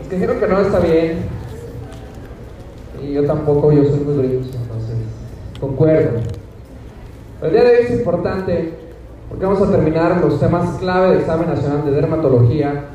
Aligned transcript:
Es 0.00 0.08
que 0.08 0.14
dijeron 0.16 0.40
que 0.40 0.48
no 0.48 0.60
está 0.60 0.80
bien. 0.80 1.18
Y 3.02 3.12
yo 3.12 3.24
tampoco, 3.24 3.72
yo 3.72 3.84
soy 3.84 4.00
muy 4.00 4.16
grinch, 4.16 4.46
entonces 4.46 4.96
concuerdo. 5.60 6.18
El 7.42 7.52
día 7.52 7.62
de 7.62 7.70
hoy 7.70 7.76
es 7.84 7.90
importante 7.92 8.74
porque 9.28 9.44
vamos 9.44 9.62
a 9.62 9.70
terminar 9.70 10.20
los 10.20 10.40
temas 10.40 10.78
clave 10.78 11.10
del 11.10 11.20
examen 11.20 11.48
nacional 11.48 11.84
de 11.84 11.92
dermatología. 11.92 12.86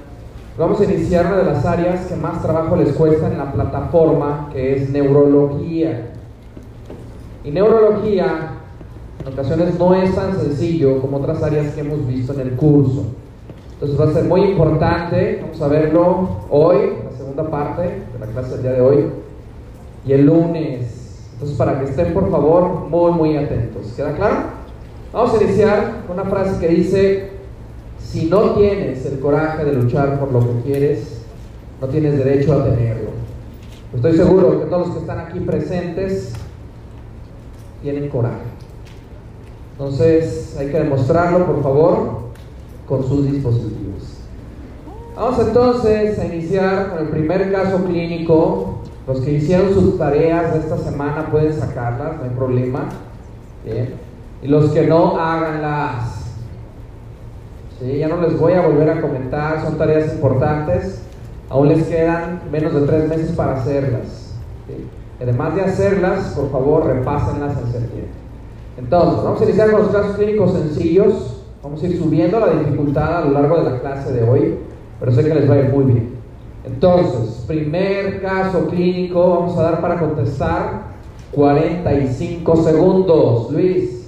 Vamos 0.57 0.81
a 0.81 0.83
iniciar 0.83 1.27
una 1.27 1.37
de 1.37 1.45
las 1.45 1.65
áreas 1.65 2.07
que 2.07 2.15
más 2.15 2.41
trabajo 2.41 2.75
les 2.75 2.93
cuesta 2.93 3.27
en 3.27 3.37
la 3.37 3.53
plataforma, 3.53 4.49
que 4.51 4.75
es 4.75 4.89
neurología. 4.89 6.11
Y 7.45 7.51
neurología 7.51 8.57
en 9.25 9.33
ocasiones 9.33 9.79
no 9.79 9.95
es 9.95 10.13
tan 10.13 10.37
sencillo 10.37 10.99
como 10.99 11.17
otras 11.17 11.41
áreas 11.43 11.73
que 11.73 11.81
hemos 11.81 12.05
visto 12.07 12.33
en 12.33 12.41
el 12.41 12.51
curso. 12.55 13.05
Entonces 13.81 13.99
va 13.99 14.11
a 14.11 14.13
ser 14.13 14.25
muy 14.25 14.41
importante, 14.41 15.39
vamos 15.41 15.59
a 15.59 15.67
verlo 15.67 16.29
hoy, 16.51 16.77
la 17.03 17.17
segunda 17.17 17.49
parte 17.49 17.81
de 17.81 18.19
la 18.19 18.27
clase 18.27 18.51
del 18.51 18.61
día 18.61 18.73
de 18.73 18.81
hoy, 18.81 19.05
y 20.05 20.13
el 20.13 20.27
lunes. 20.27 21.29
Entonces 21.33 21.57
para 21.57 21.79
que 21.79 21.85
estén 21.85 22.13
por 22.13 22.29
favor 22.29 22.87
muy 22.91 23.11
muy 23.13 23.37
atentos. 23.37 23.91
¿Queda 23.95 24.13
claro? 24.15 24.35
Vamos 25.11 25.33
a 25.33 25.43
iniciar 25.43 26.03
con 26.05 26.19
una 26.19 26.29
frase 26.29 26.59
que 26.59 26.67
dice, 26.67 27.31
si 27.97 28.27
no 28.27 28.51
tienes 28.51 29.03
el 29.07 29.19
coraje 29.19 29.65
de 29.65 29.73
luchar 29.73 30.19
por 30.19 30.31
lo 30.31 30.41
que 30.41 30.61
quieres, 30.63 31.23
no 31.81 31.87
tienes 31.87 32.19
derecho 32.23 32.53
a 32.53 32.63
tenerlo. 32.63 33.09
Estoy 33.95 34.15
seguro 34.15 34.59
que 34.59 34.67
todos 34.67 34.89
los 34.89 34.95
que 34.95 35.01
están 35.01 35.19
aquí 35.21 35.39
presentes 35.39 36.33
tienen 37.81 38.09
coraje. 38.09 38.35
Entonces 39.71 40.55
hay 40.59 40.67
que 40.67 40.77
demostrarlo, 40.77 41.47
por 41.47 41.63
favor, 41.63 42.20
con 42.91 43.07
sus 43.07 43.31
dispositivos. 43.31 44.17
Vamos 45.15 45.39
entonces 45.39 46.19
a 46.19 46.25
iniciar 46.25 46.89
con 46.89 47.05
el 47.05 47.07
primer 47.07 47.49
caso 47.49 47.85
clínico. 47.85 48.79
Los 49.07 49.21
que 49.21 49.31
hicieron 49.31 49.73
sus 49.73 49.97
tareas 49.97 50.53
de 50.53 50.59
esta 50.59 50.77
semana 50.77 51.29
pueden 51.31 51.53
sacarlas, 51.57 52.17
no 52.17 52.23
hay 52.23 52.29
problema. 52.31 52.89
Bien. 53.63 53.93
Y 54.43 54.47
los 54.49 54.71
que 54.71 54.87
no, 54.87 55.17
háganlas. 55.17 56.33
¿Sí? 57.79 57.97
Ya 57.97 58.09
no 58.09 58.19
les 58.21 58.37
voy 58.37 58.53
a 58.53 58.67
volver 58.67 58.89
a 58.89 58.99
comentar, 58.99 59.63
son 59.63 59.77
tareas 59.77 60.13
importantes. 60.13 61.01
Aún 61.49 61.69
les 61.69 61.87
quedan 61.87 62.41
menos 62.51 62.73
de 62.73 62.81
tres 62.81 63.07
meses 63.07 63.31
para 63.31 63.53
hacerlas. 63.53 64.33
¿Sí? 64.67 64.85
Además 65.21 65.55
de 65.55 65.61
hacerlas, 65.61 66.33
por 66.35 66.51
favor, 66.51 66.87
repásenlas 66.87 67.57
en 67.57 67.71
septiembre. 67.71 68.11
Entonces, 68.77 69.23
vamos 69.23 69.39
a 69.39 69.43
iniciar 69.45 69.71
con 69.71 69.83
los 69.83 69.91
casos 69.91 70.17
clínicos 70.17 70.51
sencillos. 70.51 71.30
Vamos 71.63 71.83
a 71.83 71.87
ir 71.87 71.97
subiendo 71.99 72.39
la 72.39 72.53
dificultad 72.53 73.17
a 73.17 73.25
lo 73.25 73.31
largo 73.33 73.57
de 73.57 73.69
la 73.69 73.79
clase 73.79 74.11
de 74.11 74.27
hoy, 74.27 74.55
pero 74.99 75.11
sé 75.11 75.23
que 75.23 75.35
les 75.35 75.49
va 75.49 75.53
a 75.53 75.59
ir 75.59 75.69
muy 75.69 75.83
bien. 75.85 76.09
Entonces, 76.63 77.43
primer 77.47 78.21
caso 78.21 78.67
clínico, 78.67 79.29
vamos 79.29 79.57
a 79.57 79.63
dar 79.63 79.81
para 79.81 79.99
contestar 79.99 80.81
45 81.31 82.55
segundos. 82.57 83.51
Luis. 83.51 84.01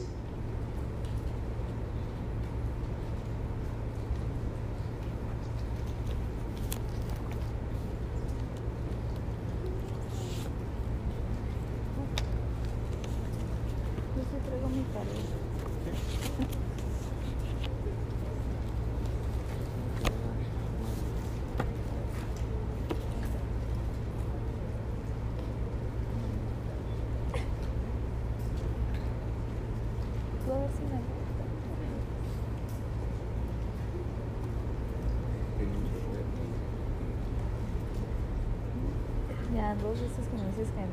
Ya, 39.55 39.75
dos 39.75 40.01
veces 40.01 40.27
que 40.31 40.35
me 40.35 40.47
dices 40.47 40.67
que 40.73 40.81
no. 40.81 40.87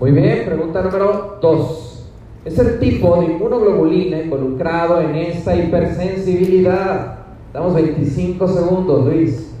Muy 0.00 0.12
bien, 0.12 0.46
pregunta 0.78 0.82
número 0.82 1.38
2. 1.40 2.04
Es 2.44 2.58
el 2.58 2.78
tipo 2.78 3.20
de 3.20 3.26
inmunoglobulina 3.26 4.20
involucrado 4.20 5.00
en 5.00 5.14
esta 5.16 5.56
hipersensibilidad. 5.56 7.18
Damos 7.52 7.74
25 7.74 8.48
segundos, 8.48 9.06
Luis. 9.06 9.54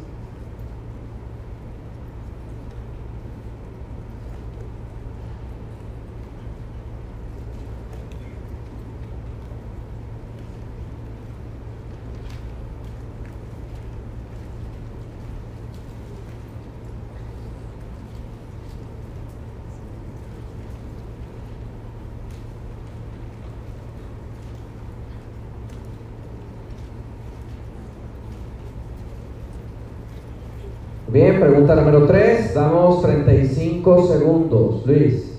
Bien, 31.18 31.40
pregunta 31.40 31.74
número 31.74 32.06
3. 32.06 32.54
Damos 32.54 33.02
35 33.02 34.06
segundos, 34.06 34.86
Luis. 34.86 35.36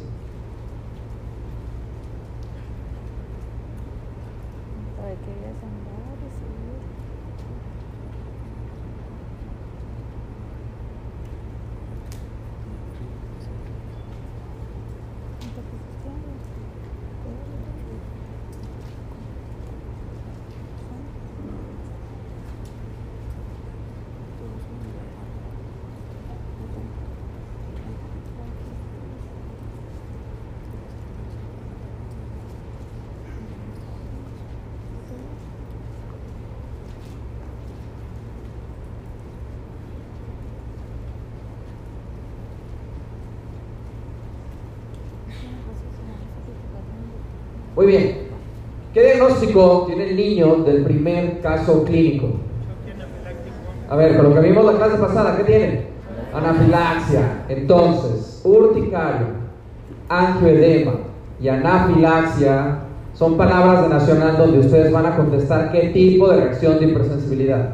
¿Para 4.98 5.12
qué 5.12 5.16
querías 5.24 5.56
andar? 5.64 6.20
Recibir. 6.20 6.84
¿Cuánto 15.40 15.62
pusiste? 15.62 16.10
Muy 47.90 47.98
bien. 47.98 48.18
¿Qué 48.94 49.04
diagnóstico 49.04 49.86
tiene 49.88 50.12
el 50.12 50.16
niño 50.16 50.58
del 50.58 50.84
primer 50.84 51.42
caso 51.42 51.84
clínico? 51.84 52.28
A 53.90 53.96
ver, 53.96 54.16
con 54.16 54.30
lo 54.30 54.36
que 54.36 54.48
vimos 54.48 54.64
la 54.64 54.74
clase 54.74 54.98
pasada, 54.98 55.36
¿qué 55.38 55.44
tiene? 55.44 55.82
Anafilaxia. 56.32 57.46
Entonces, 57.50 58.42
urticaria, 58.44 59.30
angioedema 60.08 60.92
y 61.42 61.48
anafilaxia 61.48 62.82
son 63.16 63.38
palabras 63.38 63.82
de 63.82 63.90
nacional 63.90 64.38
donde 64.38 64.60
ustedes 64.60 64.92
van 64.92 65.08
a 65.08 65.18
contestar 65.18 65.72
qué 65.72 65.90
tipo 65.90 66.30
de 66.30 66.42
reacción 66.42 66.78
de 66.78 66.86
hipersensibilidad. 66.90 67.74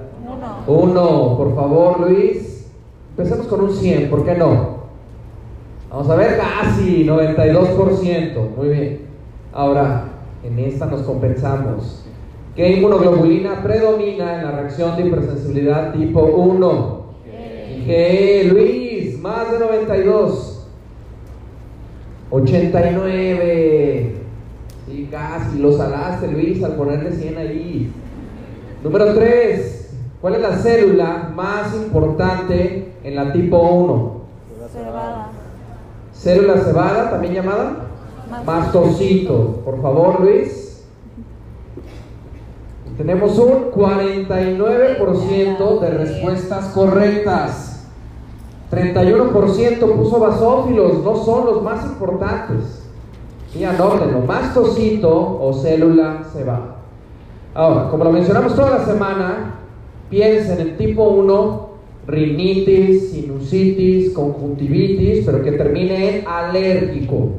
Uno. 0.66 0.82
Uno, 0.82 1.38
por 1.38 1.56
favor, 1.56 2.10
Luis. 2.10 2.72
Empecemos 3.18 3.48
con 3.48 3.66
un 3.66 3.76
100, 3.76 4.10
¿por 4.10 4.24
qué 4.24 4.36
no? 4.36 4.76
Vamos 5.90 6.10
a 6.10 6.16
ver, 6.16 6.38
casi 6.38 7.04
92%. 7.06 8.56
Muy 8.56 8.70
bien. 8.70 9.05
Ahora, 9.56 10.10
en 10.44 10.60
esta 10.60 10.86
nos 10.86 11.04
compensamos. 11.04 12.04
¿Qué 12.58 12.74
inmunoglobulina 12.74 13.64
predomina 13.64 14.36
en 14.36 14.44
la 14.44 14.52
reacción 14.52 14.98
de 14.98 15.08
hipersensibilidad 15.08 15.94
tipo 15.94 16.20
1? 16.24 17.06
Dije, 17.70 18.44
Luis, 18.52 19.18
más 19.20 19.50
de 19.54 19.60
92. 19.60 20.68
89. 22.32 24.16
Sí, 24.88 25.08
casi. 25.10 25.60
Lo 25.60 25.72
salaste, 25.72 26.28
Luis, 26.28 26.62
al 26.62 26.74
ponerle 26.74 27.14
100 27.14 27.38
ahí. 27.38 27.94
Número 28.84 29.14
3. 29.14 29.98
¿Cuál 30.20 30.36
es 30.36 30.42
la 30.42 30.58
célula 30.58 31.32
más 31.34 31.74
importante 31.76 32.92
en 33.06 33.16
la 33.16 33.32
tipo 33.32 33.58
1? 33.58 34.16
Cebada. 34.70 35.30
célula 36.12 36.58
cebada, 36.58 37.10
también 37.12 37.36
llamada 37.36 37.85
mastocito. 38.46 39.62
Por 39.64 39.82
favor, 39.82 40.22
Luis. 40.22 40.86
Tenemos 42.98 43.38
un 43.38 43.72
49% 43.72 45.80
de 45.80 45.90
respuestas 45.90 46.70
correctas. 46.70 47.88
31% 48.72 49.96
puso 49.96 50.20
basófilos, 50.20 51.04
no 51.04 51.16
son 51.18 51.46
los 51.46 51.62
más 51.62 51.86
importantes. 51.86 52.82
Y 53.58 53.64
anótenlo, 53.64 54.22
mastocito 54.22 55.40
o 55.42 55.54
célula 55.54 56.24
cebada. 56.34 56.78
Ahora, 57.54 57.90
como 57.90 58.04
lo 58.04 58.12
mencionamos 58.12 58.56
toda 58.56 58.80
la 58.80 58.86
semana, 58.86 59.60
piensen 60.10 60.60
en 60.60 60.78
tipo 60.78 61.04
1, 61.04 61.70
rinitis, 62.08 63.12
sinusitis, 63.12 64.14
conjuntivitis, 64.14 65.26
pero 65.26 65.42
que 65.42 65.54
termine 65.54 66.20
en 66.20 66.28
alérgico. 66.28 67.30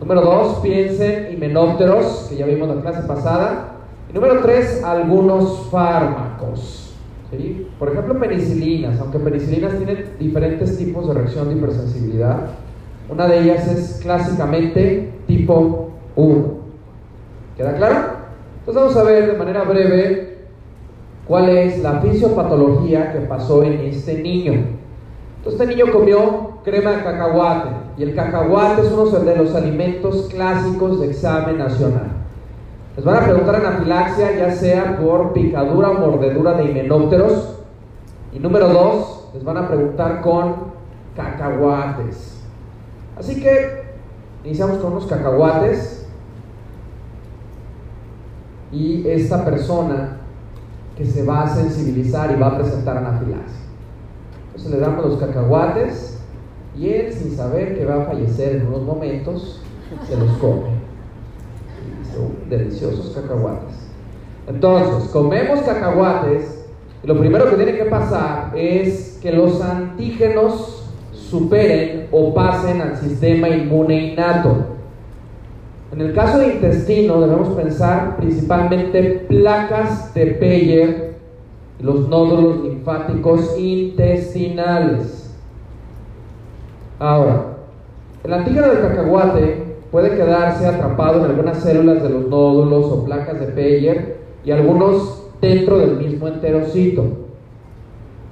Número 0.00 0.20
2, 0.20 0.58
piensen 0.58 1.32
himenópteros, 1.32 2.26
que 2.28 2.36
ya 2.36 2.46
vimos 2.46 2.68
la 2.68 2.82
clase 2.82 3.06
pasada. 3.06 3.72
Y 4.10 4.14
número 4.14 4.40
3, 4.40 4.84
algunos 4.84 5.68
fármacos. 5.70 6.94
Por 7.78 7.90
ejemplo, 7.90 8.18
penicilinas, 8.18 9.00
aunque 9.00 9.18
penicilinas 9.18 9.76
tienen 9.76 10.10
diferentes 10.18 10.78
tipos 10.78 11.08
de 11.08 11.14
reacción 11.14 11.48
de 11.48 11.56
hipersensibilidad. 11.56 12.36
Una 13.08 13.26
de 13.26 13.40
ellas 13.40 13.66
es 13.68 14.00
clásicamente 14.02 15.12
tipo 15.26 15.90
1. 16.14 16.44
¿Queda 17.56 17.74
claro? 17.74 17.96
Entonces 18.60 18.82
vamos 18.82 18.96
a 18.96 19.02
ver 19.02 19.32
de 19.32 19.38
manera 19.38 19.62
breve 19.64 20.38
cuál 21.26 21.48
es 21.48 21.82
la 21.82 22.00
fisiopatología 22.00 23.12
que 23.12 23.20
pasó 23.20 23.62
en 23.62 23.80
este 23.80 24.22
niño. 24.22 24.54
Entonces 25.46 25.60
este 25.60 25.76
niño 25.76 25.92
comió 25.92 26.58
crema 26.64 26.90
de 26.90 27.04
cacahuate 27.04 27.68
y 27.96 28.02
el 28.02 28.16
cacahuate 28.16 28.82
es 28.82 28.90
uno 28.90 29.06
de 29.06 29.36
los 29.36 29.54
alimentos 29.54 30.26
clásicos 30.28 30.98
de 30.98 31.06
examen 31.06 31.58
nacional. 31.58 32.08
Les 32.96 33.04
van 33.04 33.22
a 33.22 33.26
preguntar 33.26 33.54
anafilaxia 33.54 34.36
ya 34.36 34.50
sea 34.50 34.98
por 34.98 35.32
picadura 35.32 35.90
o 35.90 35.94
mordedura 35.94 36.54
de 36.54 36.64
himenópteros. 36.64 37.60
Y 38.32 38.40
número 38.40 38.70
dos, 38.70 39.28
les 39.34 39.44
van 39.44 39.58
a 39.58 39.68
preguntar 39.68 40.20
con 40.20 40.56
cacahuates. 41.14 42.42
Así 43.16 43.40
que 43.40 43.84
iniciamos 44.42 44.78
con 44.78 44.94
unos 44.94 45.06
cacahuates 45.06 46.08
y 48.72 49.06
esta 49.08 49.44
persona 49.44 50.16
que 50.96 51.06
se 51.06 51.24
va 51.24 51.44
a 51.44 51.54
sensibilizar 51.54 52.32
y 52.32 52.34
va 52.34 52.48
a 52.48 52.58
presentar 52.58 52.96
anafilaxia. 52.96 53.65
Entonces 54.56 54.72
le 54.72 54.86
damos 54.86 55.04
los 55.04 55.18
cacahuates 55.18 56.18
y 56.78 56.88
él, 56.88 57.12
sin 57.12 57.36
saber 57.36 57.76
que 57.76 57.84
va 57.84 58.02
a 58.02 58.06
fallecer 58.06 58.56
en 58.56 58.68
unos 58.68 58.84
momentos, 58.84 59.60
se 60.08 60.16
los 60.16 60.30
come. 60.38 60.70
Son 62.10 62.48
deliciosos 62.48 63.14
cacahuates. 63.14 63.90
Entonces, 64.48 65.10
comemos 65.10 65.60
cacahuates 65.60 66.64
y 67.04 67.06
lo 67.06 67.18
primero 67.18 67.50
que 67.50 67.56
tiene 67.56 67.76
que 67.76 67.84
pasar 67.84 68.52
es 68.56 69.18
que 69.20 69.30
los 69.30 69.60
antígenos 69.60 70.90
superen 71.12 72.08
o 72.10 72.32
pasen 72.32 72.80
al 72.80 72.96
sistema 72.96 73.50
inmune 73.50 74.12
innato. 74.12 74.56
En 75.92 76.00
el 76.00 76.14
caso 76.14 76.38
de 76.38 76.54
intestino 76.54 77.20
debemos 77.20 77.50
pensar 77.50 78.16
principalmente 78.16 79.26
placas 79.28 80.14
de 80.14 80.26
Peyer 80.28 81.05
los 81.80 82.08
nódulos 82.08 82.62
linfáticos 82.62 83.58
intestinales. 83.58 85.34
Ahora, 86.98 87.56
el 88.24 88.32
antígeno 88.32 88.68
del 88.68 88.80
cacahuate 88.80 89.66
puede 89.90 90.16
quedarse 90.16 90.66
atrapado 90.66 91.24
en 91.24 91.30
algunas 91.30 91.58
células 91.58 92.02
de 92.02 92.10
los 92.10 92.28
nódulos 92.28 92.86
o 92.86 93.04
placas 93.04 93.38
de 93.40 93.46
Peyer 93.46 94.16
y 94.44 94.50
algunos 94.50 95.24
dentro 95.40 95.78
del 95.78 95.96
mismo 95.96 96.28
enterocito. 96.28 97.04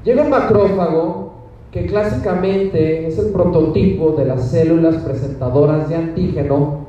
Llega 0.05 0.23
un 0.23 0.31
macrófago 0.31 1.33
que 1.71 1.87
clásicamente 1.87 3.07
es 3.07 3.19
el 3.19 3.33
prototipo 3.33 4.13
de 4.13 4.25
las 4.25 4.51
células 4.51 4.97
presentadoras 4.97 5.89
de 5.89 5.97
antígeno 5.97 6.87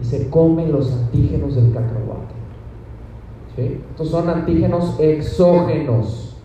y 0.00 0.04
se 0.04 0.30
comen 0.30 0.72
los 0.72 0.92
antígenos 0.92 1.54
del 1.56 1.72
cacahuate. 1.72 2.03
Estos 3.56 4.08
son 4.08 4.28
antígenos 4.28 4.96
exógenos, 4.98 6.36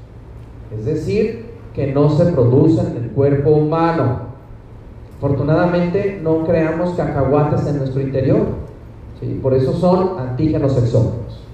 es 0.77 0.85
decir, 0.85 1.49
que 1.73 1.91
no 1.91 2.09
se 2.09 2.25
producen 2.25 2.97
en 2.97 3.03
el 3.05 3.09
cuerpo 3.11 3.49
humano. 3.51 4.29
Afortunadamente 5.17 6.19
no 6.21 6.45
creamos 6.45 6.91
cacahuates 6.95 7.65
en 7.65 7.79
nuestro 7.79 8.01
interior, 8.01 8.45
por 9.41 9.53
eso 9.53 9.73
son 9.73 10.19
antígenos 10.19 10.77
exógenos. 10.77 11.45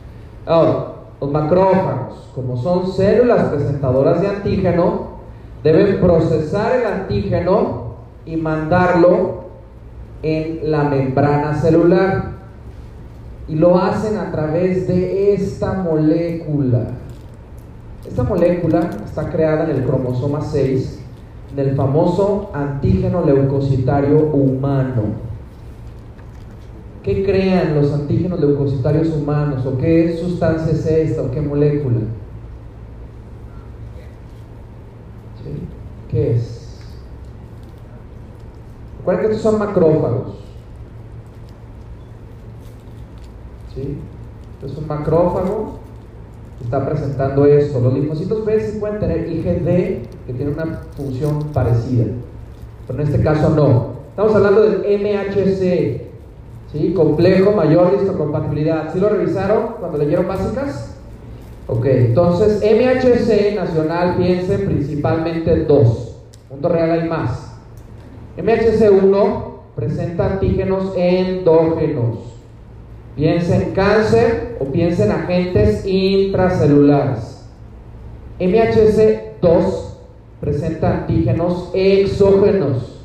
Ahora, 0.46 0.88
los 1.22 1.32
macrófagos, 1.32 2.30
como 2.36 2.58
son 2.58 2.92
células 2.92 3.46
presentadoras 3.46 4.22
de 4.22 4.28
antígeno, 4.28 5.16
deben 5.64 6.00
procesar 6.02 6.80
el 6.80 6.86
antígeno 6.86 7.96
y 8.26 8.36
mandarlo 8.36 9.46
en 10.22 10.70
la 10.70 10.84
membrana 10.84 11.56
celular 11.56 12.35
y 13.48 13.56
lo 13.56 13.78
hacen 13.78 14.18
a 14.18 14.32
través 14.32 14.88
de 14.88 15.34
esta 15.34 15.74
molécula. 15.74 16.88
Esta 18.08 18.24
molécula 18.24 18.90
está 19.06 19.30
creada 19.30 19.66
en 19.66 19.78
el 19.78 19.84
cromosoma 19.84 20.42
6 20.42 21.00
del 21.56 21.76
famoso 21.76 22.50
antígeno 22.54 23.24
leucocitario 23.24 24.28
humano. 24.32 25.26
¿Qué 27.04 27.24
crean 27.24 27.76
los 27.76 27.94
antígenos 27.94 28.40
leucocitarios 28.40 29.10
humanos? 29.10 29.66
¿O 29.66 29.78
qué 29.78 30.18
sustancia 30.20 30.72
es 30.72 30.86
esta? 30.88 31.22
¿O 31.22 31.32
qué 31.32 31.40
molécula? 31.40 32.00
¿Qué 36.10 36.32
es? 36.32 36.80
Recuerden 39.00 39.28
que 39.28 39.36
estos 39.36 39.52
son 39.52 39.60
macrófagos. 39.60 40.45
¿Sí? 43.76 43.98
Entonces 44.56 44.78
un 44.80 44.88
macrófago 44.88 45.80
está 46.64 46.86
presentando 46.86 47.46
esto. 47.46 47.80
Los 47.82 47.94
linfocitos 47.94 48.46
B 48.46 48.60
sí 48.60 48.80
pueden 48.80 49.00
tener 49.00 49.30
IgD 49.30 50.08
que 50.26 50.34
tiene 50.34 50.52
una 50.52 50.82
función 50.96 51.52
parecida, 51.54 52.06
pero 52.88 53.02
en 53.02 53.08
este 53.08 53.22
caso 53.22 53.50
no. 53.50 53.96
Estamos 54.10 54.34
hablando 54.34 54.62
del 54.62 54.80
MHC, 54.80 56.06
complejo 56.94 57.52
mayor 57.52 57.98
histocompatibilidad. 58.02 58.92
¿Sí 58.94 59.00
lo 59.00 59.10
revisaron 59.10 59.76
cuando 59.80 59.98
leyeron 59.98 60.28
básicas? 60.28 60.96
Ok, 61.68 61.86
entonces 61.86 62.62
MHC 62.62 63.56
nacional 63.56 64.16
piensen 64.18 64.66
principalmente 64.66 65.66
dos. 65.66 66.18
Mundo 66.50 66.70
real 66.70 66.92
hay 66.92 67.10
más. 67.10 67.54
MHC1 68.38 69.44
presenta 69.76 70.34
antígenos 70.34 70.94
endógenos. 70.96 72.35
Piensa 73.16 73.56
en 73.56 73.72
cáncer 73.72 74.58
o 74.60 74.66
piensa 74.66 75.06
en 75.06 75.12
agentes 75.12 75.86
intracelulares. 75.86 77.48
MHC2 78.40 79.96
presenta 80.42 81.00
antígenos 81.00 81.72
exógenos. 81.74 83.04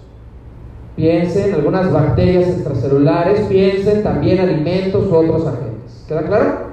Piensen 0.97 1.51
en 1.51 1.55
algunas 1.55 1.93
bacterias 1.93 2.49
extracelulares, 2.49 3.43
piensen 3.43 4.03
también 4.03 4.41
alimentos 4.41 5.07
u 5.07 5.15
otros 5.15 5.47
agentes. 5.47 6.05
¿Queda 6.09 6.23
claro? 6.23 6.71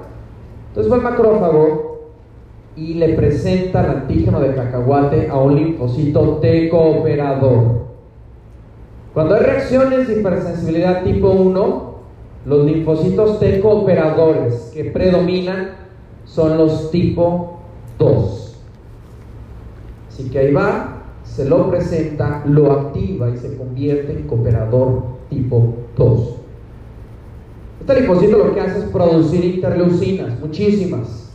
Entonces 0.68 0.92
va 0.92 0.96
el 0.96 1.02
macrófago 1.02 1.88
y 2.76 2.94
le 2.94 3.14
presenta 3.14 3.84
el 3.84 3.90
antígeno 3.90 4.40
de 4.40 4.54
cacahuate 4.54 5.28
a 5.28 5.36
un 5.36 5.56
linfocito 5.56 6.38
T 6.40 6.68
cooperador. 6.68 7.86
Cuando 9.14 9.34
hay 9.34 9.42
reacciones 9.42 10.08
de 10.08 10.20
hipersensibilidad 10.20 11.02
tipo 11.04 11.30
1, 11.30 11.87
los 12.48 12.64
linfocitos 12.64 13.38
T 13.38 13.60
cooperadores 13.60 14.70
que 14.72 14.84
predominan 14.84 15.72
son 16.24 16.56
los 16.56 16.90
tipo 16.90 17.58
2. 17.98 18.56
Así 20.08 20.30
que 20.30 20.38
ahí 20.38 20.52
va, 20.52 21.02
se 21.24 21.46
lo 21.48 21.68
presenta, 21.68 22.42
lo 22.46 22.72
activa 22.72 23.28
y 23.30 23.36
se 23.36 23.54
convierte 23.56 24.12
en 24.12 24.26
cooperador 24.26 25.02
tipo 25.28 25.74
2. 25.96 26.34
Este 27.80 28.00
linfocito 28.00 28.38
lo 28.38 28.54
que 28.54 28.60
hace 28.60 28.78
es 28.78 28.84
producir 28.86 29.44
interleucinas, 29.44 30.40
muchísimas. 30.40 31.30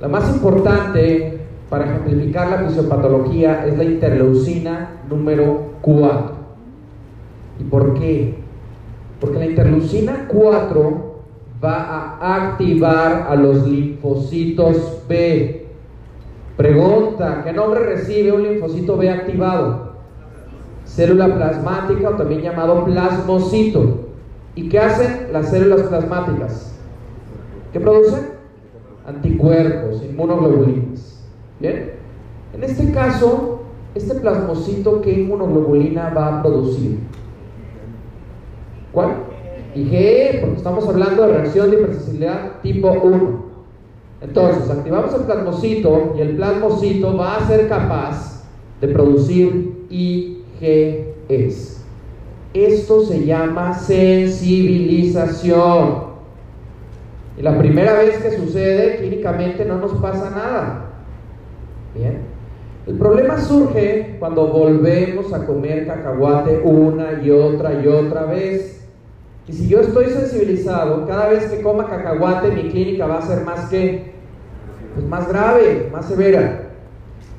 La 0.00 0.08
más 0.08 0.32
importante 0.32 1.40
para 1.68 1.86
ejemplificar 1.86 2.50
la 2.50 2.68
fisiopatología 2.68 3.66
es 3.66 3.76
la 3.76 3.84
interleucina 3.84 5.02
número 5.08 5.72
4. 5.82 6.32
¿Y 7.58 7.64
por 7.64 7.94
qué? 7.94 8.39
Porque 9.20 9.38
la 9.38 9.46
interleucina 9.46 10.26
4 10.28 11.14
va 11.62 12.16
a 12.20 12.50
activar 12.50 13.26
a 13.28 13.36
los 13.36 13.66
linfocitos 13.66 15.02
B. 15.08 15.66
Pregunta, 16.56 17.42
¿qué 17.44 17.52
nombre 17.52 17.80
recibe 17.80 18.32
un 18.32 18.42
linfocito 18.42 18.96
B 18.96 19.10
activado? 19.10 19.90
célula 20.94 21.34
plasmática 21.34 22.10
o 22.10 22.14
también 22.14 22.42
llamado 22.42 22.84
plasmocito. 22.84 24.08
¿Y 24.54 24.68
qué 24.68 24.78
hacen 24.78 25.32
las 25.32 25.50
células 25.50 25.82
plasmáticas? 25.82 26.74
¿Qué 27.72 27.80
producen? 27.80 28.30
Anticuerpos, 29.06 30.02
inmunoglobulinas. 30.02 31.24
¿Bien? 31.60 31.92
En 32.52 32.64
este 32.64 32.92
caso, 32.92 33.60
este 33.94 34.14
plasmocito, 34.16 35.00
¿qué 35.00 35.12
inmunoglobulina 35.12 36.10
va 36.10 36.38
a 36.38 36.42
producir? 36.42 36.98
¿Cuál? 38.92 39.10
IgE, 39.74 40.38
porque 40.40 40.56
estamos 40.56 40.88
hablando 40.88 41.26
de 41.26 41.34
reacción 41.34 41.70
de 41.70 41.76
hipersensibilidad 41.76 42.60
tipo 42.62 42.90
1. 42.90 43.50
Entonces, 44.22 44.68
activamos 44.68 45.14
el 45.14 45.22
plasmocito 45.22 46.12
y 46.16 46.20
el 46.20 46.36
plasmocito 46.36 47.16
va 47.16 47.36
a 47.36 47.46
ser 47.46 47.68
capaz 47.68 48.44
de 48.80 48.88
producir 48.88 49.86
IgEs. 49.88 51.84
Esto 52.52 53.04
se 53.04 53.24
llama 53.24 53.74
sensibilización. 53.74 56.10
Y 57.38 57.42
la 57.42 57.56
primera 57.56 57.92
vez 57.94 58.18
que 58.18 58.32
sucede, 58.32 58.96
clínicamente 58.96 59.64
no 59.64 59.78
nos 59.78 59.92
pasa 59.94 60.30
nada. 60.30 60.86
Bien. 61.94 62.28
El 62.86 62.98
problema 62.98 63.38
surge 63.38 64.16
cuando 64.18 64.48
volvemos 64.48 65.32
a 65.32 65.46
comer 65.46 65.86
cacahuate 65.86 66.60
una 66.64 67.22
y 67.22 67.30
otra 67.30 67.80
y 67.80 67.86
otra 67.86 68.24
vez. 68.24 68.79
Y 69.48 69.52
si 69.52 69.68
yo 69.68 69.80
estoy 69.80 70.06
sensibilizado, 70.06 71.06
cada 71.06 71.28
vez 71.28 71.46
que 71.46 71.62
coma 71.62 71.86
cacahuate, 71.86 72.52
mi 72.52 72.70
clínica 72.70 73.06
va 73.06 73.18
a 73.18 73.22
ser 73.22 73.44
más 73.44 73.68
que, 73.68 74.12
pues 74.94 75.06
más 75.06 75.28
grave, 75.28 75.88
más 75.92 76.06
severa. 76.06 76.70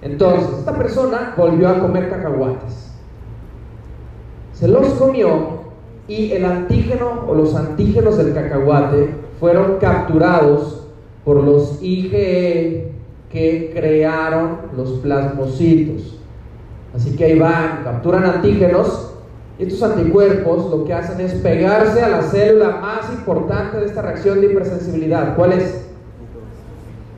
Entonces, 0.01 0.59
esta 0.59 0.75
persona 0.75 1.33
volvió 1.37 1.69
a 1.69 1.79
comer 1.79 2.09
cacahuates. 2.09 2.91
Se 4.53 4.67
los 4.67 4.87
comió 4.93 5.61
y 6.07 6.31
el 6.33 6.45
antígeno 6.45 7.25
o 7.27 7.35
los 7.35 7.55
antígenos 7.55 8.17
del 8.17 8.33
cacahuate 8.33 9.09
fueron 9.39 9.77
capturados 9.79 10.87
por 11.23 11.43
los 11.43 11.81
IgE 11.81 12.91
que 13.31 13.71
crearon 13.73 14.57
los 14.75 14.89
plasmocitos. 14.99 16.19
Así 16.93 17.15
que 17.15 17.25
ahí 17.25 17.39
van, 17.39 17.83
capturan 17.83 18.25
antígenos 18.25 19.10
estos 19.61 19.83
anticuerpos 19.83 20.71
lo 20.71 20.83
que 20.85 20.93
hacen 20.93 21.21
es 21.21 21.33
pegarse 21.35 22.01
a 22.01 22.09
la 22.09 22.23
célula 22.23 22.77
más 22.77 23.11
importante 23.13 23.77
de 23.77 23.85
esta 23.85 24.01
reacción 24.01 24.41
de 24.41 24.47
hipersensibilidad. 24.47 25.35
¿Cuál 25.35 25.53
es? 25.53 25.85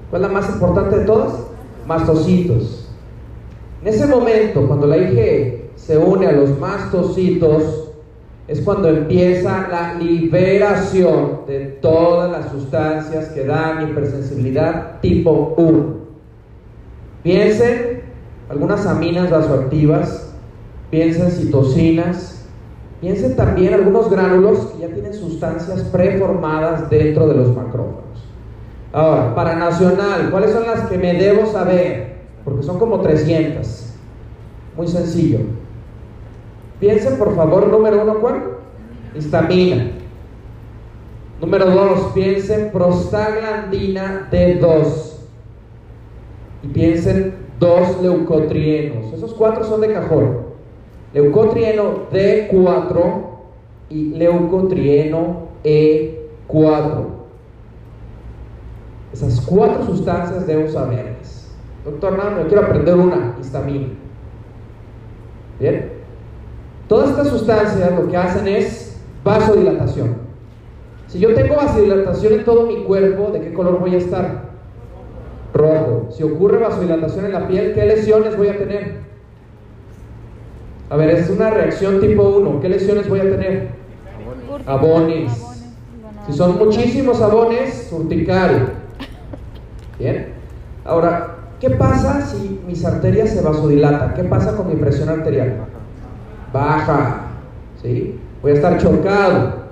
¿Cuál 0.09 0.23
es 0.23 0.27
la 0.27 0.33
más 0.33 0.49
importante 0.49 0.97
de 0.97 1.05
todas? 1.05 1.33
Mastocitos. 1.87 2.89
En 3.81 3.87
ese 3.87 4.07
momento, 4.07 4.67
cuando 4.67 4.87
la 4.87 4.97
IgE 4.97 5.69
se 5.75 5.97
une 5.97 6.27
a 6.27 6.31
los 6.33 6.57
mastocitos, 6.59 7.91
es 8.47 8.59
cuando 8.61 8.89
empieza 8.89 9.67
la 9.69 9.93
liberación 9.95 11.41
de 11.47 11.59
todas 11.81 12.29
las 12.29 12.51
sustancias 12.51 13.29
que 13.29 13.45
dan 13.45 13.89
hipersensibilidad 13.89 14.99
tipo 14.99 15.53
1. 15.57 15.95
Piensen 17.23 18.01
algunas 18.49 18.85
aminas 18.85 19.29
vasoactivas, 19.29 20.32
piensen 20.93 21.31
citocinas, 21.31 22.45
piensen 23.01 23.35
también 23.35 23.73
algunos 23.73 24.11
gránulos 24.11 24.59
que 24.67 24.81
ya 24.81 24.93
tienen 24.93 25.11
sustancias 25.11 25.81
preformadas 25.91 26.87
dentro 26.87 27.27
de 27.27 27.33
los 27.33 27.47
macrófagos. 27.55 28.03
Ahora, 28.91 29.33
para 29.33 29.55
nacional, 29.55 30.29
¿cuáles 30.29 30.51
son 30.51 30.67
las 30.67 30.81
que 30.81 30.99
me 30.99 31.15
debo 31.15 31.47
saber? 31.47 32.17
Porque 32.45 32.61
son 32.61 32.77
como 32.77 32.99
300. 32.99 33.95
Muy 34.77 34.87
sencillo. 34.87 35.39
Piensen 36.79 37.17
por 37.17 37.35
favor, 37.35 37.69
número 37.69 38.03
uno, 38.03 38.19
¿cuál? 38.19 38.43
Histamina. 39.15 39.93
Número 41.41 41.71
dos, 41.71 42.11
piensen 42.13 42.69
prostaglandina 42.71 44.29
D2 44.31 45.13
y 46.61 46.67
piensen 46.67 47.33
dos 47.59 47.99
leucotrienos. 47.99 49.11
Esos 49.11 49.33
cuatro 49.33 49.63
son 49.63 49.81
de 49.81 49.91
cajón. 49.91 50.52
Leucotrieno 51.13 52.09
D4 52.11 53.01
y 53.89 54.09
leucotrieno 54.15 55.49
E4. 55.63 57.05
Esas 59.13 59.41
cuatro 59.41 59.85
sustancias 59.85 60.47
debo 60.47 60.67
saberlas. 60.67 61.51
Doctor, 61.85 62.17
no, 62.17 62.31
me 62.31 62.47
quiero 62.47 62.63
aprender 62.63 62.95
una, 62.95 63.35
histamina. 63.39 63.87
Bien. 65.59 65.91
Todas 66.87 67.11
estas 67.11 67.27
sustancias 67.27 67.91
lo 67.95 68.07
que 68.07 68.17
hacen 68.17 68.47
es 68.47 68.99
vasodilatación. 69.23 70.15
Si 71.07 71.19
yo 71.19 71.33
tengo 71.35 71.55
vasodilatación 71.55 72.33
en 72.33 72.45
todo 72.45 72.65
mi 72.65 72.83
cuerpo, 72.83 73.31
¿de 73.31 73.41
qué 73.41 73.53
color 73.53 73.79
voy 73.79 73.95
a 73.95 73.99
estar? 73.99 74.53
rojo. 75.53 76.07
Si 76.11 76.23
ocurre 76.23 76.57
vasodilatación 76.57 77.25
en 77.25 77.33
la 77.33 77.47
piel, 77.47 77.73
¿qué 77.73 77.85
lesiones 77.85 78.35
voy 78.35 78.49
a 78.49 78.57
tener? 78.57 79.12
A 80.89 80.95
ver, 80.95 81.09
es 81.11 81.29
una 81.29 81.49
reacción 81.49 81.99
tipo 81.99 82.23
1. 82.23 82.61
¿Qué 82.61 82.69
lesiones 82.69 83.09
voy 83.09 83.19
a 83.19 83.23
tener? 83.23 83.71
Abones. 84.65 85.31
Si 86.27 86.33
son 86.33 86.57
muchísimos 86.57 87.21
abones, 87.21 87.89
urticaria. 87.91 88.69
Bien. 89.99 90.33
Ahora, 90.85 91.35
¿qué 91.59 91.69
pasa 91.71 92.25
si 92.25 92.61
mis 92.65 92.85
arterias 92.85 93.31
se 93.31 93.41
vasodilatan? 93.41 94.13
¿Qué 94.13 94.23
pasa 94.23 94.55
con 94.55 94.69
mi 94.69 94.75
presión 94.75 95.09
arterial? 95.09 95.65
Baja. 96.51 97.27
¿Sí? 97.81 98.19
Voy 98.41 98.51
a 98.51 98.55
estar 98.55 98.77
chocado. 98.77 99.63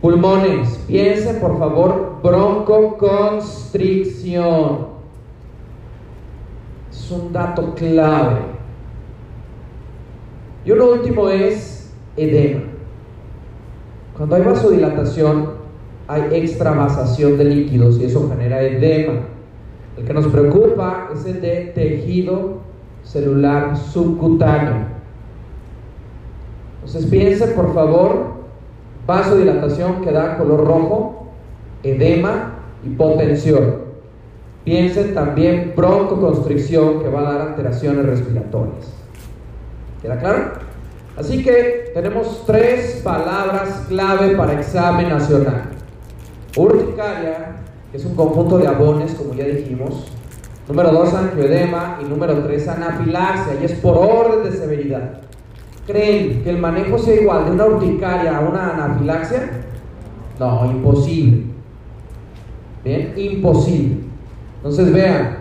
Pulmones, 0.00 0.78
piensen 0.88 1.38
por 1.38 1.58
favor, 1.58 2.16
broncoconstricción. 2.22 4.86
Es 6.90 7.10
un 7.10 7.32
dato 7.32 7.74
clave. 7.74 8.51
Y 10.64 10.70
uno 10.70 10.90
último 10.90 11.28
es 11.28 11.92
edema. 12.16 12.62
Cuando 14.16 14.36
hay 14.36 14.42
vasodilatación, 14.42 15.50
hay 16.06 16.22
extravasación 16.32 17.38
de 17.38 17.44
líquidos 17.44 17.98
y 17.98 18.04
eso 18.04 18.28
genera 18.28 18.62
edema. 18.62 19.20
El 19.96 20.04
que 20.04 20.12
nos 20.12 20.26
preocupa 20.28 21.10
es 21.14 21.26
el 21.26 21.40
de 21.40 21.72
tejido 21.74 22.58
celular 23.02 23.76
subcutáneo. 23.76 24.86
Entonces 26.76 27.10
piensen 27.10 27.54
por 27.54 27.74
favor 27.74 28.32
vasodilatación 29.06 30.02
que 30.02 30.12
da 30.12 30.36
color 30.38 30.64
rojo, 30.64 31.26
edema, 31.82 32.54
hipotensión. 32.84 33.82
Piensen 34.64 35.14
también 35.14 35.72
broncoconstricción 35.76 37.02
que 37.02 37.08
va 37.08 37.20
a 37.20 37.32
dar 37.32 37.40
alteraciones 37.48 38.06
respiratorias. 38.06 39.01
¿Queda 40.02 40.18
claro? 40.18 40.52
Así 41.16 41.44
que 41.44 41.92
tenemos 41.94 42.44
tres 42.44 43.00
palabras 43.04 43.84
clave 43.88 44.34
para 44.34 44.54
examen 44.54 45.08
nacional. 45.08 45.62
Urticaria, 46.56 47.56
que 47.90 47.98
es 47.98 48.04
un 48.04 48.16
conjunto 48.16 48.58
de 48.58 48.66
abones, 48.66 49.14
como 49.14 49.34
ya 49.34 49.44
dijimos. 49.44 50.10
Número 50.66 50.90
dos, 50.90 51.14
angioedema. 51.14 51.98
Y 52.02 52.04
número 52.06 52.42
tres, 52.44 52.66
anafilaxia. 52.66 53.54
Y 53.60 53.64
es 53.64 53.72
por 53.74 53.96
orden 53.96 54.50
de 54.50 54.56
severidad. 54.56 55.20
¿Creen 55.86 56.42
que 56.42 56.50
el 56.50 56.58
manejo 56.58 56.98
sea 56.98 57.20
igual 57.20 57.44
de 57.44 57.50
una 57.52 57.66
urticaria 57.66 58.36
a 58.36 58.40
una 58.40 58.74
anafilaxia? 58.74 59.50
No, 60.40 60.64
imposible. 60.70 61.44
Bien, 62.84 63.12
imposible. 63.16 63.98
Entonces 64.56 64.92
vean, 64.92 65.38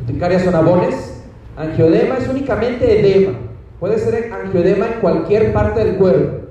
urticarias 0.00 0.42
son 0.42 0.54
abones, 0.54 1.22
angioedema 1.56 2.16
es 2.16 2.28
únicamente 2.28 3.00
edema. 3.00 3.38
Puede 3.82 3.98
ser 3.98 4.32
angioedema 4.32 4.86
en 4.86 5.00
cualquier 5.00 5.52
parte 5.52 5.84
del 5.84 5.96
cuerpo. 5.96 6.46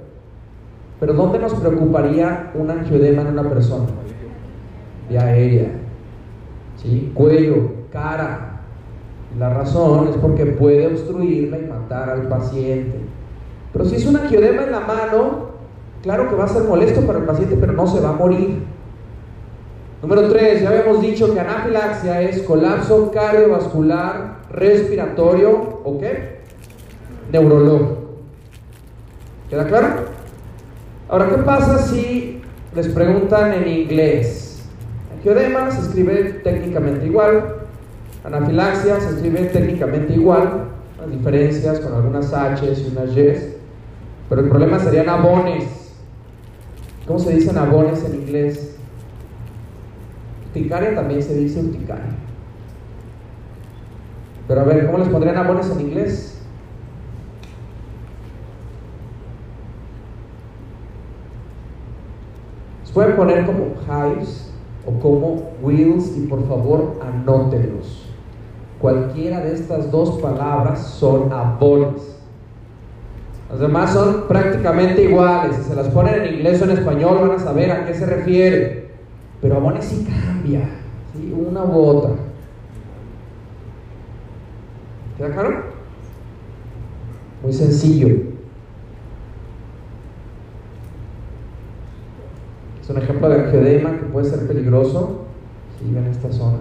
Pero 0.99 1.13
¿dónde 1.13 1.39
nos 1.39 1.53
preocuparía 1.53 2.51
un 2.55 2.69
angioedema 2.69 3.21
en 3.21 3.27
una 3.29 3.47
persona? 3.47 3.85
Vía 5.07 5.21
aérea, 5.21 5.69
¿sí? 6.75 7.09
cuello, 7.13 7.71
cara. 7.89 8.63
La 9.39 9.49
razón 9.49 10.09
es 10.09 10.17
porque 10.17 10.45
puede 10.45 10.87
obstruirla 10.87 11.57
y 11.57 11.67
matar 11.67 12.09
al 12.09 12.23
paciente. 12.23 12.99
Pero 13.71 13.85
si 13.85 13.95
es 13.95 14.05
un 14.05 14.17
angiodema 14.17 14.63
en 14.63 14.71
la 14.73 14.81
mano, 14.81 15.51
claro 16.03 16.27
que 16.27 16.35
va 16.35 16.43
a 16.43 16.49
ser 16.49 16.63
molesto 16.63 16.99
para 17.07 17.19
el 17.19 17.25
paciente, 17.25 17.55
pero 17.57 17.71
no 17.71 17.87
se 17.87 18.01
va 18.01 18.09
a 18.09 18.15
morir. 18.15 18.61
Número 20.01 20.27
3, 20.27 20.63
ya 20.63 20.69
habíamos 20.69 21.01
dicho 21.01 21.33
que 21.33 21.39
anafilaxia 21.39 22.23
es 22.23 22.41
colapso 22.41 23.09
cardiovascular, 23.09 24.41
respiratorio 24.51 25.79
o 25.85 25.97
qué? 25.97 26.30
Neurológico. 27.31 27.97
¿Queda 29.49 29.67
claro? 29.67 29.87
Ahora, 31.09 31.27
¿qué 31.29 31.37
pasa 31.39 31.77
si 31.79 32.41
les 32.73 32.87
preguntan 32.87 33.53
en 33.53 33.67
inglés? 33.67 34.63
Angiodema 35.13 35.69
se 35.71 35.81
escribe 35.81 36.39
técnicamente 36.43 37.05
igual, 37.05 37.55
anafilaxia 38.23 38.99
se 39.01 39.09
escribe 39.09 39.41
técnicamente 39.45 40.13
igual, 40.13 40.69
Las 40.99 41.11
diferencias 41.11 41.79
con 41.79 41.93
algunas 41.93 42.31
H's 42.31 42.79
y 42.79 42.95
unas 42.95 43.13
Y's. 43.15 43.55
Pero 44.29 44.41
el 44.41 44.49
problema 44.49 44.79
serían 44.79 45.09
abones. 45.09 45.95
¿Cómo 47.05 47.19
se 47.19 47.35
dicen 47.35 47.57
abones 47.57 48.05
en 48.05 48.21
inglés? 48.21 48.77
Urticaria 50.47 50.95
también 50.95 51.21
se 51.21 51.35
dice 51.35 51.59
urticaria. 51.59 52.15
Pero 54.47 54.61
a 54.61 54.63
ver, 54.63 54.85
¿cómo 54.85 54.99
les 54.99 55.09
pondrían 55.09 55.37
abones 55.37 55.69
en 55.71 55.81
inglés? 55.81 56.41
Se 62.80 62.80
pueden 62.93 63.15
poner 63.15 63.45
como 63.45 63.75
hives 63.87 64.51
o 64.85 64.99
como 64.99 65.51
wheels 65.61 66.17
y 66.17 66.27
por 66.27 66.47
favor 66.47 66.99
anótenlos. 67.01 68.07
Cualquiera 68.79 69.41
de 69.41 69.53
estas 69.53 69.91
dos 69.91 70.19
palabras 70.21 70.87
son 70.87 71.31
abones. 71.31 72.17
Las 73.49 73.59
demás 73.59 73.93
son 73.93 74.27
prácticamente 74.27 75.03
iguales. 75.03 75.57
Si 75.57 75.63
se 75.63 75.75
las 75.75 75.89
ponen 75.89 76.15
en 76.15 76.33
inglés 76.35 76.61
o 76.61 76.65
en 76.65 76.71
español 76.71 77.19
van 77.21 77.31
a 77.31 77.39
saber 77.39 77.71
a 77.71 77.85
qué 77.85 77.93
se 77.93 78.05
refiere. 78.05 78.91
Pero 79.41 79.57
abones 79.57 79.85
sí 79.85 80.07
cambia. 80.07 80.69
¿sí? 81.13 81.33
Una 81.33 81.63
u 81.63 81.79
otra. 81.79 82.11
¿Queda 85.17 85.29
claro? 85.31 85.63
Muy 87.43 87.53
sencillo. 87.53 88.30
Es 92.81 92.89
un 92.89 92.97
ejemplo 92.97 93.29
de 93.29 93.35
angioedema 93.35 93.91
que 93.91 94.05
puede 94.05 94.29
ser 94.29 94.47
peligroso 94.47 95.25
si 95.77 95.85
vive 95.85 95.99
en 95.99 96.07
esta 96.07 96.31
zona. 96.31 96.57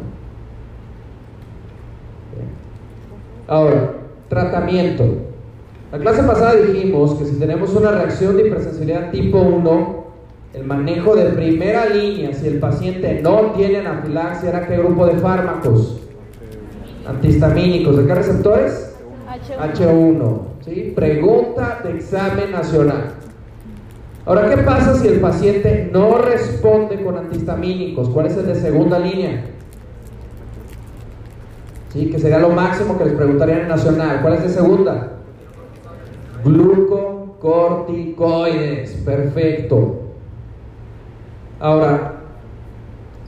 Ahora, 3.49 3.95
tratamiento. 4.29 5.05
La 5.91 5.99
clase 5.99 6.23
pasada 6.23 6.55
dijimos 6.55 7.15
que 7.15 7.25
si 7.25 7.37
tenemos 7.37 7.75
una 7.75 7.91
reacción 7.91 8.37
de 8.37 8.47
hipersensibilidad 8.47 9.11
tipo 9.11 9.41
1, 9.41 10.05
el 10.55 10.65
manejo 10.65 11.17
de 11.17 11.27
primera 11.31 11.87
línea, 11.87 12.33
si 12.33 12.47
el 12.47 12.61
paciente 12.61 13.21
no 13.23 13.53
tiene 13.57 13.79
anafilaxia, 13.79 14.51
¿era 14.51 14.67
qué 14.67 14.77
grupo 14.77 15.07
de 15.07 15.15
fármacos? 15.15 16.01
Antihistamínicos. 17.09 17.97
¿De 17.97 18.07
qué 18.07 18.15
receptores? 18.15 18.95
H1. 19.29 19.75
H1. 19.75 20.39
¿sí? 20.65 20.93
Pregunta 20.95 21.81
de 21.83 21.97
examen 21.97 22.53
nacional. 22.53 23.15
Ahora, 24.27 24.51
¿qué 24.51 24.59
pasa 24.59 24.95
si 24.97 25.09
el 25.09 25.21
paciente 25.21 25.89
no 25.93 26.19
responde 26.19 27.03
con 27.03 27.17
antihistamínicos? 27.17 28.11
¿Cuál 28.11 28.27
es 28.27 28.37
el 28.37 28.47
de 28.47 28.55
segunda 28.55 28.99
línea? 28.99 29.47
¿Sí? 31.93 32.11
Que 32.11 32.19
sería 32.19 32.39
lo 32.39 32.51
máximo 32.51 32.99
que 32.99 33.07
les 33.07 33.15
preguntarían 33.15 33.61
en 33.61 33.69
nacional. 33.69 34.21
¿Cuál 34.21 34.35
es 34.35 34.43
de 34.43 34.51
segunda? 34.51 35.13
Glucocorticoides. 36.45 38.91
Perfecto. 39.05 40.03
Ahora, 41.59 42.17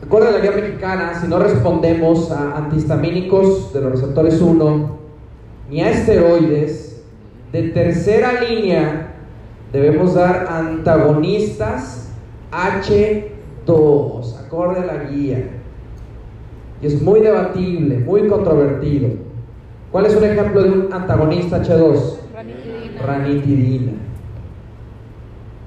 recuerden 0.01 0.35
la 0.35 0.41
guía 0.41 0.53
mexicana, 0.53 1.19
si 1.21 1.27
no 1.27 1.39
respondemos 1.39 2.31
a 2.31 2.59
antihistamínicos 2.59 3.73
de 3.73 3.81
los 3.81 3.93
receptores 3.93 4.39
1 4.41 5.03
ni 5.71 5.83
a 5.83 5.91
esteroides, 5.91 7.03
de 7.51 7.71
tercera 7.71 8.41
línea 8.41 9.02
debemos 9.73 10.15
dar 10.15 10.47
antagonistas 10.51 12.11
H2, 12.53 14.47
acorde 14.47 14.81
a 14.81 14.85
la 14.85 15.05
guía. 15.05 15.51
Y 16.83 16.87
es 16.87 17.01
muy 17.01 17.21
debatible, 17.21 17.99
muy 17.99 18.29
controvertido. 18.29 19.09
¿Cuál 19.91 20.07
es 20.07 20.17
un 20.17 20.25
ejemplo 20.25 20.63
de 20.63 20.71
un 20.71 20.93
antagonista 20.93 21.63
H2? 21.63 22.19
Ranitidina. 22.35 23.03
ranitidina. 23.07 23.93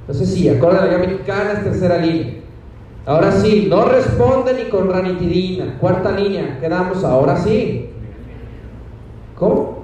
Entonces 0.01 0.29
sí, 0.29 0.49
acorde 0.49 0.77
a 0.77 0.81
la 0.81 0.87
guía 0.87 0.97
mexicana 0.99 1.53
es 1.53 1.63
tercera 1.63 1.97
línea. 1.97 2.35
Ahora 3.05 3.31
sí, 3.31 3.67
no 3.69 3.85
responde 3.85 4.53
ni 4.53 4.69
con 4.69 4.89
ranitidina. 4.89 5.77
Cuarta 5.79 6.11
línea, 6.11 6.59
quedamos 6.59 7.03
ahora 7.03 7.37
sí. 7.37 7.89
¿Cómo? 9.37 9.74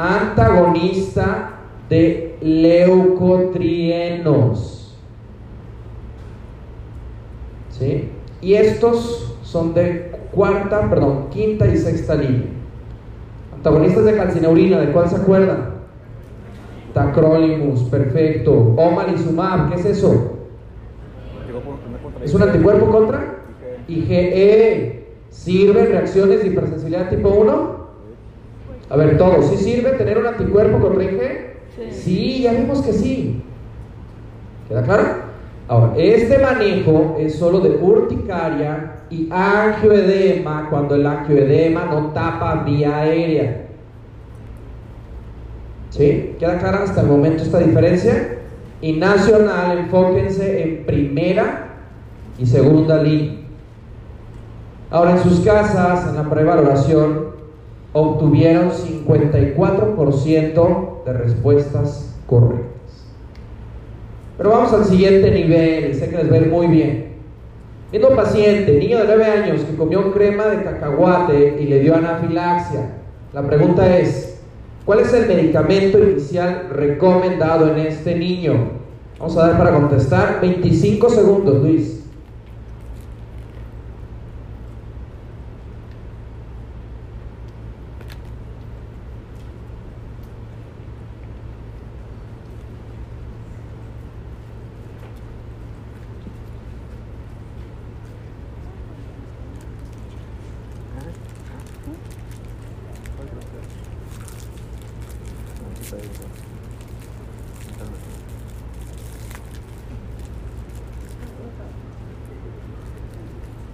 Antagonista 0.00 1.50
de 1.90 2.38
leucotrienos. 2.40 4.96
¿Sí? 7.68 8.08
Y 8.40 8.54
estos 8.54 9.36
son 9.42 9.74
de 9.74 10.10
cuarta, 10.32 10.88
perdón, 10.88 11.26
quinta 11.30 11.66
y 11.66 11.76
sexta 11.76 12.14
línea. 12.14 12.46
Antagonistas 13.54 14.06
de 14.06 14.16
calcineurina, 14.16 14.80
¿de 14.80 14.90
cuál 14.90 15.10
se 15.10 15.16
acuerdan? 15.16 15.74
Tacrolimus, 16.94 17.82
perfecto. 17.84 18.74
Omalizumab, 18.76 19.68
¿qué 19.68 19.74
es 19.80 19.84
eso? 19.84 20.38
¿Es 22.24 22.32
un 22.32 22.42
anticuerpo 22.42 22.90
contra? 22.90 23.42
IgE. 23.86 25.10
¿Sirve 25.28 25.80
en 25.80 25.88
reacciones 25.88 26.40
de 26.40 26.46
hipersensibilidad 26.48 27.10
tipo 27.10 27.28
1? 27.28 27.79
A 28.90 28.96
ver, 28.96 29.16
todos. 29.16 29.46
¿Sí 29.46 29.56
sirve 29.56 29.92
tener 29.92 30.18
un 30.18 30.26
anticuerpo 30.26 30.80
contra 30.80 31.04
IgE? 31.04 31.56
Sí. 31.76 31.92
Sí, 31.92 32.42
ya 32.42 32.52
vimos 32.52 32.82
que 32.82 32.92
sí. 32.92 33.42
¿Queda 34.68 34.82
claro? 34.82 35.30
Ahora, 35.68 35.92
este 35.96 36.38
manejo 36.38 37.16
es 37.18 37.36
solo 37.36 37.60
de 37.60 37.70
urticaria 37.70 38.96
y 39.08 39.28
angioedema 39.30 40.68
cuando 40.68 40.96
el 40.96 41.06
angioedema 41.06 41.84
no 41.84 42.08
tapa 42.08 42.64
vía 42.64 42.96
aérea. 42.96 43.68
¿Sí? 45.90 46.34
¿Queda 46.40 46.58
clara 46.58 46.82
hasta 46.82 47.02
el 47.02 47.06
momento 47.06 47.44
esta 47.44 47.60
diferencia? 47.60 48.38
Y 48.80 48.94
nacional, 48.94 49.78
enfóquense 49.78 50.62
en 50.62 50.86
primera 50.86 51.68
y 52.38 52.46
segunda 52.46 53.00
línea. 53.00 53.38
Ahora, 54.90 55.12
en 55.12 55.18
sus 55.18 55.40
casas, 55.40 56.08
en 56.08 56.16
la 56.16 56.28
prevaloración, 56.28 57.29
obtuvieron 57.92 58.70
54% 58.70 61.04
de 61.04 61.12
respuestas 61.12 62.16
correctas. 62.26 62.70
Pero 64.36 64.50
vamos 64.50 64.72
al 64.72 64.84
siguiente 64.84 65.28
nivel, 65.30 65.94
sé 65.94 66.08
que 66.08 66.22
les 66.22 66.42
ir 66.42 66.48
muy 66.48 66.68
bien. 66.68 67.10
Viendo 67.90 68.10
un 68.10 68.16
paciente, 68.16 68.78
niño 68.78 68.98
de 68.98 69.04
9 69.04 69.24
años, 69.24 69.62
que 69.62 69.76
comió 69.76 70.12
crema 70.12 70.46
de 70.46 70.62
cacahuate 70.62 71.56
y 71.60 71.66
le 71.66 71.80
dio 71.80 71.96
anafilaxia. 71.96 72.92
La 73.32 73.42
pregunta 73.42 73.98
es, 73.98 74.40
¿cuál 74.84 75.00
es 75.00 75.12
el 75.12 75.26
medicamento 75.26 75.98
inicial 75.98 76.68
recomendado 76.72 77.72
en 77.72 77.80
este 77.80 78.14
niño? 78.14 78.78
Vamos 79.18 79.36
a 79.36 79.48
dar 79.48 79.58
para 79.58 79.72
contestar 79.72 80.38
25 80.40 81.10
segundos, 81.10 81.62
Luis. 81.62 81.99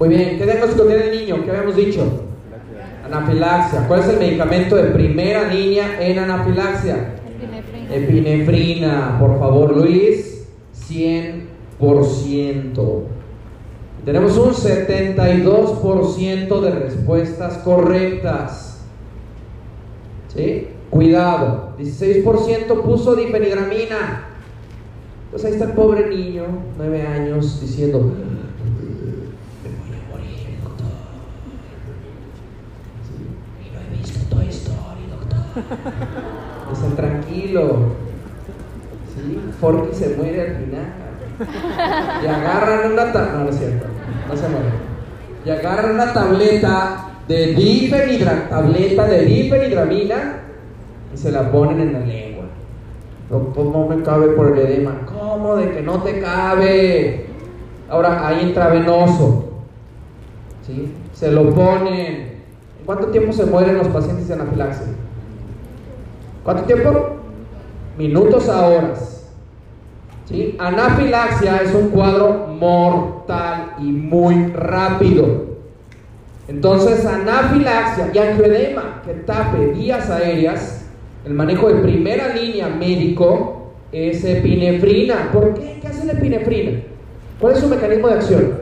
Muy 0.07 0.15
bien, 0.15 0.39
¿qué 0.39 0.45
diagnóstico 0.45 0.85
tiene 0.85 1.09
el 1.09 1.19
niño? 1.19 1.43
¿Qué 1.45 1.51
habíamos 1.51 1.75
dicho? 1.75 2.05
Anafilaxia. 3.05 3.89
¿Cuál 3.89 4.01
es 4.01 4.09
el 4.11 4.21
medicamento 4.21 4.77
de 4.77 4.91
primera 4.91 5.53
línea 5.53 6.01
en 6.01 6.21
anafilaxia? 6.21 7.17
Epinefrina. 7.27 7.93
Epinefrina, 7.93 9.17
por 9.19 9.41
favor, 9.41 9.77
Luis, 9.77 10.47
100%. 10.89 13.03
Tenemos 14.05 14.39
un 14.39 14.53
72% 14.53 16.61
de 16.61 16.71
respuestas 16.71 17.59
correctas. 17.59 18.85
¿Sí? 20.37 20.69
Cuidado, 20.89 21.71
16% 21.81 22.83
puso 22.83 23.17
difenidramina. 23.17 24.29
Pues 25.33 25.45
ahí 25.45 25.55
está 25.55 25.65
el 25.65 25.73
pobre 25.73 26.09
niño, 26.09 26.45
9 26.77 27.03
años, 27.03 27.61
diciendo, 27.61 28.13
doctor. 36.71 36.71
Dicen, 36.71 36.97
tranquilo. 36.97 38.07
Sí, 39.15 39.41
Forky 39.61 39.95
se 39.95 40.17
muere 40.17 40.41
al 40.41 40.57
final. 40.57 41.07
Y 42.23 42.27
agarran 42.27 42.93
una 42.93 43.13
tableta. 43.13 43.33
No, 43.33 43.45
no 43.45 43.51
es 43.51 43.59
cierto. 43.59 43.87
No 44.29 44.37
se 44.37 44.49
muere. 44.49 44.87
Y 45.45 45.51
agarran 45.51 45.95
una 45.95 46.13
tableta 46.13 47.07
de 47.29 47.55
difenidra, 47.55 48.49
tableta 48.49 49.07
de 49.07 49.25
difenidramina 49.25 50.41
y 51.13 51.17
se 51.17 51.33
la 51.33 51.51
ponen 51.51 51.81
en 51.81 51.93
la 51.93 52.01
lengua. 52.01 52.45
Doctor, 53.31 53.67
no 53.67 53.87
me 53.89 54.03
cabe 54.03 54.29
por 54.29 54.53
el 54.53 54.59
edema. 54.59 55.07
¿Cómo 55.07 55.57
de 55.57 55.71
que 55.73 55.83
no 55.83 56.03
te 56.03 56.21
cabe? 56.21 57.27
Ahora 57.89 58.27
hay 58.27 58.47
intravenoso. 58.47 59.51
¿Sí? 60.67 60.93
Se 61.13 61.31
lo 61.31 61.51
ponen. 61.51 62.37
¿En 62.79 62.85
cuánto 62.85 63.09
tiempo 63.09 63.33
se 63.33 63.47
mueren 63.47 63.79
los 63.79 63.89
pacientes 63.89 64.29
de 64.29 64.35
anafilaxia? 64.35 64.87
¿Cuánto 66.47 66.63
tiempo? 66.63 67.17
Minutos 67.99 68.49
a 68.49 68.69
horas. 68.69 69.33
¿Sí? 70.27 70.55
Anafilaxia 70.61 71.57
es 71.57 71.75
un 71.75 71.89
cuadro 71.89 72.47
mortal 72.47 73.75
y 73.81 73.91
muy 73.91 74.53
rápido. 74.53 75.57
Entonces, 76.47 77.05
anafilaxia 77.05 78.13
y 78.15 78.19
angioedema 78.19 79.03
que 79.05 79.15
tape 79.15 79.73
vías 79.73 80.09
aéreas, 80.09 80.87
el 81.25 81.35
manejo 81.35 81.69
de 81.69 81.83
primera 81.83 82.29
línea 82.29 82.69
médico 82.69 83.73
es 83.91 84.25
epinefrina. 84.25 85.31
¿Por 85.33 85.53
qué? 85.53 85.81
¿Qué 85.83 85.89
hace 85.89 86.07
la 86.07 86.13
epinefrina? 86.13 86.81
¿Cuál 87.41 87.55
es 87.55 87.59
su 87.59 87.67
mecanismo 87.67 88.07
de 88.07 88.15
acción? 88.15 88.59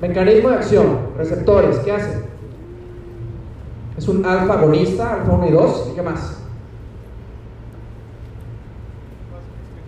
Mecanismo 0.00 0.50
de 0.50 0.54
acción, 0.54 0.98
receptores, 1.18 1.78
¿qué 1.80 1.90
hace? 1.90 2.25
Es 3.96 4.08
un 4.08 4.24
alfa 4.24 4.54
agonista, 4.54 5.14
alfa 5.14 5.32
1 5.32 5.46
y 5.46 5.52
2, 5.52 5.88
¿y 5.90 5.94
qué 5.94 6.02
más? 6.02 6.38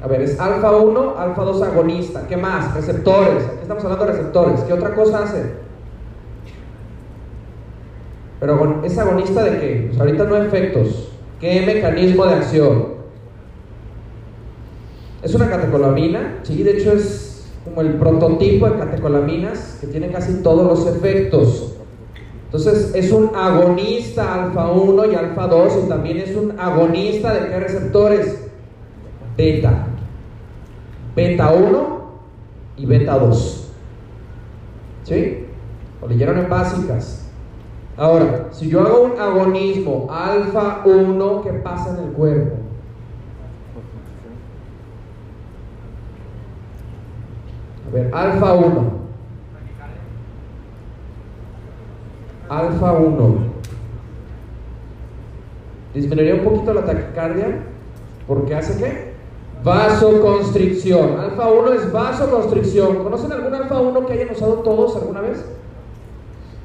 A 0.02 0.06
ver, 0.06 0.22
es 0.22 0.38
alfa 0.38 0.70
1, 0.76 1.14
alfa 1.18 1.42
2 1.42 1.62
agonista, 1.62 2.26
¿qué 2.26 2.36
más? 2.36 2.74
Receptores, 2.74 3.44
estamos 3.60 3.84
hablando 3.84 4.06
de 4.06 4.12
receptores, 4.12 4.60
¿qué 4.60 4.72
otra 4.72 4.94
cosa 4.94 5.24
hace? 5.24 5.52
Pero 8.40 8.82
es 8.84 8.96
agonista 8.96 9.42
de 9.42 9.58
qué? 9.58 9.84
Pues 9.88 10.00
ahorita 10.00 10.24
no 10.24 10.36
efectos, 10.36 11.12
¿qué 11.40 11.62
mecanismo 11.66 12.24
de 12.26 12.34
acción? 12.34 12.98
Es 15.20 15.34
una 15.34 15.50
catecolamina, 15.50 16.38
sí, 16.44 16.62
de 16.62 16.78
hecho 16.78 16.92
es 16.92 17.44
como 17.64 17.80
el 17.80 17.94
prototipo 17.94 18.70
de 18.70 18.78
catecolaminas 18.78 19.78
que 19.80 19.88
tiene 19.88 20.10
casi 20.10 20.42
todos 20.42 20.64
los 20.64 20.86
efectos. 20.94 21.67
Entonces 22.48 22.94
es 22.94 23.12
un 23.12 23.30
agonista 23.37 24.44
alfa 24.44 24.70
1 24.70 25.12
y 25.12 25.14
alfa 25.14 25.46
2 25.46 25.84
y 25.84 25.88
también 25.88 26.16
es 26.16 26.34
un 26.34 26.58
agonista 26.58 27.34
de 27.34 27.50
qué 27.50 27.61
receptores? 27.61 28.48
Beta. 29.37 29.87
Beta 31.14 31.52
1 31.52 32.11
y 32.78 32.87
beta 32.87 33.18
2. 33.18 33.70
¿Sí? 35.04 35.44
Lo 36.00 36.08
leyeron 36.08 36.38
en 36.38 36.48
básicas. 36.48 37.30
Ahora, 37.98 38.46
si 38.52 38.70
yo 38.70 38.80
hago 38.80 39.02
un 39.02 39.20
agonismo 39.20 40.06
alfa 40.11 40.80
1, 40.87 41.42
¿qué 41.42 41.52
pasa 41.52 41.98
en 41.98 42.04
el 42.06 42.12
cuerpo? 42.12 42.56
A 47.87 47.92
ver, 47.92 48.11
alfa 48.14 48.54
1. 48.54 48.97
Alfa 52.48 52.92
1. 52.92 53.38
Disminuiría 55.94 56.34
un 56.34 56.44
poquito 56.44 56.74
la 56.74 56.84
taquicardia 56.84 57.61
porque 58.26 58.54
hace 58.54 58.78
qué? 58.78 59.12
Vasoconstricción. 59.64 61.18
Alfa 61.18 61.48
1 61.48 61.72
es 61.72 61.92
vasoconstricción. 61.92 63.02
¿Conocen 63.02 63.32
algún 63.32 63.54
alfa 63.54 63.80
1 63.80 64.06
que 64.06 64.12
hayan 64.12 64.30
usado 64.30 64.54
todos 64.54 64.96
alguna 64.96 65.20
vez? 65.20 65.44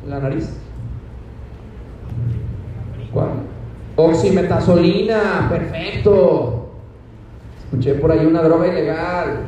La 0.07 0.19
nariz. 0.19 0.49
¿Cuál? 3.11 3.29
Oximetazolina, 3.95 5.47
perfecto. 5.49 6.69
Escuché 7.63 7.95
por 7.95 8.11
ahí 8.11 8.25
una 8.25 8.41
droga 8.41 8.67
ilegal. 8.67 9.47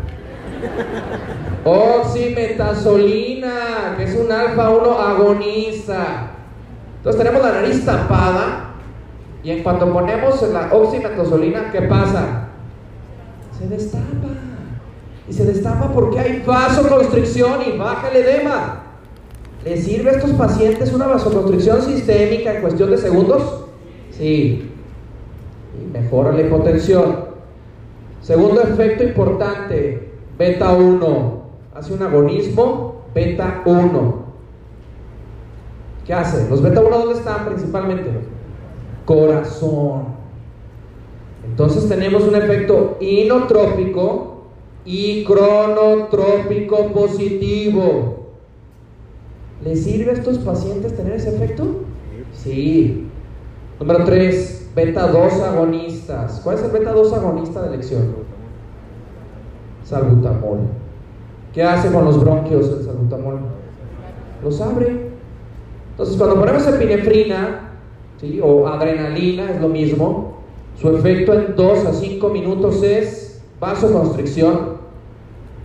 Oximetazolina, 1.64 3.96
que 3.98 4.04
es 4.04 4.16
un 4.16 4.32
alfa 4.32 4.70
1 4.70 5.00
agonista. 5.00 6.32
Entonces 6.98 7.22
tenemos 7.22 7.44
la 7.44 7.54
nariz 7.54 7.84
tapada 7.86 8.72
y 9.44 9.52
en 9.52 9.64
cuanto 9.64 9.92
ponemos 9.92 10.42
la 10.52 10.74
oximetazolina, 10.74 11.72
¿qué 11.72 11.84
pasa? 11.84 12.50
Se 13.58 13.68
destapa. 13.68 14.28
Y 15.28 15.34
se 15.34 15.44
destapa 15.46 15.92
porque 15.92 16.20
hay 16.20 16.44
vasoconstricción 16.46 17.62
y 17.68 17.72
baja 17.78 18.10
el 18.10 18.18
edema. 18.18 18.84
¿Le 19.64 19.78
sirve 19.78 20.12
a 20.12 20.14
estos 20.14 20.30
pacientes 20.32 20.94
una 20.94 21.08
vasoconstricción 21.08 21.82
sistémica 21.82 22.54
en 22.54 22.62
cuestión 22.62 22.92
de 22.92 23.00
segundos? 23.00 23.66
Sí. 24.12 24.72
Y 25.80 25.86
mejora 25.92 26.32
la 26.32 26.42
hipotensión. 26.42 27.26
Segundo 28.22 28.62
efecto 28.62 29.04
importante, 29.04 30.05
beta 30.38 30.72
1. 30.74 31.46
Hace 31.74 31.94
un 31.94 32.02
agonismo 32.02 33.04
beta 33.14 33.62
1. 33.66 34.26
¿Qué 36.06 36.14
hace? 36.14 36.50
Los 36.50 36.62
beta 36.62 36.82
1 36.82 36.98
¿dónde 36.98 37.16
están 37.16 37.46
principalmente? 37.46 38.12
Corazón. 39.06 40.16
Entonces 41.46 41.88
tenemos 41.88 42.24
un 42.24 42.36
efecto 42.36 42.98
inotrópico 43.00 44.44
y 44.84 45.24
cronotrópico 45.26 46.92
positivo. 46.92 48.26
¿Le 49.64 49.76
sirve 49.76 50.12
a 50.12 50.14
estos 50.14 50.40
pacientes 50.40 50.96
tener 50.96 51.14
ese 51.14 51.36
efecto? 51.36 51.66
Sí. 52.34 53.08
Número 53.80 54.04
3, 54.04 54.72
beta 54.76 55.08
2 55.08 55.34
agonistas. 55.42 56.40
¿Cuál 56.44 56.58
es 56.58 56.64
el 56.64 56.72
beta 56.72 56.92
2 56.92 57.14
agonista 57.14 57.62
de 57.62 57.68
elección? 57.70 58.35
Salbutamol. 59.86 60.60
¿Qué 61.54 61.64
hace 61.64 61.92
con 61.92 62.06
los 62.06 62.20
bronquios 62.20 62.68
el 62.68 62.84
salbutamol? 62.84 63.40
Los 64.44 64.60
abre. 64.60 65.12
Entonces, 65.92 66.18
cuando 66.18 66.38
ponemos 66.38 66.68
epinefrina 66.68 67.72
¿sí? 68.20 68.42
o 68.44 68.68
adrenalina, 68.68 69.52
es 69.52 69.62
lo 69.62 69.70
mismo. 69.70 70.40
Su 70.82 70.90
efecto 70.90 71.34
en 71.34 71.56
2 71.56 71.86
a 71.86 71.94
5 71.94 72.30
minutos 72.30 72.84
es 72.84 73.42
vasoconstricción, 73.62 74.76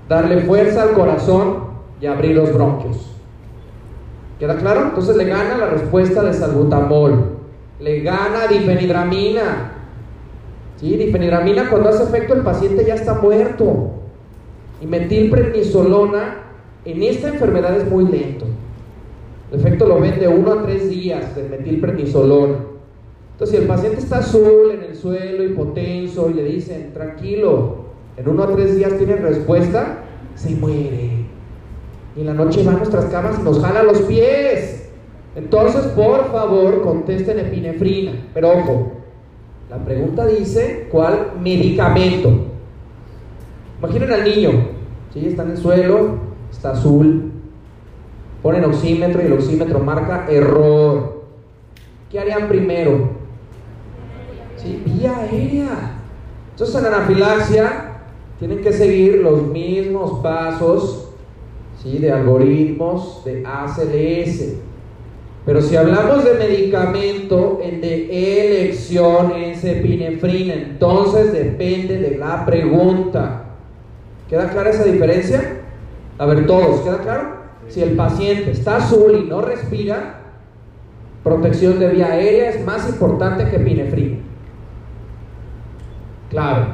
darle 0.09 0.42
fuerza 0.42 0.85
al 0.85 0.92
corazón 0.92 1.70
y 2.00 2.06
abrir 2.06 2.37
los 2.37 2.52
bronquios. 2.54 3.11
¿Queda 4.38 4.56
claro? 4.56 4.83
Entonces 4.83 5.16
le 5.16 5.24
gana 5.24 5.59
la 5.59 5.66
respuesta 5.66 6.22
de 6.22 6.33
salbutamol. 6.33 7.38
Le 7.80 8.00
gana 8.00 8.46
difenidramina. 8.48 9.72
¿Sí? 10.76 10.96
Difenidramina 10.96 11.68
cuando 11.68 11.88
hace 11.88 12.04
efecto 12.04 12.35
el 12.35 12.42
paciente 12.42 12.85
ya 12.87 12.94
está 12.94 13.14
muerto. 13.14 13.99
Y 14.80 14.86
metilprednisolona 14.86 16.42
en 16.84 17.02
esta 17.02 17.28
enfermedad 17.28 17.76
es 17.76 17.90
muy 17.90 18.06
lento. 18.06 18.46
El 19.52 19.60
efecto 19.60 19.86
lo 19.86 20.00
ven 20.00 20.18
de 20.18 20.28
1 20.28 20.52
a 20.52 20.62
3 20.62 20.90
días 20.90 21.34
del 21.36 21.50
metilprednisolona. 21.50 22.56
Entonces, 23.32 23.56
si 23.56 23.62
el 23.62 23.68
paciente 23.68 23.98
está 23.98 24.18
azul 24.18 24.70
en 24.72 24.82
el 24.82 24.96
suelo, 24.96 25.42
hipotenso, 25.44 26.30
y 26.30 26.34
le 26.34 26.44
dicen, 26.44 26.92
tranquilo, 26.92 27.86
en 28.16 28.28
1 28.28 28.42
a 28.42 28.52
3 28.52 28.76
días 28.76 28.96
tiene 28.98 29.16
respuesta, 29.16 30.04
se 30.34 30.50
muere. 30.56 31.10
Y 32.16 32.20
en 32.20 32.26
la 32.26 32.34
noche 32.34 32.62
va 32.64 32.72
a 32.72 32.76
nuestras 32.76 33.06
camas 33.06 33.38
y 33.38 33.42
nos 33.42 33.60
jala 33.60 33.82
los 33.82 34.02
pies. 34.02 34.90
Entonces, 35.36 35.82
por 35.96 36.30
favor, 36.30 36.82
contesten 36.82 37.38
epinefrina. 37.38 38.12
Pero 38.34 38.50
ojo, 38.50 38.92
la 39.70 39.78
pregunta 39.84 40.26
dice, 40.26 40.88
¿cuál 40.90 41.32
medicamento? 41.40 42.30
Imaginen 43.78 44.12
al 44.12 44.24
niño, 44.24 44.50
¿sí? 45.12 45.27
está 45.27 45.42
en 45.44 45.51
el 45.51 45.57
suelo, 45.57 46.18
está 46.51 46.73
azul, 46.73 47.33
ponen 48.42 48.64
oxímetro 48.64 49.23
y 49.23 49.27
el 49.27 49.33
oxímetro 49.33 49.81
marca 49.81 50.27
error. 50.29 51.25
¿Qué 52.11 52.18
harían 52.18 52.49
primero? 52.49 53.11
¿Sí? 54.57 54.83
Vía 54.85 55.16
aérea. 55.18 56.01
Entonces 56.53 56.77
en 56.77 56.87
anafilaxia 56.87 57.90
tienen 58.38 58.62
que 58.62 58.73
seguir 58.73 59.18
los 59.18 59.46
mismos 59.46 60.20
pasos 60.23 61.09
¿sí? 61.83 61.99
de 61.99 62.12
algoritmos 62.12 63.25
de 63.25 63.44
ACLS. 63.46 64.55
Pero 65.46 65.62
si 65.62 65.77
hablamos 65.77 66.25
de 66.25 66.35
medicamento, 66.35 67.61
el 67.62 67.81
de 67.81 68.66
elección 68.66 69.33
es 69.33 69.64
epinefrina. 69.64 70.55
Entonces 70.55 71.33
depende 71.33 71.99
de 71.99 72.18
la 72.18 72.44
pregunta. 72.44 73.49
¿Queda 74.30 74.48
clara 74.48 74.70
esa 74.70 74.84
diferencia? 74.84 75.56
A 76.16 76.24
ver, 76.24 76.46
todos, 76.46 76.82
¿queda 76.82 76.98
claro? 76.98 77.40
Si 77.66 77.82
el 77.82 77.96
paciente 77.96 78.52
está 78.52 78.76
azul 78.76 79.24
y 79.24 79.28
no 79.28 79.40
respira, 79.40 80.20
protección 81.24 81.80
de 81.80 81.88
vía 81.88 82.12
aérea 82.12 82.50
es 82.50 82.64
más 82.64 82.88
importante 82.88 83.48
que 83.50 83.56
epinefrina. 83.56 84.18
Claro. 86.30 86.66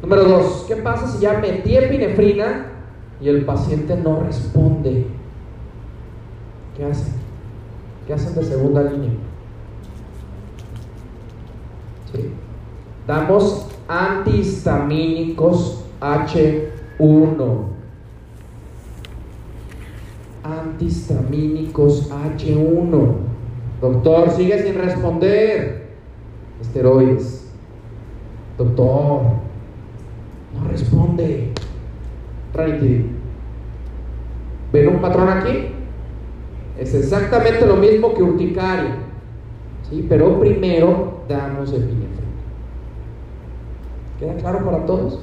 Número 0.00 0.24
dos, 0.24 0.64
¿qué 0.66 0.76
pasa 0.76 1.08
si 1.08 1.18
ya 1.20 1.34
metí 1.34 1.76
epinefrina 1.76 2.68
y 3.20 3.28
el 3.28 3.44
paciente 3.44 3.96
no 3.96 4.22
responde? 4.22 5.06
¿Qué 6.74 6.86
hacen? 6.86 7.12
¿Qué 8.06 8.14
hacen 8.14 8.34
de 8.34 8.44
segunda 8.44 8.82
línea? 8.82 9.10
¿Sí? 12.12 12.30
Damos 13.06 13.73
antihistamínicos 13.88 15.84
H1. 16.00 17.64
Antihistamínicos 20.42 22.10
H1. 22.10 23.14
Doctor, 23.80 24.30
sigue 24.30 24.62
sin 24.62 24.74
responder. 24.76 25.88
Esteroides. 26.60 27.50
Doctor, 28.58 29.22
no 30.54 30.68
responde. 30.70 31.52
Ranitidina. 32.52 33.04
¿Ven 34.72 34.88
un 34.88 35.00
patrón 35.00 35.28
aquí? 35.28 35.68
Es 36.78 36.94
exactamente 36.94 37.64
lo 37.66 37.76
mismo 37.76 38.12
que 38.14 38.22
urticaria. 38.22 38.96
¿sí? 39.88 40.04
Pero 40.08 40.40
primero 40.40 41.20
damos 41.28 41.70
epinefrina. 41.72 42.03
¿Queda 44.18 44.34
claro 44.34 44.64
para 44.64 44.86
todos? 44.86 45.20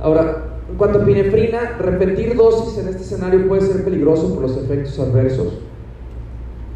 Ahora, 0.00 0.44
en 0.70 0.76
cuanto 0.76 0.98
a 0.98 1.02
epinefrina, 1.02 1.76
repetir 1.78 2.36
dosis 2.36 2.78
en 2.78 2.88
este 2.88 3.02
escenario 3.02 3.48
puede 3.48 3.62
ser 3.62 3.84
peligroso 3.84 4.34
por 4.34 4.42
los 4.42 4.56
efectos 4.56 4.98
adversos. 4.98 5.60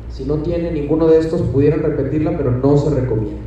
Si 0.08 0.24
no 0.24 0.36
tiene 0.36 0.70
ninguno 0.72 1.06
de 1.06 1.18
estos, 1.18 1.42
pudieran 1.42 1.82
repetirla, 1.82 2.36
pero 2.36 2.50
no 2.50 2.76
se 2.76 2.90
recomienda. 2.94 3.42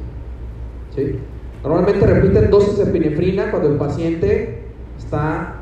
¿sí? 0.96 1.20
Normalmente 1.64 2.06
repiten 2.06 2.52
dosis 2.52 2.78
de 2.78 2.84
epinefrina 2.84 3.52
cuando 3.52 3.70
el 3.70 3.78
paciente 3.78 4.64
está 4.98 5.56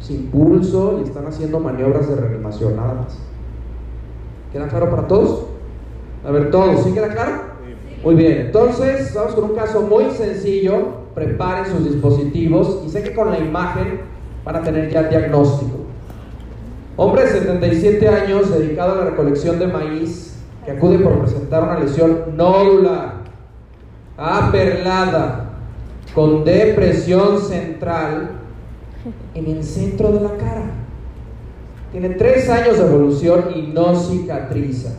sin 0.00 0.26
pulso 0.30 0.98
y 1.00 1.04
están 1.04 1.26
haciendo 1.26 1.60
maniobras 1.60 2.08
de 2.08 2.16
reanimación, 2.16 2.76
nada 2.76 2.94
más. 2.94 3.18
¿Queda 4.52 4.68
claro 4.68 4.90
para 4.90 5.06
todos? 5.06 5.46
A 6.24 6.30
ver, 6.30 6.50
todos, 6.50 6.84
¿sí 6.84 6.92
queda 6.92 7.08
claro? 7.08 7.52
Muy 8.02 8.14
bien, 8.14 8.46
entonces 8.46 9.14
vamos 9.14 9.34
con 9.34 9.44
un 9.44 9.56
caso 9.56 9.82
muy 9.82 10.10
sencillo. 10.10 11.01
Preparen 11.14 11.66
sus 11.66 11.84
dispositivos 11.84 12.82
y 12.86 12.90
sé 12.90 13.02
que 13.02 13.14
con 13.14 13.30
la 13.30 13.38
imagen 13.38 14.00
van 14.44 14.56
a 14.56 14.62
tener 14.62 14.90
ya 14.90 15.04
diagnóstico. 15.04 15.78
Hombre 16.96 17.24
de 17.24 17.30
77 17.30 18.08
años 18.08 18.50
dedicado 18.50 18.92
a 18.92 18.96
la 18.96 19.10
recolección 19.10 19.58
de 19.58 19.66
maíz 19.66 20.36
que 20.64 20.72
acude 20.72 20.98
por 20.98 21.18
presentar 21.20 21.62
una 21.64 21.78
lesión 21.78 22.36
nódula, 22.36 23.14
aperlada, 24.16 25.50
con 26.14 26.44
depresión 26.44 27.40
central 27.40 28.30
en 29.34 29.46
el 29.46 29.64
centro 29.64 30.12
de 30.12 30.20
la 30.20 30.36
cara. 30.36 30.64
Tiene 31.90 32.10
tres 32.10 32.48
años 32.48 32.78
de 32.78 32.86
evolución 32.86 33.46
y 33.54 33.62
no 33.62 33.94
cicatriza. 33.96 34.90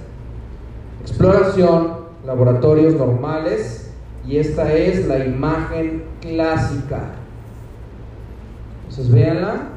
Exploración, 1.02 2.04
laboratorios 2.26 2.96
normales 2.96 3.83
y 4.28 4.38
esta 4.38 4.74
es 4.74 5.08
la 5.08 5.26
imagen 5.26 6.04
clásica. 6.22 7.12
Entonces 8.90 9.12
véanla. 9.14 9.70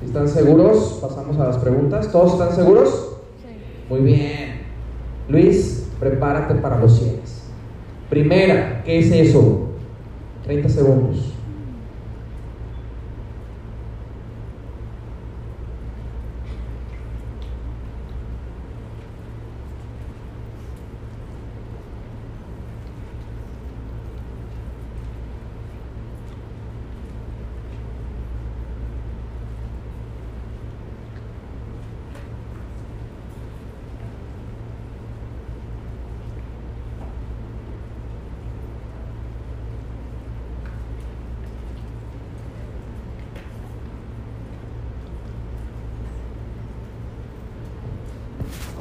Si 0.00 0.06
están 0.06 0.28
seguros, 0.28 0.98
pasamos 1.00 1.38
a 1.38 1.46
las 1.46 1.56
preguntas. 1.58 2.12
¿Todos 2.12 2.34
están 2.34 2.54
seguros? 2.54 3.16
Sí. 3.42 3.54
Muy 3.88 4.00
bien. 4.00 4.60
Luis, 5.28 5.88
prepárate 5.98 6.54
para 6.56 6.78
los 6.78 6.98
100. 6.98 7.20
Primera, 8.10 8.82
¿qué 8.84 8.98
es 9.00 9.10
eso? 9.10 9.68
30 10.44 10.68
segundos. 10.68 11.35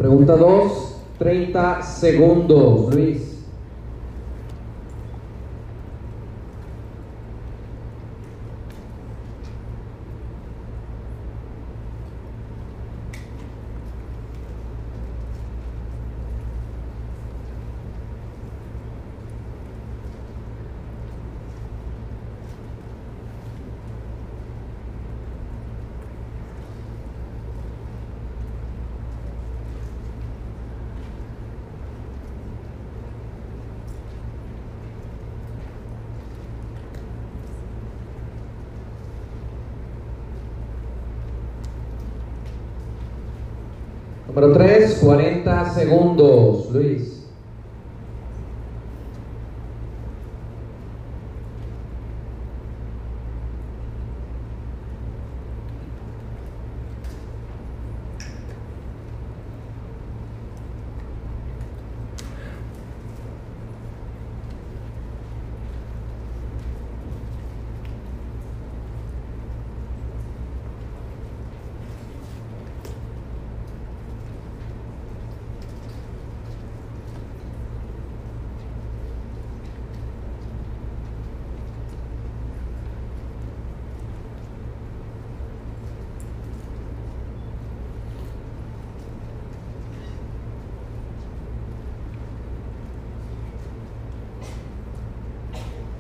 Pregunta 0.06 0.38
2, 0.38 0.96
30 1.18 1.82
segundos, 1.82 2.94
Luis. 2.94 3.25
Número 44.36 44.52
3, 44.52 44.98
40 45.02 45.70
segundos, 45.70 46.70
Luis. 46.74 47.16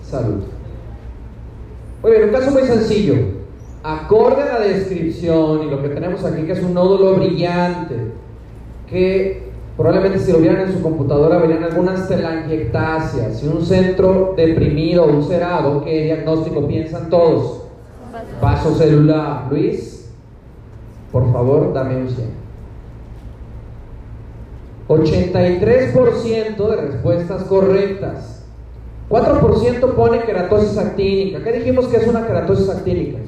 Salud. 0.09 0.43
Muy 2.03 2.11
bien, 2.11 2.23
un 2.25 2.31
caso 2.31 2.51
muy 2.51 2.61
sencillo. 2.95 3.15
Acorde 3.83 4.41
a 4.41 4.59
la 4.59 4.65
descripción 4.65 5.63
y 5.63 5.69
lo 5.69 5.81
que 5.81 5.89
tenemos 5.89 6.23
aquí, 6.25 6.43
que 6.43 6.53
es 6.53 6.63
un 6.63 6.73
nódulo 6.73 7.15
brillante, 7.15 8.13
que 8.89 9.51
probablemente 9.77 10.19
si 10.19 10.31
lo 10.31 10.39
vieran 10.39 10.61
en 10.61 10.73
su 10.73 10.81
computadora 10.81 11.37
verían 11.37 11.63
algunas 11.63 12.07
telangiectasias 12.07 13.43
y 13.43 13.47
un 13.47 13.63
centro 13.63 14.33
deprimido, 14.35 15.05
ulcerado, 15.05 15.83
¿qué 15.83 16.05
diagnóstico 16.05 16.67
piensan 16.67 17.09
todos? 17.09 17.61
Vaso 18.41 18.73
celular. 18.73 19.47
Luis, 19.51 20.09
por 21.11 21.31
favor, 21.31 21.73
dame 21.73 21.97
un 21.97 22.09
100. 22.09 22.45
83% 24.87 26.69
de 26.69 26.75
respuestas 26.75 27.43
correctas. 27.43 28.34
4% 29.15 29.93
pone 29.93 30.19
queratosis 30.23 30.77
actínica. 30.77 31.41
¿Qué 31.41 31.53
dijimos 31.53 31.87
que 31.87 31.97
es 31.97 32.07
una 32.07 32.27
queratosis 32.27 32.69
actínica? 32.69 33.19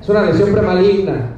Es 0.00 0.08
una 0.08 0.22
lesión 0.22 0.52
premaligna. 0.52 1.36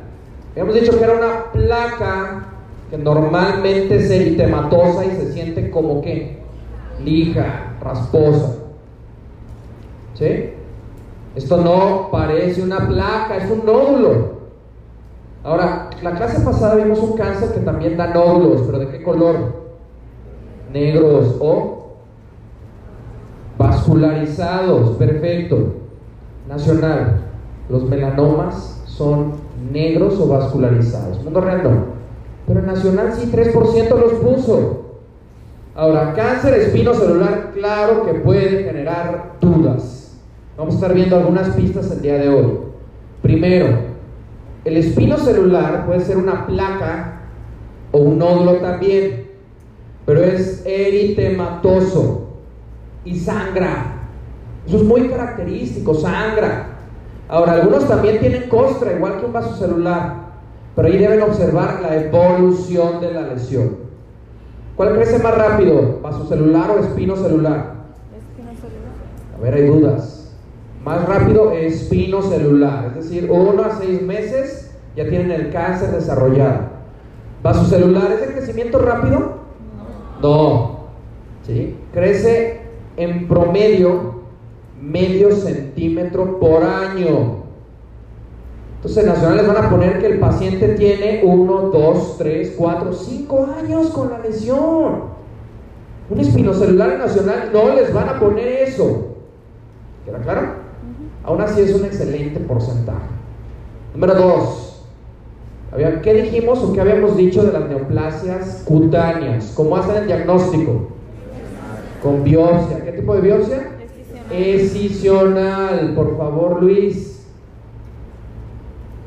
Habíamos 0.53 0.75
dicho 0.75 0.99
que 0.99 1.05
era 1.05 1.13
una 1.13 1.53
placa 1.53 2.49
que 2.91 2.99
normalmente 2.99 3.97
es 3.97 4.11
eritematosa 4.11 5.05
y 5.05 5.11
se 5.11 5.33
siente 5.33 5.71
como 5.71 6.03
que 6.03 6.43
lija, 7.05 7.77
rasposa. 7.81 8.57
¿Sí? 10.15 10.51
Esto 11.37 11.59
no 11.59 12.09
parece 12.11 12.63
una 12.63 12.89
placa, 12.89 13.37
es 13.37 13.51
un 13.51 13.65
nódulo. 13.65 14.35
Ahora, 15.45 15.91
la 16.03 16.15
clase 16.15 16.41
pasada 16.45 16.77
vimos 16.77 16.99
un 16.99 17.17
cáncer 17.17 17.53
que 17.53 17.61
también 17.61 17.97
da 17.97 18.09
nódulos, 18.09 18.63
pero 18.63 18.79
¿de 18.79 18.89
qué 18.89 19.03
color? 19.03 19.65
Negros 20.73 21.37
o 21.41 21.84
vascularizados. 23.85 24.97
Perfecto. 24.97 25.75
Nacional. 26.49 27.21
Los 27.69 27.85
melanomas 27.85 28.83
son 28.87 29.35
negros 29.73 30.19
o 30.21 30.29
vascularizados. 30.29 31.23
Mundo 31.23 31.41
real 31.41 31.63
no. 31.63 31.95
Pero 32.47 32.61
en 32.61 32.67
Nacional 32.67 33.13
sí, 33.15 33.31
3% 33.33 33.89
los 33.99 34.13
puso. 34.15 34.81
Ahora, 35.75 36.13
cáncer 36.15 36.55
espinocelular, 36.55 37.51
claro 37.53 38.05
que 38.05 38.15
puede 38.15 38.65
generar 38.65 39.33
dudas. 39.41 40.17
Vamos 40.57 40.75
a 40.75 40.77
estar 40.77 40.95
viendo 40.95 41.17
algunas 41.17 41.49
pistas 41.51 41.91
el 41.91 42.03
día 42.03 42.19
de 42.19 42.29
hoy. 42.29 42.59
Primero, 43.23 43.79
el 44.65 44.77
espino 44.77 45.17
celular 45.17 45.87
puede 45.87 46.01
ser 46.01 46.17
una 46.17 46.47
placa 46.47 47.23
o 47.91 47.99
un 47.99 48.19
nódulo 48.19 48.59
también, 48.59 49.31
pero 50.05 50.23
es 50.23 50.63
eritematoso 50.65 52.24
y 53.05 53.19
sangra. 53.19 54.09
Eso 54.67 54.79
es 54.79 54.83
muy 54.85 55.09
característico, 55.09 55.95
sangra. 55.95 56.69
Ahora, 57.29 57.53
algunos 57.53 57.87
también 57.89 58.21
tienen 58.21 58.49
costra, 58.49 58.93
igual 58.93 59.19
que 59.19 59.27
un 59.27 59.33
vaso 59.33 59.57
celular, 59.57 60.15
pero 60.75 60.89
ahí 60.89 60.99
deben 60.99 61.23
observar 61.23 61.81
la 61.83 61.97
evolución 61.97 63.01
de 63.01 63.13
la 63.13 63.23
lesión. 63.23 63.77
¿Cuál 64.77 64.95
crece 64.95 65.23
más 65.23 65.37
rápido, 65.37 66.01
vaso 66.03 66.27
celular 66.27 66.71
o 66.71 66.81
espino 66.81 67.17
celular? 67.17 67.75
Espino 68.17 68.51
celular. 68.61 68.93
A 69.37 69.41
ver, 69.41 69.55
hay 69.55 69.67
dudas. 69.67 70.33
Más 70.85 71.07
rápido, 71.09 71.53
espino 71.53 72.21
celular, 72.23 72.87
es 72.89 73.05
decir, 73.05 73.31
uno 73.31 73.65
a 73.65 73.71
seis 73.77 74.03
meses 74.03 74.77
ya 74.97 75.09
tienen 75.09 75.31
el 75.31 75.51
cáncer 75.51 75.93
desarrollado. 75.93 76.75
¿Vasocelular 77.43 78.11
es 78.13 78.21
de 78.21 78.35
crecimiento 78.35 78.79
rápido? 78.79 79.35
No. 80.23 80.79
¿Sí? 81.47 81.77
Crece 81.93 82.64
en 82.97 83.29
promedio 83.29 84.25
medio 84.81 85.35
centímetro 85.35 86.39
por 86.39 86.63
año. 86.63 87.45
Entonces, 88.77 89.07
nacionales 89.07 89.47
van 89.47 89.65
a 89.65 89.71
poner 89.71 89.99
que 89.99 90.07
el 90.07 90.19
paciente 90.19 90.69
tiene 90.75 91.23
uno, 91.25 91.71
dos, 91.71 92.17
tres, 92.19 92.55
cuatro, 92.57 92.93
cinco 92.93 93.49
años 93.59 93.89
con 93.89 94.11
la 94.11 94.19
lesión. 94.19 95.15
Un 96.11 96.21
espinocelular 96.21 96.99
nacional 96.99 97.51
no 97.51 97.75
les 97.75 97.93
van 97.95 98.11
a 98.11 98.21
poner 98.21 98.47
eso. 98.47 99.15
¿Queda 100.05 100.19
claro? 100.19 100.65
Aún 101.25 101.41
así 101.41 101.63
es 101.63 101.75
un 101.75 101.87
excelente 101.87 102.41
porcentaje. 102.41 103.07
Número 103.95 104.15
dos. 104.15 104.85
¿Qué 106.03 106.15
dijimos 106.15 106.63
o 106.63 106.73
qué 106.73 106.83
habíamos 106.83 107.17
dicho 107.17 107.43
de 107.43 107.53
las 107.53 107.69
neoplasias 107.69 108.63
cutáneas? 108.67 109.53
¿Cómo 109.57 109.77
hacen 109.77 109.97
el 109.97 110.07
diagnóstico? 110.07 110.94
Con 112.05 112.23
biopsia. 112.23 112.85
¿Qué 112.85 112.93
tipo 112.93 113.17
de 113.17 113.23
biopsia? 113.23 113.71
Escisional. 114.31 115.95
Por 115.97 116.17
favor, 116.19 116.63
Luis. 116.63 117.25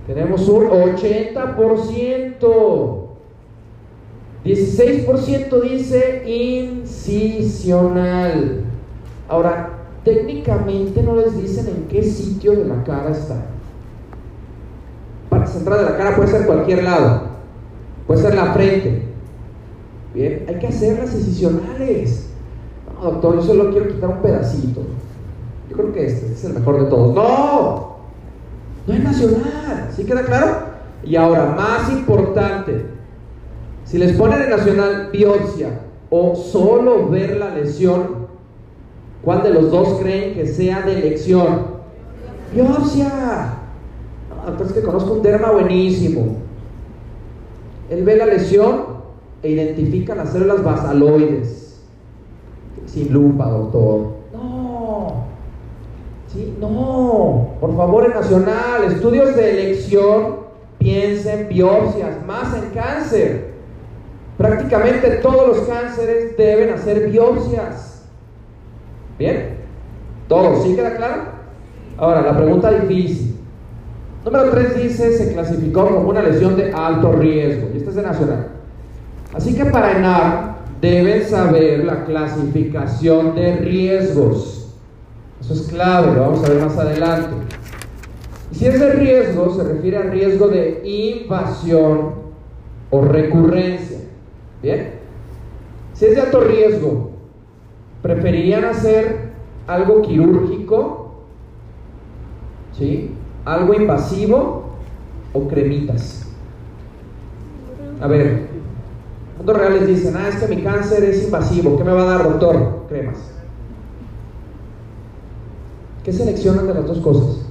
Tenemos 0.07 0.49
un 0.49 0.67
80%. 0.67 3.03
16% 4.43 5.61
dice 5.61 6.23
incisional. 6.85 8.63
Ahora, 9.29 9.69
técnicamente 10.03 11.03
no 11.03 11.15
les 11.17 11.39
dicen 11.39 11.67
en 11.67 11.83
qué 11.89 12.01
sitio 12.01 12.53
de 12.53 12.65
la 12.65 12.83
cara 12.83 13.11
está. 13.11 13.45
Parte 15.29 15.51
central 15.51 15.79
de 15.79 15.85
la 15.91 15.97
cara 15.97 16.15
puede 16.15 16.29
ser 16.29 16.45
cualquier 16.45 16.83
lado, 16.83 17.23
puede 18.07 18.21
ser 18.21 18.35
la 18.35 18.53
frente. 18.53 19.01
Bien, 20.13 20.45
hay 20.47 20.59
que 20.59 20.67
hacer 20.67 20.97
las 20.97 21.13
incisionales. 21.13 22.26
No, 22.97 23.11
doctor, 23.11 23.35
yo 23.35 23.41
solo 23.41 23.71
quiero 23.71 23.87
quitar 23.87 24.09
un 24.09 24.21
pedacito. 24.21 24.81
Yo 25.69 25.77
creo 25.77 25.93
que 25.93 26.05
este, 26.05 26.25
este 26.27 26.33
es 26.33 26.43
el 26.45 26.53
mejor 26.53 26.83
de 26.83 26.89
todos. 26.89 27.15
No, 27.15 27.97
no 28.87 28.93
es 28.93 29.03
nacional. 29.03 29.89
¿Sí 29.95 30.03
queda 30.05 30.23
claro? 30.23 30.67
Y 31.03 31.15
ahora, 31.15 31.53
más 31.55 31.91
importante, 31.91 32.85
si 33.85 33.97
les 33.97 34.17
ponen 34.17 34.41
en 34.41 34.49
nacional 34.49 35.09
biopsia 35.11 35.81
o 36.09 36.35
solo 36.35 37.09
ver 37.09 37.37
la 37.37 37.49
lesión, 37.49 38.27
¿Cuál 39.27 39.43
de 39.43 39.49
los 39.49 39.71
dos 39.71 39.99
creen 39.99 40.35
que 40.35 40.47
sea 40.47 40.83
de 40.83 40.99
elección? 40.99 41.67
Biopsia. 42.53 43.55
No, 44.57 44.63
es 44.63 44.71
que 44.71 44.81
conozco 44.81 45.15
un 45.15 45.21
derma 45.21 45.51
buenísimo. 45.51 46.37
Él 47.89 48.05
ve 48.05 48.15
la 48.15 48.25
lesión 48.25 48.83
e 49.43 49.49
identifica 49.49 50.15
las 50.15 50.31
células 50.31 50.63
basaloides. 50.63 51.66
Sin 52.87 53.13
lupa, 53.13 53.45
doctor. 53.45 54.17
No. 54.33 55.25
Sí, 56.27 56.57
no. 56.59 57.49
Por 57.59 57.75
favor, 57.75 58.05
en 58.05 58.11
Nacional, 58.11 58.83
estudios 58.87 59.35
de 59.35 59.51
elección, 59.51 60.37
piensen 60.79 61.47
biopsias, 61.49 62.25
más 62.25 62.53
en 62.55 62.69
cáncer. 62.71 63.53
Prácticamente 64.37 65.09
todos 65.21 65.47
los 65.47 65.67
cánceres 65.67 66.37
deben 66.37 66.71
hacer 66.71 67.09
biopsias. 67.09 68.05
¿Bien? 69.19 69.57
Todo, 70.27 70.61
¿sí 70.61 70.75
queda 70.75 70.95
claro? 70.95 71.23
Ahora, 71.97 72.21
la 72.21 72.37
pregunta 72.37 72.71
difícil. 72.71 73.37
Número 74.23 74.51
3 74.51 74.83
dice, 74.83 75.17
se 75.17 75.33
clasificó 75.33 75.87
como 75.87 76.09
una 76.09 76.21
lesión 76.21 76.55
de 76.55 76.71
alto 76.71 77.13
riesgo. 77.13 77.69
Y 77.73 77.77
esta 77.77 77.89
es 77.89 77.95
de 77.95 78.01
nacional. 78.03 78.47
Así 79.33 79.55
que 79.55 79.65
para 79.65 79.97
ENAR 79.97 80.56
deben 80.81 81.23
saber 81.23 81.83
la 81.83 82.05
clasificación 82.05 83.35
de 83.35 83.55
riesgos. 83.57 84.75
Eso 85.41 85.53
es 85.53 85.61
clave, 85.67 86.13
lo 86.13 86.21
vamos 86.21 86.43
a 86.43 86.49
ver 86.49 86.61
más 86.61 86.77
adelante. 86.77 87.35
Y 88.51 88.55
si 88.55 88.65
es 88.65 88.79
de 88.79 88.93
riesgo, 88.93 89.55
se 89.55 89.63
refiere 89.63 89.97
a 89.97 90.03
riesgo 90.03 90.47
de 90.47 90.81
invasión 90.85 92.15
o 92.89 93.01
recurrencia. 93.01 93.99
¿Bien? 94.61 94.93
Si 95.93 96.05
es 96.05 96.15
de 96.15 96.21
alto 96.21 96.41
riesgo, 96.41 97.11
preferirían 98.01 98.65
hacer 98.65 99.31
algo 99.67 100.01
quirúrgico, 100.01 101.23
¿sí? 102.77 103.11
Algo 103.45 103.73
invasivo 103.73 104.63
o 105.33 105.47
cremitas. 105.47 106.27
A 107.99 108.07
ver, 108.07 108.47
reales 109.55 109.87
dicen, 109.87 110.15
ah, 110.17 110.27
es 110.27 110.35
que 110.35 110.53
mi 110.53 110.61
cáncer 110.61 111.03
es 111.03 111.23
invasivo, 111.23 111.77
¿qué 111.77 111.83
me 111.83 111.93
va 111.93 112.01
a 112.01 112.17
dar, 112.17 112.23
doctor? 112.23 112.85
Cremas. 112.89 113.17
¿Qué 116.03 116.11
seleccionan 116.11 116.67
de 116.67 116.73
las 116.73 116.87
dos 116.87 116.99
cosas? 116.99 117.41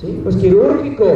¿Sí? 0.00 0.20
Pues 0.22 0.36
quirúrgico. 0.36 1.06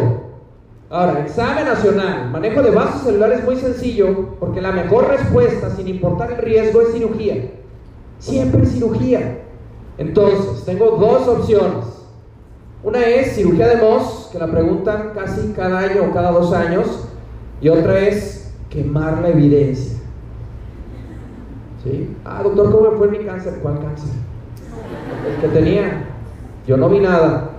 Ahora, 0.90 1.20
examen 1.20 1.66
nacional, 1.66 2.30
manejo 2.30 2.62
de 2.62 2.70
vasos 2.70 3.02
celulares 3.02 3.44
muy 3.44 3.56
sencillo, 3.56 4.36
porque 4.40 4.62
la 4.62 4.72
mejor 4.72 5.08
respuesta, 5.08 5.68
sin 5.70 5.86
importar 5.86 6.32
el 6.32 6.38
riesgo, 6.38 6.80
es 6.80 6.92
cirugía. 6.92 7.50
Siempre 8.18 8.64
cirugía. 8.64 9.42
Entonces, 9.98 10.64
tengo 10.64 10.92
dos 10.92 11.28
opciones. 11.28 11.84
Una 12.82 13.00
es 13.00 13.34
cirugía 13.34 13.68
de 13.68 13.76
Moss, 13.76 14.30
que 14.32 14.38
la 14.38 14.46
preguntan 14.46 15.10
casi 15.14 15.52
cada 15.52 15.80
año 15.80 16.04
o 16.08 16.14
cada 16.14 16.30
dos 16.30 16.52
años, 16.52 16.86
y 17.60 17.68
otra 17.68 17.98
es 17.98 18.47
quemar 18.70 19.20
la 19.20 19.28
evidencia. 19.30 19.98
¿Sí? 21.82 22.16
Ah, 22.24 22.42
doctor, 22.42 22.72
¿cómo 22.72 22.90
me 22.90 22.96
fue 22.96 23.08
mi 23.08 23.18
cáncer? 23.24 23.58
¿Cuál 23.62 23.80
cáncer? 23.80 24.10
El 25.26 25.40
que 25.40 25.48
tenía. 25.48 26.08
Yo 26.66 26.76
no 26.76 26.88
vi 26.88 27.00
nada. 27.00 27.50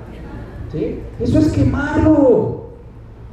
¿Sí? 0.71 0.99
Eso 1.19 1.39
es 1.39 1.51
quemarlo. 1.51 2.69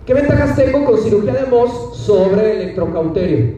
¿Qué 0.06 0.14
ventajas 0.14 0.56
tengo 0.56 0.84
con 0.84 0.98
cirugía 0.98 1.34
de 1.34 1.46
Moss 1.46 1.96
sobre 1.96 2.62
electrocauterio? 2.62 3.56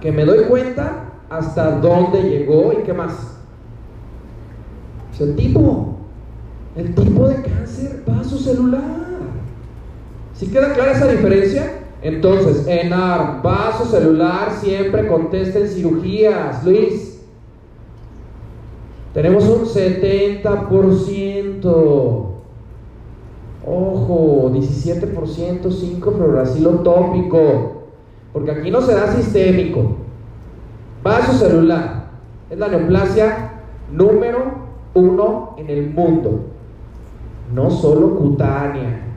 Que 0.00 0.10
me 0.10 0.24
doy 0.24 0.44
cuenta 0.44 1.04
hasta 1.28 1.72
dónde 1.72 2.22
llegó 2.22 2.72
y 2.72 2.82
qué 2.84 2.92
más. 2.94 3.36
el 5.20 5.36
tipo, 5.36 5.96
el 6.76 6.94
tipo 6.94 7.28
de 7.28 7.42
cáncer 7.42 8.02
celular 8.24 8.82
Si 10.34 10.46
queda 10.46 10.72
clara 10.72 10.92
esa 10.92 11.08
diferencia? 11.08 11.77
Entonces, 12.02 12.66
en 12.66 12.92
ARM, 12.92 13.42
celular 13.90 14.52
siempre 14.60 15.08
contesta 15.08 15.58
en 15.58 15.68
cirugías. 15.68 16.62
Luis, 16.64 17.22
tenemos 19.12 19.44
un 19.48 19.64
70%. 19.64 22.24
Ojo, 23.66 24.50
17% 24.52 25.70
5 25.70 26.12
fluoracilo 26.12 26.70
tópico. 26.80 27.72
Porque 28.32 28.52
aquí 28.52 28.70
no 28.70 28.80
se 28.80 28.94
da 28.94 29.12
sistémico. 29.12 29.96
Vaso 31.02 31.32
celular 31.32 32.10
es 32.50 32.58
la 32.58 32.68
neoplasia 32.68 33.52
número 33.92 34.68
uno 34.94 35.54
en 35.56 35.70
el 35.70 35.90
mundo, 35.90 36.40
no 37.52 37.70
solo 37.70 38.16
cutánea. 38.16 39.07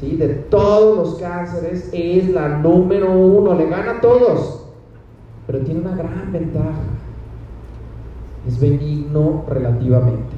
¿Sí? 0.00 0.16
de 0.16 0.28
todos 0.28 0.96
los 0.96 1.18
cánceres, 1.18 1.90
es 1.92 2.28
la 2.30 2.48
número 2.48 3.10
uno, 3.10 3.54
le 3.54 3.68
gana 3.68 3.92
a 3.92 4.00
todos, 4.00 4.66
pero 5.46 5.60
tiene 5.60 5.80
una 5.80 5.96
gran 5.96 6.32
ventaja, 6.32 6.82
es 8.46 8.60
benigno 8.60 9.44
relativamente. 9.48 10.36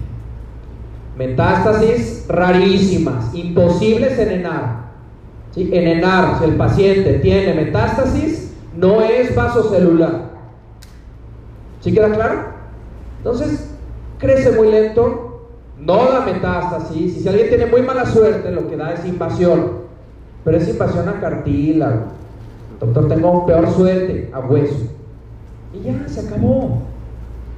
Metástasis 1.16 2.24
rarísimas, 2.28 3.34
imposibles 3.34 4.18
en 4.18 4.30
enar. 4.30 4.90
¿sí? 5.52 5.68
En 5.72 5.86
enar, 5.86 6.38
si 6.38 6.44
el 6.44 6.56
paciente 6.56 7.14
tiene 7.18 7.54
metástasis, 7.54 8.54
no 8.76 9.02
es 9.02 9.34
vaso 9.34 9.68
celular. 9.68 10.30
¿Sí 11.80 11.92
queda 11.92 12.11
claro? 12.12 12.50
Entonces, 13.18 13.70
crece 14.18 14.52
muy 14.52 14.70
lento, 14.70 15.30
no 15.81 16.12
da 16.12 16.20
metástasis, 16.20 17.16
y 17.16 17.20
si 17.20 17.28
alguien 17.28 17.49
tiene 17.49 17.66
muy 17.66 17.83
mala 17.83 18.05
suerte, 18.05 18.51
lo 18.51 18.68
que 18.68 18.76
da 18.76 18.93
es 18.93 19.05
invasión, 19.07 19.81
pero 20.45 20.57
es 20.57 20.68
invasión 20.68 21.09
a 21.09 21.20
cartílago. 21.20 22.03
Doctor, 22.78 23.09
tengo 23.09 23.47
peor 23.47 23.70
suerte, 23.70 24.31
a 24.33 24.41
hueso. 24.41 24.87
Y 25.72 25.81
ya, 25.81 26.09
se 26.09 26.26
acabó. 26.26 26.83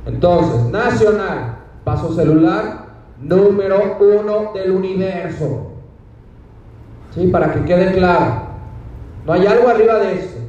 Entonces, 0.06 0.70
nacional, 0.70 1.58
vaso 1.84 2.12
celular, 2.14 2.86
número 3.20 3.98
uno 4.00 4.52
del 4.52 4.72
universo. 4.72 5.68
¿Sí? 7.14 7.26
Para 7.26 7.52
que 7.52 7.64
quede 7.64 7.92
claro. 7.92 8.42
No 9.26 9.32
hay 9.32 9.46
algo 9.46 9.68
arriba 9.68 9.98
de 9.98 10.14
esto. 10.14 10.40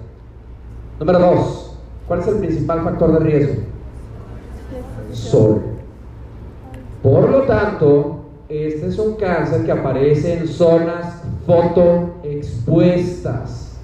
Número 0.99 1.19
dos, 1.19 1.77
¿cuál 2.07 2.19
es 2.19 2.27
el 2.27 2.35
principal 2.35 2.83
factor 2.83 3.13
de 3.13 3.19
riesgo? 3.19 3.63
Sol. 5.11 5.72
Por 7.03 7.29
lo 7.29 7.41
tanto, 7.41 8.21
este 8.47 8.87
es 8.87 8.97
un 8.97 9.15
cáncer 9.15 9.65
que 9.65 9.73
aparece 9.73 10.37
en 10.37 10.47
zonas 10.47 11.21
fotoexpuestas. 11.45 13.77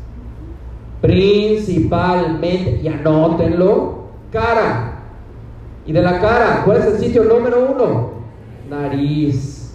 Principalmente, 1.01 2.79
y 2.81 2.87
anótenlo, 2.87 4.05
cara. 4.31 5.01
Y 5.85 5.91
de 5.91 6.01
la 6.01 6.21
cara, 6.21 6.61
¿cuál 6.63 6.77
es 6.77 6.85
el 6.85 6.99
sitio 6.99 7.25
número 7.25 7.73
uno? 7.75 8.11
Nariz. 8.69 9.73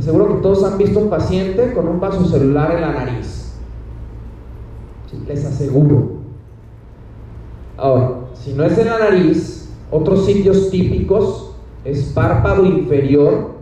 Seguro 0.00 0.26
que 0.28 0.42
todos 0.42 0.64
han 0.64 0.76
visto 0.76 0.98
un 0.98 1.08
paciente 1.08 1.72
con 1.72 1.86
un 1.86 2.00
vaso 2.00 2.24
celular 2.24 2.74
en 2.74 2.80
la 2.80 2.92
nariz. 2.92 3.54
les 5.28 5.44
aseguro. 5.44 6.14
Ahora, 7.76 8.10
si 8.34 8.54
no 8.54 8.64
es 8.64 8.76
en 8.76 8.86
la 8.86 8.98
nariz, 8.98 9.68
otros 9.92 10.26
sitios 10.26 10.70
típicos 10.70 11.43
es 11.84 12.04
párpado 12.14 12.64
inferior 12.64 13.54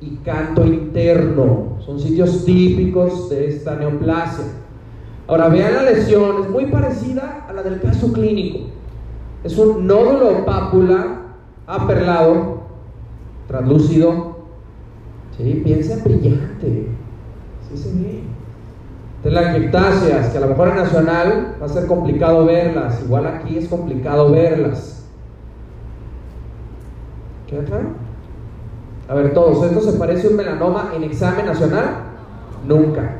y 0.00 0.16
canto 0.16 0.64
interno. 0.66 1.78
Son 1.84 1.98
sitios 1.98 2.44
típicos 2.44 3.30
de 3.30 3.48
esta 3.48 3.76
neoplasia. 3.76 4.44
Ahora 5.28 5.48
vean 5.48 5.74
la 5.74 5.82
lesión, 5.82 6.42
es 6.42 6.50
muy 6.50 6.66
parecida 6.66 7.46
a 7.48 7.52
la 7.52 7.62
del 7.62 7.80
caso 7.80 8.12
clínico. 8.12 8.66
Es 9.42 9.56
un 9.58 9.86
nódulo 9.86 10.44
pápula 10.44 11.22
aperlado, 11.66 12.62
translúcido. 13.48 14.36
¿sí? 15.36 15.62
Piensa 15.64 15.94
en 15.94 16.04
brillante. 16.04 16.88
Sí 17.68 17.76
se 17.76 17.92
ve. 17.92 18.20
Telangiectasias, 19.22 20.28
que 20.28 20.38
a 20.38 20.40
lo 20.42 20.48
mejor 20.48 20.68
en 20.68 20.76
nacional 20.76 21.56
va 21.60 21.66
a 21.66 21.68
ser 21.68 21.86
complicado 21.86 22.44
verlas. 22.44 23.02
Igual 23.04 23.26
aquí 23.26 23.58
es 23.58 23.68
complicado 23.68 24.30
verlas. 24.30 24.95
¿Queda 27.46 27.64
claro? 27.64 27.88
A 29.08 29.14
ver, 29.14 29.34
todos, 29.34 29.64
¿esto 29.64 29.80
se 29.80 29.98
parece 29.98 30.26
a 30.26 30.30
un 30.30 30.36
melanoma 30.36 30.92
en 30.94 31.04
examen 31.04 31.46
nacional? 31.46 31.84
Nunca. 32.66 33.18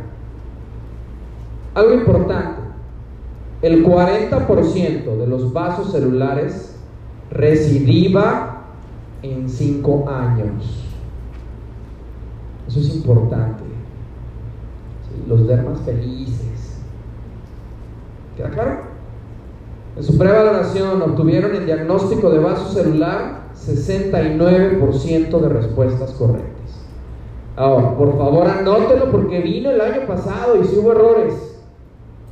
Algo 1.75 1.95
importante, 1.95 2.63
el 3.63 3.85
40% 3.85 5.17
de 5.17 5.27
los 5.27 5.53
vasos 5.53 5.93
celulares 5.93 6.77
recidiva 7.31 8.63
en 9.23 9.49
5 9.49 10.09
años. 10.11 10.83
Eso 12.67 12.81
es 12.81 12.97
importante. 12.97 13.63
Los 15.29 15.47
dermas 15.47 15.81
felices. 15.81 16.81
¿Queda 18.37 18.51
claro? 18.51 18.79
En 19.97 20.03
su 20.03 20.19
prevaloración 20.19 21.01
obtuvieron 21.01 21.55
el 21.55 21.65
diagnóstico 21.65 22.31
de 22.31 22.39
vaso 22.39 22.69
celular 22.73 23.46
69% 23.65 25.41
de 25.41 25.49
respuestas 25.49 26.11
correctas. 26.13 26.57
Ahora, 27.57 27.97
por 27.97 28.17
favor 28.19 28.47
anótelo 28.47 29.11
porque 29.11 29.41
vino 29.41 29.71
el 29.71 29.81
año 29.81 30.07
pasado 30.07 30.61
y 30.61 30.67
si 30.67 30.77
hubo 30.77 30.93
errores. 30.93 31.35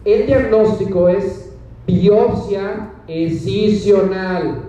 El 0.05 0.27
diagnóstico 0.27 1.09
es 1.09 1.51
biopsia 1.87 2.91
escisional. 3.09 4.64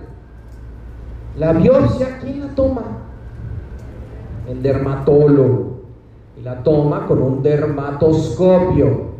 La 1.38 1.52
biopsia, 1.52 2.18
¿quién 2.22 2.40
la 2.40 2.54
toma? 2.54 2.84
El 4.48 4.62
dermatólogo. 4.62 5.76
Y 6.38 6.42
la 6.42 6.62
toma 6.62 7.06
con 7.06 7.22
un 7.22 7.42
dermatoscopio. 7.42 9.16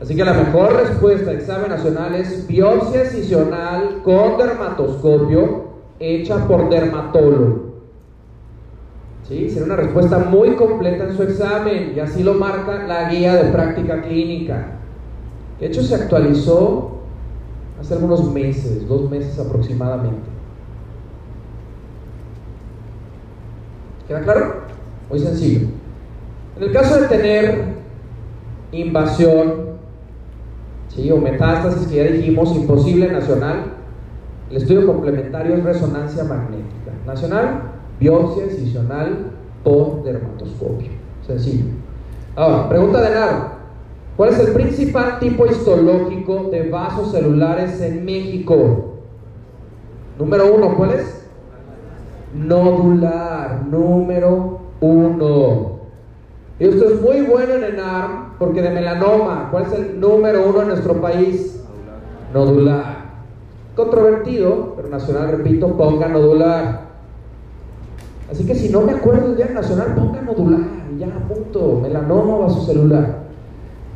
Así 0.00 0.14
que 0.14 0.24
la 0.24 0.34
mejor 0.34 0.74
respuesta 0.74 1.30
de 1.30 1.38
examen 1.38 1.70
nacional 1.70 2.14
es 2.14 2.46
biopsia 2.46 3.02
escisional 3.02 4.00
con 4.04 4.38
dermatoscopio 4.38 5.71
hecha 6.02 6.46
por 6.48 6.68
dermatólogo. 6.68 7.72
¿Sí? 9.28 9.48
Será 9.48 9.66
una 9.66 9.76
respuesta 9.76 10.18
muy 10.18 10.56
completa 10.56 11.04
en 11.04 11.16
su 11.16 11.22
examen 11.22 11.92
y 11.96 12.00
así 12.00 12.22
lo 12.22 12.34
marca 12.34 12.86
la 12.86 13.08
guía 13.08 13.36
de 13.36 13.52
práctica 13.52 14.02
clínica. 14.02 14.78
De 15.60 15.66
hecho, 15.66 15.82
se 15.82 15.94
actualizó 15.94 16.98
hace 17.80 17.94
algunos 17.94 18.32
meses, 18.32 18.86
dos 18.88 19.08
meses 19.08 19.38
aproximadamente. 19.38 20.28
¿Queda 24.08 24.20
claro? 24.22 24.62
Muy 25.08 25.20
sencillo. 25.20 25.68
En 26.56 26.62
el 26.64 26.72
caso 26.72 27.00
de 27.00 27.08
tener 27.08 27.64
invasión 28.72 29.72
¿sí? 30.88 31.10
o 31.10 31.16
metástasis, 31.18 31.86
que 31.86 31.96
ya 31.96 32.04
dijimos, 32.04 32.54
imposible 32.56 33.10
nacional, 33.10 33.81
el 34.52 34.58
estudio 34.58 34.86
complementario 34.86 35.56
es 35.56 35.64
resonancia 35.64 36.24
magnética. 36.24 36.92
Nacional, 37.06 37.62
biopsia 37.98 38.44
incisional 38.44 39.30
por 39.64 40.02
dermatoscopio. 40.04 40.90
Sencillo. 41.26 41.64
Ahora, 42.36 42.68
pregunta 42.68 43.00
de 43.00 43.14
nada. 43.14 43.52
¿Cuál 44.14 44.28
es 44.28 44.38
el 44.40 44.52
principal 44.52 45.18
tipo 45.20 45.46
histológico 45.46 46.50
de 46.50 46.68
vasos 46.68 47.12
celulares 47.12 47.80
en 47.80 48.04
México? 48.04 48.98
Número 50.18 50.54
uno, 50.54 50.76
¿cuál 50.76 50.90
es? 50.90 51.26
Nodular, 52.34 53.64
número 53.70 54.60
uno. 54.82 55.78
Esto 56.58 56.90
es 56.90 57.00
muy 57.00 57.22
bueno 57.22 57.54
en 57.54 57.64
ENARM 57.64 58.34
porque 58.38 58.60
de 58.60 58.68
melanoma, 58.68 59.48
¿cuál 59.50 59.64
es 59.64 59.72
el 59.72 59.98
número 59.98 60.46
uno 60.46 60.60
en 60.60 60.68
nuestro 60.68 61.00
país? 61.00 61.64
Nodular. 62.34 62.91
Controvertido, 63.74 64.74
pero 64.76 64.88
nacional, 64.88 65.30
repito, 65.30 65.76
ponga 65.76 66.08
nodular. 66.08 66.92
Así 68.30 68.46
que 68.46 68.54
si 68.54 68.68
no 68.70 68.82
me 68.82 68.92
acuerdo 68.92 69.34
día 69.34 69.50
nacional, 69.52 69.94
ponga 69.94 70.22
nodular. 70.22 70.60
Ya, 70.98 71.08
punto. 71.28 71.80
Melanoma 71.82 72.38
vasocelular. 72.38 73.22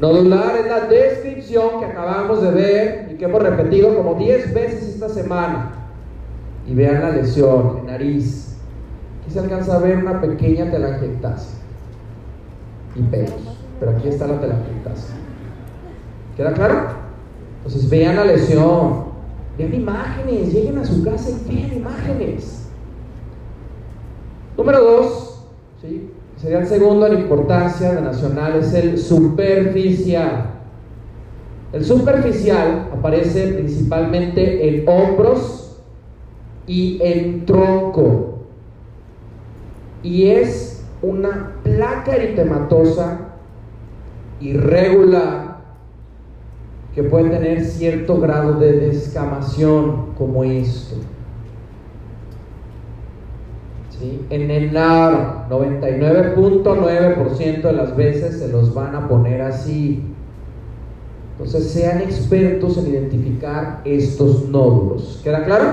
Nodular 0.00 0.56
es 0.56 0.66
la 0.66 0.80
descripción 0.80 1.80
que 1.80 1.86
acabamos 1.86 2.42
de 2.42 2.50
ver 2.50 3.08
y 3.12 3.16
que 3.16 3.24
hemos 3.24 3.42
repetido 3.42 3.96
como 3.96 4.14
10 4.14 4.52
veces 4.52 4.88
esta 4.94 5.08
semana. 5.08 5.72
Y 6.66 6.74
vean 6.74 7.00
la 7.00 7.10
lesión 7.10 7.78
en 7.78 7.86
nariz. 7.86 8.56
Aquí 9.22 9.32
se 9.32 9.40
alcanza 9.40 9.76
a 9.76 9.78
ver 9.78 9.98
una 9.98 10.20
pequeña 10.20 10.70
telangiectasia 10.70 11.58
y 12.94 13.02
pelos. 13.02 13.58
Pero 13.78 13.92
aquí 13.92 14.08
está 14.08 14.26
la 14.26 14.40
telangiectasia. 14.40 15.14
¿Queda 16.36 16.52
claro? 16.52 16.88
Entonces 17.58 17.88
vean 17.88 18.16
la 18.16 18.24
lesión. 18.24 19.05
Vean 19.58 19.74
imágenes. 19.74 20.52
Lleguen 20.52 20.78
a 20.78 20.84
su 20.84 21.02
casa 21.02 21.30
y 21.30 21.54
vean 21.54 21.72
imágenes. 21.74 22.68
Número 24.56 24.82
2. 24.82 25.44
¿sí? 25.82 26.10
sería 26.36 26.58
el 26.60 26.66
segundo 26.66 27.06
en 27.06 27.20
importancia 27.20 27.94
de 27.94 28.02
nacional, 28.02 28.56
es 28.56 28.72
el 28.74 28.98
superficial. 28.98 30.50
El 31.72 31.84
superficial 31.84 32.90
aparece 32.92 33.48
principalmente 33.48 34.68
en 34.68 34.88
hombros 34.88 35.78
y 36.66 36.98
en 37.02 37.44
tronco. 37.46 38.40
Y 40.02 40.28
es 40.28 40.84
una 41.02 41.54
placa 41.62 42.16
eritematosa 42.16 43.18
irregular 44.40 45.45
que 46.96 47.04
puede 47.04 47.28
tener 47.28 47.62
cierto 47.62 48.18
grado 48.18 48.54
de 48.54 48.72
descamación 48.72 50.14
como 50.16 50.42
esto. 50.44 50.96
¿sí? 53.90 54.22
En 54.30 54.50
el 54.50 54.72
NAR, 54.72 55.46
99.9% 55.50 57.60
de 57.60 57.72
las 57.74 57.94
veces 57.94 58.38
se 58.38 58.48
los 58.48 58.72
van 58.72 58.96
a 58.96 59.06
poner 59.08 59.42
así. 59.42 60.04
Entonces 61.32 61.70
sean 61.70 62.00
expertos 62.00 62.78
en 62.78 62.86
identificar 62.86 63.82
estos 63.84 64.48
nódulos. 64.48 65.20
¿Queda 65.22 65.44
claro? 65.44 65.66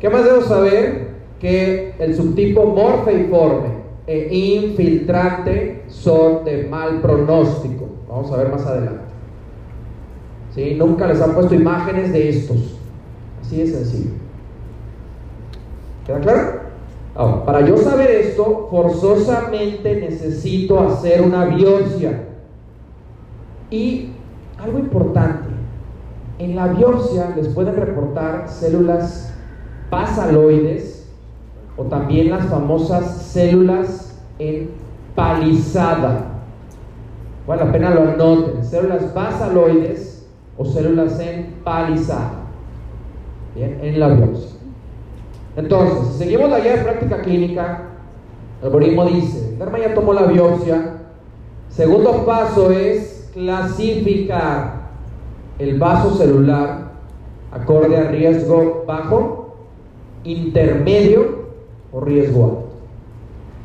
¿Qué 0.00 0.10
más 0.10 0.24
debo 0.24 0.42
saber? 0.42 1.10
Que 1.38 1.94
el 2.00 2.16
subtipo 2.16 2.64
morfeiforme 2.64 3.84
e 4.08 4.34
infiltrante 4.34 5.84
son 5.86 6.44
de 6.44 6.64
mal 6.64 7.00
pronóstico. 7.00 7.86
Vamos 8.08 8.32
a 8.32 8.38
ver 8.38 8.48
más 8.48 8.66
adelante. 8.66 9.03
¿Sí? 10.54 10.74
Nunca 10.78 11.06
les 11.06 11.20
han 11.20 11.34
puesto 11.34 11.54
imágenes 11.54 12.12
de 12.12 12.28
estos. 12.28 12.78
Así 13.40 13.56
de 13.56 13.66
sencillo. 13.66 14.10
¿Queda 16.06 16.20
claro? 16.20 16.64
Para 17.44 17.60
yo 17.66 17.76
saber 17.76 18.10
esto, 18.10 18.68
forzosamente 18.70 19.96
necesito 20.00 20.80
hacer 20.80 21.22
una 21.22 21.44
biopsia. 21.44 22.24
Y 23.70 24.10
algo 24.62 24.78
importante, 24.78 25.48
en 26.38 26.56
la 26.56 26.68
biopsia 26.68 27.32
les 27.36 27.48
pueden 27.48 27.76
reportar 27.76 28.48
células 28.48 29.34
basaloides 29.90 31.08
o 31.76 31.84
también 31.84 32.30
las 32.30 32.46
famosas 32.46 33.22
células 33.22 34.20
en 34.38 34.70
palizada. 35.14 36.26
Vale 37.46 37.64
la 37.64 37.72
pena 37.72 37.90
lo 37.90 38.02
anoten, 38.02 38.64
células 38.64 39.12
basaloides 39.14 40.13
o 40.56 40.64
células 40.64 41.18
en 41.20 41.54
palizada. 41.64 42.42
Bien, 43.54 43.78
en 43.82 44.00
la 44.00 44.08
biopsia. 44.08 44.50
Entonces, 45.56 46.16
seguimos 46.16 46.50
la 46.50 46.60
guía 46.60 46.76
de 46.76 46.82
práctica 46.82 47.22
clínica, 47.22 47.82
el 48.60 48.66
algoritmo 48.66 49.04
dice, 49.04 49.56
Derma 49.58 49.78
ya 49.78 49.94
tomó 49.94 50.12
la 50.12 50.24
biopsia, 50.24 50.98
segundo 51.68 52.24
paso 52.26 52.70
es 52.72 53.30
clasificar 53.32 54.84
el 55.58 55.78
vaso 55.78 56.16
celular 56.16 56.92
acorde 57.52 57.96
a 57.96 58.10
riesgo 58.10 58.84
bajo, 58.86 59.56
intermedio 60.24 61.44
o 61.92 62.00
riesgo 62.00 62.44
alto. 62.44 62.64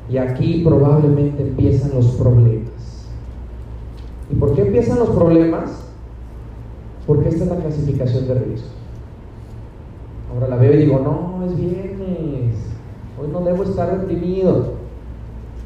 Y 0.10 0.18
aquí 0.18 0.62
probablemente 0.64 1.42
empiezan 1.42 1.92
los 1.96 2.08
problemas. 2.12 3.08
¿Y 4.32 4.36
por 4.36 4.54
qué 4.54 4.62
empiezan 4.62 5.00
los 5.00 5.10
problemas? 5.10 5.89
Porque 7.10 7.30
esta 7.30 7.44
es 7.46 7.50
la 7.50 7.56
clasificación 7.56 8.28
de 8.28 8.36
riesgo. 8.36 8.68
Ahora 10.32 10.48
la 10.48 10.58
veo 10.58 10.74
y 10.76 10.78
digo, 10.78 11.00
no, 11.00 11.44
es 11.44 11.58
viernes, 11.58 12.56
hoy 13.20 13.30
no 13.34 13.42
debo 13.42 13.64
estar 13.64 14.00
deprimido. 14.00 14.74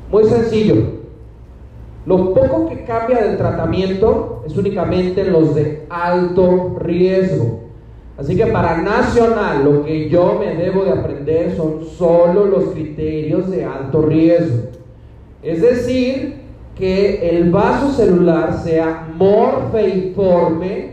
Muy 0.09 0.23
sencillo. 0.23 0.75
Lo 2.05 2.33
poco 2.33 2.69
que 2.69 2.85
cambia 2.85 3.23
del 3.23 3.35
tratamiento 3.35 4.43
es 4.47 4.55
únicamente 4.55 5.25
los 5.25 5.53
de 5.53 5.85
alto 5.89 6.77
riesgo. 6.79 7.59
Así 8.17 8.37
que 8.37 8.45
para 8.45 8.77
nacional 8.77 9.65
lo 9.65 9.83
que 9.83 10.07
yo 10.07 10.39
me 10.39 10.55
debo 10.55 10.85
de 10.85 10.91
aprender 10.91 11.57
son 11.57 11.83
solo 11.83 12.45
los 12.45 12.69
criterios 12.69 13.51
de 13.51 13.65
alto 13.65 14.01
riesgo. 14.01 14.69
Es 15.41 15.61
decir, 15.61 16.35
que 16.77 17.37
el 17.37 17.51
vaso 17.51 17.91
celular 17.91 18.61
sea 18.63 19.09
morfeiforme 19.13 20.92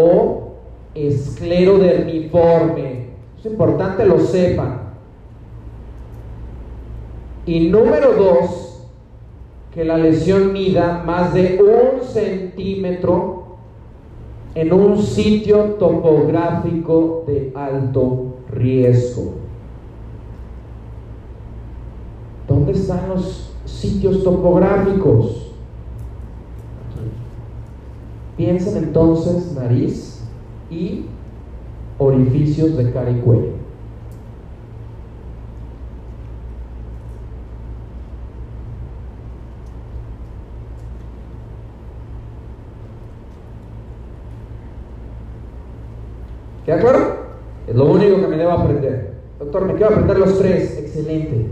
o 0.00 0.50
esclerodermiforme. 0.94 3.10
Es 3.38 3.46
importante 3.46 4.06
lo 4.06 4.20
sepan. 4.20 4.80
Y 7.46 7.68
número 7.68 8.14
dos, 8.14 8.84
que 9.74 9.84
la 9.84 9.96
lesión 9.96 10.52
mida 10.52 11.02
más 11.04 11.32
de 11.32 11.60
un 11.62 12.02
centímetro 12.04 13.40
en 14.54 14.72
un 14.72 15.00
sitio 15.00 15.76
topográfico 15.78 17.22
de 17.26 17.52
alto 17.54 18.34
riesgo. 18.50 19.34
¿Dónde 22.48 22.72
están 22.72 23.10
los 23.10 23.52
sitios 23.64 24.24
topográficos? 24.24 25.49
Piensen 28.40 28.84
entonces 28.84 29.52
nariz, 29.52 30.22
y 30.70 31.04
orificios 31.98 32.74
de 32.74 32.90
cara 32.90 33.10
y 33.10 33.20
cuello. 33.20 33.50
¿Queda 46.64 46.80
claro? 46.80 47.16
Es 47.68 47.76
lo 47.76 47.92
único 47.92 48.22
que 48.22 48.26
me 48.26 48.38
debo 48.38 48.52
aprender. 48.52 49.16
Doctor, 49.38 49.66
me 49.66 49.74
quiero 49.74 49.88
aprender 49.88 50.18
los 50.18 50.38
tres. 50.38 50.78
Excelente. 50.78 51.46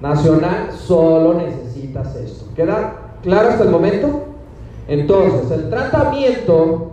Nacional, 0.00 0.70
solo 0.70 1.34
necesitas 1.34 2.14
esto. 2.14 2.44
¿Queda 2.54 3.16
claro 3.20 3.48
hasta 3.48 3.64
el 3.64 3.70
momento? 3.70 4.23
Entonces, 4.88 5.50
el 5.50 5.70
tratamiento 5.70 6.90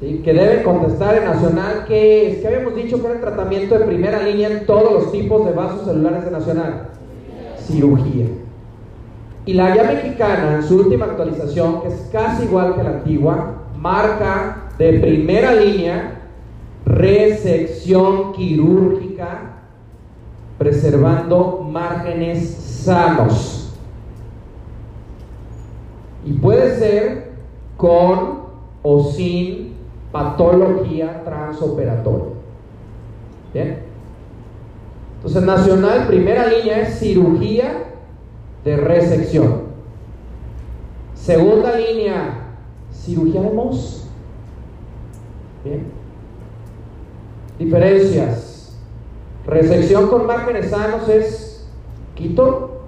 que 0.00 0.32
deben 0.34 0.62
contestar 0.62 1.16
en 1.16 1.24
Nacional, 1.24 1.84
que 1.86 2.30
es? 2.30 2.38
Que 2.38 2.48
habíamos 2.48 2.74
dicho 2.76 3.00
que 3.00 3.06
era 3.06 3.14
el 3.14 3.20
tratamiento 3.20 3.78
de 3.78 3.86
primera 3.86 4.22
línea 4.22 4.50
en 4.50 4.66
todos 4.66 4.92
los 4.92 5.12
tipos 5.12 5.46
de 5.46 5.52
vasos 5.52 5.86
celulares 5.86 6.24
de 6.24 6.30
Nacional. 6.30 6.88
Cirugía. 7.58 8.26
Y 9.46 9.54
la 9.54 9.72
guía 9.72 9.84
mexicana, 9.84 10.56
en 10.56 10.62
su 10.62 10.76
última 10.76 11.06
actualización, 11.06 11.82
que 11.82 11.88
es 11.88 12.08
casi 12.12 12.44
igual 12.44 12.74
que 12.74 12.82
la 12.82 12.90
antigua, 12.90 13.54
marca 13.78 14.70
de 14.78 14.98
primera 14.98 15.54
línea 15.54 16.20
resección 16.84 18.32
quirúrgica 18.32 19.54
preservando 20.58 21.66
márgenes 21.70 22.48
sanos. 22.84 23.63
Y 26.24 26.32
puede 26.32 26.76
ser 26.78 27.32
con 27.76 28.44
o 28.82 29.04
sin 29.10 29.74
patología 30.12 31.22
transoperatoria. 31.24 32.34
Bien. 33.52 33.78
Entonces, 35.16 35.42
nacional, 35.42 36.06
primera 36.06 36.46
línea 36.46 36.82
es 36.82 36.98
cirugía 36.98 37.84
de 38.64 38.76
resección. 38.76 39.64
Segunda 41.14 41.76
línea, 41.76 42.48
cirugía 42.92 43.40
de 43.42 43.50
MOS. 43.50 44.06
Bien. 45.64 45.86
Diferencias. 47.58 48.76
Resección 49.46 50.08
con 50.08 50.26
márgenes 50.26 50.70
sanos 50.70 51.08
es 51.08 51.66
quito, 52.14 52.82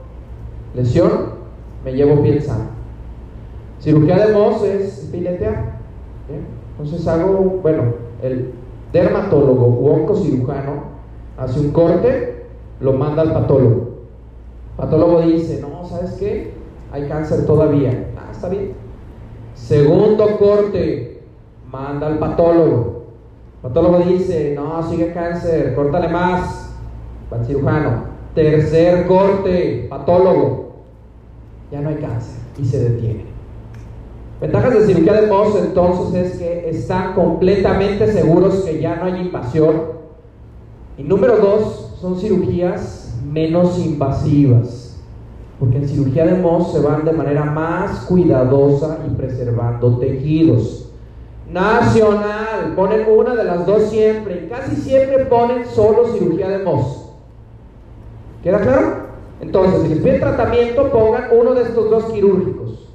lesión, 0.75 1.33
me 1.85 1.93
llevo 1.93 2.23
piel 2.23 2.43
sana. 2.43 2.76
Cirugía 3.81 4.27
de 4.27 4.33
MOS 4.33 4.63
es 4.63 5.09
filetear. 5.11 5.79
Bien. 6.29 6.47
Entonces 6.79 7.07
hago, 7.07 7.61
bueno, 7.63 7.83
el 8.23 8.53
dermatólogo 8.93 9.67
u 9.67 9.89
oncocirujano 9.89 10.97
hace 11.37 11.61
un 11.61 11.71
corte, 11.71 12.47
lo 12.81 12.93
manda 12.93 13.23
al 13.23 13.33
patólogo. 13.33 13.91
Patólogo 14.77 15.23
dice, 15.23 15.61
no, 15.61 15.87
¿sabes 15.89 16.13
qué? 16.13 16.53
Hay 16.93 17.09
cáncer 17.09 17.47
todavía. 17.47 18.09
Ah, 18.17 18.31
está 18.31 18.49
bien. 18.49 18.73
Segundo 19.55 20.37
corte, 20.39 21.23
manda 21.71 22.07
al 22.07 22.19
patólogo. 22.19 23.05
Patólogo 23.63 23.99
dice, 24.01 24.53
no, 24.55 24.83
sigue 24.89 25.13
cáncer, 25.13 25.75
córtale 25.75 26.09
más. 26.09 26.75
El 27.33 27.45
cirujano. 27.45 28.05
Tercer 28.35 29.07
corte, 29.07 29.87
patólogo. 29.89 30.67
Ya 31.73 31.81
no 31.81 31.89
hay 31.89 31.97
cáncer 31.97 32.41
y 32.59 32.65
se 32.65 32.79
detiene. 32.91 33.26
Ventajas 34.41 34.75
de 34.75 34.87
cirugía 34.87 35.15
de 35.15 35.29
Mohs 35.29 35.57
entonces 35.65 36.33
es 36.33 36.39
que 36.39 36.69
están 36.69 37.15
completamente 37.15 38.13
seguros 38.13 38.65
que 38.65 38.81
ya 38.81 38.97
no 38.97 39.05
hay 39.05 39.23
invasión. 39.23 39.97
Y 40.99 41.05
número 41.05 41.37
dos, 41.39 41.97
son 42.01 42.19
cirugías 42.19 43.19
menos 43.25 43.79
invasivas. 43.79 45.01
Porque 45.59 45.79
en 45.79 45.89
cirugía 45.89 46.27
de 46.27 46.35
Mohs 46.35 46.73
se 46.73 46.81
van 46.81 47.07
de 47.07 47.13
manera 47.13 47.45
más 47.45 48.01
cuidadosa 48.01 48.99
y 49.07 49.15
preservando 49.15 49.97
tejidos. 49.97 50.91
Nacional, 51.51 52.75
ponen 52.77 53.07
una 53.09 53.35
de 53.35 53.45
las 53.45 53.65
dos 53.65 53.85
siempre. 53.85 54.45
Y 54.45 54.49
casi 54.51 54.77
siempre 54.77 55.25
ponen 55.25 55.65
solo 55.65 56.09
cirugía 56.13 56.51
de 56.51 56.63
Mohs. 56.63 57.07
¿Queda 58.43 58.61
claro? 58.61 59.07
Entonces, 59.41 59.83
si 59.83 59.89
les 59.89 59.99
piden 59.99 60.21
tratamiento, 60.21 60.91
pongan 60.91 61.25
uno 61.33 61.55
de 61.55 61.63
estos 61.63 61.89
dos 61.89 62.05
quirúrgicos. 62.05 62.86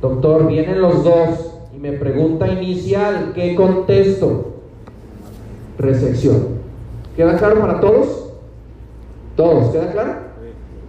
Doctor, 0.00 0.46
vienen 0.46 0.80
los 0.80 1.04
dos 1.04 1.54
y 1.74 1.78
me 1.78 1.92
pregunta 1.92 2.48
inicial, 2.48 3.32
¿qué 3.34 3.54
contesto? 3.54 4.54
Resección. 5.78 6.60
¿Queda 7.16 7.36
claro 7.36 7.60
para 7.60 7.80
todos? 7.80 8.32
Todos, 9.36 9.70
¿queda 9.70 9.92
claro? 9.92 10.12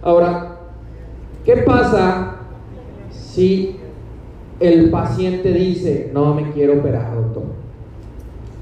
Ahora, 0.02 0.56
¿qué 1.44 1.58
pasa 1.58 2.36
si 3.10 3.76
el 4.60 4.90
paciente 4.90 5.52
dice, 5.52 6.10
no 6.12 6.34
me 6.34 6.50
quiero 6.52 6.78
operar, 6.78 7.14
doctor? 7.14 7.42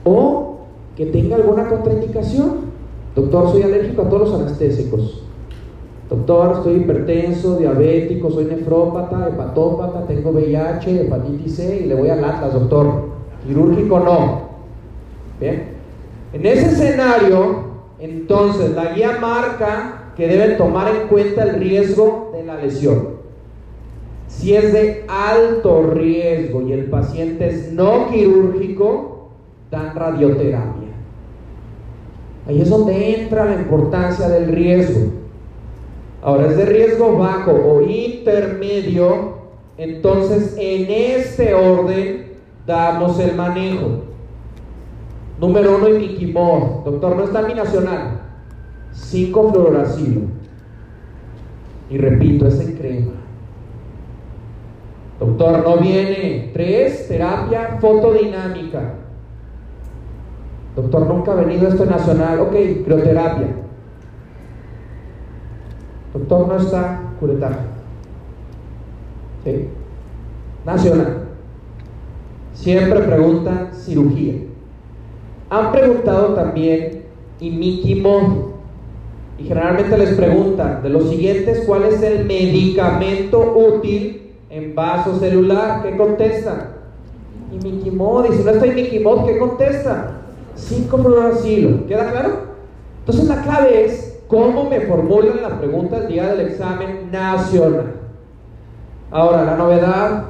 O 0.05 0.59
que 0.96 1.07
tenga 1.07 1.36
alguna 1.36 1.68
contraindicación. 1.68 2.70
Doctor, 3.14 3.53
soy 3.53 3.62
alérgico 3.62 4.03
a 4.03 4.09
todos 4.09 4.30
los 4.30 4.40
anestésicos. 4.40 5.20
Doctor, 6.11 6.57
estoy 6.57 6.75
hipertenso, 6.79 7.57
diabético, 7.57 8.33
soy 8.33 8.47
nefrópata, 8.47 9.29
hepatópata, 9.29 10.07
tengo 10.09 10.31
VIH, 10.31 11.03
hepatitis 11.03 11.55
C 11.55 11.83
y 11.85 11.87
le 11.87 11.95
voy 11.95 12.09
al 12.09 12.25
Atlas, 12.25 12.53
doctor. 12.53 13.11
Quirúrgico 13.47 14.01
no. 14.01 14.41
Bien. 15.41 15.69
En 16.33 16.45
ese 16.45 16.67
escenario, 16.67 17.71
entonces, 18.01 18.73
la 18.75 18.93
guía 18.93 19.19
marca 19.21 20.13
que 20.17 20.27
deben 20.27 20.59
tomar 20.59 20.93
en 20.93 21.07
cuenta 21.07 21.45
el 21.45 21.61
riesgo 21.61 22.33
de 22.35 22.45
la 22.45 22.57
lesión. 22.57 23.21
Si 24.27 24.57
es 24.57 24.73
de 24.73 25.05
alto 25.09 25.83
riesgo 25.95 26.63
y 26.63 26.73
el 26.73 26.87
paciente 26.87 27.47
es 27.47 27.73
no 27.73 28.09
quirúrgico, 28.11 29.29
dan 29.71 29.95
radioterapia. 29.95 30.89
Ahí 32.49 32.61
es 32.61 32.69
donde 32.69 33.23
entra 33.23 33.45
la 33.45 33.55
importancia 33.55 34.29
del 34.29 34.49
riesgo. 34.49 35.20
Ahora 36.23 36.49
es 36.49 36.57
de 36.57 36.66
riesgo 36.66 37.16
bajo 37.16 37.53
o 37.53 37.83
intermedio, 37.83 39.39
entonces 39.79 40.55
en 40.59 40.91
este 40.91 41.55
orden 41.55 42.35
damos 42.66 43.18
el 43.18 43.35
manejo. 43.35 44.03
Número 45.41 45.77
uno, 45.77 45.89
imiquimod. 45.89 46.85
Doctor, 46.85 47.16
no 47.16 47.25
está 47.25 47.43
nacional 47.43 48.21
5 48.93 49.53
fluoracilo. 49.53 50.23
Y 51.89 51.99
repito, 51.99 52.47
es 52.47 52.61
en 52.61 52.77
crema. 52.77 53.12
Doctor, 55.18 55.62
no 55.64 55.79
viene. 55.79 56.51
3, 56.53 57.09
terapia 57.09 57.79
fotodinámica. 57.81 58.95
Doctor, 60.77 61.07
nunca 61.07 61.33
ha 61.33 61.37
venido 61.37 61.68
esto 61.68 61.85
nacional. 61.85 62.41
Ok, 62.41 62.53
crioterapia. 62.85 63.49
Doctor, 66.13 66.49
no 66.49 66.57
está 66.57 67.03
curetano. 67.21 67.57
¿Sí? 69.45 69.69
Nacional. 70.65 71.29
Siempre 72.55 73.01
preguntan 73.01 73.71
cirugía. 73.73 74.35
Han 75.49 75.73
preguntado 75.73 76.35
también 76.35 77.05
Mickey 77.41 78.03
Y 79.39 79.45
generalmente 79.45 79.97
les 79.97 80.15
preguntan 80.15 80.83
de 80.83 80.91
los 80.91 81.09
siguientes, 81.09 81.65
¿cuál 81.67 81.85
es 81.85 82.03
el 82.03 82.27
medicamento 82.27 83.55
útil 83.57 84.33
en 84.51 84.75
vaso 84.75 85.19
celular? 85.19 85.83
¿Qué 85.83 85.97
contestan? 85.97 86.81
Mickey 87.53 87.89
Y 87.89 88.37
si 88.37 88.45
no 88.45 88.51
está 88.51 88.67
Mickey 88.67 89.03
¿qué 89.27 89.39
contestan? 89.39 90.21
5 90.55 90.99
fluoracilo. 90.99 91.87
¿Queda 91.87 92.11
claro? 92.11 92.31
Entonces 93.01 93.29
la 93.29 93.43
clave 93.43 93.87
es 93.87 94.10
cómo 94.31 94.70
me 94.70 94.81
formulan 94.83 95.43
la 95.43 95.59
pregunta 95.59 95.99
el 95.99 96.09
día 96.09 96.33
del 96.33 96.47
examen 96.47 97.11
nacional. 97.11 97.97
Ahora, 99.11 99.45
la 99.45 99.57
novedad 99.57 100.24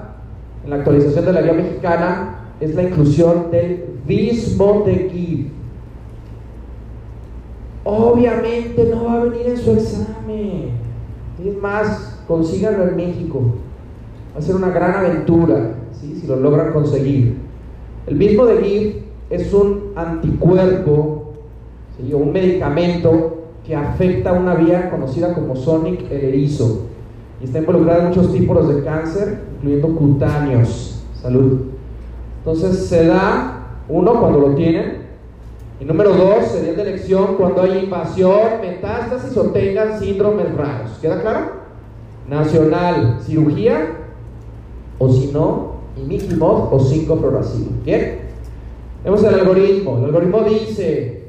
en 0.64 0.70
la 0.70 0.76
actualización 0.76 1.26
de 1.26 1.32
la 1.34 1.42
guía 1.42 1.52
mexicana 1.52 2.38
es 2.60 2.74
la 2.74 2.82
inclusión 2.84 3.50
del 3.50 4.00
Bismuth 4.06 4.88
Obviamente 7.84 8.90
no 8.90 9.04
va 9.04 9.14
a 9.14 9.24
venir 9.24 9.48
en 9.48 9.58
su 9.58 9.72
examen. 9.72 10.70
Es 11.44 11.56
más, 11.60 12.22
consíganlo 12.26 12.88
en 12.88 12.96
México. 12.96 13.42
Va 14.34 14.38
a 14.38 14.42
ser 14.42 14.56
una 14.56 14.70
gran 14.70 14.94
aventura 14.94 15.74
si 15.92 16.26
lo 16.26 16.36
logran 16.36 16.72
conseguir. 16.72 17.36
El 18.06 18.16
mismo 18.16 18.46
de 18.46 18.62
GIF 18.62 18.96
es 19.28 19.52
un 19.52 19.92
anticuerpo 19.94 21.20
un 22.14 22.32
medicamento 22.32 23.39
que 23.70 23.76
afecta 23.76 24.32
una 24.32 24.56
vía 24.56 24.90
conocida 24.90 25.32
como 25.32 25.54
Sonic 25.54 26.10
el 26.10 26.24
erizo 26.24 26.86
y 27.40 27.44
está 27.44 27.60
involucrado 27.60 28.00
en 28.00 28.08
muchos 28.08 28.32
tipos 28.32 28.66
de 28.66 28.82
cáncer, 28.82 29.42
incluyendo 29.54 29.94
cutáneos. 29.94 31.04
Salud. 31.14 31.60
Entonces 32.38 32.88
se 32.88 33.06
da, 33.06 33.76
uno, 33.88 34.18
cuando 34.18 34.40
lo 34.40 34.56
tienen, 34.56 35.02
y 35.78 35.84
número 35.84 36.14
dos, 36.14 36.48
sería 36.48 36.72
de 36.72 36.82
elección 36.82 37.36
cuando 37.36 37.62
hay 37.62 37.84
invasión, 37.84 38.60
metástasis 38.60 39.36
o 39.36 39.44
tengan 39.50 40.00
síndromes 40.00 40.52
raros. 40.56 40.90
¿Queda 41.00 41.22
claro? 41.22 41.52
Nacional, 42.28 43.20
cirugía, 43.24 43.98
o 44.98 45.08
si 45.12 45.28
no, 45.28 45.74
imiquimod 45.96 46.72
o 46.72 46.80
5 46.80 47.16
proracilo. 47.18 47.70
¿Bien? 47.84 48.18
Vemos 49.04 49.22
el 49.22 49.32
algoritmo. 49.32 49.98
El 49.98 50.06
algoritmo 50.06 50.40
dice, 50.40 51.19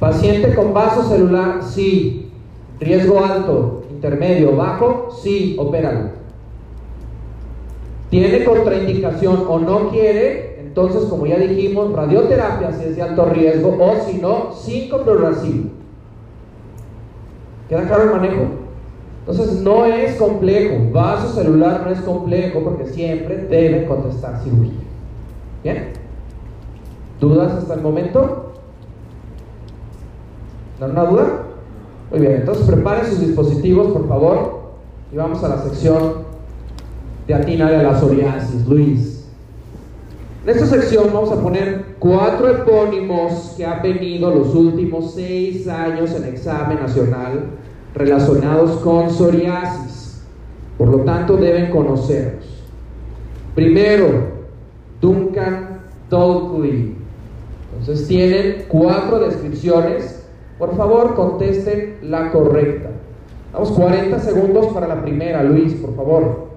paciente 0.00 0.54
con 0.54 0.74
vaso 0.74 1.04
celular, 1.04 1.62
sí. 1.62 2.32
Riesgo 2.80 3.22
alto, 3.22 3.84
intermedio, 3.90 4.56
bajo, 4.56 5.10
sí, 5.22 5.54
opéralo. 5.58 6.18
Tiene 8.08 8.42
contraindicación 8.42 9.44
o 9.46 9.58
no 9.60 9.90
quiere, 9.90 10.58
entonces 10.60 11.04
como 11.04 11.26
ya 11.26 11.36
dijimos, 11.36 11.92
radioterapia 11.92 12.72
si 12.72 12.84
es 12.84 12.96
de 12.96 13.02
alto 13.02 13.26
riesgo 13.26 13.76
o 13.78 14.06
si 14.06 14.18
no, 14.18 14.52
5 14.52 15.00
¿Queda 17.68 17.86
claro 17.86 18.02
el 18.04 18.10
manejo? 18.10 18.42
Entonces 19.20 19.60
no 19.60 19.84
es 19.84 20.16
complejo, 20.16 20.90
vaso 20.90 21.28
celular 21.34 21.82
no 21.84 21.92
es 21.92 22.00
complejo 22.00 22.60
porque 22.64 22.86
siempre 22.86 23.36
deben 23.48 23.86
contestar 23.86 24.40
cirugía. 24.42 24.80
¿Bien? 25.62 25.92
¿Dudas 27.20 27.52
hasta 27.52 27.74
el 27.74 27.82
momento? 27.82 28.49
¿No 30.80 30.86
una 30.86 31.04
duda? 31.04 31.42
Muy 32.10 32.20
bien, 32.20 32.36
entonces 32.36 32.66
preparen 32.66 33.04
sus 33.04 33.20
dispositivos, 33.20 33.92
por 33.92 34.08
favor, 34.08 34.60
y 35.12 35.16
vamos 35.16 35.44
a 35.44 35.48
la 35.48 35.62
sección 35.62 36.24
de 37.26 37.34
atina 37.34 37.70
de 37.70 37.82
la 37.82 38.00
psoriasis, 38.00 38.66
Luis. 38.66 39.28
En 40.42 40.48
esta 40.48 40.64
sección 40.64 41.08
vamos 41.12 41.30
a 41.32 41.42
poner 41.42 41.96
cuatro 41.98 42.48
epónimos 42.48 43.52
que 43.58 43.66
han 43.66 43.82
venido 43.82 44.34
los 44.34 44.54
últimos 44.54 45.12
seis 45.14 45.68
años 45.68 46.14
en 46.14 46.24
examen 46.24 46.80
nacional 46.80 47.44
relacionados 47.94 48.80
con 48.80 49.10
psoriasis. 49.10 50.22
Por 50.78 50.88
lo 50.88 51.00
tanto, 51.00 51.36
deben 51.36 51.70
conocerlos. 51.70 52.64
Primero, 53.54 54.28
Duncan 55.02 55.82
Dolkley. 56.08 56.96
Entonces 57.78 58.08
tienen 58.08 58.64
cuatro 58.66 59.18
descripciones. 59.18 60.19
Por 60.60 60.76
favor, 60.76 61.14
contesten 61.14 61.96
la 62.02 62.30
correcta. 62.30 62.90
Damos 63.50 63.70
40 63.72 64.18
segundos 64.18 64.66
para 64.74 64.86
la 64.86 65.00
primera, 65.00 65.42
Luis, 65.42 65.72
por 65.72 65.96
favor. 65.96 66.49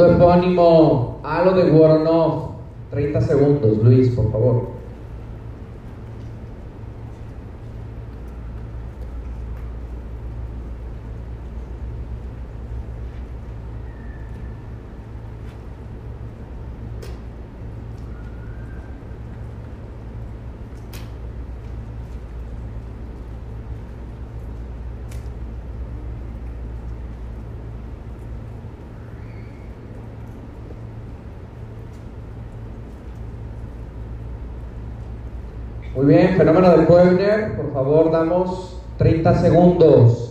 Segundo 0.00 0.16
epónimo, 0.16 1.20
Halo 1.22 1.52
de 1.52 1.70
Voronov. 1.70 2.52
30 2.90 3.20
segundos, 3.20 3.76
Luis, 3.84 4.08
por 4.14 4.32
favor. 4.32 4.79
Muy 35.94 36.06
bien, 36.06 36.36
fenómeno 36.36 36.76
de 36.76 36.86
Koebner, 36.86 37.56
por 37.56 37.72
favor, 37.72 38.12
damos 38.12 38.80
30 38.98 39.34
segundos. 39.40 40.29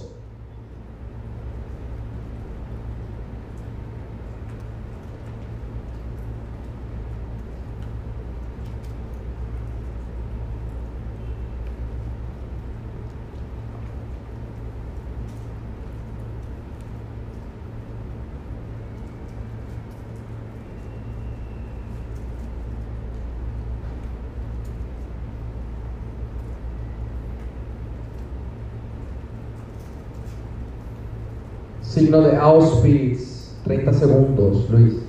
Signo 32.09 32.23
de 32.23 32.35
Auschwitz, 32.37 33.51
30 33.65 33.93
segundos, 33.93 34.67
Luis. 34.71 35.08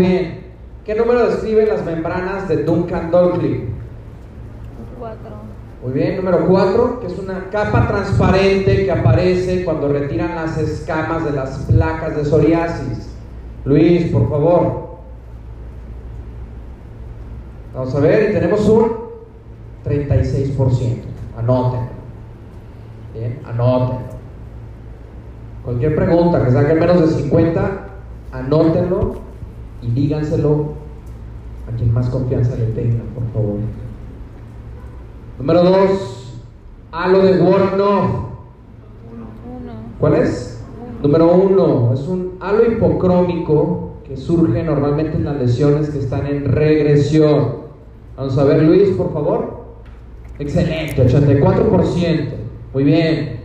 Bien. 0.00 0.40
¿Qué 0.86 0.94
número 0.94 1.26
describen 1.26 1.68
las 1.68 1.84
membranas 1.84 2.48
de 2.48 2.64
Duncan 2.64 3.10
Dolkley? 3.10 3.68
4. 4.98 5.18
Muy 5.84 5.92
bien, 5.92 6.16
número 6.16 6.46
4, 6.46 7.00
que 7.00 7.06
es 7.06 7.18
una 7.18 7.50
capa 7.50 7.86
transparente 7.86 8.86
que 8.86 8.90
aparece 8.90 9.62
cuando 9.62 9.92
retiran 9.92 10.34
las 10.34 10.56
escamas 10.56 11.26
de 11.26 11.32
las 11.32 11.50
placas 11.70 12.16
de 12.16 12.24
psoriasis. 12.24 13.14
Luis, 13.66 14.10
por 14.10 14.30
favor. 14.30 14.90
Vamos 17.74 17.94
a 17.94 18.00
ver, 18.00 18.30
y 18.30 18.32
tenemos 18.32 18.66
un 18.70 18.92
36%. 19.84 21.02
Anótenlo. 21.36 21.88
Bien, 23.12 23.38
anótenlo. 23.44 24.00
Cualquier 25.62 25.94
pregunta 25.94 26.42
que 26.42 26.52
saque 26.52 26.74
menos 26.74 27.00
de 27.02 27.22
50, 27.22 27.86
anótenlo 28.32 29.19
díganselo 30.10 30.72
a 31.72 31.76
quien 31.76 31.94
más 31.94 32.08
confianza 32.08 32.56
le 32.56 32.66
tenga, 32.66 33.04
por 33.14 33.24
favor. 33.32 33.60
Número 35.38 35.62
2, 35.62 36.42
halo 36.90 37.22
de. 37.22 37.40
1. 37.40 38.30
¿Cuál 40.00 40.14
es? 40.14 40.64
Número 41.00 41.32
1, 41.32 41.94
es 41.94 42.08
un 42.08 42.32
halo 42.40 42.72
hipocrómico 42.72 43.90
que 44.04 44.16
surge 44.16 44.64
normalmente 44.64 45.16
en 45.16 45.24
las 45.26 45.36
lesiones 45.36 45.90
que 45.90 46.00
están 46.00 46.26
en 46.26 46.44
regresión. 46.44 47.60
Vamos 48.16 48.36
a 48.36 48.42
ver, 48.42 48.64
Luis, 48.64 48.88
por 48.96 49.12
favor. 49.12 49.60
Excelente, 50.40 51.06
84%. 51.06 52.30
Muy 52.74 52.82
bien. 52.82 53.40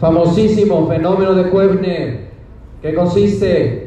Famosísimo 0.00 0.88
fenómeno 0.88 1.34
de 1.34 1.50
Koebner. 1.50 2.30
¿Qué 2.80 2.94
consiste? 2.94 3.81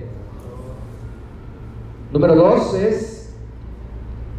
Número 2.15 2.33
dos 2.33 2.73
es 2.75 3.29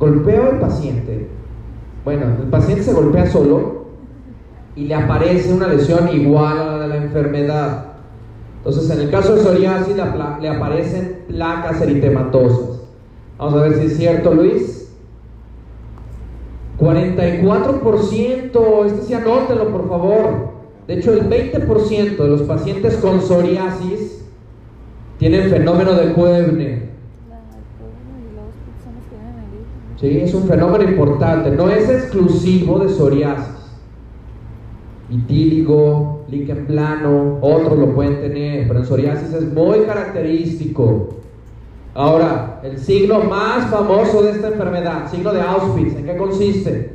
golpeo 0.01 0.51
al 0.51 0.61
paciente. 0.61 1.29
Bueno, 2.07 2.25
el 2.43 2.49
paciente 2.49 2.83
se 2.83 2.95
golpea 2.95 3.27
solo 3.27 3.89
y 4.75 4.87
le 4.87 4.95
aparece 4.95 5.53
una 5.53 5.69
lesión 5.69 6.09
igual 6.09 6.59
a 6.59 6.65
la 6.65 6.79
de 6.79 6.89
la 6.89 6.97
enfermedad. 6.97 7.85
Entonces, 8.57 8.89
en 8.89 9.03
el 9.03 9.11
caso 9.11 9.35
de 9.35 9.43
psoriasis 9.43 9.95
le 9.95 10.49
aparecen 10.49 11.25
placas 11.29 11.83
eritematosas. 11.83 12.81
Vamos 13.37 13.61
a 13.61 13.65
ver 13.65 13.75
si 13.75 13.89
es 13.89 13.99
cierto, 13.99 14.33
Luis. 14.33 14.91
44%, 16.81 18.87
este 18.87 19.03
sí 19.03 19.13
anótelo 19.13 19.69
por 19.69 19.87
favor. 19.87 20.49
De 20.87 20.95
hecho, 20.95 21.13
el 21.13 21.29
20% 21.29 22.17
de 22.17 22.29
los 22.29 22.41
pacientes 22.45 22.97
con 22.97 23.21
psoriasis 23.21 24.25
tienen 25.19 25.51
fenómeno 25.51 25.93
de 25.93 26.15
Koebner. 26.15 26.86
Sí, 30.01 30.19
es 30.19 30.35
un 30.35 30.45
fenómeno 30.45 30.85
importante, 30.85 31.51
no 31.51 31.71
es 31.71 31.89
exclusivo 31.89 32.79
de 32.79 32.91
psoriasis. 32.91 33.55
Vitíligo, 35.09 36.25
líquen 36.29 36.67
plano, 36.67 37.39
otros 37.41 37.79
lo 37.79 37.95
pueden 37.95 38.21
tener, 38.21 38.69
pero 38.69 38.81
en 38.81 38.87
psoriasis 38.87 39.33
es 39.33 39.53
muy 39.53 39.81
característico. 39.81 41.09
Ahora, 41.95 42.61
el 42.63 42.79
signo 42.79 43.21
más 43.21 43.71
famoso 43.71 44.23
de 44.23 44.33
esta 44.33 44.49
enfermedad, 44.49 45.11
signo 45.11 45.33
de 45.33 45.41
Auschwitz, 45.41 45.97
¿en 45.97 46.05
qué 46.05 46.17
consiste? 46.17 46.93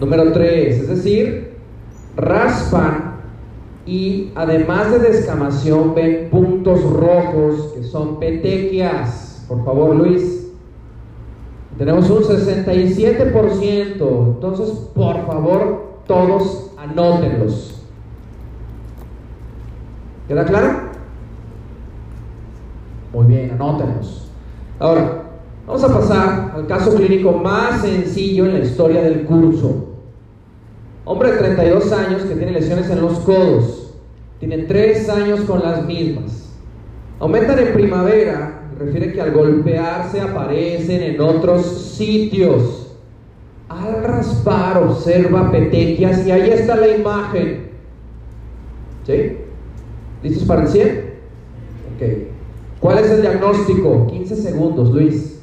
Número 0.00 0.32
3, 0.32 0.80
es 0.80 0.88
decir, 0.88 1.58
raspan 2.16 3.18
y 3.86 4.32
además 4.34 4.90
de 4.90 4.98
descamación 4.98 5.94
ven 5.94 6.28
puntos 6.30 6.82
rojos 6.82 7.72
que 7.74 7.84
son 7.84 8.18
petequias. 8.18 9.44
Por 9.48 9.64
favor, 9.64 9.94
Luis. 9.94 10.37
Tenemos 11.78 12.10
un 12.10 12.24
67%. 12.24 14.34
Entonces, 14.34 14.70
por 14.94 15.26
favor, 15.26 16.00
todos 16.06 16.72
anótenlos. 16.76 17.82
¿Queda 20.26 20.44
claro? 20.44 20.88
Muy 23.12 23.26
bien, 23.26 23.52
anótenlos. 23.52 24.28
Ahora, 24.80 25.22
vamos 25.66 25.84
a 25.84 26.00
pasar 26.00 26.52
al 26.54 26.66
caso 26.66 26.94
clínico 26.94 27.32
más 27.32 27.82
sencillo 27.82 28.46
en 28.46 28.54
la 28.54 28.64
historia 28.64 29.02
del 29.02 29.24
curso. 29.24 29.84
Hombre 31.04 31.32
de 31.32 31.38
32 31.38 31.92
años 31.92 32.22
que 32.22 32.34
tiene 32.34 32.52
lesiones 32.52 32.90
en 32.90 33.00
los 33.00 33.20
codos. 33.20 33.94
Tiene 34.40 34.64
3 34.64 35.08
años 35.08 35.40
con 35.42 35.62
las 35.62 35.86
mismas. 35.86 36.50
Aumentan 37.20 37.58
en 37.60 37.72
primavera 37.72 38.57
refiere 38.78 39.12
que 39.12 39.20
al 39.20 39.32
golpearse 39.32 40.20
aparecen 40.20 41.02
en 41.02 41.20
otros 41.20 41.66
sitios. 41.96 42.86
Al 43.68 44.02
raspar 44.02 44.82
observa 44.82 45.50
petequias 45.50 46.26
y 46.26 46.30
ahí 46.30 46.50
está 46.50 46.76
la 46.76 46.88
imagen. 46.88 47.68
¿Sí? 49.06 49.36
¿Listos 50.22 50.44
para 50.44 50.62
el 50.62 50.68
100? 50.68 51.14
Ok. 51.96 52.08
¿Cuál 52.80 52.98
es 52.98 53.10
el 53.10 53.22
diagnóstico? 53.22 54.06
15 54.06 54.36
segundos, 54.36 54.90
Luis. 54.90 55.37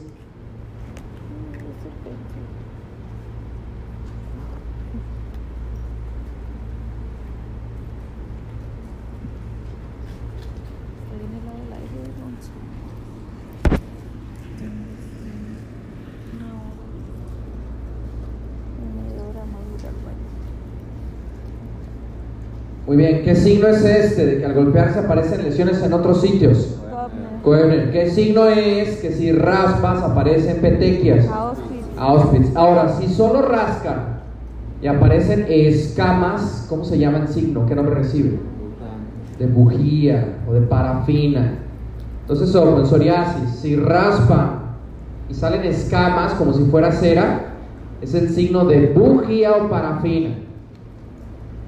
Muy 22.95 23.03
bien, 23.03 23.23
¿qué 23.25 23.35
signo 23.35 23.67
es 23.67 23.83
este 23.83 24.25
de 24.25 24.37
que 24.37 24.45
al 24.45 24.53
golpearse 24.53 24.99
aparecen 24.99 25.43
lesiones 25.43 25.83
en 25.83 25.91
otros 25.91 26.21
sitios? 26.21 26.79
¿Qué 27.91 28.09
signo 28.09 28.45
es 28.45 29.01
que 29.01 29.11
si 29.11 29.33
raspas 29.33 30.01
aparecen 30.01 30.61
petequias? 30.61 31.25
Auschwitz. 31.97 32.55
Ahora, 32.55 32.97
si 32.97 33.09
solo 33.09 33.41
rascan 33.41 34.21
y 34.81 34.87
aparecen 34.87 35.45
escamas, 35.49 36.67
¿cómo 36.69 36.85
se 36.85 36.97
llama 36.97 37.17
el 37.17 37.27
signo? 37.27 37.65
¿Qué 37.65 37.75
nombre 37.75 37.95
recibe? 37.95 38.39
De 39.39 39.45
bujía 39.45 40.37
o 40.47 40.53
de 40.53 40.61
parafina. 40.61 41.51
Entonces, 42.21 42.55
ojo, 42.55 42.79
en 42.79 42.85
psoriasis, 42.85 43.59
si 43.59 43.75
raspan 43.75 44.61
y 45.29 45.33
salen 45.33 45.65
escamas 45.65 46.31
como 46.35 46.53
si 46.53 46.63
fuera 46.63 46.93
cera, 46.93 47.55
es 47.99 48.13
el 48.13 48.29
signo 48.29 48.63
de 48.63 48.93
bujía 48.95 49.51
o 49.51 49.69
parafina. 49.69 50.44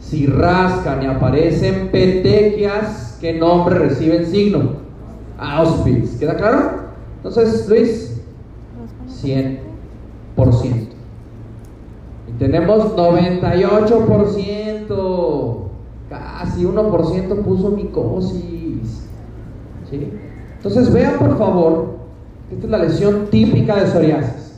Si 0.09 0.25
rascan 0.25 1.03
y 1.03 1.05
aparecen 1.05 1.89
petequias, 1.89 3.17
¿qué 3.19 3.33
nombre 3.33 3.77
recibe 3.77 4.15
el 4.15 4.25
signo? 4.25 4.77
Auschwitz. 5.37 6.17
¿Queda 6.17 6.37
claro? 6.37 6.87
Entonces, 7.17 7.67
Luis, 7.67 8.21
100%. 9.21 9.59
Y 12.29 12.31
tenemos 12.39 12.95
98%. 12.95 15.57
Casi 16.09 16.63
1% 16.63 17.43
puso 17.43 17.71
micosis. 17.71 19.03
¿Sí? 19.89 20.09
Entonces, 20.55 20.93
vean 20.93 21.19
por 21.19 21.37
favor, 21.37 21.97
esta 22.49 22.63
es 22.63 22.71
la 22.71 22.77
lesión 22.77 23.27
típica 23.29 23.75
de 23.75 23.87
psoriasis. 23.87 24.53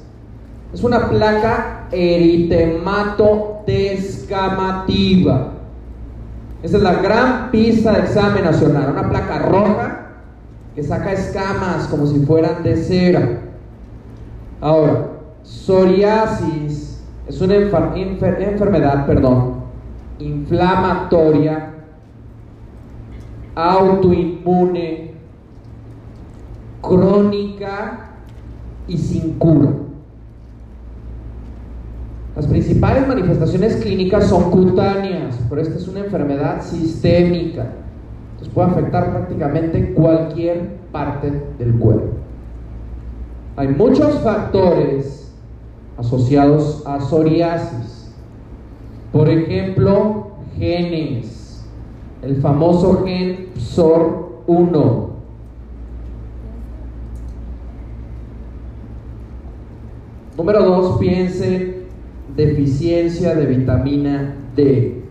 Es 0.76 0.84
una 0.84 1.10
placa 1.10 1.88
eritemato 1.92 3.49
descamativa. 3.66 5.54
Esa 6.62 6.78
es 6.78 6.84
la 6.84 6.96
gran 6.96 7.52
pista 7.52 7.94
de 7.94 8.00
examen 8.00 8.44
nacional. 8.44 8.92
Una 8.92 9.10
placa 9.10 9.40
roja 9.40 10.08
que 10.76 10.84
saca 10.84 11.14
escamas 11.14 11.88
como 11.88 12.06
si 12.06 12.20
fueran 12.20 12.64
de 12.64 12.76
cera. 12.78 13.42
Ahora, 14.62 15.08
psoriasis 15.44 17.02
es 17.28 17.42
una 17.42 17.56
enfermedad, 17.56 19.06
perdón, 19.06 19.56
inflamatoria, 20.20 21.74
autoinmune, 23.56 25.14
crónica 26.82 28.10
y 28.88 28.98
sin 28.98 29.34
cura. 29.38 29.70
Las 32.36 32.48
principales 32.48 33.08
manifestaciones 33.08 33.78
clínicas 33.78 34.26
son 34.26 34.52
cutáneas, 34.52 35.38
pero 35.50 35.62
esta 35.62 35.76
es 35.76 35.88
una 35.88 36.02
enfermedad 36.02 36.62
sistémica. 36.62 37.74
Entonces 38.32 38.54
puede 38.54 38.70
afectar 38.70 39.12
prácticamente 39.12 39.94
cualquier 39.94 40.78
parte 40.92 41.32
del 41.58 41.74
cuerpo. 41.76 42.14
Hay 43.56 43.68
muchos 43.70 44.20
factores 44.20 45.34
asociados 45.98 46.84
a 46.86 47.02
psoriasis. 47.02 48.14
Por 49.12 49.28
ejemplo, 49.28 50.28
genes. 50.58 51.66
El 52.22 52.38
famoso 52.38 53.04
gen 53.04 53.50
PSOR1. 53.56 55.08
Número 60.38 60.64
dos, 60.64 61.00
piensen 61.00 61.79
deficiencia 62.46 63.36
de 63.36 63.46
vitamina 63.46 64.36
D. 64.56 65.02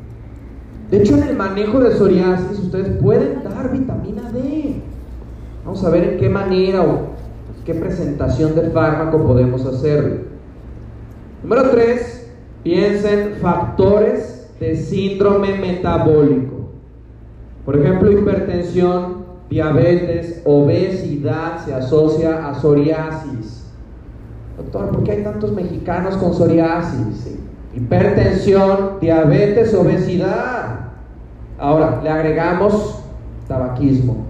De 0.90 0.96
hecho, 0.96 1.16
en 1.16 1.24
el 1.24 1.36
manejo 1.36 1.80
de 1.80 1.94
psoriasis 1.94 2.58
ustedes 2.58 2.96
pueden 3.02 3.44
dar 3.44 3.70
vitamina 3.70 4.32
D. 4.32 4.76
Vamos 5.64 5.84
a 5.84 5.90
ver 5.90 6.04
en 6.04 6.18
qué 6.18 6.28
manera 6.30 6.82
o 6.82 7.08
qué 7.66 7.74
presentación 7.74 8.54
del 8.54 8.70
fármaco 8.70 9.22
podemos 9.22 9.66
hacer. 9.66 10.24
Número 11.42 11.70
3, 11.70 12.30
piensen 12.62 13.34
factores 13.42 14.50
de 14.58 14.76
síndrome 14.76 15.58
metabólico. 15.58 16.70
Por 17.66 17.78
ejemplo, 17.78 18.10
hipertensión, 18.10 19.18
diabetes, 19.50 20.40
obesidad 20.46 21.62
se 21.64 21.74
asocia 21.74 22.48
a 22.48 22.54
psoriasis. 22.54 23.37
Doctor, 24.58 24.90
¿por 24.90 25.04
qué 25.04 25.12
hay 25.12 25.22
tantos 25.22 25.52
mexicanos 25.52 26.16
con 26.16 26.34
psoriasis? 26.34 27.38
Hipertensión, 27.74 28.98
diabetes, 29.00 29.72
obesidad. 29.72 30.80
Ahora, 31.58 32.00
le 32.02 32.10
agregamos 32.10 33.02
tabaquismo. 33.46 34.26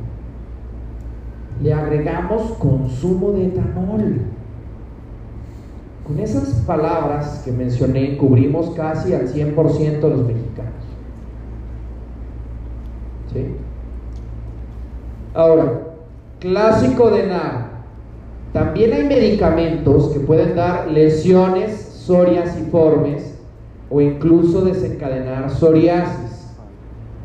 Le 1.63 1.73
agregamos 1.73 2.53
consumo 2.59 3.33
de 3.33 3.47
etanol. 3.47 4.21
Con 6.07 6.19
esas 6.21 6.55
palabras 6.67 7.43
que 7.45 7.53
mencioné, 7.53 8.17
cubrimos 8.17 8.71
casi 8.71 9.15
al 9.15 9.29
100% 9.29 10.01
de 10.01 10.11
los 10.11 10.27
mexicanos. 10.27 10.73
¿Sí? 13.33 13.57
Ahora, 15.35 15.81
clásico 16.39 17.11
de 17.11 17.27
NAR. 17.27 17.68
También 18.53 18.93
hay 18.93 19.05
medicamentos 19.05 20.09
que 20.09 20.21
pueden 20.21 20.57
dar 20.57 20.91
lesiones 20.91 21.73
psoriasiformes 22.07 23.39
o 23.91 24.01
incluso 24.01 24.63
desencadenar 24.63 25.51
psoriasis. 25.51 26.55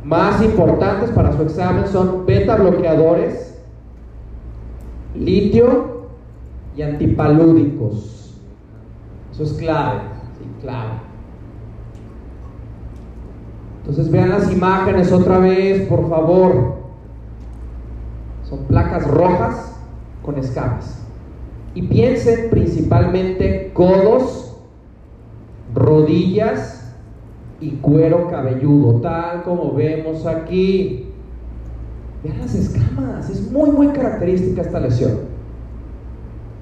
Más 0.03 0.41
importantes 0.41 1.11
para 1.11 1.32
su 1.32 1.43
examen 1.43 1.88
son 1.88 2.26
beta 2.26 2.57
bloqueadores, 2.57 3.57
litio 5.15 6.07
y 6.76 6.82
antipalúdicos. 6.82 8.38
Eso 9.32 9.43
es 9.43 9.53
clave, 9.53 10.01
sí, 10.38 10.45
clave. 10.61 10.93
Entonces 13.80 14.11
vean 14.11 14.30
las 14.30 14.51
imágenes 14.51 15.11
otra 15.11 15.39
vez, 15.39 15.88
por 15.88 16.09
favor. 16.09 16.76
Son 18.49 18.59
placas 18.65 19.07
rojas 19.07 19.78
con 20.24 20.38
escamas. 20.38 21.02
Y 21.76 21.82
piensen 21.84 22.49
principalmente 22.49 23.71
codos, 23.74 24.57
rodillas 25.74 26.93
y 27.59 27.71
cuero 27.71 28.30
cabelludo, 28.30 29.01
tal 29.01 29.43
como 29.43 29.74
vemos 29.74 30.26
aquí. 30.26 31.07
Vean 32.24 32.39
las 32.39 32.53
escamas, 32.55 33.30
es 33.30 33.51
muy, 33.51 33.71
muy 33.71 33.88
característica 33.88 34.61
esta 34.61 34.80
lesión. 34.80 35.19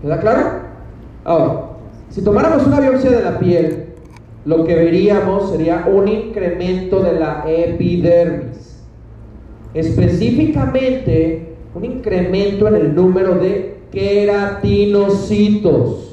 ¿Queda 0.01 0.20
claro? 0.20 0.62
Ahora, 1.24 1.72
si 2.09 2.24
tomáramos 2.24 2.66
una 2.66 2.80
biopsia 2.80 3.12
de 3.12 3.24
la 3.24 3.38
piel, 3.38 3.86
lo 4.45 4.64
que 4.64 4.76
veríamos 4.76 5.51
sería 5.51 5.88
un 5.91 6.07
incremento 6.07 7.01
de 7.01 7.20
la 7.20 7.43
epidermis. 7.45 8.82
Específicamente, 9.74 11.55
un 11.76 11.86
incremento 11.86 12.68
en 12.68 12.76
el 12.76 12.95
número 12.95 13.36
de 13.36 13.80
queratinocitos. 13.91 16.07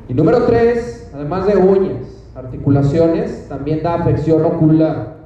Y 0.08 0.14
número 0.16 0.44
3, 0.46 1.12
además 1.14 1.46
de 1.46 1.56
uñas, 1.56 2.26
articulaciones, 2.36 3.48
también 3.48 3.84
da 3.84 3.94
afección 3.94 4.44
ocular. 4.44 5.20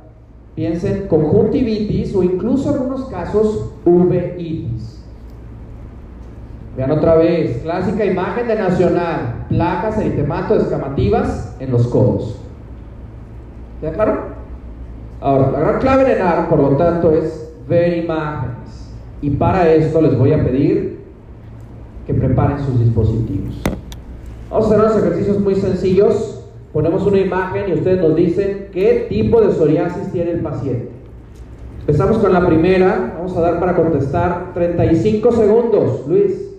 Piensen 0.53 1.07
conjuntivitis 1.07 2.13
o 2.13 2.21
incluso 2.21 2.69
en 2.69 2.75
algunos 2.75 3.05
casos 3.05 3.71
uveitis. 3.85 5.03
Vean 6.75 6.91
otra 6.91 7.15
vez, 7.15 7.61
clásica 7.63 8.03
imagen 8.03 8.47
de 8.47 8.55
Nacional, 8.55 9.45
placas 9.47 9.97
eritemato 9.99 10.55
descamativas 10.55 11.55
en 11.59 11.71
los 11.71 11.87
codos. 11.87 12.39
¿Queda 13.79 13.93
claro? 13.93 14.19
Ahora, 15.21 15.51
la 15.51 15.59
gran 15.59 15.79
clave 15.79 16.03
en 16.03 16.17
ENAR, 16.17 16.49
por 16.49 16.59
lo 16.59 16.75
tanto, 16.75 17.11
es 17.11 17.53
ver 17.69 17.97
imágenes. 18.03 18.91
Y 19.21 19.29
para 19.29 19.71
esto 19.71 20.01
les 20.01 20.17
voy 20.17 20.33
a 20.33 20.43
pedir 20.43 20.92
que 22.05 22.13
preparen 22.13 22.59
sus 22.65 22.79
dispositivos. 22.79 23.61
Vamos 24.49 24.65
a 24.65 24.75
hacer 24.75 24.85
unos 24.85 24.97
ejercicios 24.97 25.39
muy 25.39 25.55
sencillos. 25.55 26.45
Ponemos 26.71 27.05
una 27.05 27.19
imagen 27.19 27.69
y 27.69 27.73
ustedes 27.73 28.01
nos 28.01 28.15
dicen 28.15 28.69
qué 28.71 29.07
tipo 29.09 29.41
de 29.41 29.53
psoriasis 29.53 30.11
tiene 30.11 30.31
el 30.31 30.39
paciente. 30.41 30.89
Empezamos 31.81 32.17
con 32.17 32.33
la 32.33 32.45
primera. 32.45 33.15
Vamos 33.17 33.35
a 33.35 33.41
dar 33.41 33.59
para 33.59 33.75
contestar 33.75 34.53
35 34.53 35.31
segundos. 35.31 36.07
Luis. 36.07 36.52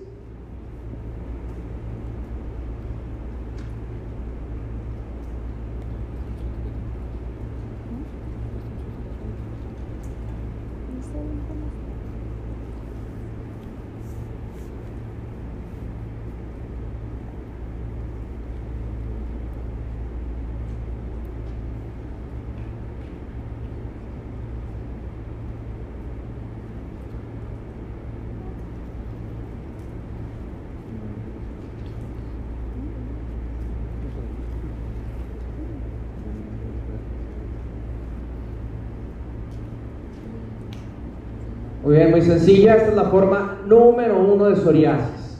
Muy 41.94 42.00
bien, 42.00 42.10
muy 42.10 42.22
sencilla. 42.22 42.74
Esta 42.74 42.88
es 42.88 42.96
la 42.96 43.04
forma 43.04 43.58
número 43.68 44.18
uno 44.18 44.46
de 44.46 44.56
psoriasis. 44.56 45.38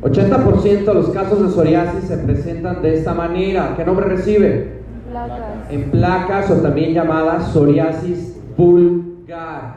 80% 0.00 0.84
de 0.86 0.94
los 0.94 1.10
casos 1.10 1.42
de 1.42 1.50
psoriasis 1.50 2.04
se 2.04 2.16
presentan 2.16 2.80
de 2.80 2.94
esta 2.94 3.12
manera. 3.12 3.74
¿Qué 3.76 3.84
nombre 3.84 4.06
recibe? 4.06 4.80
Placas. 5.10 5.38
En 5.68 5.90
placas 5.90 6.50
o 6.50 6.54
también 6.62 6.94
llamada 6.94 7.40
psoriasis 7.40 8.40
vulgar. 8.56 9.76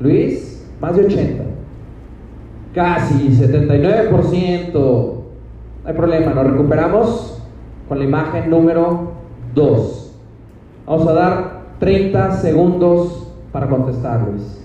Luis, 0.00 0.68
más 0.82 0.94
de 0.94 1.06
80. 1.06 1.44
Casi 2.74 3.30
79%. 3.30 4.70
No 4.74 5.22
hay 5.82 5.94
problema, 5.94 6.34
nos 6.34 6.46
recuperamos 6.46 7.42
con 7.88 8.00
la 8.00 8.04
imagen 8.04 8.50
número 8.50 9.12
2. 9.54 10.16
Vamos 10.84 11.08
a 11.08 11.12
dar 11.14 11.60
30 11.78 12.32
segundos 12.32 13.32
para 13.50 13.66
contestar, 13.66 14.28
Luis. 14.30 14.60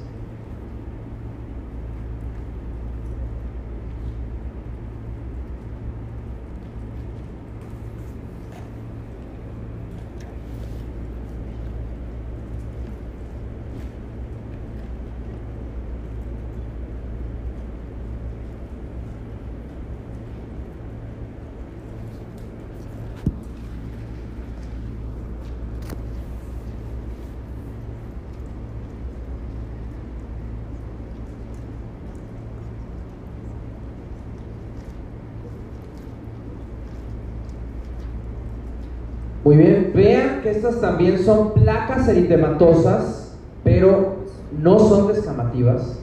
Muy 39.46 39.58
bien, 39.58 39.92
vean 39.94 40.42
que 40.42 40.55
estas 40.66 40.82
también 40.82 41.20
son 41.20 41.54
placas 41.54 42.08
eritematosas, 42.08 43.36
pero 43.64 44.16
no 44.60 44.80
son 44.80 45.08
descamativas. 45.08 46.00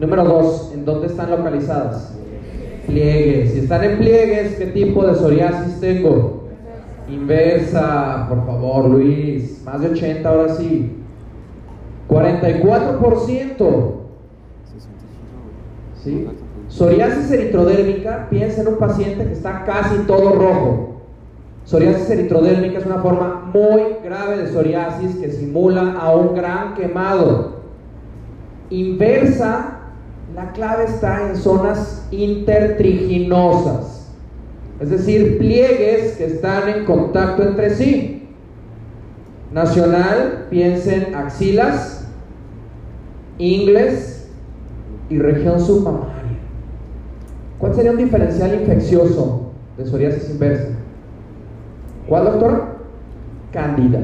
Número 0.00 0.24
dos, 0.24 0.70
¿en 0.72 0.84
dónde 0.84 1.08
están 1.08 1.30
localizadas? 1.30 2.14
Pliegues. 2.86 3.52
Si 3.52 3.58
están 3.60 3.84
en 3.84 3.98
pliegues, 3.98 4.54
¿qué 4.56 4.66
tipo 4.66 5.06
de 5.06 5.14
psoriasis 5.14 5.80
tengo? 5.80 6.44
Inversa, 7.10 8.26
por 8.28 8.46
favor, 8.46 8.88
Luis. 8.88 9.62
Más 9.64 9.80
de 9.80 9.88
80 9.88 10.28
ahora 10.28 10.54
sí. 10.54 10.96
44%. 12.08 13.92
¿Sí? 16.02 16.26
Psoriasis 16.68 17.30
eritrodérmica, 17.30 18.28
piensa 18.30 18.62
en 18.62 18.68
un 18.68 18.76
paciente 18.76 19.24
que 19.26 19.32
está 19.32 19.64
casi 19.64 19.98
todo 20.06 20.32
rojo. 20.32 20.87
Psoriasis 21.68 22.08
eritrodérmica 22.08 22.78
es 22.78 22.86
una 22.86 23.02
forma 23.02 23.50
muy 23.52 23.82
grave 24.02 24.38
de 24.38 24.48
psoriasis 24.48 25.16
que 25.16 25.30
simula 25.30 25.98
a 26.00 26.16
un 26.16 26.34
gran 26.34 26.72
quemado. 26.72 27.58
Inversa, 28.70 29.80
la 30.34 30.52
clave 30.52 30.84
está 30.84 31.28
en 31.28 31.36
zonas 31.36 32.08
intertriginosas, 32.10 34.10
es 34.80 34.88
decir, 34.88 35.36
pliegues 35.36 36.16
que 36.16 36.24
están 36.24 36.70
en 36.70 36.86
contacto 36.86 37.42
entre 37.42 37.68
sí. 37.74 38.30
Nacional, 39.52 40.46
piensen 40.48 41.14
axilas, 41.14 42.08
ingles 43.36 44.30
y 45.10 45.18
región 45.18 45.60
submamaria. 45.60 46.38
¿Cuál 47.58 47.74
sería 47.74 47.90
un 47.90 47.98
diferencial 47.98 48.54
infeccioso 48.54 49.52
de 49.76 49.84
psoriasis 49.84 50.30
inversa? 50.30 50.78
¿Cuál, 52.08 52.24
doctor? 52.24 52.62
Cándida. 53.52 54.00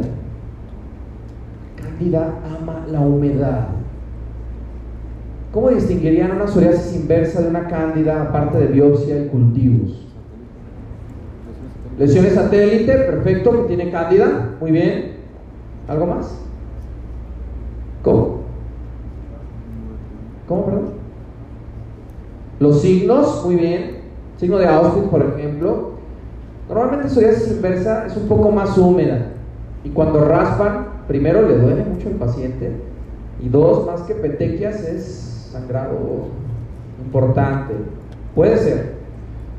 Cándida 1.77 2.35
ama 2.45 2.85
la 2.91 3.01
humedad. 3.01 3.69
¿Cómo 5.53 5.71
distinguirían 5.71 6.33
una 6.33 6.47
psoriasis 6.47 7.01
inversa 7.01 7.41
de 7.41 7.49
una 7.49 7.69
cándida 7.69 8.23
aparte 8.23 8.59
de 8.59 8.67
biopsia 8.67 9.25
y 9.25 9.29
cultivos? 9.29 10.07
Lesiones 11.99 12.35
satélite, 12.35 12.93
perfecto, 12.93 13.53
que 13.53 13.69
tiene 13.69 13.91
cándida, 13.91 14.51
muy 14.61 14.73
bien. 14.73 15.13
¿Algo 15.87 16.07
más? 16.07 16.37
¿Cómo? 18.03 18.41
¿Cómo, 20.49 20.67
perdón? 20.67 20.85
Los 22.59 22.83
signos, 22.83 23.45
muy 23.45 23.55
bien. 23.55 23.99
Signo 24.39 24.59
de 24.59 24.67
Auschwitz, 24.67 25.09
por 25.09 25.23
ejemplo. 25.23 25.94
Normalmente 26.75 27.09
psoriasis 27.09 27.53
inversa 27.53 28.05
es 28.05 28.17
un 28.17 28.27
poco 28.27 28.51
más 28.51 28.77
húmeda 28.77 29.27
y 29.85 29.91
cuando 29.91 30.25
raspan, 30.25 30.89
primero 31.07 31.49
le 31.49 31.57
duele 31.57 31.85
mucho 31.85 32.09
al 32.09 32.15
paciente 32.15 32.73
y 33.41 33.49
dos, 33.49 33.87
más 33.87 34.01
que 34.03 34.15
petequias 34.15 34.83
es 34.83 35.51
sangrado 35.53 36.31
importante. 36.99 37.75
Puede 38.35 38.59
ser. 38.59 38.95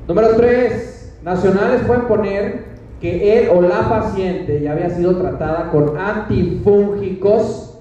Número 0.10 0.36
tres, 0.36 1.16
nacionales 1.24 1.84
pueden 1.88 2.04
poner 2.04 2.66
que 3.00 3.40
él 3.40 3.50
o 3.56 3.62
la 3.62 3.88
paciente 3.88 4.62
ya 4.62 4.74
había 4.74 4.90
sido 4.90 5.16
tratada 5.16 5.72
con 5.72 5.98
antifúngicos 5.98 7.80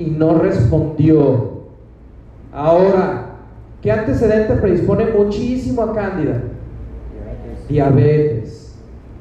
y 0.00 0.06
no 0.10 0.38
respondió. 0.40 1.52
Ahora, 2.52 3.26
¿qué 3.80 3.92
antecedente 3.92 4.54
predispone 4.56 5.06
muchísimo 5.16 5.82
a 5.82 5.94
cándida? 5.94 6.42
Diabetes. 7.68 8.74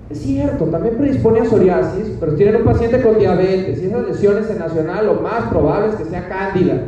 Es 0.10 0.20
cierto, 0.20 0.66
también 0.66 0.98
predispone 0.98 1.40
a 1.40 1.46
psoriasis, 1.46 2.18
pero 2.20 2.36
tienen 2.36 2.58
un 2.58 2.64
paciente 2.66 3.02
con 3.02 3.18
diabetes 3.18 3.82
y 3.82 3.86
esas 3.86 4.08
lesiones 4.08 4.50
en 4.50 4.60
nacional 4.60 5.06
lo 5.08 5.16
más 5.16 5.50
probable 5.50 5.90
es 5.90 5.96
que 5.96 6.06
sea 6.06 6.28
cándida, 6.28 6.84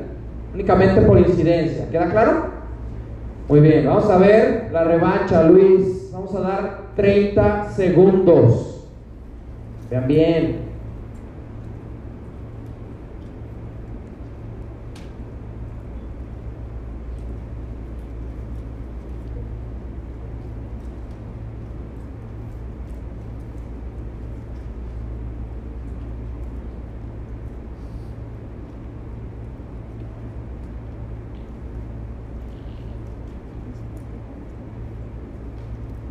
únicamente 0.53 1.01
por 1.01 1.17
incidencia. 1.17 1.89
¿Queda 1.89 2.11
claro? 2.11 2.47
Muy 3.47 3.61
bien, 3.61 3.85
vamos 3.85 4.09
a 4.09 4.17
ver 4.17 4.69
la 4.71 4.83
revancha, 4.83 5.43
Luis. 5.43 6.09
Vamos 6.11 6.33
a 6.35 6.39
dar 6.39 6.79
30 6.95 7.71
segundos. 7.71 8.87
Vean 9.89 10.07
bien. 10.07 10.65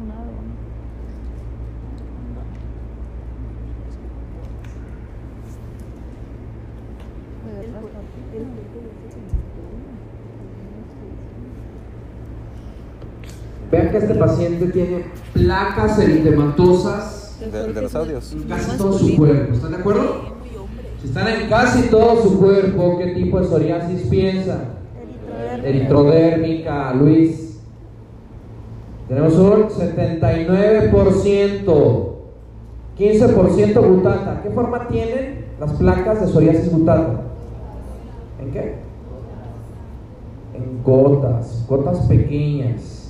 Una 0.04 0.14
de 0.16 0.20
una. 0.20 0.54
De 7.44 7.52
verdad, 7.60 7.82
Vean 13.74 13.90
que 13.90 13.98
este 13.98 14.14
paciente 14.14 14.66
tiene 14.66 15.04
placas 15.32 15.98
eritematosas 15.98 17.36
De, 17.40 17.72
de 17.72 17.82
los 17.82 17.94
audios. 17.94 18.32
en 18.32 18.42
casi 18.44 18.78
todo 18.78 18.98
su 18.98 19.16
cuerpo. 19.16 19.52
¿Están 19.52 19.70
de 19.72 19.76
acuerdo? 19.78 20.34
Si 21.02 21.08
están 21.08 21.26
en 21.28 21.48
casi 21.48 21.82
todo 21.88 22.22
su 22.22 22.38
cuerpo, 22.38 22.98
¿qué 22.98 23.08
tipo 23.14 23.40
de 23.40 23.46
psoriasis 23.46 24.02
piensa? 24.08 24.58
Eritrodérmica, 25.64 26.94
Luis. 26.94 27.58
Tenemos 29.08 29.34
un 29.34 29.68
79%. 29.68 32.10
15% 32.96 33.88
butata. 33.88 34.40
¿Qué 34.42 34.50
forma 34.50 34.86
tienen 34.86 35.46
las 35.58 35.72
placas 35.72 36.20
de 36.20 36.28
psoriasis 36.28 36.70
butata? 36.72 37.22
¿En 38.40 38.52
qué? 38.52 38.76
En 40.54 40.80
gotas, 40.84 41.64
gotas 41.68 41.98
pequeñas, 42.06 43.03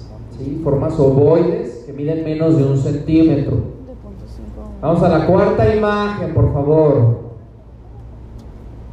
formas 0.63 0.99
ovoides 0.99 1.85
que 1.87 1.93
miden 1.93 2.25
menos 2.25 2.57
de 2.57 2.65
un 2.65 2.79
centímetro. 2.79 3.75
Vamos 4.81 5.03
a 5.03 5.09
la 5.09 5.27
cuarta 5.27 5.75
imagen, 5.75 6.35
por 6.35 6.53
favor. 6.53 7.25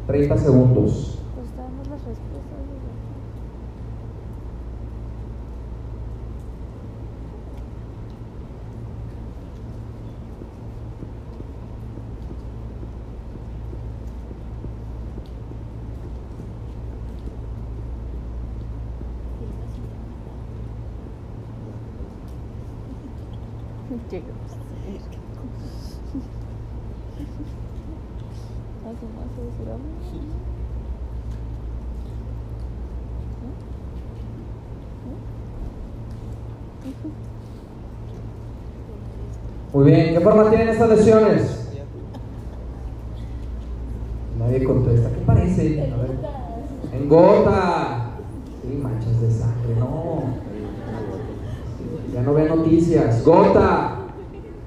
30 0.08 0.38
segundos. 0.38 1.20
Pues 1.36 1.48
damos 1.58 1.88
las 1.88 2.04
respuestas. 2.04 2.32
Llegamos. 24.10 24.52
Hace 28.82 29.06
más 29.16 29.38
de 29.38 29.44
decir 29.46 29.68
algo. 29.70 29.92
Muy 39.74 39.86
bien, 39.86 40.14
¿qué 40.14 40.20
forma 40.20 40.50
tienen 40.50 40.68
estas 40.68 40.81
lesiones? 40.92 41.70
Nadie 44.38 44.64
contesta. 44.64 45.10
¿Qué 45.10 45.22
parece? 45.26 45.94
En 46.94 47.10
gota. 47.10 48.12
Sí, 48.62 48.80
manchas 48.82 49.22
de 49.22 49.32
sangre, 49.32 49.76
no. 49.80 50.24
Ya 52.14 52.22
no 52.24 52.34
ve 52.34 52.50
noticias. 52.50 53.24
Gota. 53.24 53.98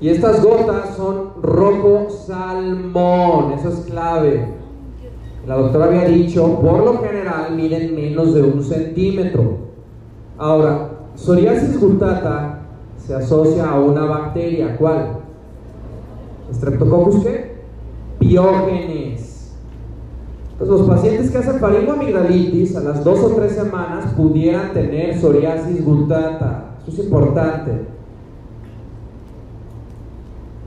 Y 0.01 0.09
estas 0.09 0.43
gotas 0.43 0.97
son 0.97 1.31
rojo 1.43 2.09
salmón. 2.11 3.53
Eso 3.53 3.69
es 3.69 3.81
clave. 3.87 4.49
La 5.47 5.57
doctora 5.57 5.87
había 5.87 6.05
dicho, 6.05 6.61
por 6.61 6.85
lo 6.85 6.99
general 6.99 7.55
miden 7.55 7.95
menos 7.95 8.35
de 8.35 8.43
un 8.43 8.65
centímetro. 8.65 9.59
Ahora, 10.39 10.91
psoriasis 11.15 11.79
gutata 11.79 12.61
se 12.97 13.15
asocia 13.15 13.69
a 13.71 13.79
una 13.79 14.05
bacteria. 14.05 14.77
¿Cuál? 14.77 15.24
¿Streptococcus 16.53 17.25
qué? 17.25 17.55
Piógenes. 18.19 19.55
Entonces, 20.53 20.87
los 20.87 20.89
pacientes 20.89 21.31
que 21.31 21.39
hacen 21.39 21.59
faringoamigdalitis 21.59 22.77
a 22.77 22.81
las 22.81 23.03
dos 23.03 23.19
o 23.21 23.29
tres 23.31 23.53
semanas 23.53 24.13
pudieran 24.15 24.73
tener 24.73 25.19
psoriasis 25.19 25.85
gutata. 25.85 26.77
Eso 26.87 27.01
es 27.01 27.07
importante. 27.07 27.87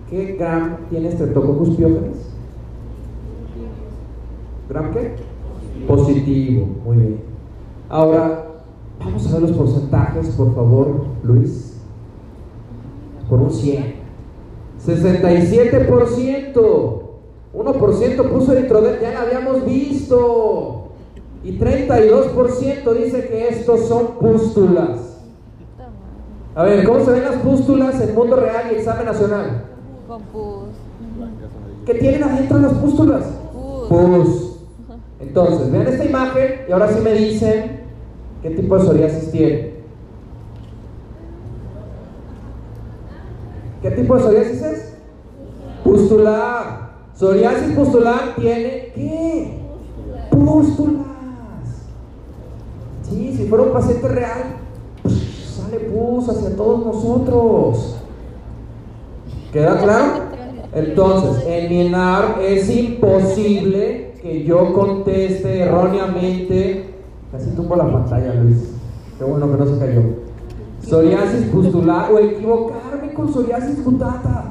¿Qué 0.10 0.36
gram 0.38 0.78
tiene 0.90 1.12
Streptococcus 1.12 1.76
piógenes? 1.76 2.18
¿Gram 4.70 4.92
qué? 4.92 5.16
Positivo, 5.88 6.68
muy 6.84 6.98
bien. 6.98 7.20
Ahora, 7.90 8.46
vamos 9.00 9.28
a 9.28 9.34
ver 9.34 9.50
los 9.50 9.58
porcentajes, 9.58 10.30
por 10.30 10.54
favor, 10.54 11.06
Luis. 11.24 11.78
Por 13.30 13.40
un 13.40 13.52
100. 13.52 13.97
67%. 14.88 17.04
1% 17.54 18.30
puso 18.30 18.54
eritroderm, 18.54 19.02
ya 19.02 19.12
la 19.12 19.22
habíamos 19.22 19.66
visto. 19.66 20.88
Y 21.44 21.60
32% 21.60 22.94
dice 22.94 23.28
que 23.28 23.50
estos 23.50 23.88
son 23.88 24.18
pústulas. 24.20 25.18
A 26.56 26.64
ver, 26.64 26.84
¿cómo 26.86 27.06
se 27.06 27.12
ven 27.12 27.24
las 27.24 27.36
pústulas 27.36 28.02
en 28.02 28.16
mundo 28.16 28.36
real 28.36 28.72
y 28.72 28.76
examen 28.76 29.06
nacional? 29.06 29.66
Con 30.08 30.24
pus. 30.24 30.70
¿Qué 31.86 31.94
tienen 31.96 32.24
adentro 32.24 32.60
las 32.60 32.74
pústulas? 32.74 33.24
Pus. 33.54 33.88
Pus. 33.88 34.60
Entonces, 35.20 35.72
vean 35.72 35.88
esta 35.88 36.06
imagen 36.06 36.62
y 36.68 36.72
ahora 36.72 36.92
sí 36.92 37.00
me 37.02 37.14
dicen 37.14 37.82
qué 38.42 38.50
tipo 38.52 38.78
de 38.78 38.84
psoriasis 38.84 39.32
tiene. 39.32 39.78
¿Qué 43.82 43.92
tipo 43.92 44.16
de 44.16 44.22
psoriasis 44.22 44.62
es? 44.64 44.77
Pustular. 45.88 46.90
Psoriasis 47.16 47.74
pustular 47.74 48.36
tiene 48.36 48.92
¿qué? 48.94 49.58
Pústulas. 50.30 51.06
Sí, 53.04 53.34
si 53.38 53.46
fuera 53.46 53.64
un 53.64 53.72
paciente 53.72 54.06
real, 54.10 54.44
sale 55.06 55.80
pus 55.80 56.28
hacia 56.28 56.56
todos 56.58 56.86
nosotros. 56.86 57.96
¿Queda 59.54 59.80
claro? 59.82 60.06
Entonces, 60.74 61.46
en 61.48 61.70
mi 61.70 61.88
ENAR 61.88 62.36
es 62.42 62.70
imposible 62.70 64.14
que 64.22 64.44
yo 64.44 64.74
conteste 64.74 65.62
erróneamente. 65.62 66.96
Casi 67.32 67.52
tumbo 67.52 67.78
la 67.78 67.90
pantalla, 67.90 68.34
Luis. 68.34 68.74
Qué 69.18 69.24
bueno 69.24 69.50
que 69.50 69.58
no 69.58 69.66
se 69.66 69.80
cayó. 69.80 70.02
Psoriasis 70.82 71.46
pustular 71.48 72.12
o 72.12 72.20
equivocarme 72.20 73.14
con 73.14 73.32
psoriasis 73.32 73.84
gutata. 73.86 74.47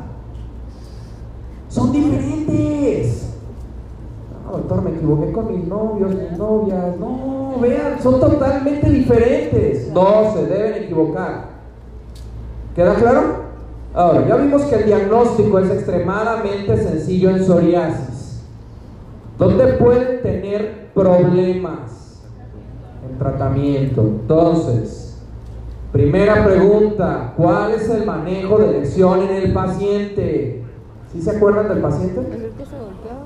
Son 1.77 1.93
diferentes. 1.93 3.35
No, 4.47 4.53
doctor, 4.57 4.81
me 4.81 4.93
equivoqué 4.93 5.31
con 5.31 5.55
mis 5.55 5.67
novios, 5.69 6.11
mis 6.15 6.39
novias. 6.39 6.97
No, 6.99 7.57
vean, 7.61 8.03
son 8.03 8.19
totalmente 8.19 8.89
diferentes. 8.89 9.93
No 9.93 10.33
se 10.33 10.47
deben 10.47 10.85
equivocar. 10.85 11.49
¿Queda 12.75 12.95
claro? 12.95 13.21
Ahora, 13.93 14.27
ya 14.27 14.37
vimos 14.37 14.63
que 14.63 14.75
el 14.75 14.87
diagnóstico 14.87 15.59
es 15.59 15.71
extremadamente 15.71 16.79
sencillo 16.79 17.29
en 17.29 17.45
psoriasis. 17.45 18.43
¿Dónde 19.39 19.75
pueden 19.75 20.23
tener 20.23 20.89
problemas 20.95 22.23
en 23.07 23.19
tratamiento? 23.19 24.01
Entonces, 24.01 25.19
primera 25.93 26.43
pregunta, 26.43 27.35
¿cuál 27.37 27.73
es 27.73 27.91
el 27.91 28.07
manejo 28.07 28.57
de 28.61 28.81
lesión 28.81 29.21
en 29.25 29.31
el 29.31 29.53
paciente? 29.53 30.66
¿Sí 31.13 31.23
se 31.23 31.31
acuerdan 31.31 31.69
del 31.69 31.79
paciente? 31.79 32.21
Es 32.21 32.43
el 32.43 32.51
que 32.51 32.65
se 32.65 32.79
golpeaba. 32.79 33.25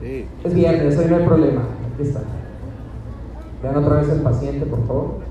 Sí. 0.00 0.26
Es 0.44 0.54
viernes, 0.54 0.98
hoy 0.98 1.06
no 1.10 1.16
hay 1.16 1.24
problema. 1.24 1.62
Aquí 1.94 2.02
está. 2.02 2.20
Vean 3.62 3.76
otra 3.76 3.96
vez 3.96 4.08
el 4.10 4.20
paciente, 4.20 4.66
por 4.66 4.86
favor. 4.86 5.28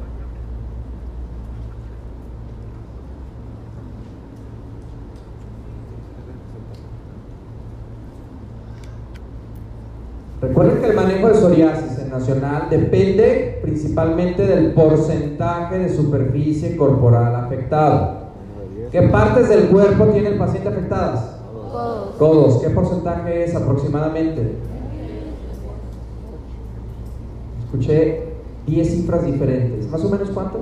Recuerden 10.41 10.77
que 10.79 10.87
el 10.87 10.95
manejo 10.95 11.27
de 11.29 11.33
psoriasis 11.33 11.99
en 11.99 12.09
nacional 12.11 12.67
depende 12.69 13.59
principalmente 13.63 14.45
del 14.45 14.73
porcentaje 14.73 15.79
de 15.79 15.89
superficie 15.89 16.77
corporal 16.77 17.35
afectado. 17.35 18.26
¿Qué 18.97 19.03
partes 19.09 19.47
del 19.47 19.67
cuerpo 19.67 20.05
tiene 20.05 20.29
el 20.29 20.39
paciente 20.39 20.69
afectadas? 20.69 21.35
Codos. 21.71 22.15
Codos. 22.17 22.61
¿Qué 22.63 22.71
porcentaje 22.71 23.43
es 23.43 23.55
aproximadamente? 23.55 24.55
Escuché 27.63 28.23
10 28.65 28.89
cifras 28.89 29.23
diferentes. 29.23 29.87
¿Más 29.91 30.03
o 30.03 30.09
menos 30.09 30.31
cuánto? 30.31 30.61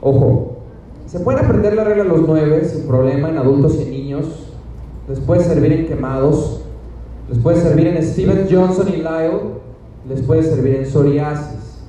Ojo, 0.00 0.56
se 1.04 1.20
puede 1.20 1.40
aprender 1.40 1.74
la 1.74 1.84
regla 1.84 2.04
de 2.04 2.08
los 2.08 2.26
9 2.26 2.64
sin 2.64 2.86
problema 2.86 3.28
en 3.28 3.36
adultos 3.36 3.74
y 3.74 3.82
en 3.82 3.90
niños. 3.90 4.24
Les 5.06 5.20
puede 5.20 5.44
servir 5.44 5.72
en 5.72 5.86
quemados. 5.86 6.62
Les 7.28 7.38
puede 7.38 7.60
servir 7.60 7.88
en 7.88 8.02
Steven 8.02 8.48
Johnson 8.50 8.88
y 8.88 8.96
Lyle. 8.96 9.60
Les 10.08 10.22
puede 10.22 10.42
servir 10.42 10.76
en 10.76 10.86
psoriasis. 10.86 11.82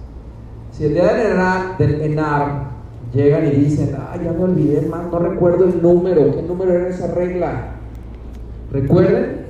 Si 0.73 0.83
el 0.83 0.93
día 0.93 1.13
del 1.77 2.01
ENAR 2.01 2.64
llegan 3.13 3.47
y 3.47 3.51
dicen, 3.51 3.95
ah, 3.97 4.15
ya 4.23 4.31
me 4.31 4.43
olvidé, 4.43 4.87
man, 4.87 5.09
no 5.11 5.19
recuerdo 5.19 5.65
el 5.65 5.81
número, 5.81 6.31
¿qué 6.35 6.41
número 6.41 6.73
era 6.73 6.89
esa 6.89 7.07
regla? 7.07 7.75
Recuerden 8.71 9.45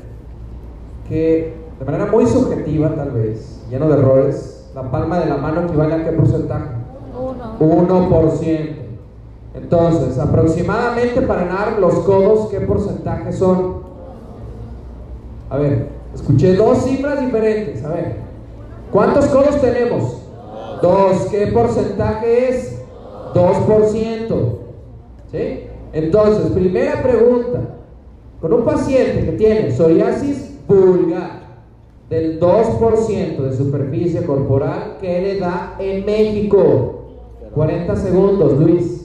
que 1.07 1.53
de 1.79 1.85
manera 1.85 2.05
muy 2.07 2.25
subjetiva 2.25 2.95
tal 2.95 3.11
vez, 3.11 3.61
lleno 3.69 3.87
de 3.87 3.93
errores, 3.99 4.69
la 4.73 4.91
palma 4.91 5.19
de 5.19 5.27
la 5.27 5.37
mano 5.37 5.63
equivale 5.63 5.93
a 5.95 6.03
qué 6.03 6.11
porcentaje? 6.11 6.69
Uno. 7.59 8.09
1%. 8.09 8.85
Entonces, 9.55 10.19
aproximadamente 10.19 11.21
para 11.21 11.45
ganar 11.45 11.79
los 11.79 11.93
codos, 11.99 12.49
¿qué 12.49 12.59
porcentaje 12.59 13.31
son? 13.31 13.85
A 15.49 15.57
ver, 15.57 15.89
escuché 16.13 16.55
dos 16.55 16.79
cifras 16.83 17.21
diferentes. 17.21 17.83
A 17.85 17.89
ver, 17.89 18.17
¿cuántos 18.91 19.25
codos 19.27 19.61
tenemos? 19.61 20.21
Dos. 20.81 21.27
¿Qué 21.31 21.47
porcentaje 21.47 22.49
es? 22.49 22.74
2%. 23.35 24.57
¿Sí? 25.31 25.59
Entonces, 25.93 26.51
primera 26.51 27.03
pregunta. 27.03 27.59
Con 28.41 28.53
un 28.53 28.63
paciente 28.63 29.25
que 29.25 29.31
tiene 29.33 29.71
psoriasis 29.71 30.57
vulgar 30.67 31.45
del 32.09 32.39
2% 32.39 33.37
de 33.37 33.57
superficie 33.57 34.23
corporal, 34.23 34.97
¿qué 35.01 35.21
le 35.21 35.39
da 35.39 35.75
en 35.79 36.05
México? 36.05 37.05
40 37.53 37.95
segundos, 37.95 38.59
Luis. 38.59 39.04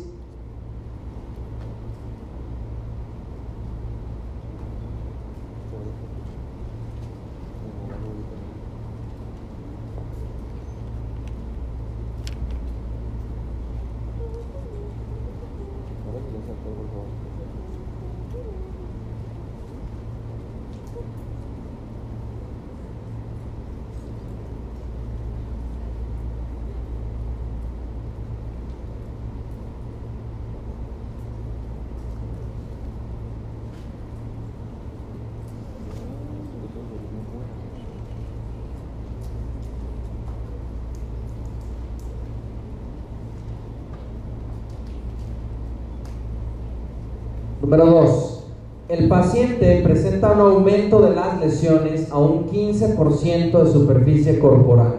Número 47.80 48.02
2. 48.02 48.44
El 48.90 49.08
paciente 49.08 49.80
presenta 49.82 50.32
un 50.32 50.40
aumento 50.40 51.00
de 51.00 51.14
las 51.14 51.40
lesiones 51.40 52.10
a 52.12 52.18
un 52.18 52.46
15% 52.46 53.62
de 53.62 53.72
superficie 53.72 54.38
corporal. 54.38 54.96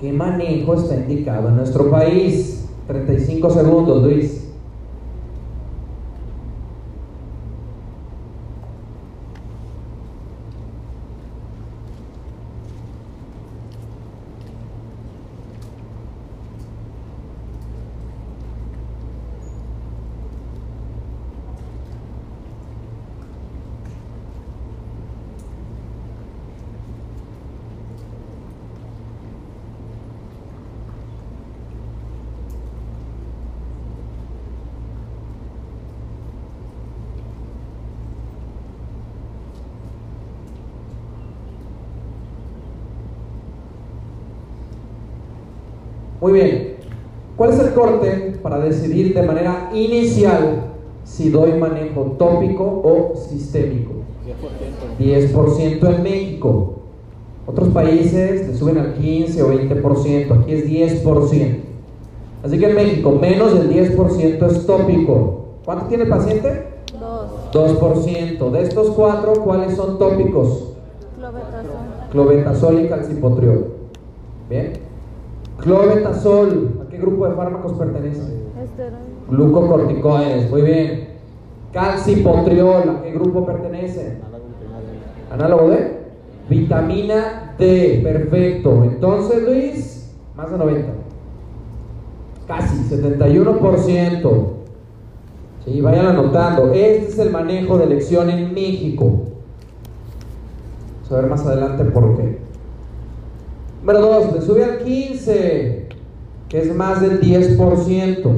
¿Qué 0.00 0.10
manejo 0.10 0.74
está 0.74 0.96
indicado 0.96 1.50
en 1.50 1.56
nuestro 1.56 1.90
país? 1.90 2.64
35 2.86 3.50
segundos, 3.50 4.02
Luis. 4.02 4.43
Muy 46.24 46.32
bien. 46.32 46.76
¿Cuál 47.36 47.50
es 47.50 47.58
el 47.58 47.74
corte 47.74 48.38
para 48.42 48.58
decidir 48.58 49.12
de 49.12 49.24
manera 49.24 49.68
inicial 49.74 50.70
si 51.04 51.28
doy 51.28 51.52
manejo 51.52 52.16
tópico 52.18 52.64
o 52.64 53.12
sistémico? 53.14 53.92
10% 54.98 55.94
en 55.94 56.02
México. 56.02 56.76
Otros 57.44 57.68
países 57.68 58.48
le 58.48 58.56
suben 58.56 58.78
al 58.78 58.94
15 58.94 59.42
o 59.42 59.52
20%, 59.52 60.40
aquí 60.40 60.52
es 60.54 60.66
10%. 61.04 61.56
Así 62.42 62.58
que 62.58 62.70
en 62.70 62.74
México 62.74 63.10
menos 63.20 63.52
del 63.52 63.70
10% 63.70 64.50
es 64.50 64.66
tópico. 64.66 65.40
¿Cuánto 65.62 65.88
tiene 65.88 66.04
el 66.04 66.08
paciente? 66.08 66.68
Dos. 67.52 67.78
2%. 67.78 68.50
De 68.50 68.62
estos 68.62 68.92
cuatro, 68.92 69.34
¿cuáles 69.44 69.76
son 69.76 69.98
tópicos? 69.98 70.72
Clobetasol. 71.18 71.70
Clobetasol 72.10 72.80
y 72.80 72.88
calcipotriol. 72.88 73.74
Bien. 74.48 74.83
Clobetasol, 75.64 76.82
¿a 76.84 76.90
qué 76.90 76.98
grupo 76.98 77.26
de 77.26 77.34
fármacos 77.34 77.72
pertenece? 77.72 78.20
Esteroide. 78.62 78.98
Glucocorticoides, 79.30 80.50
muy 80.50 80.60
bien. 80.60 81.08
Calcipotriol, 81.72 82.88
¿a 82.90 83.02
qué 83.02 83.12
grupo 83.12 83.46
pertenece? 83.46 84.18
Análogo 85.32 85.70
de 85.70 85.98
vitamina 86.50 87.54
D, 87.58 88.00
perfecto. 88.04 88.84
Entonces, 88.84 89.42
Luis, 89.42 90.14
más 90.36 90.50
de 90.50 90.58
90. 90.58 90.92
Casi, 92.46 92.76
71%. 92.94 94.44
Sí, 95.64 95.80
vayan 95.80 96.06
anotando. 96.06 96.74
Este 96.74 97.08
es 97.08 97.18
el 97.18 97.30
manejo 97.30 97.78
de 97.78 97.84
elección 97.84 98.28
en 98.28 98.52
México. 98.52 99.22
Vamos 100.96 101.12
a 101.12 101.16
ver 101.16 101.26
más 101.30 101.46
adelante 101.46 101.84
por 101.84 102.16
qué. 102.18 102.43
Número 103.84 104.00
2, 104.00 104.32
le 104.32 104.40
sube 104.40 104.64
al 104.64 104.78
15, 104.78 105.88
que 106.48 106.58
es 106.58 106.74
más 106.74 107.02
del 107.02 107.20
10%. 107.20 108.30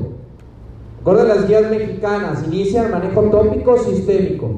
Recuerden 0.99 1.29
las 1.29 1.47
guías 1.47 1.71
mexicanas, 1.71 2.45
inicia 2.49 2.85
el 2.85 2.91
manejo 2.91 3.23
tópico 3.31 3.75
o 3.75 3.79
sistémico. 3.79 4.51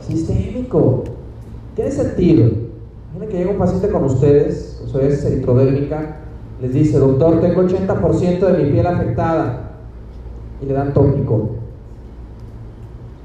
Sistémico. 0.00 1.02
Tiene 1.74 1.90
sentido. 1.90 2.48
Miren 3.12 3.28
que 3.28 3.38
llega 3.38 3.50
un 3.50 3.58
paciente 3.58 3.88
con 3.88 4.04
ustedes, 4.04 4.76
con 4.78 4.88
psoriasis 4.88 5.24
eritrodérmica, 5.24 6.18
les 6.62 6.72
dice, 6.72 6.96
doctor, 7.00 7.40
tengo 7.40 7.62
80% 7.62 8.38
de 8.38 8.62
mi 8.62 8.70
piel 8.70 8.86
afectada. 8.86 9.80
Y 10.62 10.66
le 10.66 10.74
dan 10.74 10.94
tópico. 10.94 11.56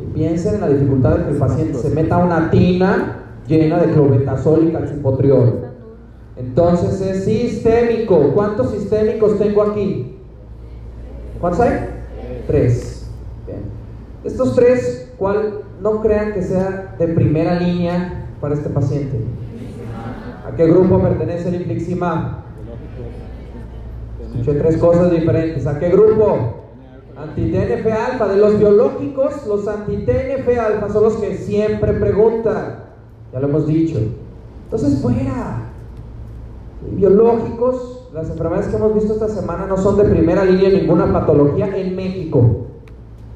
Y 0.02 0.12
piensen 0.12 0.56
en 0.56 0.62
la 0.62 0.70
dificultad 0.70 1.18
de 1.20 1.26
que 1.26 1.32
el 1.34 1.38
paciente 1.38 1.78
se 1.78 1.92
meta 1.92 2.18
una 2.18 2.50
tina 2.50 3.26
llena 3.48 3.78
de 3.78 3.94
clobetasol 3.94 4.70
y 4.70 4.72
calcipotriol. 4.72 5.63
Entonces 6.36 7.00
es 7.02 7.26
sistémico. 7.26 8.34
¿Cuántos 8.34 8.72
sistémicos 8.72 9.38
tengo 9.38 9.62
aquí? 9.64 10.18
¿Cuántos 11.40 11.62
hay? 11.62 11.90
Tres. 12.48 13.08
Bien. 13.46 13.62
Estos 14.24 14.56
tres, 14.56 15.12
¿cuál 15.18 15.62
no 15.82 16.02
crean 16.02 16.34
que 16.34 16.42
sea 16.42 16.96
de 16.98 17.08
primera 17.10 17.60
línea 17.60 18.28
para 18.40 18.56
este 18.56 18.70
paciente? 18.70 19.20
¿A 20.46 20.56
qué 20.56 20.68
grupo 20.68 21.00
pertenece 21.00 21.50
el 21.50 21.56
infliximab? 21.56 22.44
Escuché 24.26 24.60
tres 24.60 24.78
cosas 24.78 25.12
diferentes. 25.12 25.68
¿A 25.68 25.80
qué 25.80 25.90
grupo? 25.90 26.64
Anti-TNF 27.16 27.86
alfa. 27.86 28.28
De 28.28 28.38
los 28.38 28.58
biológicos, 28.58 29.46
los 29.48 29.68
anti-TNF 29.68 30.60
alfa 30.60 30.90
son 30.90 31.04
los 31.04 31.16
que 31.18 31.38
siempre 31.38 31.94
preguntan. 31.94 32.86
Ya 33.32 33.40
lo 33.40 33.48
hemos 33.48 33.68
dicho. 33.68 34.00
Entonces, 34.66 35.02
fuera. 35.02 35.63
Biológicos, 36.92 38.10
las 38.14 38.30
enfermedades 38.30 38.68
que 38.68 38.76
hemos 38.76 38.94
visto 38.94 39.14
esta 39.14 39.30
semana 39.30 39.66
no 39.66 39.78
son 39.78 39.98
de 39.98 40.04
primera 40.04 40.46
línea 40.46 40.70
ninguna 40.70 41.12
patología 41.12 41.76
en 41.76 41.96
México. 41.96 42.68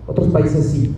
Otros 0.06 0.28
países 0.28 0.68
sí. 0.68 0.95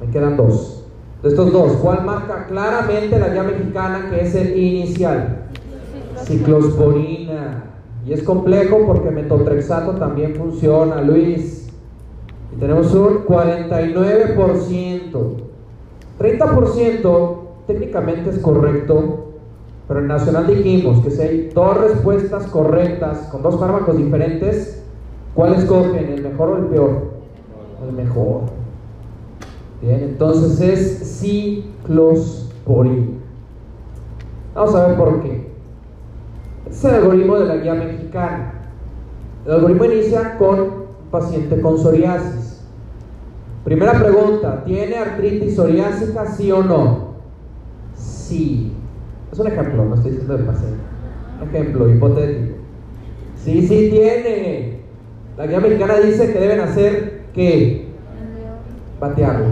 Me 0.00 0.10
quedan 0.10 0.36
dos. 0.36 0.78
De 1.22 1.28
estos 1.30 1.52
dos, 1.52 1.72
¿cuál 1.82 2.04
marca 2.04 2.46
claramente 2.46 3.18
la 3.18 3.30
guía 3.30 3.42
mexicana 3.42 4.08
que 4.10 4.20
es 4.22 4.32
el 4.34 4.56
inicial? 4.56 5.46
Ciclosporina. 6.24 7.64
Y 8.06 8.12
es 8.12 8.22
complejo 8.22 8.84
porque 8.86 9.10
metotrexato 9.10 9.92
también 9.92 10.34
funciona, 10.36 11.00
Luis. 11.02 11.68
Y 12.54 12.60
tenemos 12.60 12.94
un 12.94 13.26
49%. 13.26 15.08
30% 16.18 17.36
técnicamente 17.66 18.30
es 18.30 18.38
correcto, 18.38 19.27
pero 19.88 20.00
en 20.00 20.06
Nacional 20.08 20.46
dijimos 20.46 21.02
que 21.02 21.10
si 21.10 21.22
hay 21.22 21.50
dos 21.54 21.78
respuestas 21.78 22.46
correctas 22.48 23.20
con 23.32 23.42
dos 23.42 23.58
fármacos 23.58 23.96
diferentes, 23.96 24.82
¿cuál 25.34 25.54
escogen? 25.54 26.12
¿El 26.12 26.22
mejor 26.22 26.50
o 26.50 26.58
el 26.58 26.64
peor? 26.66 27.12
El 27.88 27.94
mejor. 27.94 28.42
Bien, 29.80 30.00
entonces 30.00 30.60
es 30.60 31.20
ciclosporina. 31.20 33.06
Vamos 34.54 34.74
a 34.74 34.88
ver 34.88 34.98
por 34.98 35.22
qué. 35.22 35.48
Este 36.68 36.88
es 36.88 36.92
el 36.92 36.94
algoritmo 37.00 37.38
de 37.38 37.46
la 37.46 37.56
guía 37.56 37.72
mexicana. 37.74 38.52
El 39.46 39.52
algoritmo 39.52 39.86
inicia 39.86 40.36
con 40.36 40.60
un 40.60 40.70
paciente 41.10 41.62
con 41.62 41.78
psoriasis. 41.78 42.62
Primera 43.64 43.92
pregunta, 43.98 44.64
¿tiene 44.64 44.96
artritis 44.96 45.56
psoriásica, 45.56 46.26
sí 46.26 46.52
o 46.52 46.62
no? 46.62 47.08
Sí. 47.94 48.74
Es 49.38 49.42
un 49.42 49.52
ejemplo, 49.52 49.84
no 49.84 49.94
estoy 49.94 50.10
diciendo 50.10 50.36
de 50.36 50.42
paciente. 50.42 50.80
Un 51.40 51.48
ejemplo 51.48 51.88
hipotético. 51.88 52.56
Sí, 53.36 53.68
sí 53.68 53.88
tiene. 53.88 54.80
La 55.36 55.46
guía 55.46 55.60
mexicana 55.60 56.00
dice 56.00 56.32
que 56.32 56.40
deben 56.40 56.58
hacer 56.58 57.22
¿qué? 57.32 57.86
Batearlo. 58.98 59.46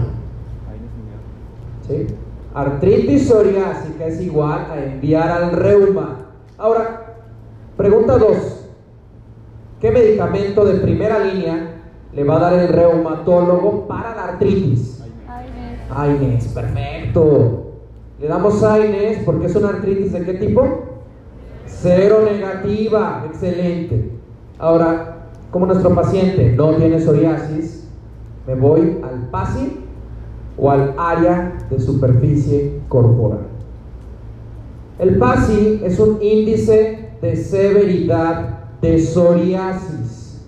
¿Sí? 1.87 2.05
Artritis 2.53 3.29
psoriásica 3.29 4.07
es 4.07 4.19
igual 4.19 4.67
a 4.69 4.83
enviar 4.83 5.31
al 5.31 5.51
reuma. 5.53 6.17
Ahora, 6.57 7.15
Pregunta 7.77 8.17
2. 8.17 8.37
¿Qué 9.79 9.91
medicamento 9.91 10.65
de 10.65 10.79
primera 10.81 11.19
línea 11.19 11.79
le 12.11 12.23
va 12.25 12.35
a 12.35 12.39
dar 12.39 12.53
el 12.55 12.67
reumatólogo 12.67 13.87
para 13.87 14.13
la 14.15 14.23
artritis? 14.25 15.01
Aines, 15.89 16.47
perfecto. 16.49 17.66
Le 18.19 18.27
damos 18.27 18.63
Aines 18.63 19.19
porque 19.25 19.45
es 19.45 19.55
una 19.55 19.69
artritis 19.69 20.11
de 20.11 20.23
qué 20.23 20.33
tipo? 20.33 20.65
Cero 21.65 22.21
negativa, 22.25 23.23
excelente. 23.27 24.11
Ahora, 24.57 25.27
como 25.51 25.67
nuestro 25.67 25.93
paciente 25.93 26.53
no 26.55 26.75
tiene 26.75 26.99
psoriasis, 26.99 27.87
me 28.47 28.55
voy 28.55 28.97
al 29.03 29.29
PASI 29.29 29.77
o 30.57 30.71
al 30.71 30.95
área 30.97 31.57
de 31.69 31.79
superficie 31.79 32.79
corporal. 32.89 33.41
El 34.97 35.17
PASI 35.17 35.81
es 35.83 35.99
un 35.99 36.21
índice 36.21 37.11
de 37.21 37.35
severidad 37.35 38.57
de 38.81 38.99
psoriasis. 38.99 40.41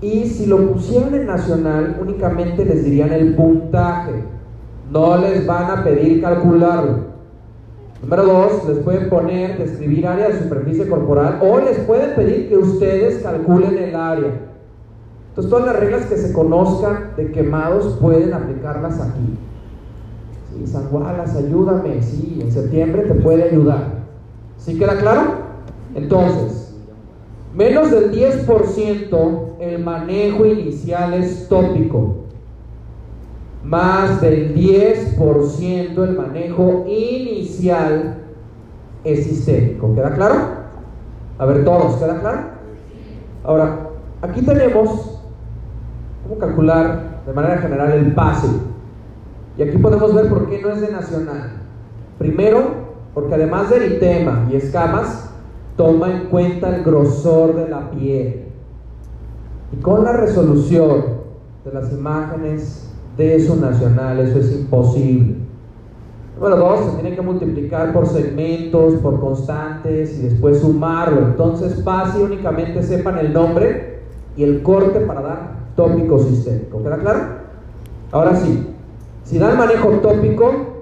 Y 0.00 0.24
si 0.26 0.46
lo 0.46 0.72
pusieran 0.72 1.14
en 1.14 1.26
nacional, 1.26 1.98
únicamente 2.00 2.64
les 2.64 2.84
dirían 2.84 3.12
el 3.12 3.34
puntaje. 3.34 4.22
No 4.90 5.18
les 5.18 5.46
van 5.46 5.70
a 5.70 5.84
pedir 5.84 6.22
calcularlo. 6.22 7.08
Número 8.02 8.24
dos, 8.24 8.68
les 8.68 8.78
pueden 8.78 9.10
poner, 9.10 9.58
describir 9.58 10.06
área 10.06 10.28
de 10.28 10.38
superficie 10.38 10.88
corporal 10.88 11.40
o 11.42 11.58
les 11.58 11.78
pueden 11.80 12.14
pedir 12.14 12.48
que 12.48 12.56
ustedes 12.56 13.22
calculen 13.22 13.76
el 13.76 13.94
área. 13.94 14.48
Entonces 15.30 15.50
todas 15.50 15.66
las 15.66 15.80
reglas 15.80 16.06
que 16.06 16.16
se 16.16 16.32
conozcan 16.32 17.10
de 17.16 17.32
quemados 17.32 17.98
pueden 18.00 18.32
aplicarlas 18.32 19.00
aquí. 19.00 19.36
Sí, 20.52 20.66
San 20.66 20.88
ayúdame. 21.36 22.02
Sí, 22.02 22.38
en 22.40 22.50
septiembre 22.50 23.02
te 23.02 23.14
puede 23.14 23.44
ayudar. 23.44 23.98
¿Sí 24.56 24.78
queda 24.78 24.98
claro? 24.98 25.48
Entonces, 25.94 26.74
menos 27.54 27.90
del 27.90 28.12
10% 28.12 29.38
el 29.60 29.84
manejo 29.84 30.46
inicial 30.46 31.14
es 31.14 31.48
tópico. 31.48 32.27
Más 33.64 34.20
del 34.20 34.54
10% 34.54 36.04
el 36.04 36.16
manejo 36.16 36.84
inicial 36.86 38.18
es 39.04 39.24
sistémico. 39.24 39.94
¿Queda 39.94 40.14
claro? 40.14 40.36
A 41.38 41.44
ver, 41.46 41.64
todos, 41.64 41.96
¿queda 41.96 42.20
claro? 42.20 42.38
Ahora, 43.44 43.90
aquí 44.22 44.42
tenemos 44.42 45.22
cómo 46.22 46.38
calcular 46.38 47.22
de 47.26 47.32
manera 47.32 47.58
general 47.58 47.92
el 47.92 48.14
pase. 48.14 48.48
Y 49.56 49.62
aquí 49.62 49.78
podemos 49.78 50.14
ver 50.14 50.28
por 50.28 50.48
qué 50.48 50.62
no 50.62 50.70
es 50.70 50.80
de 50.80 50.92
nacional. 50.92 51.52
Primero, 52.18 52.88
porque 53.14 53.34
además 53.34 53.70
de 53.70 53.76
eritema 53.76 54.46
y 54.50 54.56
escamas, 54.56 55.30
toma 55.76 56.10
en 56.12 56.26
cuenta 56.26 56.74
el 56.74 56.84
grosor 56.84 57.54
de 57.54 57.68
la 57.68 57.90
piel. 57.90 58.46
Y 59.72 59.76
con 59.76 60.04
la 60.04 60.12
resolución 60.12 61.04
de 61.64 61.72
las 61.72 61.92
imágenes 61.92 62.87
de 63.18 63.40
su 63.40 63.56
nacional, 63.56 64.20
eso 64.20 64.38
es 64.38 64.52
imposible. 64.52 65.36
Número 66.36 66.56
dos, 66.56 66.86
se 66.86 67.00
tiene 67.00 67.14
que 67.14 67.20
multiplicar 67.20 67.92
por 67.92 68.06
segmentos, 68.06 68.94
por 69.02 69.20
constantes 69.20 70.18
y 70.18 70.22
después 70.22 70.60
sumarlo. 70.60 71.26
Entonces, 71.26 71.82
fácil 71.84 72.22
únicamente 72.22 72.82
sepan 72.82 73.18
el 73.18 73.34
nombre 73.34 73.98
y 74.36 74.44
el 74.44 74.62
corte 74.62 75.00
para 75.00 75.20
dar 75.20 75.50
tópico 75.76 76.18
sistémico. 76.18 76.82
¿Queda 76.82 76.96
claro? 76.96 77.20
Ahora 78.12 78.34
sí, 78.36 78.66
si 79.24 79.38
da 79.38 79.50
el 79.50 79.58
manejo 79.58 79.88
tópico, 80.00 80.78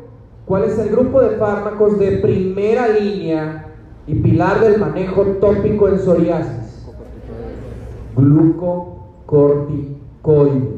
¿Cuál 0.46 0.64
es 0.64 0.78
el 0.78 0.88
grupo 0.90 1.20
de 1.20 1.30
fármacos 1.30 1.98
de 1.98 2.18
primera 2.18 2.86
línea 2.88 3.66
y 4.06 4.14
pilar 4.14 4.60
del 4.60 4.78
manejo 4.78 5.22
tópico 5.40 5.88
en 5.88 5.98
psoriasis? 5.98 6.86
Glucocorticoides. 8.14 10.75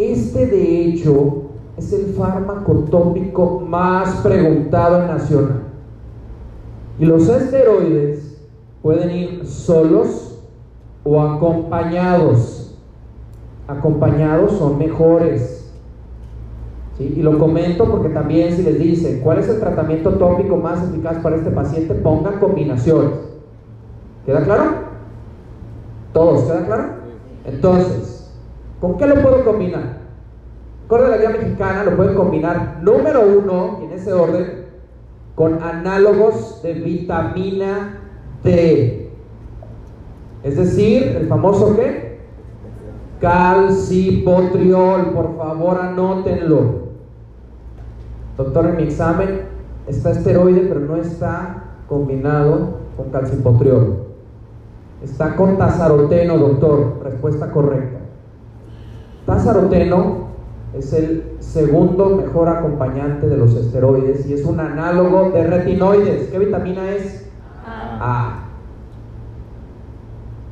Este 0.00 0.46
de 0.46 0.84
hecho 0.86 1.42
es 1.76 1.92
el 1.92 2.14
fármaco 2.14 2.72
tópico 2.90 3.60
más 3.60 4.16
preguntado 4.22 5.02
en 5.02 5.08
Nacional. 5.08 5.62
Y 6.98 7.04
los 7.04 7.28
esteroides 7.28 8.40
pueden 8.80 9.10
ir 9.10 9.46
solos 9.46 10.38
o 11.04 11.20
acompañados. 11.20 12.78
Acompañados 13.68 14.52
son 14.52 14.78
mejores 14.78 15.70
y 16.98 17.22
lo 17.22 17.38
comento 17.38 17.90
porque 17.90 18.10
también 18.10 18.54
si 18.54 18.62
les 18.62 18.78
dicen 18.78 19.20
cuál 19.20 19.38
es 19.38 19.48
el 19.48 19.60
tratamiento 19.60 20.12
tópico 20.14 20.56
más 20.56 20.82
eficaz 20.82 21.18
para 21.18 21.36
este 21.36 21.50
paciente, 21.50 21.94
pongan 21.94 22.38
combinaciones. 22.38 23.12
¿Queda 24.24 24.44
claro? 24.44 24.64
¿Todos? 26.12 26.44
¿Queda 26.44 26.66
claro? 26.66 26.84
Entonces, 27.46 28.19
¿con 28.80 28.96
qué 28.96 29.06
lo 29.06 29.22
puedo 29.22 29.44
combinar? 29.44 30.00
Con 30.88 31.08
la 31.08 31.18
guía 31.18 31.30
mexicana 31.30 31.84
lo 31.84 31.96
pueden 31.96 32.14
combinar, 32.14 32.80
número 32.82 33.22
uno, 33.22 33.78
en 33.82 33.92
ese 33.92 34.12
orden, 34.12 34.66
con 35.34 35.62
análogos 35.62 36.60
de 36.62 36.74
vitamina 36.74 38.00
D. 38.42 39.10
Es 40.42 40.56
decir, 40.56 41.16
el 41.16 41.28
famoso 41.28 41.76
qué? 41.76 42.18
Calcipotriol, 43.20 45.10
por 45.12 45.36
favor 45.36 45.78
anótenlo. 45.80 46.80
Doctor, 48.36 48.66
en 48.66 48.76
mi 48.76 48.82
examen 48.84 49.42
está 49.86 50.12
esteroide, 50.12 50.62
pero 50.62 50.80
no 50.80 50.96
está 50.96 51.64
combinado 51.88 52.78
con 52.96 53.10
calcipotriol. 53.10 54.06
Está 55.02 55.36
con 55.36 55.58
tazaroteno, 55.58 56.38
doctor. 56.38 57.00
Respuesta 57.04 57.50
correcta. 57.50 57.99
Tazaroteno 59.26 60.30
es 60.74 60.92
el 60.92 61.36
segundo 61.40 62.10
mejor 62.10 62.48
acompañante 62.48 63.28
de 63.28 63.36
los 63.36 63.54
esteroides 63.54 64.26
y 64.26 64.34
es 64.34 64.44
un 64.44 64.60
análogo 64.60 65.30
de 65.30 65.46
retinoides. 65.46 66.28
¿Qué 66.28 66.38
vitamina 66.38 66.90
es? 66.90 67.26
A. 67.66 68.44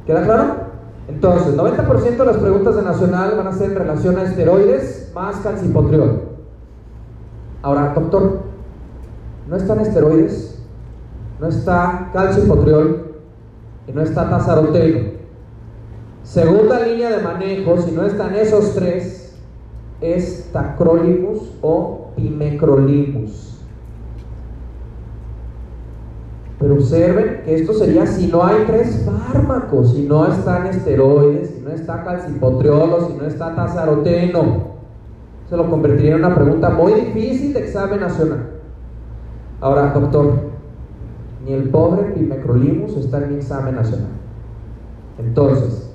¿Queda 0.07 0.23
claro? 0.24 0.69
Entonces, 1.09 1.57
90% 1.57 2.16
de 2.16 2.24
las 2.24 2.36
preguntas 2.36 2.77
de 2.77 2.82
Nacional 2.82 3.35
van 3.36 3.47
a 3.47 3.53
ser 3.53 3.70
en 3.70 3.78
relación 3.78 4.19
a 4.19 4.24
esteroides 4.24 5.11
más 5.15 5.36
calcipotriol. 5.36 6.23
Ahora, 7.62 7.93
doctor, 7.95 8.40
no 9.49 9.57
están 9.57 9.81
esteroides, 9.81 10.62
no 11.40 11.49
está 11.49 12.11
calcio 12.12 12.45
hipotriol 12.45 13.15
y 13.86 13.93
no 13.93 14.03
está 14.03 14.28
tasaroteno. 14.28 15.18
Segunda 16.28 16.80
línea 16.80 17.10
de 17.10 17.22
manejo, 17.22 17.80
si 17.80 17.90
no 17.92 18.05
están 18.05 18.34
esos 18.34 18.74
tres, 18.74 19.34
es 20.02 20.50
tacrolimus 20.52 21.55
o 21.62 22.10
pimecrolimus. 22.16 23.48
pero 26.59 26.74
observen 26.74 27.42
que 27.44 27.55
esto 27.55 27.72
sería 27.72 28.05
si 28.05 28.26
no 28.26 28.44
hay 28.44 28.64
tres 28.66 29.06
fármacos, 29.06 29.92
si 29.92 30.02
no 30.02 30.26
están 30.26 30.66
esteroides, 30.66 31.50
si 31.50 31.60
no 31.60 31.70
está 31.70 32.02
calcipotriolo, 32.02 33.06
si 33.06 33.12
no 33.14 33.24
está 33.24 33.55
tazaroteno. 33.55 34.78
Se 35.48 35.56
lo 35.56 35.70
convertiría 35.70 36.16
en 36.16 36.24
una 36.24 36.34
pregunta 36.34 36.70
muy 36.70 36.94
difícil 36.94 37.55
de 37.55 37.60
examen 37.60 38.00
nacional. 38.00 38.50
Ahora, 39.60 39.92
doctor, 39.92 40.32
ni 41.44 41.52
el 41.52 41.70
pobre 41.70 42.10
pimecrolimus 42.10 42.96
está 42.96 43.18
en 43.18 43.30
mi 43.30 43.36
examen 43.36 43.76
nacional. 43.76 44.10
Entonces, 45.18 45.88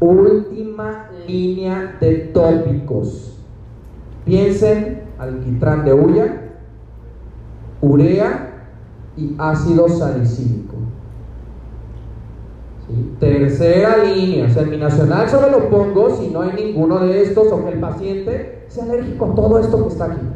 última 0.00 1.10
línea 1.26 1.96
de 2.00 2.16
tópicos. 2.32 3.38
Piensen 4.24 5.02
alquitrán 5.18 5.84
de 5.84 5.92
huya, 5.92 6.52
urea 7.80 8.68
y 9.16 9.34
ácido 9.38 9.88
salicílico. 9.88 10.76
Tercera 13.20 14.02
línea, 14.02 14.46
o 14.46 14.48
sea, 14.48 14.62
mi 14.62 14.78
nacional 14.78 15.28
solo 15.28 15.50
lo 15.50 15.68
pongo 15.68 16.08
si 16.10 16.28
no 16.28 16.40
hay 16.40 16.52
ninguno 16.52 17.00
de 17.00 17.22
estos 17.22 17.52
o 17.52 17.64
que 17.64 17.72
el 17.72 17.80
paciente 17.80 18.64
sea 18.68 18.84
alérgico 18.84 19.26
a 19.26 19.34
todo 19.34 19.58
esto 19.58 19.82
que 19.82 19.88
está 19.88 20.06
aquí. 20.06 20.26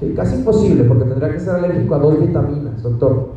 ¿Sí? 0.00 0.12
Casi 0.16 0.36
imposible 0.36 0.84
porque 0.84 1.04
tendría 1.04 1.32
que 1.32 1.40
ser 1.40 1.56
alérgico 1.56 1.94
a 1.94 1.98
dos 1.98 2.20
vitaminas, 2.20 2.82
doctor. 2.82 3.28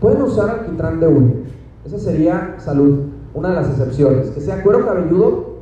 Pueden 0.00 0.22
usar 0.22 0.50
alquitrán 0.50 1.00
de 1.00 1.08
huya. 1.08 1.34
Esa 1.84 1.98
sería 1.98 2.56
salud, 2.58 3.06
una 3.34 3.50
de 3.50 3.54
las 3.56 3.70
excepciones. 3.70 4.30
Que 4.30 4.40
sea 4.40 4.62
cuero 4.62 4.86
cabelludo, 4.86 5.52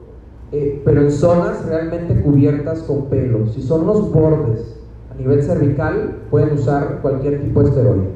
eh, 0.52 0.82
pero 0.84 1.00
en 1.02 1.10
zonas 1.10 1.64
realmente 1.64 2.20
cubiertas 2.20 2.80
con 2.82 3.06
pelo. 3.06 3.46
Si 3.46 3.62
son 3.62 3.86
los 3.86 4.12
bordes 4.12 4.76
a 5.10 5.14
nivel 5.18 5.42
cervical, 5.42 6.16
pueden 6.30 6.54
usar 6.54 6.98
cualquier 7.00 7.40
tipo 7.42 7.62
de 7.62 7.68
esteroide. 7.68 8.10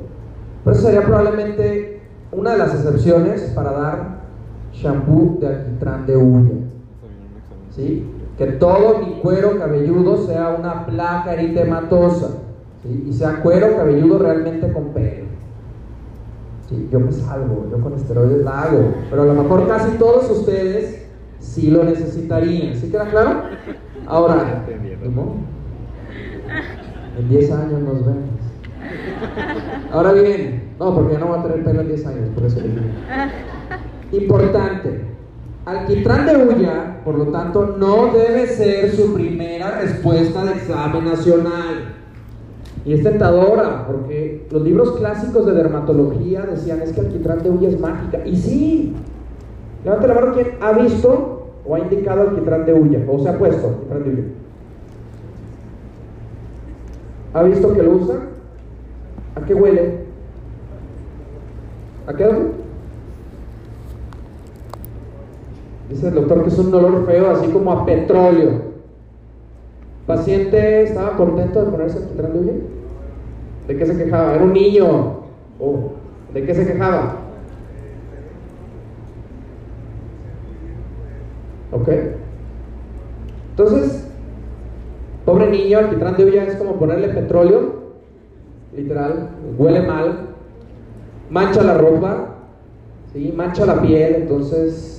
Pero 0.65 0.77
esa 0.77 0.87
sería 0.87 1.07
probablemente 1.07 2.01
una 2.33 2.53
de 2.53 2.59
las 2.59 2.75
excepciones 2.75 3.53
para 3.55 3.73
dar 3.73 4.15
shampoo 4.73 5.39
de 5.41 5.47
alquitrán 5.47 6.07
de 6.07 6.17
huya. 6.17 6.55
¿Sí? 7.71 8.11
Que 8.37 8.47
todo 8.47 8.99
mi 8.99 9.21
cuero 9.21 9.59
cabelludo 9.59 10.27
sea 10.27 10.57
una 10.59 10.87
placa 10.87 11.35
eritematosa. 11.35 12.31
¿sí? 12.83 13.07
Y 13.09 13.13
sea 13.13 13.41
cuero 13.43 13.77
cabelludo 13.77 14.19
realmente 14.19 14.73
con 14.73 14.89
pelo. 14.89 15.24
¿Sí? 16.69 16.89
Yo 16.91 17.01
me 17.01 17.13
salvo, 17.13 17.67
yo 17.71 17.79
con 17.81 17.95
esteroides 17.95 18.43
la 18.45 18.63
hago. 18.63 18.95
Pero 19.11 19.23
a 19.23 19.27
lo 19.27 19.35
mejor 19.35 19.69
casi 19.69 19.97
todos 19.99 20.31
ustedes 20.31 21.07
sí 21.39 21.71
lo 21.71 21.85
necesitarían. 21.85 22.75
¿Sí 22.77 22.91
queda 22.91 23.11
claro? 23.11 23.43
Ahora, 24.07 24.65
En 27.19 27.29
10 27.29 27.53
años 27.53 27.81
nos 27.81 28.05
vemos. 28.05 28.31
Ahora 29.93 30.13
bien, 30.13 30.75
no, 30.79 30.95
porque 30.95 31.15
yo 31.15 31.21
no 31.21 31.27
voy 31.27 31.39
a 31.39 31.43
tener 31.43 31.65
pelo 31.65 31.81
en 31.83 31.89
10 31.89 32.07
años, 32.07 32.29
por 32.35 32.45
eso 32.45 32.61
digo. 32.61 32.81
Importante. 34.13 35.05
Alquitrán 35.65 36.27
de 36.27 36.37
huya, 36.37 37.01
por 37.05 37.17
lo 37.17 37.27
tanto, 37.29 37.77
no 37.79 38.13
debe 38.13 38.47
ser 38.47 38.91
su 38.91 39.15
primera 39.15 39.81
respuesta 39.81 40.45
de 40.45 40.53
examen 40.53 41.05
nacional. 41.05 41.94
Y 42.85 42.93
es 42.93 43.03
tentadora, 43.03 43.87
porque 43.87 44.47
los 44.51 44.63
libros 44.63 44.93
clásicos 44.93 45.47
de 45.47 45.53
dermatología 45.53 46.43
decían 46.43 46.83
es 46.83 46.93
que 46.93 47.01
alquitrán 47.01 47.43
de 47.43 47.51
huya 47.51 47.69
es 47.71 47.81
mágica. 47.81 48.27
Y 48.27 48.37
sí, 48.37 48.95
levante 49.85 50.09
la 50.09 50.15
mano 50.15 50.35
quien 50.35 50.49
ha 50.61 50.73
visto 50.73 51.53
o 51.67 51.75
ha 51.75 51.79
indicado 51.79 52.23
alquitrán 52.23 52.67
de 52.67 52.75
huya, 52.75 53.05
o 53.09 53.19
se 53.19 53.29
ha 53.29 53.39
puesto 53.39 53.69
alquitrán 53.69 54.05
de 54.05 54.11
huya. 54.11 54.25
¿Ha 57.33 57.43
visto 57.43 57.73
que 57.73 57.83
lo 57.83 57.93
usa? 57.93 58.17
¿A 59.35 59.41
qué 59.41 59.55
huele? 59.55 60.05
¿A 62.07 62.13
qué 62.15 62.25
dónde? 62.25 62.51
Dice 65.89 66.09
el 66.09 66.15
doctor 66.15 66.43
que 66.43 66.49
es 66.49 66.59
un 66.59 66.75
olor 66.75 67.07
feo, 67.07 67.31
así 67.31 67.49
como 67.49 67.73
a 67.73 67.87
petróleo. 67.87 68.75
¿Paciente 70.07 70.83
estaba 70.83 71.17
contento 71.17 71.65
de 71.65 71.71
ponerse 71.71 71.99
alquitrán 71.99 72.33
de 72.35 72.39
huya? 72.39 72.53
¿De 73.67 73.77
qué 73.77 73.87
se 73.87 73.97
quejaba? 73.97 74.35
Era 74.35 74.45
un 74.45 74.53
niño. 74.53 75.21
Oh, 75.59 75.93
¿De 76.33 76.45
qué 76.45 76.55
se 76.55 76.67
quejaba? 76.67 77.17
¿Ok? 81.73 81.89
Entonces, 83.51 84.07
pobre 85.25 85.51
niño, 85.51 85.79
alquitrán 85.79 86.17
de 86.17 86.25
huya 86.25 86.45
es 86.45 86.57
como 86.57 86.75
ponerle 86.75 87.09
petróleo, 87.09 87.85
literal, 88.77 89.31
huele 89.57 89.83
mal, 89.83 90.29
mancha 91.31 91.63
la 91.63 91.79
ropa, 91.79 92.35
¿sí? 93.13 93.33
mancha 93.35 93.65
la 93.65 93.81
piel, 93.81 94.15
entonces 94.17 94.95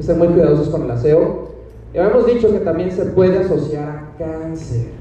ser 0.00 0.16
muy 0.16 0.28
cuidadosos 0.28 0.68
con 0.68 0.82
el 0.82 0.90
aseo. 0.90 1.48
Y 1.92 1.98
habíamos 1.98 2.26
dicho 2.26 2.50
que 2.52 2.60
también 2.60 2.90
se 2.92 3.06
puede 3.06 3.38
asociar 3.38 3.88
a 3.88 4.16
cáncer. 4.18 4.97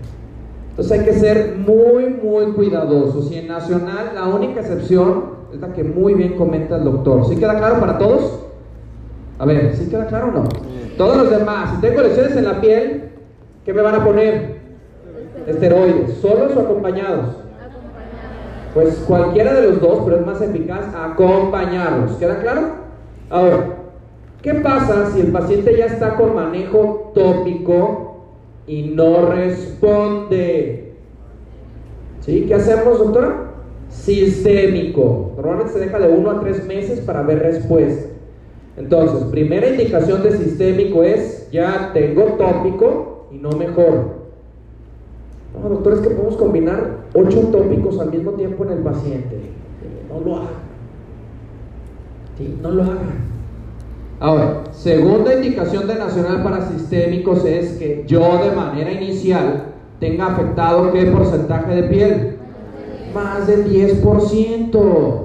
Entonces 0.78 1.00
hay 1.00 1.06
que 1.06 1.14
ser 1.14 1.56
muy, 1.58 2.06
muy 2.06 2.52
cuidadosos. 2.52 3.32
Y 3.32 3.40
en 3.40 3.48
Nacional, 3.48 4.12
la 4.14 4.26
única 4.28 4.60
excepción 4.60 5.38
es 5.52 5.60
la 5.60 5.74
que 5.74 5.84
muy 5.84 6.14
bien 6.14 6.38
comenta 6.38 6.78
el 6.78 6.84
doctor. 6.84 7.28
¿Sí 7.28 7.36
queda 7.36 7.58
claro 7.58 7.80
para 7.80 7.98
todos? 7.98 8.44
A 9.40 9.46
ver, 9.46 9.76
¿sí 9.76 9.90
queda 9.90 10.06
claro 10.06 10.28
o 10.28 10.32
no? 10.32 10.44
Todos 10.96 11.18
los 11.18 11.32
demás, 11.32 11.72
si 11.74 11.82
tengo 11.82 12.04
lesiones 12.04 12.38
en 12.38 12.46
la 12.46 12.62
piel, 12.62 13.10
¿qué 13.66 13.74
me 13.74 13.82
van 13.82 13.96
a 13.96 14.06
poner? 14.06 14.58
Esteroides, 15.48 16.18
solos 16.18 16.56
o 16.56 16.60
acompañados. 16.60 17.26
Pues 18.76 18.98
cualquiera 19.08 19.56
de 19.56 19.70
los 19.70 19.82
dos, 19.82 20.02
pero 20.06 20.18
es 20.18 20.26
más 20.28 20.40
eficaz 20.44 20.94
acompañarlos. 20.96 22.12
¿Queda 22.18 22.40
claro? 22.40 22.62
Ahora, 23.32 23.78
¿qué 24.44 24.54
pasa 24.54 25.10
si 25.12 25.22
el 25.22 25.32
paciente 25.32 25.76
ya 25.76 25.86
está 25.86 26.18
con 26.18 26.36
manejo 26.36 27.14
tópico 27.16 28.07
y 28.68 28.84
no 28.84 29.26
responde? 29.28 30.94
¿Sí? 32.22 32.46
¿Qué 32.48 32.54
hacemos, 32.54 33.00
doctora? 33.00 33.54
Sistémico. 33.90 35.32
Normalmente 35.38 35.74
se 35.74 35.80
deja 35.80 35.98
de 36.00 36.10
uno 36.10 36.30
a 36.30 36.40
tres 36.42 36.66
meses 36.66 37.00
para 37.00 37.24
ver 37.24 37.40
respuesta. 37.40 38.10
Entonces, 38.76 39.24
primera 39.32 39.70
indicación 39.70 40.22
de 40.22 40.34
sistémico 40.34 41.02
es, 41.02 41.50
ya 41.52 41.92
tengo 41.94 42.24
tópico 42.38 43.28
y 43.32 43.38
no 43.38 43.50
mejoro. 43.52 44.18
No, 45.54 45.70
doctor, 45.70 45.94
es 45.94 46.00
que 46.02 46.10
podemos 46.10 46.36
combinar 46.36 47.06
ocho 47.14 47.40
tópicos 47.52 48.00
al 48.00 48.12
mismo 48.12 48.32
tiempo 48.34 48.66
en 48.66 48.72
el 48.72 48.80
paciente. 48.80 49.38
No 50.10 50.20
lo 50.20 50.36
haga. 50.36 50.50
¿Sí? 52.38 52.60
No 52.62 52.72
lo 52.72 52.84
haga. 52.84 53.02
Ahora, 54.20 54.64
segunda 54.72 55.36
indicación 55.36 55.88
de 55.88 55.96
nacional 55.96 56.42
para 56.42 56.68
sistémicos 56.70 57.46
es 57.46 57.74
que 57.74 58.04
yo 58.08 58.40
de 58.44 58.56
manera 58.56 58.92
inicial 58.92 59.66
tenga 60.00 60.28
afectado 60.28 60.92
qué 60.92 61.06
porcentaje 61.06 61.76
de 61.76 61.84
piel? 61.84 62.38
Más 63.14 63.46
del 63.46 63.72
10%. 63.72 65.24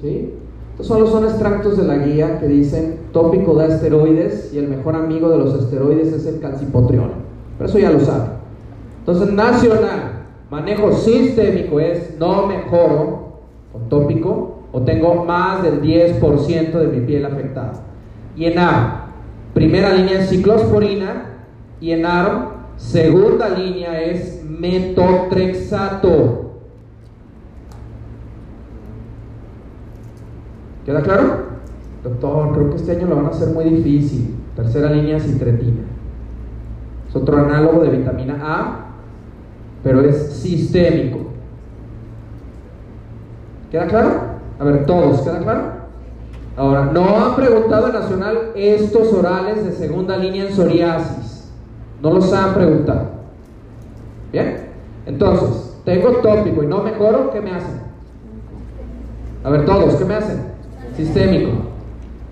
¿Sí? 0.00 0.34
Estos 0.72 0.86
solo 0.88 1.06
son 1.06 1.24
extractos 1.24 1.78
de 1.78 1.84
la 1.84 1.96
guía 1.96 2.38
que 2.38 2.46
dicen 2.46 2.98
tópico 3.10 3.54
da 3.54 3.68
esteroides 3.68 4.52
y 4.52 4.58
el 4.58 4.68
mejor 4.68 4.96
amigo 4.96 5.30
de 5.30 5.38
los 5.38 5.54
esteroides 5.54 6.12
es 6.12 6.26
el 6.26 6.38
calcipotriol. 6.38 7.12
Pero 7.56 7.70
eso 7.70 7.78
ya 7.78 7.90
lo 7.90 8.00
saben. 8.00 8.32
Entonces, 8.98 9.32
nacional, 9.32 10.26
manejo 10.50 10.92
sistémico 10.92 11.80
es 11.80 12.18
no 12.18 12.46
mejoro 12.46 13.38
con 13.72 13.88
tópico 13.88 14.58
o 14.72 14.82
tengo 14.82 15.24
más 15.24 15.62
del 15.62 15.80
10% 15.80 16.72
de 16.72 16.86
mi 16.88 17.06
piel 17.06 17.24
afectada. 17.24 17.72
Y 18.36 18.44
en 18.44 18.58
ARM, 18.58 18.92
primera 19.54 19.94
línea 19.94 20.20
es 20.20 20.28
ciclosporina 20.28 21.24
y 21.80 21.92
en 21.92 22.04
ARM, 22.04 22.48
segunda 22.76 23.48
línea 23.48 24.02
es 24.02 24.44
metotrexato. 24.44 26.42
¿Queda 30.84 31.02
claro? 31.02 31.46
Doctor, 32.04 32.52
creo 32.52 32.70
que 32.70 32.76
este 32.76 32.92
año 32.92 33.08
lo 33.08 33.16
van 33.16 33.26
a 33.26 33.30
hacer 33.30 33.48
muy 33.48 33.64
difícil. 33.64 34.36
Tercera 34.54 34.90
línea, 34.90 35.18
citretina. 35.18 35.82
Es 37.08 37.16
otro 37.16 37.38
análogo 37.38 37.80
de 37.82 37.90
vitamina 37.90 38.38
A, 38.40 38.86
pero 39.82 40.02
es 40.02 40.32
sistémico. 40.34 41.18
¿Queda 43.70 43.86
claro? 43.86 44.20
A 44.58 44.64
ver, 44.64 44.86
todos, 44.86 45.22
¿queda 45.22 45.40
claro? 45.40 45.85
Ahora, 46.56 46.86
no 46.86 47.04
han 47.04 47.36
preguntado 47.36 47.88
en 47.88 47.92
Nacional 47.92 48.38
estos 48.54 49.12
orales 49.12 49.64
de 49.64 49.72
segunda 49.72 50.16
línea 50.16 50.46
en 50.46 50.54
psoriasis. 50.54 51.50
No 52.02 52.14
los 52.14 52.32
han 52.32 52.54
preguntado. 52.54 53.08
¿Bien? 54.32 54.70
Entonces, 55.04 55.76
tengo 55.84 56.16
tópico 56.16 56.62
y 56.62 56.66
no 56.66 56.82
mejoro, 56.82 57.30
¿qué 57.30 57.40
me 57.40 57.52
hacen? 57.52 57.80
A 59.44 59.50
ver, 59.50 59.64
todos, 59.66 59.94
¿qué 59.94 60.04
me 60.04 60.14
hacen? 60.14 60.40
Sistémico. 60.96 61.50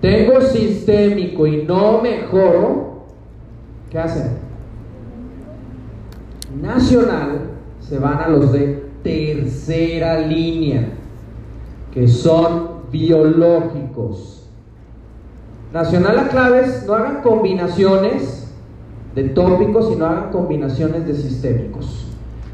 Tengo 0.01 0.41
sistémico 0.41 1.47
y 1.47 1.63
no 1.63 2.01
mejoro, 2.01 3.05
¿qué 3.89 3.99
hacen? 3.99 4.37
Nacional 6.61 7.41
se 7.79 7.99
van 7.99 8.19
a 8.19 8.27
los 8.27 8.51
de 8.51 8.85
tercera 9.03 10.19
línea, 10.19 10.89
que 11.93 12.07
son 12.07 12.81
biológicos. 12.91 13.84
Nacional 15.73 16.19
a 16.19 16.27
claves, 16.29 16.85
no 16.87 16.93
hagan 16.93 17.21
combinaciones 17.21 18.53
de 19.13 19.29
tópicos, 19.29 19.89
sino 19.89 20.05
hagan 20.05 20.31
combinaciones 20.31 21.05
de 21.05 21.15
sistémicos. 21.15 22.07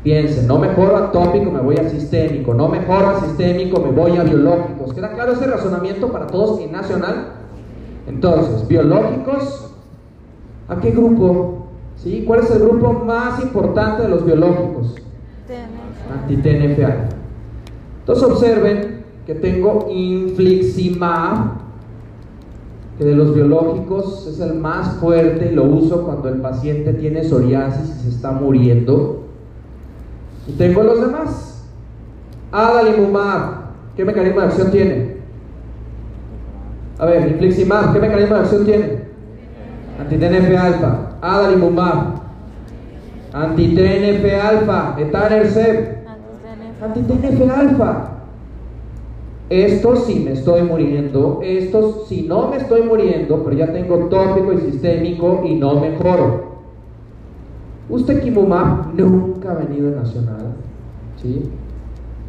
Piensen, 0.03 0.47
no 0.47 0.57
mejoro 0.57 0.97
a 0.97 1.11
tópico, 1.11 1.51
me 1.51 1.61
voy 1.61 1.77
a 1.77 1.89
sistémico, 1.89 2.53
no 2.53 2.67
mejoro 2.67 3.09
a 3.09 3.21
sistémico, 3.21 3.79
me 3.79 3.91
voy 3.91 4.17
a 4.17 4.23
biológicos. 4.23 4.93
¿Queda 4.93 5.13
claro 5.13 5.33
ese 5.33 5.45
razonamiento 5.45 6.11
para 6.11 6.27
todos 6.27 6.59
en 6.61 6.71
nacional? 6.71 7.33
Entonces, 8.07 8.67
biológicos, 8.67 9.71
¿a 10.67 10.77
qué 10.77 10.91
grupo? 10.91 11.67
¿Sí? 11.97 12.23
¿Cuál 12.25 12.39
es 12.39 12.51
el 12.51 12.59
grupo 12.59 12.93
más 12.93 13.43
importante 13.43 14.03
de 14.03 14.09
los 14.09 14.25
biológicos? 14.25 14.95
Anti-TNF 16.11 16.79
Entonces 17.99 18.23
observen 18.23 18.90
que 19.25 19.35
tengo 19.35 19.87
infliximab, 19.91 21.61
que 22.97 23.05
de 23.05 23.15
los 23.15 23.33
biológicos 23.33 24.27
es 24.27 24.39
el 24.39 24.55
más 24.55 24.95
fuerte 24.97 25.49
y 25.51 25.55
lo 25.55 25.65
uso 25.65 26.03
cuando 26.03 26.29
el 26.29 26.41
paciente 26.41 26.93
tiene 26.93 27.23
psoriasis 27.23 27.97
y 27.97 28.03
se 28.03 28.09
está 28.09 28.31
muriendo. 28.31 29.23
Y 30.47 30.53
tengo 30.53 30.83
los 30.83 31.01
demás. 31.01 31.65
Adalimumab, 32.51 33.53
¿qué 33.95 34.03
mecanismo 34.03 34.41
de 34.41 34.47
acción 34.47 34.71
tiene? 34.71 35.17
A 36.97 37.05
ver, 37.05 37.31
infliximab, 37.31 37.93
¿qué 37.93 37.99
mecanismo 37.99 38.35
de 38.35 38.41
acción 38.41 38.65
tiene? 38.65 39.01
Anti-TNF 39.99 40.57
alfa. 40.57 40.97
Adalimumab. 41.21 42.21
Anti-TNF 43.33 44.25
alfa. 44.43 44.95
Etanercept. 44.99 46.07
Anti-TNF 46.83 47.51
alfa. 47.51 48.10
Estos 49.51 50.05
sí 50.05 50.21
me 50.23 50.31
estoy 50.31 50.61
muriendo, 50.61 51.41
estos 51.43 52.07
si 52.07 52.21
no 52.21 52.47
me 52.47 52.55
estoy 52.55 52.83
muriendo, 52.83 53.43
pero 53.43 53.57
ya 53.57 53.73
tengo 53.73 54.07
tópico 54.07 54.53
y 54.53 54.59
sistémico 54.59 55.41
y 55.43 55.55
no 55.55 55.77
mejoro. 55.77 56.51
Usted 57.89 58.23
Kimumab 58.23 58.95
nunca 58.95 59.51
ha 59.51 59.55
venido 59.55 59.89
en 59.89 59.95
Nacional, 59.95 60.53
¿sí? 61.21 61.49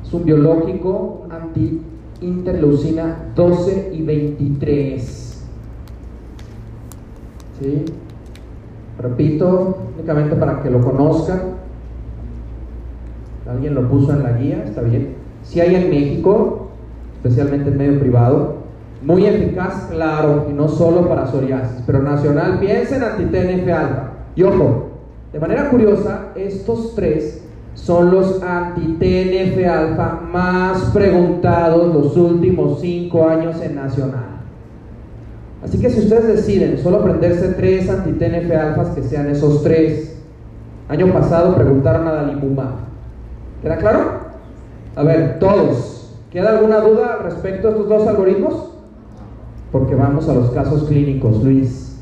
Es 0.05 0.12
un 0.12 0.24
biológico 0.24 1.28
anti-interleucina 1.31 3.31
12 3.36 3.90
y 3.93 4.03
23. 4.03 5.47
¿Sí? 7.61 7.85
Repito, 8.99 9.77
únicamente 9.97 10.35
para 10.35 10.61
que 10.61 10.70
lo 10.70 10.81
conozcan. 10.81 11.40
Alguien 13.49 13.77
lo 13.77 13.89
puso 13.89 14.12
en 14.12 14.24
la 14.24 14.32
guía, 14.32 14.65
está 14.65 14.82
bien. 14.82 15.15
Si 15.44 15.61
hay 15.61 15.77
en 15.77 15.89
México, 15.89 16.61
especialmente 17.23 17.70
en 17.70 17.78
medio 17.78 18.01
privado. 18.01 18.62
Muy 19.03 19.27
eficaz, 19.27 19.89
claro, 19.90 20.47
y 20.51 20.53
no 20.53 20.69
solo 20.69 21.09
para 21.09 21.27
psoriasis, 21.27 21.82
pero 21.86 22.03
nacional, 22.03 22.59
piensen 22.61 23.03
anti-TNF 23.03 23.69
alfa. 23.69 24.11
Y 24.36 24.43
ojo, 24.43 24.90
de 25.32 25.39
manera 25.40 25.70
curiosa, 25.70 26.28
estos 26.35 26.94
tres 26.94 27.43
son 27.74 28.11
los 28.11 28.43
anti-TNF 28.43 29.66
alfa 29.66 30.20
más 30.31 30.90
preguntados 30.93 31.94
los 31.94 32.16
últimos 32.16 32.81
cinco 32.81 33.28
años 33.28 33.61
en 33.62 33.77
nacional. 33.77 34.32
Así 35.65 35.81
que 35.81 35.90
si 35.90 36.01
ustedes 36.01 36.27
deciden 36.27 36.78
solo 36.78 36.99
aprenderse 36.99 37.49
tres 37.51 37.89
anti-TNF 37.89 38.51
alfas, 38.51 38.90
que 38.90 39.03
sean 39.03 39.28
esos 39.28 39.62
tres. 39.62 40.16
Año 40.89 41.12
pasado 41.12 41.55
preguntaron 41.55 42.07
a 42.09 42.12
Dalimumab. 42.12 42.82
¿Queda 43.62 43.77
claro? 43.77 44.20
A 44.97 45.03
ver, 45.05 45.39
todos. 45.39 46.02
¿Queda 46.33 46.57
alguna 46.57 46.81
duda 46.81 47.19
respecto 47.23 47.69
a 47.69 47.71
estos 47.73 47.89
dos 47.91 48.09
algoritmos? 48.09 48.71
Porque 49.71 49.95
vamos 49.95 50.27
a 50.31 50.35
los 50.35 50.51
casos 50.53 50.85
clínicos, 50.85 51.45
Luis. 51.45 52.01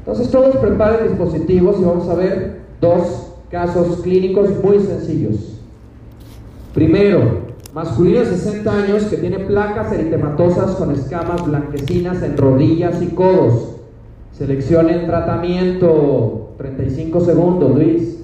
Entonces 0.00 0.30
todos 0.30 0.56
preparen 0.56 1.08
dispositivos 1.08 1.80
y 1.80 1.84
vamos 1.84 2.06
a 2.10 2.14
ver 2.16 2.60
dos 2.82 3.32
casos 3.50 4.02
clínicos 4.02 4.50
muy 4.62 4.78
sencillos. 4.78 5.58
Primero, 6.74 7.44
masculino 7.72 8.20
de 8.20 8.26
60 8.26 8.70
años 8.70 9.04
que 9.04 9.16
tiene 9.16 9.38
placas 9.38 9.90
eritematosas 9.92 10.72
con 10.72 10.90
escamas 10.90 11.46
blanquecinas 11.46 12.22
en 12.22 12.36
rodillas 12.36 13.00
y 13.00 13.06
codos. 13.06 13.76
Seleccionen 14.32 15.06
tratamiento. 15.06 16.50
35 16.58 17.20
segundos, 17.20 17.74
Luis. 17.74 18.14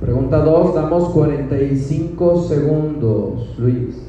Pregunta 0.00 0.18
2, 0.44 0.74
damos 0.74 1.08
45 1.10 2.42
segundos, 2.42 3.58
Luis. 3.58 4.08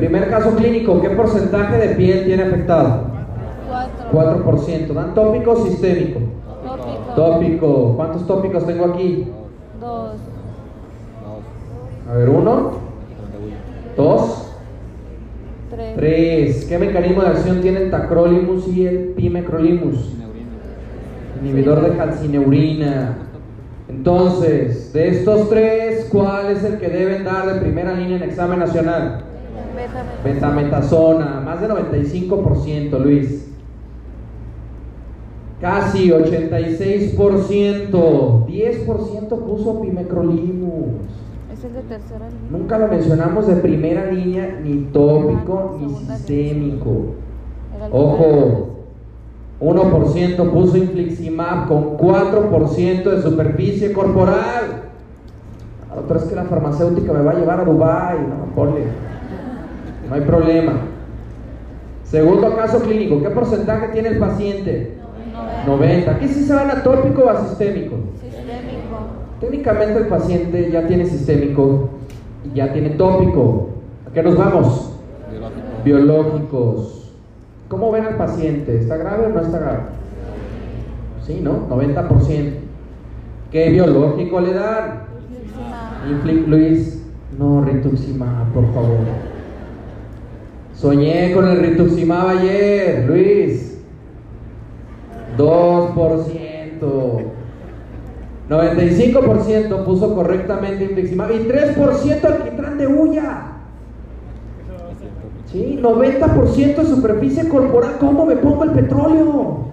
Primer 0.00 0.30
caso 0.30 0.56
clínico, 0.56 0.98
¿qué 1.02 1.10
porcentaje 1.10 1.76
de 1.76 1.94
piel 1.94 2.24
tiene 2.24 2.44
afectado? 2.44 3.02
4%. 4.10 4.44
4%. 4.44 4.92
¿Dan 4.94 5.14
tópico 5.14 5.52
o 5.52 5.66
sistémico? 5.66 6.20
Tópico. 6.64 7.12
Tópico. 7.14 7.96
¿Cuántos 7.96 8.26
tópicos 8.26 8.66
tengo 8.66 8.86
aquí? 8.86 9.26
Dos. 9.78 10.12
A 12.08 12.14
ver, 12.14 12.30
uno. 12.30 12.70
Dos. 13.94 14.52
Tres. 15.70 15.94
Tres. 15.96 16.64
¿Qué 16.64 16.78
mecanismo 16.78 17.20
de 17.20 17.28
acción 17.28 17.60
tiene 17.60 17.82
el 17.82 17.90
tacrolimus 17.90 18.68
y 18.68 18.86
el 18.86 18.98
pimecrolimus? 19.16 20.14
Inhibidor 21.42 21.82
de 21.82 21.96
calcineurina. 21.96 23.18
Entonces, 23.86 24.94
de 24.94 25.08
estos 25.08 25.50
tres, 25.50 26.08
¿cuál 26.10 26.52
es 26.52 26.64
el 26.64 26.78
que 26.78 26.88
deben 26.88 27.24
dar 27.24 27.52
de 27.52 27.60
primera 27.60 27.92
línea 27.92 28.16
en 28.16 28.22
examen 28.22 28.60
nacional? 28.60 29.24
Betametasona, 30.24 31.40
más 31.44 31.60
de 31.60 31.68
95%, 31.68 32.98
Luis. 32.98 33.46
Casi 35.60 36.10
86%, 36.10 38.46
10% 38.46 39.28
puso 39.28 39.80
pimecrolimus. 39.80 41.02
Es 41.52 41.64
el 41.64 41.74
de 41.74 41.82
tercera 41.82 42.28
línea. 42.28 42.50
Nunca 42.50 42.78
lo 42.78 42.88
mencionamos 42.88 43.46
de 43.46 43.56
primera 43.56 44.10
línea, 44.10 44.58
ni 44.62 44.88
tópico, 44.92 45.78
ni 45.80 45.94
sistémico. 45.94 47.14
Ojo, 47.92 48.68
1% 49.60 50.50
puso 50.50 50.76
infliximab 50.78 51.68
con 51.68 51.98
4% 51.98 53.02
de 53.02 53.22
superficie 53.22 53.92
corporal. 53.92 54.84
Doctor, 55.94 56.16
es 56.16 56.24
que 56.24 56.34
la 56.34 56.44
farmacéutica 56.44 57.12
me 57.12 57.22
va 57.22 57.32
a 57.32 57.34
llevar 57.34 57.60
a 57.60 57.64
Dubái. 57.64 58.18
No, 58.20 58.54
ponle. 58.54 59.09
No 60.10 60.16
hay 60.16 60.22
problema. 60.22 60.72
Segundo 62.02 62.56
caso 62.56 62.80
clínico, 62.80 63.22
¿qué 63.22 63.30
porcentaje 63.30 63.88
tiene 63.92 64.08
el 64.08 64.18
paciente? 64.18 64.94
90. 65.64 66.18
¿Qué 66.18 66.26
si 66.26 66.42
se 66.42 66.52
van 66.52 66.68
a 66.68 66.82
tópico 66.82 67.22
o 67.22 67.30
a 67.30 67.46
sistémico? 67.46 67.94
Sistémico. 68.20 68.98
Técnicamente 69.40 70.00
el 70.00 70.06
paciente 70.08 70.68
ya 70.72 70.88
tiene 70.88 71.06
sistémico 71.06 71.90
y 72.44 72.56
ya 72.56 72.72
tiene 72.72 72.90
tópico. 72.90 73.68
¿A 74.08 74.12
qué 74.12 74.24
nos 74.24 74.36
vamos? 74.36 74.98
Biológico. 75.30 75.66
Biológicos. 75.84 77.12
¿Cómo 77.68 77.92
ven 77.92 78.06
al 78.06 78.16
paciente? 78.16 78.78
¿Está 78.78 78.96
grave 78.96 79.26
o 79.26 79.28
no 79.28 79.40
está 79.40 79.60
grave? 79.60 79.80
Sí, 81.24 81.38
¿no? 81.40 81.68
90%. 81.68 82.54
¿Qué 83.52 83.70
biológico 83.70 84.40
le 84.40 84.54
dan? 84.54 85.02
Inflic 86.10 86.48
Luis, 86.48 87.06
no, 87.38 87.62
rituximab, 87.62 88.48
por 88.52 88.66
favor. 88.74 88.98
Soñé 90.80 91.32
con 91.34 91.46
el 91.46 91.58
rituximab 91.58 92.38
ayer, 92.38 93.04
Luis. 93.06 93.78
2%. 95.36 97.22
95% 98.48 99.84
puso 99.84 100.14
correctamente 100.14 100.84
infliximab 100.84 101.32
y 101.32 101.46
3% 101.46 102.24
alquitrán 102.24 102.78
de 102.78 102.86
huya. 102.86 103.42
Sí, 105.52 105.78
90% 105.82 106.76
de 106.76 106.86
superficie 106.86 107.46
corporal. 107.46 107.96
¿Cómo 108.00 108.24
me 108.24 108.36
pongo 108.36 108.64
el 108.64 108.70
petróleo? 108.70 109.66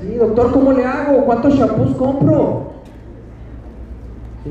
Sí, 0.00 0.16
doctor, 0.16 0.50
¿cómo 0.50 0.72
le 0.72 0.84
hago? 0.84 1.24
¿Cuántos 1.24 1.54
shampoos 1.54 1.94
compro? 1.94 2.67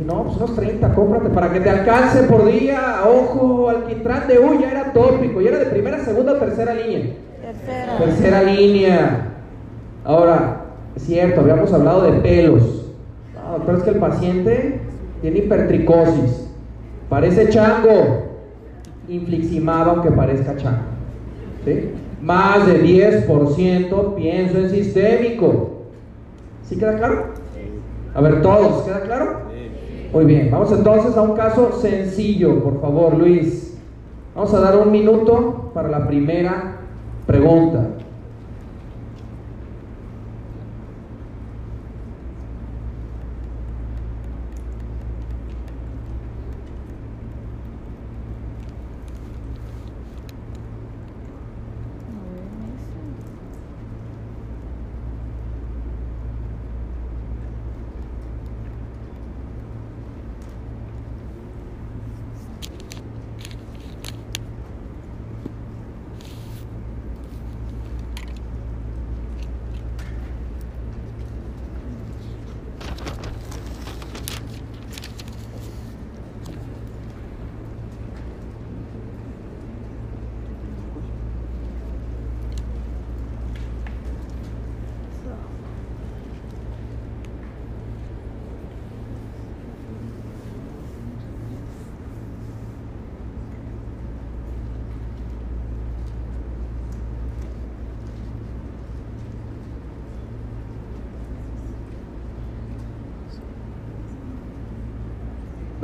No, 0.05 0.23
pues 0.23 0.37
unos 0.37 0.55
30, 0.55 0.93
cómprate 0.93 1.29
para 1.29 1.51
que 1.51 1.59
te 1.59 1.69
alcance 1.69 2.23
por 2.23 2.45
día. 2.45 3.01
Ojo, 3.05 3.69
alquitrán 3.69 4.27
de 4.27 4.39
huya 4.39 4.71
era 4.71 4.93
tópico 4.93 5.41
y 5.41 5.47
era 5.47 5.57
de 5.59 5.65
primera, 5.65 5.99
segunda 6.03 6.33
o 6.33 6.35
tercera 6.35 6.73
línea. 6.73 7.13
Tercera. 7.41 7.97
Tercera 7.97 8.43
línea. 8.43 9.33
Ahora, 10.03 10.61
es 10.95 11.03
cierto, 11.03 11.41
habíamos 11.41 11.71
hablado 11.73 12.03
de 12.03 12.19
pelos. 12.19 12.93
No, 13.35 13.57
doctor, 13.57 13.75
es 13.75 13.83
que 13.83 13.89
el 13.91 13.97
paciente 13.97 14.81
tiene 15.21 15.39
hipertricosis. 15.39 16.49
Parece 17.09 17.49
chango. 17.49 18.25
Infliximab 19.07 19.89
aunque 19.89 20.11
parezca 20.11 20.55
chango. 20.57 20.83
¿Sí? 21.65 21.91
Más 22.21 22.65
de 22.65 22.83
10% 22.83 24.15
pienso 24.15 24.57
en 24.57 24.69
sistémico. 24.69 25.83
¿Sí 26.63 26.77
queda 26.77 26.97
claro? 26.97 27.33
A 28.13 28.21
ver, 28.21 28.41
todos, 28.41 28.83
¿queda 28.83 29.01
claro? 29.01 29.41
Muy 30.13 30.25
bien, 30.25 30.49
vamos 30.49 30.71
entonces 30.71 31.15
a 31.15 31.21
un 31.21 31.35
caso 31.35 31.71
sencillo, 31.79 32.63
por 32.63 32.81
favor, 32.81 33.15
Luis. 33.15 33.77
Vamos 34.34 34.53
a 34.53 34.59
dar 34.59 34.77
un 34.77 34.91
minuto 34.91 35.71
para 35.73 35.89
la 35.89 36.07
primera 36.07 36.77
pregunta. 37.27 37.89
Nueve 52.09 52.41
meses. 52.59 53.27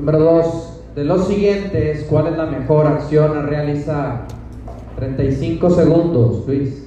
Número 0.03 0.19
dos, 0.19 0.81
de 0.95 1.05
los 1.05 1.29
siguientes, 1.29 2.05
¿cuál 2.09 2.27
es 2.27 2.37
la 2.37 2.45
mejor 2.45 2.87
acción 2.87 3.37
a 3.37 3.43
realizar? 3.43 4.27
35 4.97 5.69
segundos, 5.69 6.45
Luis. 6.45 6.81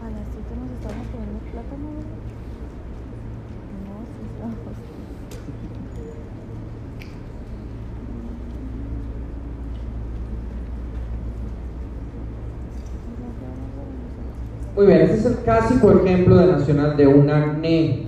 A 0.00 0.10
las 0.10 0.26
7 0.32 0.54
nos 0.56 0.70
estamos 0.78 1.06
comiendo 1.08 1.40
plátano, 1.50 1.86
¿verdad? 1.90 2.22
No, 3.84 3.94
sí 4.06 4.22
estamos. 4.32 4.78
Muy 14.76 14.86
bien, 14.86 15.00
este 15.00 15.16
es 15.16 15.26
el 15.26 15.38
clásico 15.68 15.92
ejemplo 15.92 16.36
de 16.36 16.46
nacional 16.46 16.96
de 16.96 17.06
un 17.06 17.30
acné. 17.30 18.02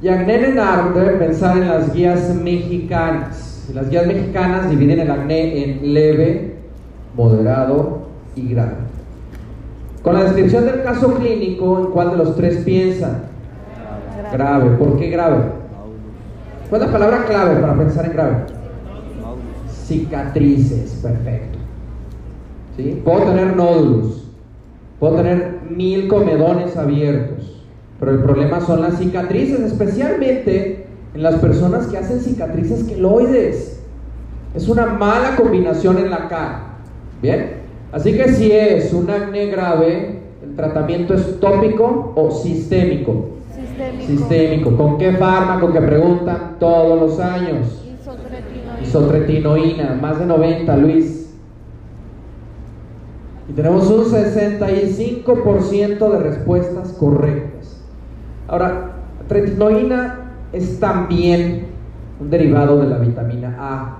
Y 0.00 0.08
acné 0.08 0.48
en 0.48 0.58
ARM 0.58 0.94
debe 0.94 1.12
pensar 1.12 1.56
en 1.58 1.68
las 1.68 1.92
guías 1.94 2.34
mexicanas. 2.34 3.70
Las 3.72 3.88
guías 3.88 4.06
mexicanas 4.06 4.70
dividen 4.70 5.00
el 5.00 5.10
acné 5.10 5.64
en 5.64 5.94
leve, 5.94 6.56
moderado 7.14 8.00
y 8.34 8.48
grave. 8.48 8.76
Con 10.02 10.14
la 10.14 10.24
descripción 10.24 10.64
del 10.64 10.82
caso 10.82 11.14
clínico, 11.14 11.78
¿en 11.78 11.86
cuál 11.92 12.10
de 12.10 12.16
los 12.16 12.36
tres 12.36 12.64
piensan? 12.64 13.22
Grave. 14.32 14.70
¿Por 14.76 14.98
qué 14.98 15.10
grave? 15.10 15.42
¿Cuál 16.68 16.82
es 16.82 16.86
la 16.88 16.92
palabra 16.92 17.24
clave 17.26 17.60
para 17.60 17.74
pensar 17.74 18.06
en 18.06 18.12
grave? 18.12 18.36
Cicatrices, 19.84 20.98
perfecto. 21.02 21.58
¿Sí? 22.76 23.00
Puedo 23.04 23.24
tener 23.24 23.54
nódulos, 23.54 24.21
puedo 25.02 25.16
tener 25.16 25.62
mil 25.68 26.06
comedones 26.06 26.76
abiertos, 26.76 27.60
pero 27.98 28.12
el 28.12 28.18
problema 28.20 28.60
son 28.60 28.82
las 28.82 28.98
cicatrices, 28.98 29.58
especialmente 29.58 30.86
en 31.12 31.22
las 31.24 31.40
personas 31.40 31.88
que 31.88 31.98
hacen 31.98 32.20
cicatrices 32.20 32.84
queloides. 32.84 33.82
Es 34.54 34.68
una 34.68 34.86
mala 34.86 35.34
combinación 35.34 35.98
en 35.98 36.08
la 36.08 36.28
cara. 36.28 36.76
¿Bien? 37.20 37.54
Así 37.90 38.12
que 38.12 38.28
si 38.28 38.52
es 38.52 38.92
un 38.92 39.10
acné 39.10 39.46
grave, 39.46 40.20
el 40.40 40.54
tratamiento 40.54 41.14
es 41.14 41.40
tópico 41.40 42.12
o 42.14 42.30
sistémico. 42.30 43.30
Sistémico. 43.56 44.06
Sistémico. 44.06 44.76
¿Con 44.76 44.98
qué 44.98 45.14
fármaco 45.14 45.72
que 45.72 45.80
preguntan 45.80 46.58
todos 46.60 47.00
los 47.00 47.18
años? 47.18 47.82
Isotretinoína. 48.00 48.80
Isotretinoína, 48.80 49.98
más 50.00 50.20
de 50.20 50.26
90, 50.26 50.76
Luis. 50.76 51.21
Y 53.48 53.52
tenemos 53.52 53.90
un 53.90 54.04
65% 54.04 56.10
de 56.10 56.18
respuestas 56.18 56.92
correctas. 56.92 57.82
Ahora, 58.46 58.92
tretinoína 59.28 60.34
es 60.52 60.78
también 60.78 61.66
un 62.20 62.30
derivado 62.30 62.78
de 62.78 62.88
la 62.88 62.98
vitamina 62.98 63.56
A. 63.58 63.98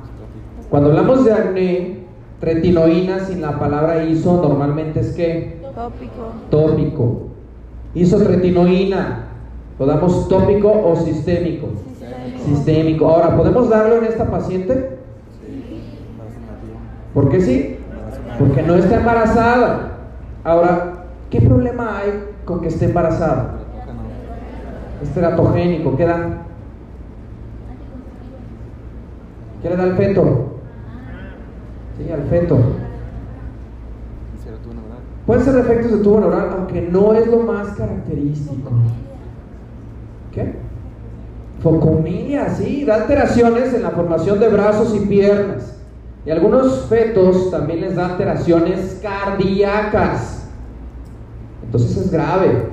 Cuando 0.70 0.90
hablamos 0.90 1.24
de 1.24 1.32
acné, 1.32 1.98
tretinoína 2.40 3.20
sin 3.20 3.40
la 3.40 3.58
palabra 3.58 4.04
iso 4.04 4.40
normalmente 4.40 5.00
es 5.00 5.12
que 5.12 5.60
Tópico. 5.74 6.32
tópico. 6.50 7.22
Isotretinoína, 7.94 9.24
¿lo 9.78 9.86
damos 9.86 10.28
tópico 10.28 10.70
o 10.70 10.96
sistémico? 10.96 11.68
Sistémico. 11.88 12.44
Sistémico. 12.44 13.08
Ahora, 13.08 13.36
¿podemos 13.36 13.68
darlo 13.68 13.98
en 13.98 14.04
esta 14.04 14.30
paciente? 14.30 14.98
¿Por 17.14 17.28
qué 17.28 17.40
sí? 17.40 17.76
Porque 18.38 18.62
no 18.62 18.74
está 18.74 18.96
embarazada. 18.96 19.90
Ahora, 20.44 21.04
¿qué 21.30 21.40
problema 21.40 21.98
hay 21.98 22.24
con 22.44 22.60
que 22.60 22.68
esté 22.68 22.86
embarazada? 22.86 23.58
Es 25.02 25.10
teratogénico, 25.10 25.96
¿qué 25.96 26.06
da? 26.06 26.42
¿Qué 29.62 29.70
le 29.70 29.76
da 29.76 29.82
al 29.84 29.96
feto? 29.96 30.58
Sí, 31.96 32.10
al 32.10 32.22
feto. 32.24 32.58
Pueden 35.26 35.44
ser 35.44 35.54
defectos 35.54 35.92
de 35.92 35.98
tubo 35.98 36.20
neural, 36.20 36.50
aunque 36.58 36.82
no 36.82 37.14
es 37.14 37.26
lo 37.28 37.38
más 37.38 37.68
característico. 37.76 38.70
¿Qué? 40.32 40.56
Focomilia, 41.60 42.48
sí, 42.50 42.84
da 42.84 42.96
alteraciones 42.96 43.72
en 43.72 43.82
la 43.84 43.90
formación 43.90 44.40
de 44.40 44.48
brazos 44.48 44.96
y 44.96 45.06
piernas. 45.06 45.81
Y 46.24 46.30
algunos 46.30 46.86
fetos 46.86 47.50
también 47.50 47.80
les 47.80 47.96
da 47.96 48.10
alteraciones 48.10 49.00
cardíacas. 49.02 50.48
Entonces 51.64 51.96
es 51.96 52.12
grave. 52.12 52.68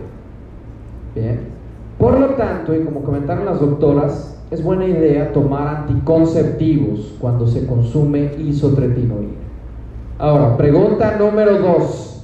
Bien. 1.16 1.40
Por 1.98 2.20
lo 2.20 2.28
tanto, 2.30 2.76
y 2.76 2.84
como 2.84 3.02
comentaron 3.02 3.46
las 3.46 3.60
doctoras, 3.60 4.38
es 4.52 4.64
buena 4.64 4.86
idea 4.86 5.34
tomar 5.34 5.68
anticonceptivos 5.68 7.16
cuando 7.20 7.48
se 7.48 7.66
consume 7.66 8.32
isotretinoína. 8.38 9.34
Ahora, 10.18 10.58
pregunta 10.58 11.18
número 11.18 11.60
dos. 11.60 12.24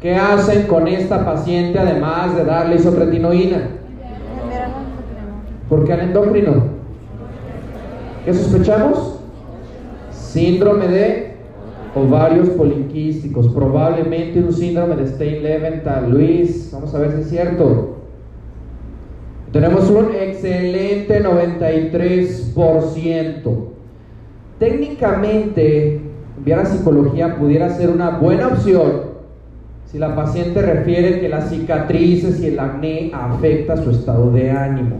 ¿Qué 0.00 0.14
hacen 0.14 0.66
con 0.66 0.86
esta 0.86 1.24
paciente 1.24 1.78
además 1.78 2.36
de 2.36 2.44
darle 2.44 2.76
isotretinoína? 2.76 3.68
¿Por 5.68 5.84
qué 5.84 5.92
al 5.92 6.00
endocrino? 6.00 6.64
¿Qué 8.24 8.34
sospechamos? 8.34 9.13
Síndrome 10.34 10.88
de 10.88 11.34
ovarios 11.94 12.50
poliquísticos, 12.50 13.48
probablemente 13.54 14.40
un 14.40 14.52
síndrome 14.52 14.96
de 14.96 15.06
Stein-Leventhal. 15.06 16.10
Luis, 16.10 16.70
vamos 16.72 16.92
a 16.92 16.98
ver 16.98 17.12
si 17.12 17.20
es 17.20 17.28
cierto. 17.28 17.98
Tenemos 19.52 19.88
un 19.90 20.06
excelente 20.12 21.22
93%. 21.22 23.68
Técnicamente, 24.58 26.00
enviar 26.36 26.58
a 26.58 26.66
psicología 26.66 27.36
pudiera 27.36 27.70
ser 27.70 27.90
una 27.90 28.18
buena 28.18 28.48
opción 28.48 29.14
si 29.86 30.00
la 30.00 30.16
paciente 30.16 30.60
refiere 30.60 31.20
que 31.20 31.28
las 31.28 31.50
cicatrices 31.50 32.40
y 32.40 32.48
el 32.48 32.58
acné 32.58 33.12
afecta 33.14 33.76
su 33.76 33.90
estado 33.90 34.32
de 34.32 34.50
ánimo. 34.50 34.96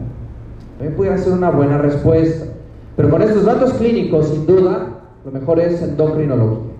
También 0.78 0.94
pudiera 0.94 1.18
ser 1.18 1.32
una 1.32 1.50
buena 1.50 1.78
respuesta. 1.78 2.46
Pero 2.94 3.10
con 3.10 3.20
estos 3.20 3.44
datos 3.44 3.72
clínicos, 3.72 4.28
sin 4.28 4.46
duda, 4.46 4.93
lo 5.24 5.30
mejor 5.30 5.58
es 5.60 5.80
endocrinología. 5.82 6.74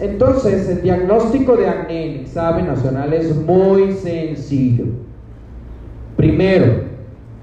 Entonces, 0.00 0.68
el 0.68 0.82
diagnóstico 0.82 1.56
de 1.56 1.68
acné 1.68 2.06
en 2.06 2.20
examen 2.22 2.66
nacional 2.66 3.12
es 3.12 3.36
muy 3.36 3.92
sencillo. 3.92 4.86
Primero, 6.16 6.84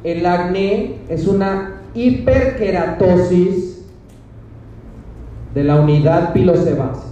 el 0.03 0.25
acné 0.25 0.95
es 1.09 1.25
una 1.27 1.81
hiperkeratosis 1.93 3.85
de 5.53 5.63
la 5.63 5.79
unidad 5.81 6.33
pilosebácea. 6.33 7.11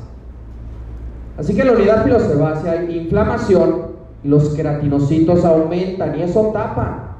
Así 1.37 1.53
que 1.55 1.61
en 1.61 1.67
la 1.67 1.73
unidad 1.73 2.03
pilosebácea 2.03 2.73
hay 2.73 2.97
inflamación, 2.97 3.95
los 4.23 4.49
queratinocitos 4.49 5.43
aumentan 5.43 6.17
y 6.19 6.23
eso 6.23 6.51
tapa. 6.53 7.17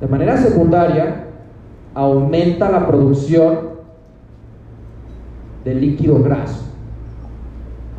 De 0.00 0.06
manera 0.06 0.36
secundaria, 0.36 1.24
aumenta 1.94 2.70
la 2.70 2.86
producción 2.86 3.67
de 5.64 5.74
líquido 5.74 6.22
graso. 6.22 6.64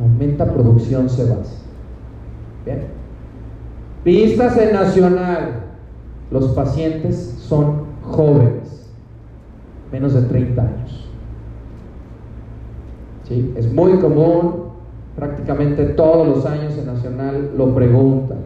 Aumenta 0.00 0.52
producción 0.52 1.08
sebácea. 1.08 1.58
Bien. 2.64 2.86
Vistas 4.04 4.56
en 4.58 4.72
nacional. 4.72 5.64
Los 6.30 6.48
pacientes 6.48 7.36
son 7.40 7.82
jóvenes, 8.02 8.88
menos 9.90 10.14
de 10.14 10.22
30 10.22 10.62
años. 10.62 11.08
¿Sí? 13.24 13.52
Es 13.56 13.72
muy 13.72 13.98
común 13.98 14.70
prácticamente 15.16 15.84
todos 15.84 16.26
los 16.26 16.46
años 16.46 16.76
en 16.78 16.86
Nacional 16.86 17.50
lo 17.56 17.74
preguntan. 17.74 18.38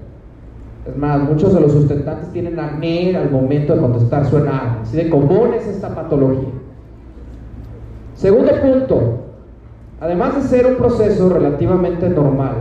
Es 0.87 0.97
más, 0.97 1.23
muchos 1.23 1.55
de 1.55 1.61
los 1.61 1.73
sustentantes 1.73 2.31
tienen 2.33 2.59
acné 2.59 3.17
al 3.17 3.31
momento 3.31 3.75
de 3.75 3.81
contestar 3.81 4.27
su 4.27 4.39
enano. 4.39 4.81
Así 4.83 4.97
de 4.97 5.09
común 5.09 5.55
es 5.57 5.67
esta 5.67 5.95
patología. 5.95 6.54
Segundo 8.15 8.53
punto, 8.61 9.21
además 10.01 10.37
de 10.37 10.43
ser 10.43 10.67
un 10.67 10.77
proceso 10.77 11.29
relativamente 11.29 12.09
normal, 12.09 12.55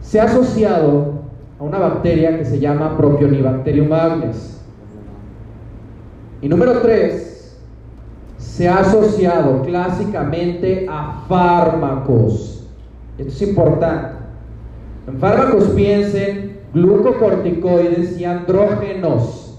se 0.00 0.20
ha 0.20 0.24
asociado 0.24 1.20
a 1.58 1.64
una 1.64 1.78
bacteria 1.78 2.36
que 2.36 2.44
se 2.44 2.58
llama 2.58 2.96
Propionibacterium 2.96 3.92
agnes. 3.92 4.60
Y 6.42 6.48
número 6.48 6.80
tres, 6.80 7.58
se 8.38 8.68
ha 8.68 8.78
asociado 8.78 9.62
clásicamente 9.62 10.86
a 10.88 11.24
fármacos 11.28 12.60
esto 13.20 13.32
es 13.32 13.42
importante. 13.50 14.14
En 15.06 15.18
fármacos 15.18 15.64
piensen 15.70 16.60
glucocorticoides 16.72 18.18
y 18.18 18.24
andrógenos. 18.24 19.49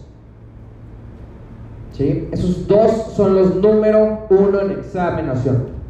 ¿Sí? 1.94 2.30
Esos 2.32 2.68
dos 2.68 3.14
son 3.16 3.36
los 3.36 3.56
número 3.56 4.26
uno 4.30 4.62
en 4.62 4.72
examinación. 4.72 5.82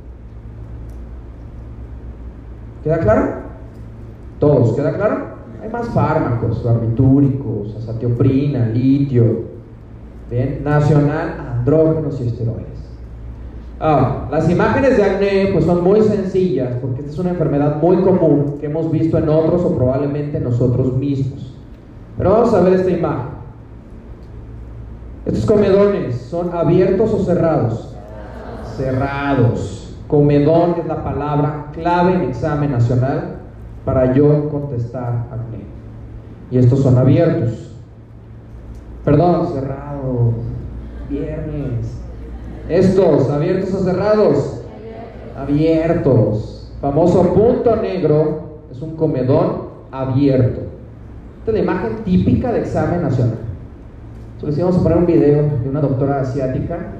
¿Queda 2.83 2.99
claro? 2.99 3.33
Todos, 4.39 4.75
¿queda 4.75 4.93
claro? 4.93 5.31
Hay 5.61 5.69
más 5.69 5.87
fármacos, 5.89 6.63
barbitúricos, 6.63 7.75
azatioprina, 7.75 8.65
litio, 8.65 9.43
¿bien? 10.31 10.61
Nacional, 10.63 11.55
andrógenos 11.57 12.19
y 12.19 12.27
esteroides. 12.27 12.71
Ah, 13.79 14.27
las 14.31 14.49
imágenes 14.49 14.97
de 14.97 15.03
acné 15.03 15.49
pues 15.53 15.65
son 15.65 15.83
muy 15.83 16.01
sencillas 16.01 16.75
porque 16.81 16.99
esta 16.99 17.11
es 17.11 17.19
una 17.19 17.31
enfermedad 17.31 17.81
muy 17.81 17.97
común 17.97 18.57
que 18.59 18.67
hemos 18.67 18.91
visto 18.91 19.17
en 19.17 19.29
otros 19.29 19.63
o 19.63 19.75
probablemente 19.75 20.39
nosotros 20.39 20.95
mismos. 20.97 21.55
Pero 22.17 22.31
vamos 22.31 22.53
a 22.53 22.61
ver 22.61 22.73
esta 22.73 22.91
imagen. 22.91 23.40
Estos 25.25 25.45
comedones 25.45 26.15
son 26.15 26.51
abiertos 26.53 27.13
o 27.13 27.19
cerrados? 27.23 27.95
Cerrados. 28.75 29.95
Comedón 30.07 30.75
es 30.79 30.87
la 30.87 31.03
palabra 31.03 31.67
clave 31.73 32.15
en 32.15 32.21
examen 32.21 32.71
nacional 32.71 33.35
para 33.85 34.13
yo 34.13 34.49
contestar 34.49 35.27
acné. 35.31 35.63
Y 36.49 36.57
estos 36.57 36.79
son 36.79 36.97
abiertos. 36.97 37.71
Perdón, 39.05 39.47
cerrados. 39.53 40.33
Viernes. 41.09 41.97
Estos, 42.67 43.29
abiertos 43.29 43.73
o 43.75 43.83
cerrados. 43.83 44.63
Abiertos. 45.37 46.73
Famoso 46.81 47.33
punto 47.33 47.75
negro 47.75 48.61
es 48.71 48.81
un 48.81 48.95
comedón 48.95 49.69
abierto. 49.91 50.61
Esta 51.39 51.51
es 51.51 51.53
la 51.53 51.59
imagen 51.59 52.03
típica 52.03 52.51
de 52.51 52.61
examen 52.61 53.03
nacional. 53.03 53.40
Entonces 54.41 54.57
íbamos 54.57 54.79
a 54.79 54.81
poner 54.81 54.97
un 54.97 55.05
video 55.05 55.43
de 55.63 55.69
una 55.69 55.81
doctora 55.81 56.21
asiática 56.21 56.93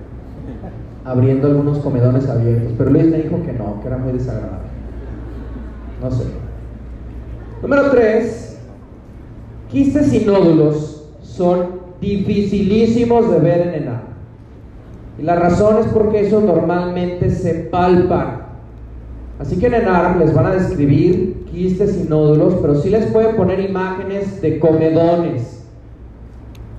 abriendo 1.03 1.47
algunos 1.47 1.79
comedones 1.79 2.29
abiertos, 2.29 2.73
pero 2.77 2.91
Luis 2.91 3.07
me 3.07 3.17
dijo 3.17 3.41
que 3.41 3.51
no, 3.53 3.81
que 3.81 3.87
era 3.87 3.97
muy 3.97 4.13
desagradable. 4.13 4.69
No 6.03 6.11
sé. 6.11 6.25
Número 7.63 7.89
3. 7.89 8.59
Quistes 9.71 10.13
y 10.13 10.23
nódulos 10.23 11.03
son 11.23 11.81
dificilísimos 11.99 13.31
de 13.31 13.39
ver 13.39 13.69
en 13.69 13.73
enano. 13.73 14.11
Y 15.17 15.23
la 15.23 15.35
razón 15.35 15.77
es 15.79 15.87
porque 15.87 16.27
eso 16.27 16.41
normalmente 16.41 17.31
se 17.31 17.55
palpa. 17.55 18.49
Así 19.39 19.57
que 19.57 19.65
en 19.65 19.73
ENARM 19.73 20.19
les 20.19 20.31
van 20.31 20.45
a 20.45 20.51
describir 20.51 21.43
quistes 21.51 22.05
y 22.05 22.07
nódulos, 22.07 22.59
pero 22.61 22.75
sí 22.75 22.91
les 22.91 23.07
pueden 23.07 23.35
poner 23.35 23.59
imágenes 23.61 24.39
de 24.43 24.59
comedones. 24.59 25.60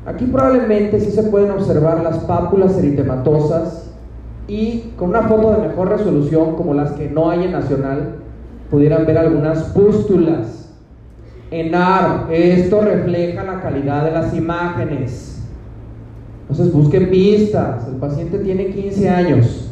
Aquí 0.05 0.25
probablemente 0.27 0.99
sí 0.99 1.11
se 1.13 1.23
pueden 1.25 1.53
observar 1.53 2.03
las 2.03 2.19
pápulas 2.21 2.77
eritematosas 2.77 3.91
y 4.49 4.93
con 4.97 5.11
una 5.11 5.23
foto 5.23 5.53
de 5.53 5.69
mejor 5.69 5.91
resolución 5.91 6.57
como 6.57 6.75
las 6.75 6.93
que 6.93 7.09
no 7.09 7.31
hay 7.31 7.45
en 7.45 7.53
Nacional, 7.53 8.17
pudieran 8.71 9.07
ver 9.07 9.19
algunas 9.19 9.63
pústulas. 9.71 10.71
En 11.51 11.75
ARM, 11.75 12.31
esto 12.31 12.81
refleja 12.81 13.45
la 13.45 13.61
calidad 13.61 14.05
de 14.05 14.11
las 14.11 14.35
imágenes. 14.35 15.43
Entonces 16.43 16.73
busquen 16.73 17.11
pistas. 17.11 17.87
El 17.87 17.97
paciente 17.97 18.39
tiene 18.39 18.69
15 18.69 19.09
años. 19.09 19.71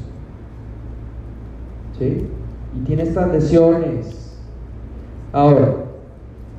¿Sí? 1.98 2.28
Y 2.76 2.84
tiene 2.84 3.02
estas 3.02 3.32
lesiones. 3.32 4.38
Ahora, 5.32 5.74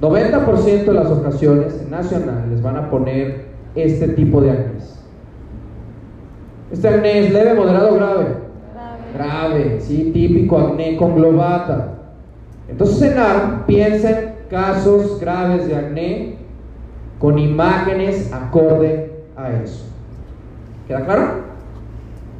90% 0.01 0.85
de 0.85 0.93
las 0.93 1.07
ocasiones 1.07 1.79
en 1.81 1.91
nacional 1.91 2.49
les 2.49 2.61
van 2.61 2.77
a 2.77 2.89
poner 2.89 3.50
este 3.75 4.09
tipo 4.09 4.41
de 4.41 4.51
acné. 4.51 4.81
Este 6.71 6.87
acné 6.87 7.19
es 7.19 7.33
leve, 7.33 7.53
moderado 7.53 7.91
o 7.91 7.95
grave. 7.95 8.25
Grave. 8.73 9.13
grave, 9.13 9.81
sí, 9.81 10.11
típico 10.13 10.57
acné 10.57 10.95
con 10.97 11.15
globata. 11.15 11.97
Entonces 12.67 13.11
en 13.11 13.17
ARM 13.17 13.65
piensen 13.65 14.35
casos 14.49 15.19
graves 15.19 15.67
de 15.67 15.75
acné 15.75 16.35
con 17.19 17.37
imágenes 17.37 18.31
acorde 18.33 19.11
a 19.35 19.51
eso. 19.51 19.85
¿Queda 20.87 21.05
claro? 21.05 21.41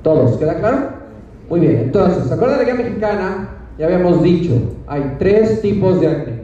Todos, 0.01 0.37
¿queda 0.37 0.55
claro? 0.55 1.01
Muy 1.49 1.59
bien, 1.59 1.77
entonces, 1.77 2.25
¿se 2.25 2.33
acuerdan 2.33 2.59
de 2.59 2.65
la 2.65 2.71
guía 2.71 2.83
mexicana? 2.83 3.49
Ya 3.77 3.85
habíamos 3.85 4.23
dicho, 4.23 4.53
hay 4.87 5.17
tres 5.19 5.61
tipos 5.61 5.99
de 5.99 6.07
acné. 6.07 6.41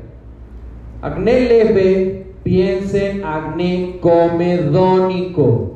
Acné 1.02 1.42
leve, 1.42 2.27
piensen 2.48 3.26
acné 3.26 3.98
comedónico. 4.00 5.72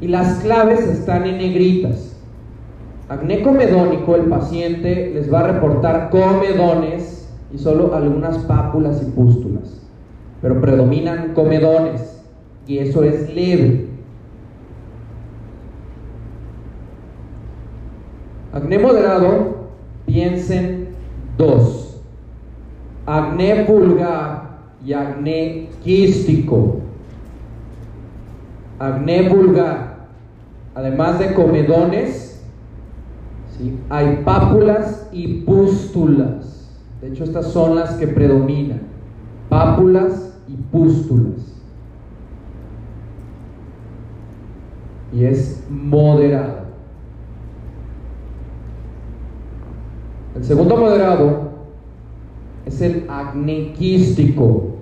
Y 0.00 0.06
las 0.06 0.38
claves 0.38 0.80
están 0.86 1.26
en 1.26 1.38
negritas. 1.38 2.16
Acné 3.08 3.42
comedónico, 3.42 4.14
el 4.14 4.26
paciente 4.26 5.10
les 5.12 5.32
va 5.32 5.40
a 5.40 5.48
reportar 5.48 6.10
comedones 6.10 7.28
y 7.52 7.58
solo 7.58 7.96
algunas 7.96 8.38
pápulas 8.44 9.02
y 9.02 9.10
pústulas. 9.10 9.82
Pero 10.40 10.60
predominan 10.60 11.34
comedones 11.34 12.22
y 12.68 12.78
eso 12.78 13.02
es 13.02 13.34
leve. 13.34 13.88
Acné 18.52 18.78
moderado, 18.78 19.66
piensen 20.06 20.90
dos. 21.36 22.00
Acné 23.04 23.64
vulgar 23.64 24.45
y 24.84 24.92
acné 24.92 25.68
quístico. 25.82 26.80
Acné 28.78 29.28
vulgar, 29.28 30.08
además 30.74 31.18
de 31.18 31.32
comedones, 31.32 32.42
¿sí? 33.56 33.78
hay 33.88 34.22
pápulas 34.24 35.08
y 35.12 35.42
pústulas. 35.42 36.70
De 37.00 37.08
hecho, 37.08 37.24
estas 37.24 37.52
son 37.52 37.76
las 37.76 37.92
que 37.94 38.06
predominan. 38.06 38.82
Pápulas 39.48 40.34
y 40.48 40.54
pústulas. 40.54 41.54
Y 45.12 45.24
es 45.24 45.64
moderado. 45.70 46.66
El 50.34 50.44
segundo 50.44 50.76
moderado 50.76 51.45
es 52.66 52.80
el 52.82 53.06
acnequístico. 53.08 54.74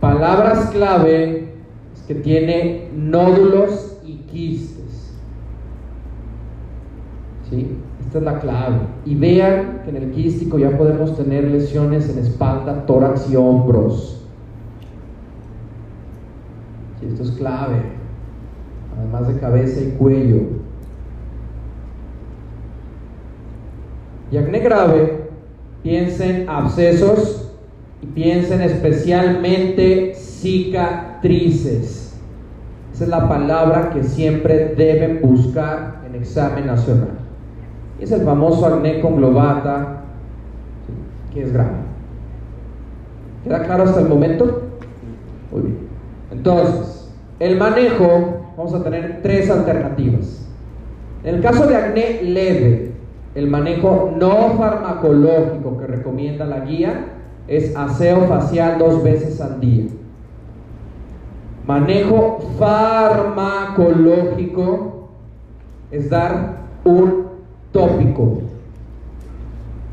Palabras 0.00 0.70
clave 0.70 1.54
es 1.94 2.02
que 2.06 2.14
tiene 2.14 2.90
nódulos 2.94 3.98
y 4.04 4.16
quistes. 4.30 5.14
¿Sí? 7.48 7.78
Esta 8.00 8.18
es 8.18 8.24
la 8.24 8.40
clave. 8.40 8.76
Y 9.06 9.14
vean 9.14 9.80
que 9.84 9.90
en 9.90 9.96
el 9.96 10.10
quístico 10.12 10.58
ya 10.58 10.76
podemos 10.76 11.16
tener 11.16 11.44
lesiones 11.44 12.10
en 12.10 12.18
espalda, 12.18 12.84
tórax 12.84 13.30
y 13.30 13.36
hombros. 13.36 14.26
Sí, 17.00 17.06
esto 17.06 17.22
es 17.22 17.30
clave. 17.32 17.82
Además 18.98 19.28
de 19.28 19.40
cabeza 19.40 19.80
y 19.80 19.92
cuello. 19.92 20.40
Y 24.30 24.36
acné 24.36 24.60
grave, 24.60 25.21
piensen 25.82 26.48
abscesos 26.48 27.50
y 28.02 28.06
piensen 28.06 28.60
especialmente 28.60 30.14
cicatrices. 30.14 32.02
Esa 32.92 33.04
es 33.04 33.10
la 33.10 33.28
palabra 33.28 33.90
que 33.90 34.02
siempre 34.04 34.74
deben 34.76 35.20
buscar 35.22 36.02
en 36.06 36.14
examen 36.14 36.66
nacional. 36.66 37.18
Es 38.00 38.10
el 38.12 38.22
famoso 38.22 38.66
acné 38.66 39.00
conglobata, 39.00 40.02
que 41.32 41.42
es 41.42 41.52
grave. 41.52 41.82
¿Queda 43.44 43.62
claro 43.64 43.84
hasta 43.84 44.00
el 44.00 44.08
momento? 44.08 44.62
Muy 45.50 45.62
bien. 45.62 45.78
Entonces, 46.30 47.10
el 47.38 47.56
manejo, 47.56 48.52
vamos 48.56 48.74
a 48.74 48.82
tener 48.82 49.20
tres 49.22 49.50
alternativas. 49.50 50.46
En 51.24 51.36
el 51.36 51.40
caso 51.40 51.66
de 51.66 51.76
acné 51.76 52.22
leve, 52.22 52.91
el 53.34 53.48
manejo 53.48 54.12
no 54.16 54.54
farmacológico 54.58 55.78
que 55.78 55.86
recomienda 55.86 56.44
la 56.44 56.60
guía 56.60 57.06
es 57.48 57.74
aseo 57.76 58.26
facial 58.26 58.78
dos 58.78 59.02
veces 59.02 59.40
al 59.40 59.58
día. 59.60 59.86
Manejo 61.66 62.38
farmacológico 62.58 65.08
es 65.90 66.10
dar 66.10 66.58
un 66.84 67.26
tópico. 67.72 68.42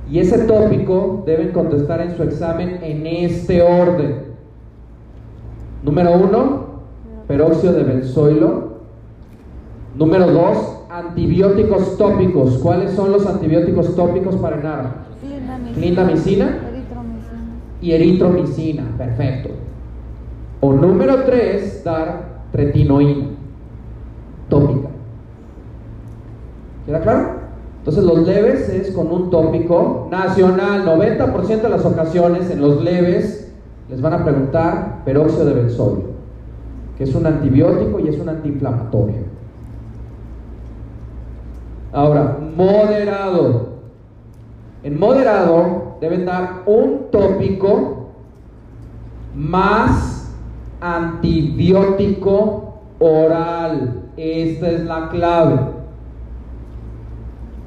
Y 0.10 0.20
ese 0.20 0.40
tópico 0.40 1.24
deben 1.26 1.52
contestar 1.52 2.02
en 2.02 2.18
su 2.18 2.24
examen 2.24 2.80
en 2.82 3.06
este 3.06 3.62
orden. 3.62 4.24
Número 5.84 6.14
uno, 6.14 6.66
peróxido 7.28 7.74
de 7.74 7.84
benzoilo. 7.84 8.70
Número 9.96 10.26
dos, 10.28 10.79
antibióticos 11.00 11.98
tópicos. 11.98 12.58
¿Cuáles 12.60 12.92
son 12.92 13.12
los 13.12 13.26
antibióticos 13.26 13.96
tópicos 13.96 14.36
para 14.36 14.60
enar? 14.60 15.10
Clindamicina 15.74 16.60
y 17.82 17.92
eritromicina. 17.92 18.84
Perfecto. 18.98 19.50
O 20.62 20.74
número 20.74 21.24
3, 21.24 21.84
dar 21.84 22.42
tretinoína 22.52 23.28
tópica. 24.50 24.90
¿Queda 26.86 27.02
claro? 27.02 27.40
Entonces 27.80 28.04
los 28.04 28.28
leves 28.28 28.68
es 28.70 28.92
con 28.92 29.12
un 29.12 29.30
tópico 29.30 30.08
nacional. 30.12 30.86
90% 30.86 31.62
de 31.62 31.70
las 31.70 31.86
ocasiones 31.86 32.50
en 32.52 32.62
los 32.62 32.84
leves 32.84 33.52
les 33.90 34.02
van 34.02 34.14
a 34.14 34.24
preguntar 34.24 35.04
peróxido 35.06 35.46
de 35.46 35.54
benzoilo, 35.54 36.10
que 36.98 37.06
es 37.06 37.16
un 37.16 37.26
antibiótico 37.26 38.00
y 38.00 38.10
es 38.10 38.20
un 38.20 38.30
antiinflamatorio. 38.30 39.29
Ahora, 41.92 42.38
moderado. 42.56 43.70
En 44.84 45.00
moderado 45.00 45.98
deben 46.00 46.26
dar 46.26 46.64
un 46.66 47.08
tópico 47.12 48.12
más 49.36 50.32
antibiótico 50.80 52.82
oral. 53.00 54.04
Esta 54.16 54.70
es 54.70 54.86
la 54.86 55.10
clave. 55.10 55.60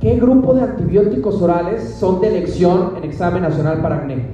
¿Qué 0.00 0.16
grupo 0.16 0.54
de 0.54 0.62
antibióticos 0.62 1.40
orales 1.42 1.94
son 1.94 2.20
de 2.20 2.28
elección 2.28 2.94
en 2.96 3.04
examen 3.04 3.42
nacional 3.42 3.80
para 3.80 3.98
acné? 3.98 4.26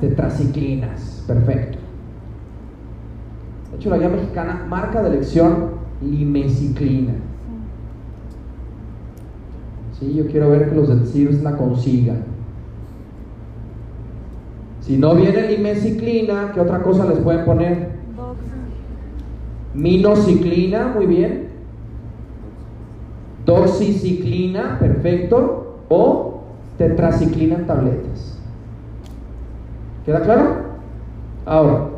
Tetraciclinas. 0.00 1.24
Perfecto. 1.26 1.78
De 3.70 3.76
hecho, 3.76 3.90
la 3.90 3.98
guía 3.98 4.08
mexicana 4.08 4.66
marca 4.68 5.02
de 5.02 5.08
elección 5.08 5.70
limeciclina. 6.00 7.14
Sí, 10.02 10.14
yo 10.14 10.26
quiero 10.26 10.50
ver 10.50 10.68
que 10.68 10.74
los 10.74 10.88
del 10.88 11.06
CIRS 11.06 11.42
la 11.42 11.56
consigan. 11.56 12.24
Si 14.80 14.96
no 14.96 15.14
viene 15.14 15.48
limeciclina, 15.48 16.50
¿qué 16.52 16.60
otra 16.60 16.82
cosa 16.82 17.06
les 17.06 17.18
pueden 17.18 17.44
poner? 17.44 17.90
Minociclina, 19.74 20.88
muy 20.88 21.06
bien. 21.06 21.48
Doxiciclina, 23.46 24.78
perfecto. 24.80 25.76
O 25.88 26.40
tetraciclina 26.78 27.56
en 27.56 27.66
tabletas. 27.66 28.40
¿Queda 30.04 30.20
claro? 30.22 30.62
Ahora, 31.46 31.90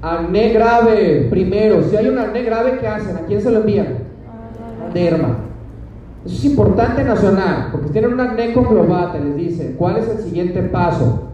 acné 0.00 0.54
grave. 0.54 1.26
Primero, 1.28 1.82
si 1.82 1.94
hay 1.94 2.08
un 2.08 2.18
acné 2.18 2.42
grave, 2.42 2.78
¿qué 2.80 2.86
hacen? 2.86 3.18
¿A 3.18 3.26
quién 3.26 3.42
se 3.42 3.50
lo 3.50 3.60
envían? 3.60 3.98
Derma. 4.94 5.49
Eso 6.24 6.34
es 6.34 6.44
importante 6.44 7.02
nacional, 7.02 7.68
porque 7.72 7.88
tienen 7.88 8.12
una 8.12 8.32
acné 8.32 8.52
globata, 8.52 9.18
les 9.18 9.36
dicen, 9.36 9.74
¿cuál 9.78 9.96
es 9.96 10.08
el 10.08 10.18
siguiente 10.18 10.62
paso? 10.62 11.28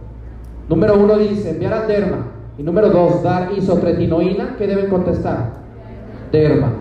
Número 0.69 0.99
uno 0.99 1.19
dice, 1.19 1.51
enviar 1.51 1.75
a 1.75 1.87
derma. 1.87 2.19
Y 2.59 2.63
número 2.63 2.91
dos, 2.91 3.23
dar 3.23 3.53
isotretinoína. 3.57 4.57
¿Qué 4.57 4.67
deben 4.67 4.89
contestar? 4.89 5.51
Derma. 6.33 6.73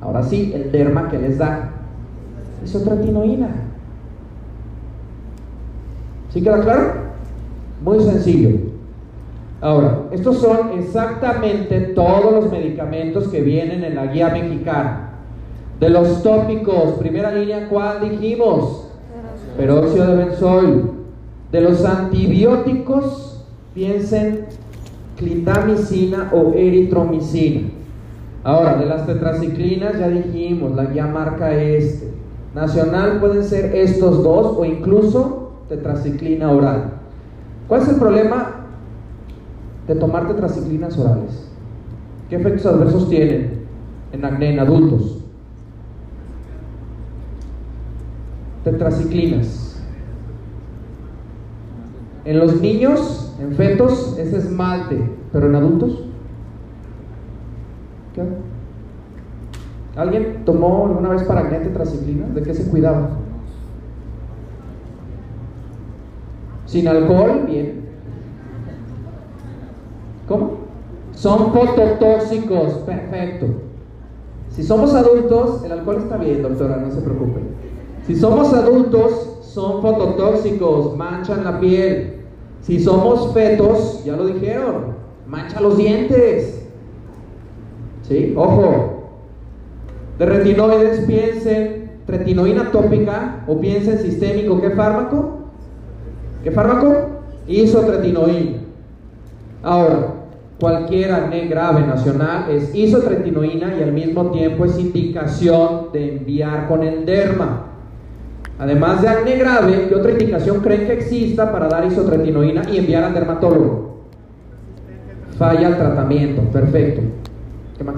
Ahora 0.00 0.22
sí, 0.22 0.52
el 0.54 0.70
derma 0.70 1.08
que 1.08 1.18
les 1.18 1.38
da 1.38 1.70
isotretinoína. 2.64 3.48
¿Sí 6.30 6.42
queda 6.42 6.60
claro? 6.60 6.92
Muy 7.82 8.00
sencillo. 8.00 8.50
Ahora, 9.60 10.02
estos 10.10 10.38
son 10.38 10.78
exactamente 10.78 11.80
todos 11.94 12.32
los 12.32 12.52
medicamentos 12.52 13.28
que 13.28 13.40
vienen 13.40 13.84
en 13.84 13.94
la 13.94 14.06
guía 14.06 14.28
mexicana. 14.28 15.05
De 15.80 15.90
los 15.90 16.22
tópicos, 16.22 16.94
primera 16.98 17.32
línea, 17.32 17.68
¿cuál 17.68 18.08
dijimos? 18.08 18.88
Peróxido 19.56 20.06
de 20.06 20.24
benzoil. 20.24 20.90
De 21.52 21.60
los 21.60 21.84
antibióticos, 21.84 23.44
piensen 23.74 24.46
clindamicina 25.16 26.30
o 26.32 26.54
eritromicina. 26.54 27.68
Ahora, 28.42 28.76
de 28.76 28.86
las 28.86 29.06
tetraciclinas 29.06 29.98
ya 29.98 30.08
dijimos, 30.08 30.74
la 30.74 30.84
guía 30.86 31.06
marca 31.06 31.52
este. 31.54 32.10
Nacional 32.54 33.20
pueden 33.20 33.44
ser 33.44 33.76
estos 33.76 34.22
dos 34.22 34.56
o 34.56 34.64
incluso 34.64 35.52
tetraciclina 35.68 36.50
oral. 36.50 36.92
¿Cuál 37.68 37.82
es 37.82 37.88
el 37.88 37.96
problema 37.96 38.66
de 39.86 39.94
tomar 39.96 40.26
tetraciclinas 40.26 40.96
orales? 40.96 41.50
¿Qué 42.30 42.36
efectos 42.36 42.64
adversos 42.66 43.10
tienen 43.10 43.66
en 44.12 44.24
acné 44.24 44.54
en 44.54 44.60
adultos? 44.60 45.15
Tetraciclinas. 48.66 49.80
En 52.24 52.40
los 52.40 52.60
niños, 52.60 53.32
en 53.40 53.52
fetos, 53.52 54.18
es 54.18 54.32
esmalte, 54.32 55.08
pero 55.32 55.46
en 55.46 55.54
adultos. 55.54 56.02
¿Qué? 58.12 58.24
¿Alguien 59.94 60.42
tomó 60.44 60.86
alguna 60.86 61.10
vez 61.10 61.22
para 61.22 61.42
acné 61.42 61.60
tetraciclinas? 61.60 62.34
¿De 62.34 62.42
qué 62.42 62.54
se 62.54 62.68
cuidaba? 62.68 63.10
Sin 66.64 66.88
alcohol, 66.88 67.44
bien. 67.46 67.84
¿Cómo? 70.26 70.50
Son 71.12 71.52
fototóxicos, 71.52 72.72
perfecto. 72.78 73.46
Si 74.50 74.64
somos 74.64 74.92
adultos, 74.92 75.62
el 75.62 75.70
alcohol 75.70 75.98
está 75.98 76.16
bien, 76.16 76.42
doctora, 76.42 76.78
no 76.78 76.90
se 76.90 77.00
preocupe. 77.00 77.55
Si 78.06 78.14
somos 78.14 78.52
adultos, 78.52 79.40
son 79.42 79.82
fototóxicos, 79.82 80.96
manchan 80.96 81.44
la 81.44 81.58
piel. 81.58 82.20
Si 82.62 82.78
somos 82.78 83.32
fetos, 83.32 84.04
ya 84.04 84.16
lo 84.16 84.26
dijeron, 84.26 84.96
mancha 85.26 85.60
los 85.60 85.76
dientes. 85.76 86.66
¿Sí? 88.02 88.34
Ojo. 88.36 88.92
De 90.18 90.26
retinoides 90.26 91.00
piensen 91.06 92.00
retinoína 92.06 92.70
tópica 92.70 93.44
o 93.46 93.58
piensen 93.60 93.98
sistémico. 93.98 94.60
¿Qué 94.60 94.70
fármaco? 94.70 95.38
¿Qué 96.42 96.50
fármaco? 96.50 96.94
Isotretinoína. 97.48 98.58
Ahora, 99.62 100.14
cualquier 100.60 101.12
acné 101.12 101.46
grave 101.48 101.80
nacional 101.86 102.50
es 102.50 102.74
isotretinoína 102.74 103.76
y 103.78 103.82
al 103.82 103.92
mismo 103.92 104.30
tiempo 104.30 104.64
es 104.64 104.78
indicación 104.78 105.92
de 105.92 106.16
enviar 106.18 106.68
con 106.68 106.82
el 106.82 107.04
derma. 107.04 107.75
Además 108.58 109.02
de 109.02 109.08
acné 109.08 109.36
grave, 109.36 109.86
¿qué 109.88 109.94
otra 109.94 110.12
indicación 110.12 110.60
creen 110.60 110.86
que 110.86 110.94
exista 110.94 111.52
para 111.52 111.68
dar 111.68 111.84
isotretinoína 111.84 112.70
y 112.70 112.78
enviar 112.78 113.04
al 113.04 113.14
dermatólogo? 113.14 113.96
Falla 115.36 115.68
el 115.68 115.76
tratamiento, 115.76 116.42
perfecto. 116.50 117.02
¿Qué 117.76 117.84
más? 117.84 117.96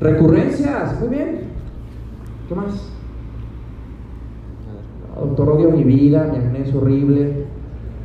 Recurrencias, 0.00 1.00
muy 1.00 1.08
bien. 1.08 1.40
¿Qué 2.48 2.54
más? 2.54 2.90
Doctor, 5.18 5.48
odio 5.50 5.70
mi 5.70 5.84
vida, 5.84 6.28
mi 6.30 6.38
acné 6.38 6.68
es 6.68 6.74
horrible, 6.74 7.46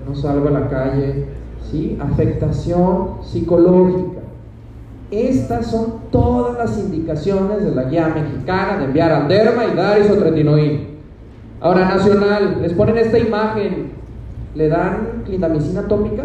no 0.08 0.16
salgo 0.16 0.48
a 0.48 0.52
la 0.52 0.70
calle, 0.70 1.26
¿sí? 1.70 1.98
Afectación 2.00 3.16
psicológica. 3.24 4.19
Estas 5.12 5.66
son 5.66 6.02
todas 6.12 6.58
las 6.58 6.78
indicaciones 6.78 7.64
de 7.64 7.74
la 7.74 7.86
guía 7.86 8.10
mexicana 8.10 8.78
de 8.78 8.86
enviar 8.86 9.12
al 9.12 9.28
derma 9.28 9.66
y 9.66 9.76
dar 9.76 10.00
isotretinoína. 10.00 10.82
Ahora, 11.62 11.90
nacional, 11.90 12.60
les 12.62 12.74
ponen 12.74 12.98
esta 12.98 13.18
imagen, 13.18 13.92
¿le 14.54 14.70
dan 14.70 15.24
clindamicina 15.26 15.82
atómica? 15.82 16.24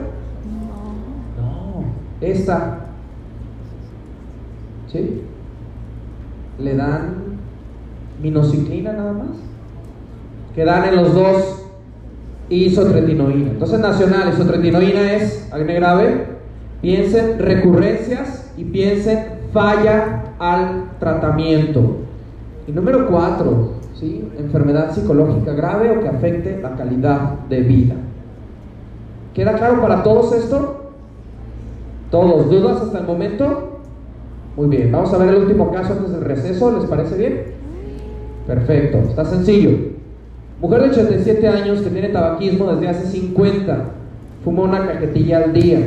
No. 1.39 1.85
Esta. 2.21 2.81
¿Sí? 4.93 5.23
¿Le 6.59 6.77
dan 6.77 7.15
minociclina 8.23 8.93
nada 8.93 9.13
más? 9.15 9.37
Que 10.55 10.65
dan 10.65 10.85
en 10.89 10.97
los 10.97 11.15
dos 11.15 11.63
isotretinoína. 12.51 13.53
Entonces, 13.53 13.81
nacional, 13.81 14.29
isotretinoína 14.35 15.15
es 15.15 15.51
acné 15.51 15.75
grave. 15.75 16.27
Piensen 16.83 17.39
recurrencias 17.39 18.44
y 18.57 18.65
piensen 18.65 19.19
falla 19.53 20.35
al 20.39 20.91
tratamiento. 20.99 21.99
Y 22.67 22.73
número 22.73 23.07
cuatro, 23.09 23.75
¿sí? 23.95 24.29
enfermedad 24.39 24.93
psicológica 24.93 25.53
grave 25.53 25.91
o 25.91 26.01
que 26.01 26.09
afecte 26.09 26.61
la 26.61 26.77
calidad 26.77 27.41
de 27.49 27.61
vida. 27.61 27.95
¿Queda 29.35 29.55
claro 29.55 29.81
para 29.81 30.03
todos 30.03 30.33
esto? 30.33 30.93
¿Todos 32.11 32.49
dudas 32.49 32.81
hasta 32.81 32.99
el 32.99 33.07
momento? 33.07 33.81
Muy 34.57 34.69
bien, 34.69 34.93
vamos 34.93 35.13
a 35.13 35.19
ver 35.19 35.31
el 35.31 35.43
último 35.43 35.73
caso 35.73 35.95
antes 35.95 36.13
del 36.13 36.23
receso, 36.23 36.71
¿les 36.79 36.89
parece 36.89 37.17
bien? 37.17 37.43
Perfecto, 38.47 38.99
está 38.99 39.25
sencillo. 39.25 39.95
Mujer 40.61 40.83
de 40.83 40.91
87 40.91 41.49
años 41.49 41.81
que 41.81 41.91
tiene 41.91 42.09
tabaquismo 42.11 42.73
desde 42.73 42.89
hace 42.89 43.07
50, 43.09 43.85
fuma 44.45 44.63
una 44.63 44.87
cajetilla 44.87 45.45
al 45.45 45.53
día. 45.53 45.81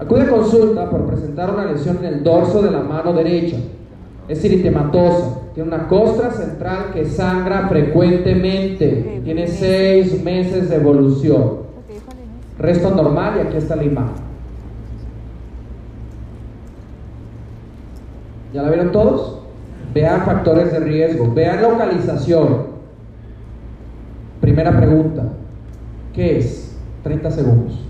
Acude 0.00 0.22
a 0.22 0.28
consulta 0.28 0.88
por 0.88 1.04
presentar 1.04 1.52
una 1.52 1.66
lesión 1.66 1.98
en 1.98 2.06
el 2.06 2.24
dorso 2.24 2.62
de 2.62 2.70
la 2.70 2.80
mano 2.80 3.12
derecha. 3.12 3.58
Es 4.28 4.42
eritematosa, 4.42 5.40
tiene 5.52 5.68
una 5.68 5.88
costra 5.88 6.30
central 6.30 6.86
que 6.94 7.04
sangra 7.04 7.68
frecuentemente, 7.68 9.20
tiene 9.22 9.46
6 9.46 10.24
meses 10.24 10.70
de 10.70 10.76
evolución. 10.76 11.60
Resto 12.58 12.90
normal 12.90 13.34
y 13.36 13.40
aquí 13.46 13.58
está 13.58 13.76
la 13.76 13.84
imagen. 13.84 14.30
¿Ya 18.54 18.62
la 18.62 18.68
vieron 18.68 18.92
todos? 18.92 19.42
Vean 19.92 20.24
factores 20.24 20.72
de 20.72 20.80
riesgo, 20.80 21.30
vean 21.34 21.60
localización. 21.60 22.68
Primera 24.40 24.74
pregunta, 24.74 25.24
¿qué 26.14 26.38
es? 26.38 26.74
30 27.02 27.30
segundos. 27.30 27.86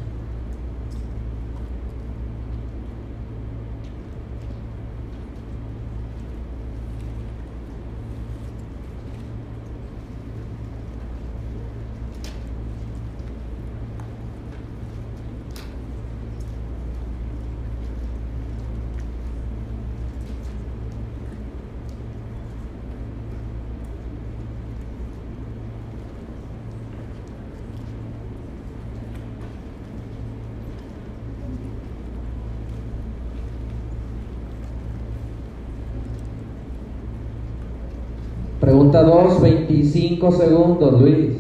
Pregunta 38.61 39.03
2, 39.03 39.41
25 39.71 40.33
segundos, 40.33 41.01
Luis. 41.01 41.37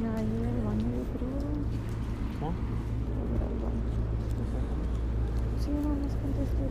Ya 0.00 0.08
iba 0.08 0.48
al 0.48 0.60
baño, 0.64 0.88
yo 0.96 1.04
creo. 1.12 1.38
¿Cómo? 2.40 2.52
Voy 2.52 3.28
a 3.28 3.36
ir 3.36 3.42
al 3.44 3.56
baño. 3.62 3.84
Sí, 5.62 5.70
no, 5.70 5.88
más 5.90 6.14
contesté. 6.22 6.64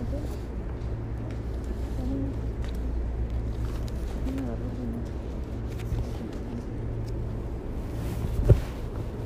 ¿Ok? 0.00 0.12
Déjame- 1.96 2.34
déjame 4.26 4.40
agarrar 4.46 4.66
el 4.66 4.76
dinero. 4.80 5.10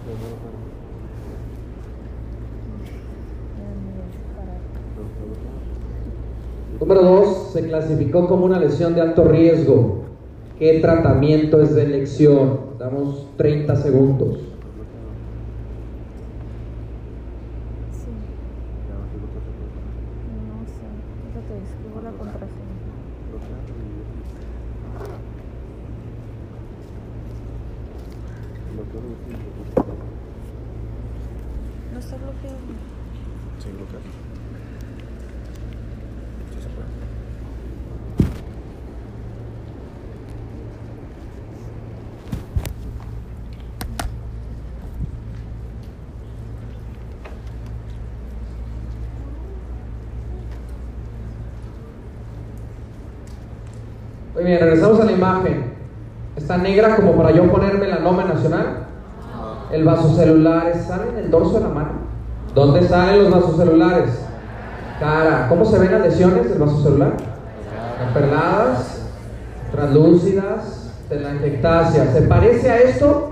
Ya 0.04 0.12
me 0.12 0.16
voy 0.20 0.32
a 0.32 0.36
parar. 0.36 0.60
Número 6.80 7.02
2, 7.02 7.52
se 7.52 7.62
clasificó 7.84 8.26
como 8.26 8.46
una 8.46 8.58
lesión 8.58 8.94
de 8.94 9.02
alto 9.02 9.24
riesgo. 9.24 10.04
¿Qué 10.58 10.80
tratamiento 10.80 11.60
es 11.60 11.74
de 11.74 11.82
elección? 11.82 12.60
Damos 12.78 13.26
30 13.36 13.76
segundos. 13.76 14.38
Sí, 17.92 18.10
no 20.48 20.64
sé. 20.64 20.86
Déjate, 21.34 21.54
escribo 21.62 22.00
la 22.02 22.10
contraseña. 22.12 22.64
No 31.92 31.98
está 31.98 32.16
bloqueado. 32.16 32.56
Sí, 33.58 33.68
bloquear. 33.76 34.02
Sí 36.50 36.62
se 36.62 36.68
puede. 36.68 37.04
Muy 54.34 54.42
bien, 54.42 54.58
regresamos 54.58 55.00
a 55.00 55.04
la 55.04 55.12
imagen. 55.12 55.74
¿Está 56.34 56.58
negra 56.58 56.96
como 56.96 57.12
para 57.12 57.30
yo 57.30 57.48
poner 57.50 57.78
melanoma 57.78 58.24
nacional? 58.24 58.88
El 60.14 60.42
vasocelular 60.42 60.74
sale 60.86 61.10
en 61.10 61.24
el 61.24 61.30
dorso 61.30 61.54
de 61.54 61.60
la 61.60 61.68
mano. 61.68 61.90
¿Dónde 62.54 62.86
salen 62.86 63.24
los 63.24 63.32
vasocelulares? 63.32 64.10
Cara. 65.00 65.46
¿Cómo 65.48 65.64
se 65.64 65.78
ven 65.78 65.90
las 65.90 66.02
lesiones 66.02 66.48
del 66.48 66.58
vasocelular? 66.58 67.14
Perladas, 68.12 69.08
translúcidas, 69.72 70.92
telangiectasia. 71.08 72.12
¿Se 72.12 72.22
parece 72.22 72.70
a 72.70 72.78
esto? 72.78 73.30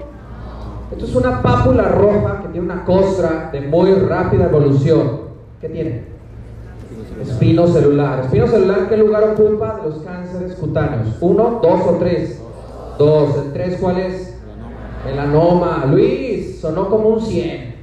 Esto 0.91 1.05
es 1.05 1.15
una 1.15 1.41
pápula 1.41 1.85
roja 1.85 2.41
que 2.43 2.49
tiene 2.49 2.67
una 2.67 2.85
costra 2.85 3.51
de 3.53 3.61
muy 3.61 3.93
rápida 3.95 4.47
evolución. 4.47 5.21
¿Qué 5.61 5.69
tiene? 5.69 6.05
Espino 7.23 7.69
celular. 7.69 8.21
Espino 8.25 8.49
celular, 8.49 8.89
¿qué 8.89 8.97
lugar 8.97 9.23
ocupa 9.23 9.77
de 9.77 9.89
los 9.89 9.99
cánceres 10.03 10.55
cutáneos? 10.57 11.17
¿Uno, 11.21 11.61
dos 11.63 11.81
o 11.87 11.97
tres? 12.01 12.43
Dos. 12.99 13.37
¿El 13.37 13.53
tres 13.53 13.79
cuál 13.81 13.99
es? 13.99 14.37
Melanoma. 15.05 15.85
Luis, 15.91 16.42
sonó 16.63 16.89
como 16.89 17.09
un 17.09 17.21
100. 17.21 17.75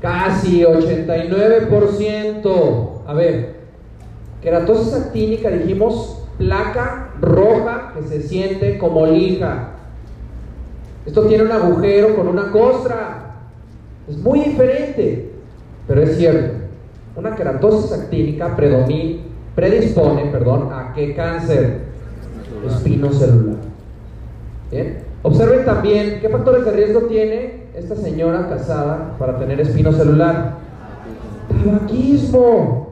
Casi 0.00 0.62
89%. 0.62 3.02
A 3.04 3.12
ver, 3.12 3.56
queratosis 4.40 4.94
actínica, 4.94 5.50
dijimos, 5.50 6.22
placa 6.38 7.10
roja 7.20 7.92
que 7.94 8.04
se 8.04 8.22
siente 8.22 8.78
como 8.78 9.04
lija. 9.06 9.70
Esto 11.04 11.22
tiene 11.22 11.42
un 11.42 11.50
agujero 11.50 12.14
con 12.14 12.28
una 12.28 12.52
costra. 12.52 13.34
Es 14.06 14.16
muy 14.16 14.38
diferente, 14.40 15.32
pero 15.88 16.02
es 16.02 16.16
cierto. 16.16 16.54
Una 17.16 17.34
queratosis 17.34 17.90
actínica 17.90 18.54
predomina, 18.54 19.22
predispone 19.56 20.26
perdón, 20.26 20.72
a 20.72 20.92
qué 20.94 21.16
cáncer? 21.16 21.88
Espino 22.64 23.12
celular. 23.12 23.56
Bien. 24.70 25.07
Observen 25.22 25.64
también 25.64 26.18
qué 26.20 26.28
factores 26.28 26.64
de 26.64 26.70
riesgo 26.72 27.00
tiene 27.02 27.64
esta 27.74 27.96
señora 27.96 28.48
casada 28.48 29.16
para 29.18 29.38
tener 29.38 29.60
espino 29.60 29.92
celular. 29.92 30.54
Tabaquismo. 31.48 32.88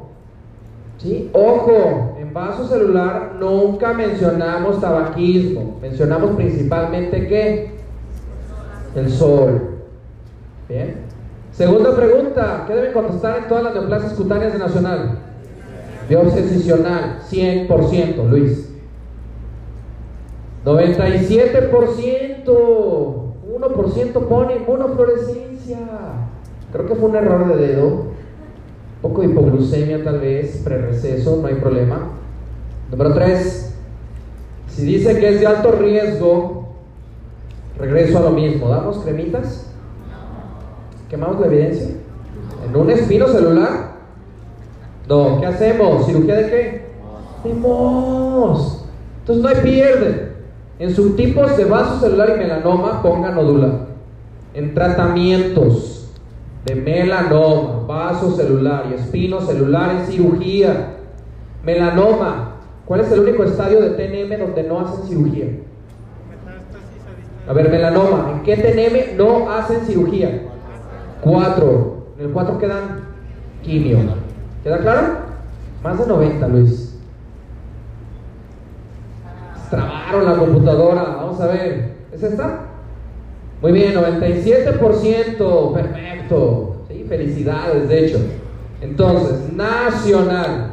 ¿Sí? 0.99 1.31
Ojo, 1.33 2.17
en 2.19 2.33
vaso 2.33 2.67
celular 2.67 3.35
nunca 3.39 3.93
mencionamos 3.93 4.81
tabaquismo. 4.81 5.79
Mencionamos 5.81 6.37
principalmente 6.37 7.29
qué? 7.29 7.71
El 8.95 9.11
sol. 9.11 9.77
Bien. 10.69 11.07
Segunda 11.53 11.95
pregunta, 11.95 12.65
¿qué 12.67 12.75
deben 12.75 12.93
contestar 12.93 13.39
en 13.39 13.49
todas 13.49 13.65
las 13.65 13.75
neoplasias 13.75 14.13
cutáneas 14.15 14.53
de 14.53 14.59
Nacional? 14.59 15.19
Biopsia 16.09 16.41
excisional, 16.41 17.19
100%, 17.31 18.29
Luis. 18.29 18.76
97%, 20.67 22.45
1% 22.45 24.29
pone 24.29 24.57
inmunofluorescencia. 24.57 25.79
Creo 26.73 26.87
que 26.89 26.97
fue 26.97 27.09
un 27.09 27.15
error 27.15 27.47
de 27.47 27.69
dedo. 27.69 28.07
Poco 29.01 29.23
hipoglucemia 29.23 30.03
tal 30.03 30.19
vez, 30.19 30.63
prereceso, 30.65 31.39
no 31.41 31.47
hay 31.47 31.55
problema. 31.55 32.09
Número 32.91 33.15
3. 33.15 33.75
Si 34.71 34.85
dice 34.85 35.17
que 35.21 35.29
es 35.29 35.41
de 35.41 35.47
alto 35.47 35.71
riesgo, 35.71 36.71
regreso 37.79 38.19
a 38.19 38.23
lo 38.23 38.31
mismo. 38.31 38.69
¿Damos 38.69 38.99
cremitas? 38.99 39.71
¿Quemamos 41.09 41.39
la 41.41 41.47
evidencia? 41.47 41.91
¿En 42.69 42.75
un 42.75 42.91
espino 42.91 43.29
celular? 43.29 43.93
No, 45.09 45.39
¿qué 45.41 45.47
hacemos? 45.47 46.07
¿Cirugía 46.07 46.35
de 46.35 46.51
qué? 46.51 46.87
De 47.45 47.55
MOS. 47.55 48.85
Entonces 49.21 49.45
no 49.45 49.49
hay 49.49 49.57
pierde. 49.63 50.26
En 50.79 50.95
subtipos 50.95 51.57
de 51.57 51.65
vaso 51.65 52.01
celular 52.01 52.33
y 52.35 52.39
melanoma, 52.39 53.03
ponga 53.03 53.31
nodular. 53.31 53.87
En 54.53 54.75
tratamientos 54.75 56.11
de 56.67 56.75
melanoma, 56.75 57.87
vaso 57.87 58.33
celular 58.37 58.87
y 58.91 58.95
espino 58.95 59.41
celular 59.41 59.97
en 59.97 60.07
cirugía. 60.07 60.97
Melanoma. 61.65 62.53
¿Cuál 62.85 63.01
es 63.01 63.11
el 63.11 63.21
único 63.21 63.45
estadio 63.45 63.81
de 63.81 63.91
TNM 63.91 64.39
donde 64.39 64.63
no 64.65 64.81
hacen 64.81 65.07
cirugía? 65.07 65.47
A 67.49 67.53
ver, 67.53 67.71
melanoma. 67.71 68.33
¿En 68.35 68.43
qué 68.43 68.57
TNM 68.57 69.17
no 69.17 69.51
hacen 69.51 69.81
cirugía? 69.87 70.43
Cuatro. 71.23 72.07
En 72.19 72.27
el 72.27 72.33
cuatro 72.33 72.59
quedan 72.59 73.01
quimio. 73.63 73.99
¿Queda 74.63 74.79
claro? 74.79 75.03
Más 75.83 75.99
de 75.99 76.07
90, 76.07 76.49
Luis. 76.49 76.86
Trabaron 79.71 80.25
la 80.25 80.37
computadora. 80.37 81.03
Vamos 81.03 81.41
a 81.41 81.47
ver. 81.47 81.97
¿Es 82.13 82.23
esta? 82.23 82.61
Muy 83.63 83.73
bien, 83.73 83.95
97%. 83.95 85.73
Perfecto. 85.73 86.77
Sí, 86.89 87.05
felicidades, 87.09 87.89
de 87.89 88.07
hecho. 88.07 88.19
Entonces, 88.81 89.53
nacional. 89.53 90.73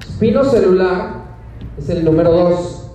Espino 0.00 0.44
celular 0.44 1.24
es 1.78 1.88
el 1.90 2.04
número 2.04 2.32
2. 2.32 2.90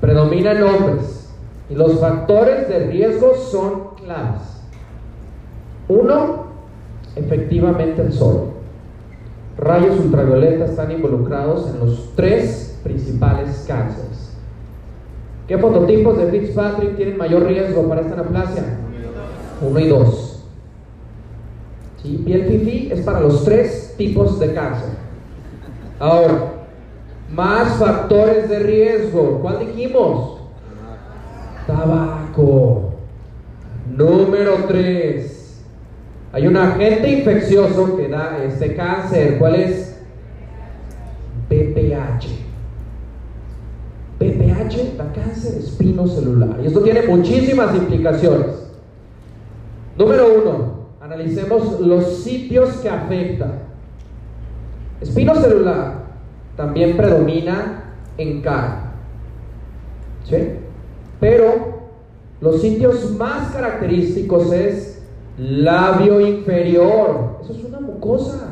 Predomina 0.00 0.52
en 0.52 0.62
hombres. 0.62 1.30
Y 1.70 1.74
los 1.74 2.00
factores 2.00 2.68
de 2.68 2.86
riesgo 2.86 3.34
son 3.34 3.94
claves. 3.96 4.62
Uno, 5.88 6.44
efectivamente 7.14 8.02
el 8.02 8.12
sol. 8.12 8.52
Rayos 9.58 9.98
ultravioleta 9.98 10.66
están 10.66 10.92
involucrados 10.92 11.68
en 11.68 11.80
los 11.80 12.14
tres 12.14 12.67
principales 12.88 13.64
cánceres. 13.68 14.32
¿Qué 15.46 15.58
fototipos 15.58 16.18
de 16.18 16.26
Fitzpatrick 16.26 16.96
tienen 16.96 17.16
mayor 17.16 17.46
riesgo 17.46 17.88
para 17.88 18.00
esta 18.00 18.16
neoplasia? 18.16 18.64
Uno 19.60 19.78
y 19.78 19.88
dos. 19.88 20.44
¿Sí? 22.02 22.22
Piel 22.24 22.44
fifi 22.44 22.90
es 22.92 23.00
para 23.00 23.20
los 23.20 23.44
tres 23.44 23.94
tipos 23.96 24.38
de 24.40 24.52
cáncer. 24.52 24.90
Ahora, 25.98 26.52
más 27.34 27.76
factores 27.76 28.48
de 28.48 28.58
riesgo. 28.60 29.40
¿Cuál 29.42 29.60
dijimos? 29.60 30.40
Tabaco. 31.66 32.92
Número 33.96 34.64
3. 34.68 35.64
Hay 36.32 36.46
un 36.46 36.56
agente 36.56 37.10
infeccioso 37.10 37.96
que 37.96 38.08
da 38.08 38.38
este 38.44 38.74
cáncer. 38.76 39.38
¿Cuál 39.38 39.56
es? 39.56 39.87
PPH 44.18 44.96
da 44.96 45.12
cáncer 45.12 45.58
espinocelular. 45.58 46.58
Y 46.62 46.66
esto 46.66 46.80
tiene 46.80 47.02
muchísimas 47.02 47.74
implicaciones. 47.74 48.68
Número 49.96 50.26
uno, 50.42 50.78
analicemos 51.00 51.80
los 51.80 52.18
sitios 52.18 52.70
que 52.78 52.88
afectan. 52.88 53.60
Espinocelular 55.00 56.04
también 56.56 56.96
predomina 56.96 57.94
en 58.16 58.42
cara. 58.42 58.92
¿Sí? 60.24 60.36
Pero 61.20 61.78
los 62.40 62.60
sitios 62.60 63.12
más 63.16 63.52
característicos 63.52 64.52
es 64.52 65.02
labio 65.38 66.20
inferior. 66.20 67.38
Eso 67.42 67.52
es 67.52 67.64
una 67.64 67.80
mucosa. 67.80 68.47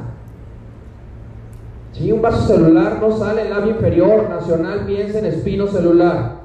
Si 1.97 2.12
un 2.12 2.20
vaso 2.20 2.47
celular 2.47 2.98
no 3.01 3.10
sale 3.16 3.43
en 3.43 3.51
labio 3.51 3.70
inferior, 3.70 4.28
nacional 4.28 4.85
piensa 4.86 5.18
en 5.18 5.27
espino 5.27 5.66
celular. 5.66 6.36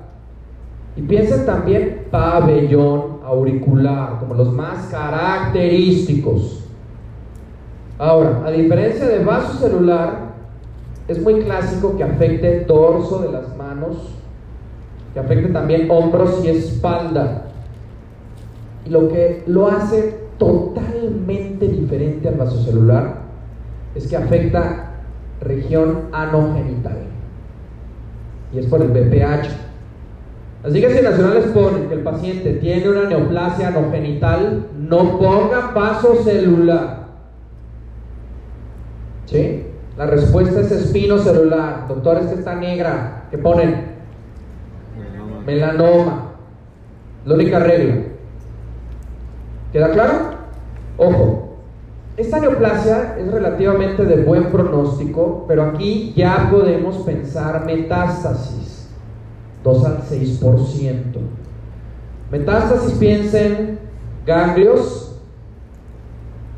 Y 0.95 1.02
piensen 1.02 1.45
también 1.45 2.07
pabellón 2.10 3.19
auricular, 3.26 4.19
como 4.19 4.34
los 4.34 4.53
más 4.53 4.88
característicos. 4.88 6.64
Ahora, 7.98 8.44
a 8.45 8.52
diferencia 8.52 9.06
de 9.06 9.26
vaso 9.26 9.57
celular, 9.57 10.32
es 11.10 11.22
muy 11.22 11.41
clásico 11.41 11.98
que 11.98 12.03
afecte 12.06 12.64
dorso 12.64 13.19
de 13.19 13.32
las 13.34 13.56
manos, 13.57 13.98
que 15.14 15.19
afecte 15.19 15.49
también 15.49 15.91
hombros 15.91 16.45
y 16.45 16.48
espalda. 16.48 17.48
Y 18.86 18.90
lo 18.90 19.10
que 19.10 19.44
lo 19.48 19.68
hace 19.68 20.18
totalmente 20.38 21.68
diferente 21.68 22.30
al 22.30 22.36
vasocelular 22.36 23.15
es 23.94 24.07
que 24.07 24.15
afecta 24.15 24.90
región 25.41 26.09
anogenital. 26.11 26.97
Y 28.53 28.59
es 28.59 28.65
por 28.68 28.81
el 28.81 28.89
BPH. 28.89 29.49
Que 30.63 30.72
si 30.72 31.01
nacionales 31.01 31.45
ponen 31.47 31.88
que 31.88 31.95
el 31.95 32.01
paciente 32.01 32.53
tiene 32.53 32.88
una 32.88 33.09
neoplasia 33.09 33.69
anogenital, 33.69 34.68
no 34.77 35.18
ponga 35.18 35.72
vaso 35.73 36.23
celular. 36.23 37.07
¿Sí? 39.26 39.65
La 39.97 40.05
respuesta 40.05 40.61
es 40.61 40.72
espino 40.72 41.18
celular. 41.18 41.88
Doctores 41.88 42.27
que 42.27 42.35
está 42.35 42.55
negra, 42.55 43.26
que 43.31 43.38
ponen 43.38 43.91
melanoma. 45.45 46.34
La 47.26 47.35
única 47.35 47.59
regla. 47.59 47.95
¿Queda 49.72 49.89
claro? 49.91 50.13
Ojo, 50.97 51.51
Esta 52.22 52.39
neoplasia 52.39 53.18
es 53.18 53.31
relativamente 53.31 54.06
de 54.06 54.23
buen 54.23 54.52
pronóstico, 54.52 55.43
pero 55.48 55.64
aquí 55.64 56.14
ya 56.15 56.49
podemos 56.52 56.98
pensar 56.98 57.65
metástasis, 57.65 58.91
2 59.64 59.85
al 59.85 60.02
6%. 60.03 61.03
Metástasis 62.30 62.93
piensen 62.99 63.80
ganglios, 64.23 65.19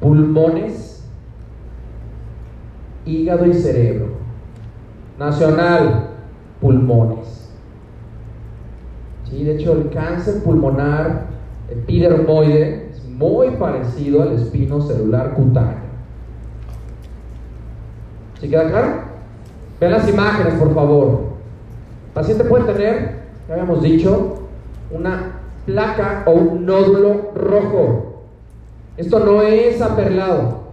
pulmones, 0.02 1.06
hígado 3.06 3.46
y 3.46 3.54
cerebro. 3.54 4.08
Nacional, 5.18 6.10
pulmones. 6.60 7.50
Sí, 9.30 9.46
de 9.46 9.56
hecho, 9.56 9.72
el 9.72 9.90
cáncer 9.92 10.44
pulmonar 10.44 11.28
epidermoide 11.70 12.83
muy 13.18 13.52
parecido 13.52 14.24
al 14.24 14.34
espino 14.34 14.82
celular 14.82 15.34
cutáneo. 15.34 15.84
¿Sí 18.40 18.50
queda 18.50 18.70
claro? 18.70 18.88
Vean 19.80 19.92
las 19.94 20.10
imágenes, 20.10 20.54
por 20.56 20.74
favor. 20.74 21.20
El 22.08 22.14
paciente 22.14 22.44
puede 22.44 22.66
tener, 22.66 23.24
ya 23.48 23.54
habíamos 23.54 23.82
dicho, 23.82 24.40
una 24.92 25.40
placa 25.66 26.24
o 26.26 26.32
un 26.32 26.66
nódulo 26.66 27.32
rojo. 27.36 28.24
Esto 28.98 29.20
no 29.20 29.42
es 29.42 29.82
aperlado. 29.82 30.64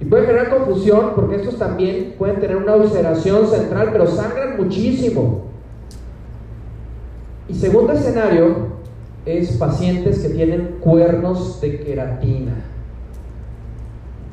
Y 0.00 0.04
puede 0.04 0.26
generar 0.26 0.50
confusión 0.50 1.12
porque 1.14 1.36
estos 1.36 1.58
también 1.58 2.14
pueden 2.18 2.40
tener 2.40 2.56
una 2.56 2.76
ulceración 2.76 3.46
central, 3.46 3.90
pero 3.92 4.06
sangran 4.06 4.56
muchísimo. 4.56 5.44
Y 7.48 7.54
segundo 7.54 7.92
escenario 7.92 8.69
es 9.26 9.56
pacientes 9.56 10.20
que 10.20 10.30
tienen 10.30 10.76
cuernos 10.80 11.60
de 11.60 11.80
queratina. 11.80 12.54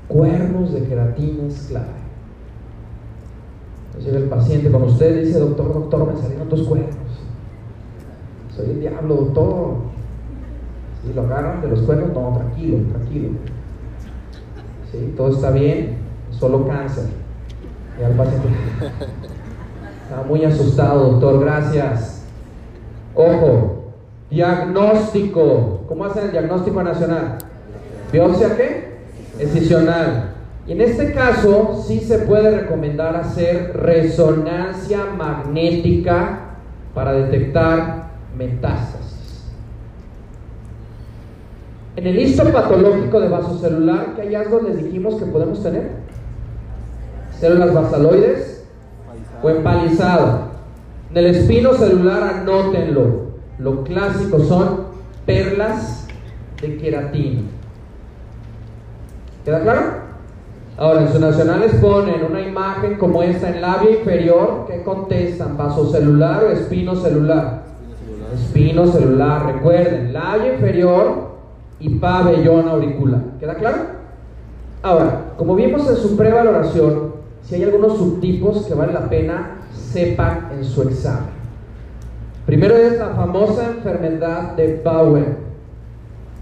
Cuernos 0.07 0.73
de 0.73 0.83
queratina 0.83 1.47
es 1.47 1.67
clave. 1.67 1.87
Entonces 3.87 4.13
el 4.15 4.29
paciente 4.29 4.71
con 4.71 4.83
usted 4.83 5.23
dice, 5.23 5.39
doctor, 5.39 5.73
doctor, 5.73 6.13
me 6.13 6.21
salieron 6.21 6.49
dos 6.49 6.67
cuernos. 6.67 6.95
Soy 8.55 8.69
el 8.69 8.79
diablo, 8.79 9.15
doctor. 9.15 9.75
Si 11.03 11.13
lo 11.13 11.21
agarran 11.23 11.61
de 11.61 11.67
los 11.69 11.81
cuernos, 11.81 12.13
no, 12.13 12.37
tranquilo, 12.37 12.77
tranquilo. 12.91 13.29
¿sí? 14.91 15.13
Todo 15.17 15.29
está 15.29 15.51
bien, 15.51 15.97
solo 16.31 16.65
cáncer. 16.65 17.05
Y 17.99 18.03
al 18.03 18.13
paciente 18.13 18.47
está 20.03 20.23
muy 20.27 20.43
asustado, 20.45 21.11
doctor, 21.11 21.39
gracias. 21.41 22.23
Ojo, 23.15 23.76
diagnóstico. 24.29 25.83
¿Cómo 25.87 26.05
hacen 26.05 26.25
el 26.25 26.31
diagnóstico 26.31 26.83
nacional? 26.83 27.37
¿Biopsia 28.11 28.55
qué? 28.55 28.97
Excisional. 29.39 30.33
Y 30.67 30.73
en 30.73 30.81
este 30.81 31.13
caso 31.13 31.83
sí 31.87 31.99
se 32.01 32.19
puede 32.19 32.51
recomendar 32.51 33.15
hacer 33.15 33.71
resonancia 33.77 35.05
magnética 35.17 36.39
para 36.93 37.13
detectar 37.13 38.07
metástasis. 38.37 39.45
En 41.95 42.05
el 42.05 42.19
histopatológico 42.19 43.19
de 43.19 43.29
vasocelular, 43.29 44.15
¿qué 44.15 44.23
hallazgos 44.23 44.63
les 44.63 44.83
dijimos 44.83 45.15
que 45.15 45.25
podemos 45.25 45.63
tener? 45.63 45.89
Células 47.39 47.73
basaloides 47.73 48.65
o 49.41 49.49
empalizado. 49.49 50.47
En 51.11 51.17
el 51.17 51.25
espino 51.27 51.73
celular, 51.73 52.23
anótenlo. 52.23 53.26
Lo 53.59 53.83
clásico 53.83 54.39
son 54.39 54.87
perlas 55.25 56.07
de 56.61 56.77
queratina. 56.77 57.41
¿Queda 59.43 59.61
claro? 59.61 59.81
Ahora, 60.77 61.01
en 61.01 61.07
sus 61.11 61.19
nacionales 61.19 61.73
ponen 61.75 62.23
una 62.23 62.41
imagen 62.41 62.97
como 62.97 63.23
esta 63.23 63.49
en 63.49 63.61
labio 63.61 63.99
inferior. 63.99 64.65
¿Qué 64.67 64.83
contestan? 64.83 65.57
¿Vasocelular 65.57 66.43
o 66.43 66.49
espino 66.51 66.95
celular? 66.95 67.63
Espino 68.33 68.85
celular. 68.85 69.53
Recuerden, 69.53 70.13
labio 70.13 70.53
inferior 70.53 71.29
y 71.79 71.89
pabellón 71.97 72.67
auricular. 72.67 73.21
¿Queda 73.39 73.55
claro? 73.55 73.77
Ahora, 74.83 75.33
como 75.35 75.55
vimos 75.55 75.89
en 75.89 75.95
su 75.95 76.15
prevaloración, 76.15 77.13
si 77.41 77.55
hay 77.55 77.63
algunos 77.63 77.97
subtipos 77.97 78.65
que 78.65 78.75
vale 78.75 78.93
la 78.93 79.09
pena 79.09 79.61
sepan 79.73 80.49
en 80.51 80.63
su 80.63 80.83
examen. 80.83 81.36
Primero 82.47 82.77
es 82.77 82.97
la 82.97 83.09
famosa 83.09 83.71
enfermedad 83.71 84.55
de 84.55 84.81
Bowen, 84.81 85.35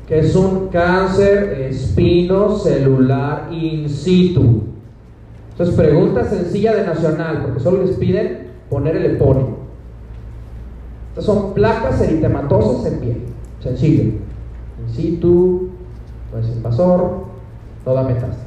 que 0.07 0.19
es 0.19 0.35
un 0.35 0.67
cáncer 0.67 1.61
espinocelular 1.61 3.51
in 3.51 3.89
situ. 3.89 4.65
Entonces, 5.49 5.75
pregunta 5.75 6.23
sencilla 6.23 6.75
de 6.75 6.85
nacional, 6.85 7.41
porque 7.41 7.59
solo 7.59 7.83
les 7.83 7.95
piden 7.95 8.51
poner 8.69 8.97
el 8.97 9.15
epónimo. 9.15 9.57
Estas 11.09 11.25
son 11.25 11.55
placas 11.55 11.99
eritematosas 11.99 12.93
en 12.93 12.99
piel, 12.99 13.23
sencillo 13.59 14.03
in 14.03 14.93
situ, 14.93 15.69
pues 16.29 16.47
invasor, 16.49 17.25
toda 17.83 18.03
metástasis. 18.03 18.43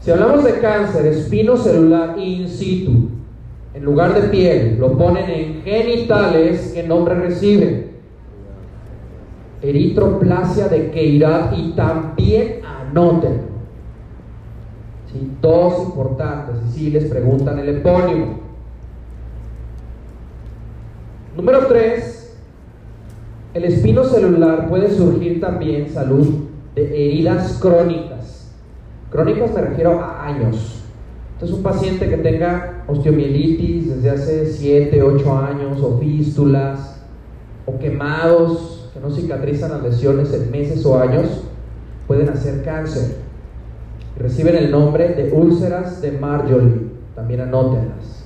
Si 0.00 0.10
hablamos 0.10 0.42
de 0.42 0.58
cáncer 0.58 1.06
espinocelular 1.06 2.18
in 2.18 2.48
situ, 2.48 3.10
en 3.74 3.84
lugar 3.84 4.14
de 4.14 4.28
piel, 4.28 4.78
lo 4.78 4.96
ponen 4.96 5.28
en 5.28 5.62
genitales, 5.62 6.70
¿qué 6.72 6.84
nombre 6.84 7.14
recibe? 7.16 7.88
Eritroplasia 9.62 10.68
de 10.68 10.90
Queirat 10.92 11.58
y 11.58 11.72
también 11.72 12.60
anoten. 12.64 13.40
¿Sí? 15.12 15.32
Dos 15.40 15.86
importantes, 15.86 16.56
y 16.68 16.72
si 16.72 16.90
les 16.90 17.06
preguntan 17.06 17.58
el 17.58 17.68
epónimo. 17.68 18.40
Número 21.36 21.66
tres, 21.66 22.36
el 23.54 23.64
espino 23.64 24.04
celular 24.04 24.68
puede 24.68 24.88
surgir 24.90 25.40
también, 25.40 25.88
salud, 25.90 26.44
de 26.76 27.08
heridas 27.08 27.58
crónicas. 27.60 28.52
Crónicas 29.10 29.52
me 29.52 29.60
refiero 29.62 30.00
a 30.00 30.26
años. 30.26 30.73
Entonces 31.44 31.58
un 31.58 31.62
paciente 31.62 32.08
que 32.08 32.16
tenga 32.16 32.84
osteomielitis 32.86 33.96
desde 33.96 34.08
hace 34.08 34.46
7, 34.46 35.02
8 35.02 35.38
años, 35.38 35.78
o 35.82 35.98
fístulas, 35.98 37.02
o 37.66 37.78
quemados 37.78 38.88
que 38.94 39.00
no 39.00 39.10
cicatrizan 39.10 39.72
las 39.72 39.82
lesiones 39.82 40.32
en 40.32 40.50
meses 40.50 40.86
o 40.86 40.98
años, 40.98 41.42
pueden 42.06 42.30
hacer 42.30 42.64
cáncer. 42.64 43.16
Reciben 44.16 44.56
el 44.56 44.70
nombre 44.70 45.10
de 45.10 45.34
úlceras 45.34 46.00
de 46.00 46.12
Marjorie. 46.12 46.88
También 47.14 47.42
anótenlas. 47.42 48.24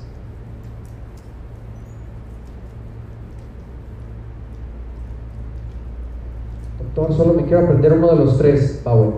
solo 7.16 7.34
me 7.34 7.44
quiero 7.44 7.64
aprender 7.64 7.94
uno 7.94 8.10
de 8.10 8.16
los 8.16 8.38
tres, 8.38 8.80
Power. 8.84 9.10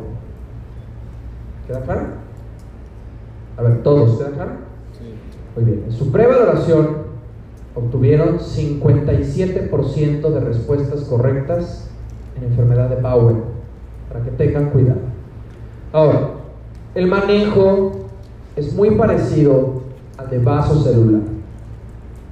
¿Queda 1.67 1.83
claro? 1.83 2.30
A 3.61 3.63
ver, 3.63 3.83
todos, 3.83 4.17
¿queda 4.17 4.31
claro? 4.31 4.53
Muy 5.55 5.65
bien. 5.67 5.85
En 5.87 5.93
su 5.93 6.11
prevaloración 6.11 7.11
obtuvieron 7.75 8.39
57% 8.39 10.31
de 10.31 10.41
respuestas 10.41 11.03
correctas 11.03 11.91
en 12.39 12.45
enfermedad 12.45 12.89
de 12.89 12.97
Power, 12.97 13.37
para 14.09 14.25
que 14.25 14.31
tengan 14.31 14.71
cuidado. 14.71 15.01
Ahora, 15.93 16.31
el 16.95 17.07
manejo 17.07 17.93
es 18.57 18.73
muy 18.73 18.93
parecido 18.93 19.83
al 20.17 20.31
de 20.31 20.39
vaso 20.39 20.83
celular, 20.83 21.21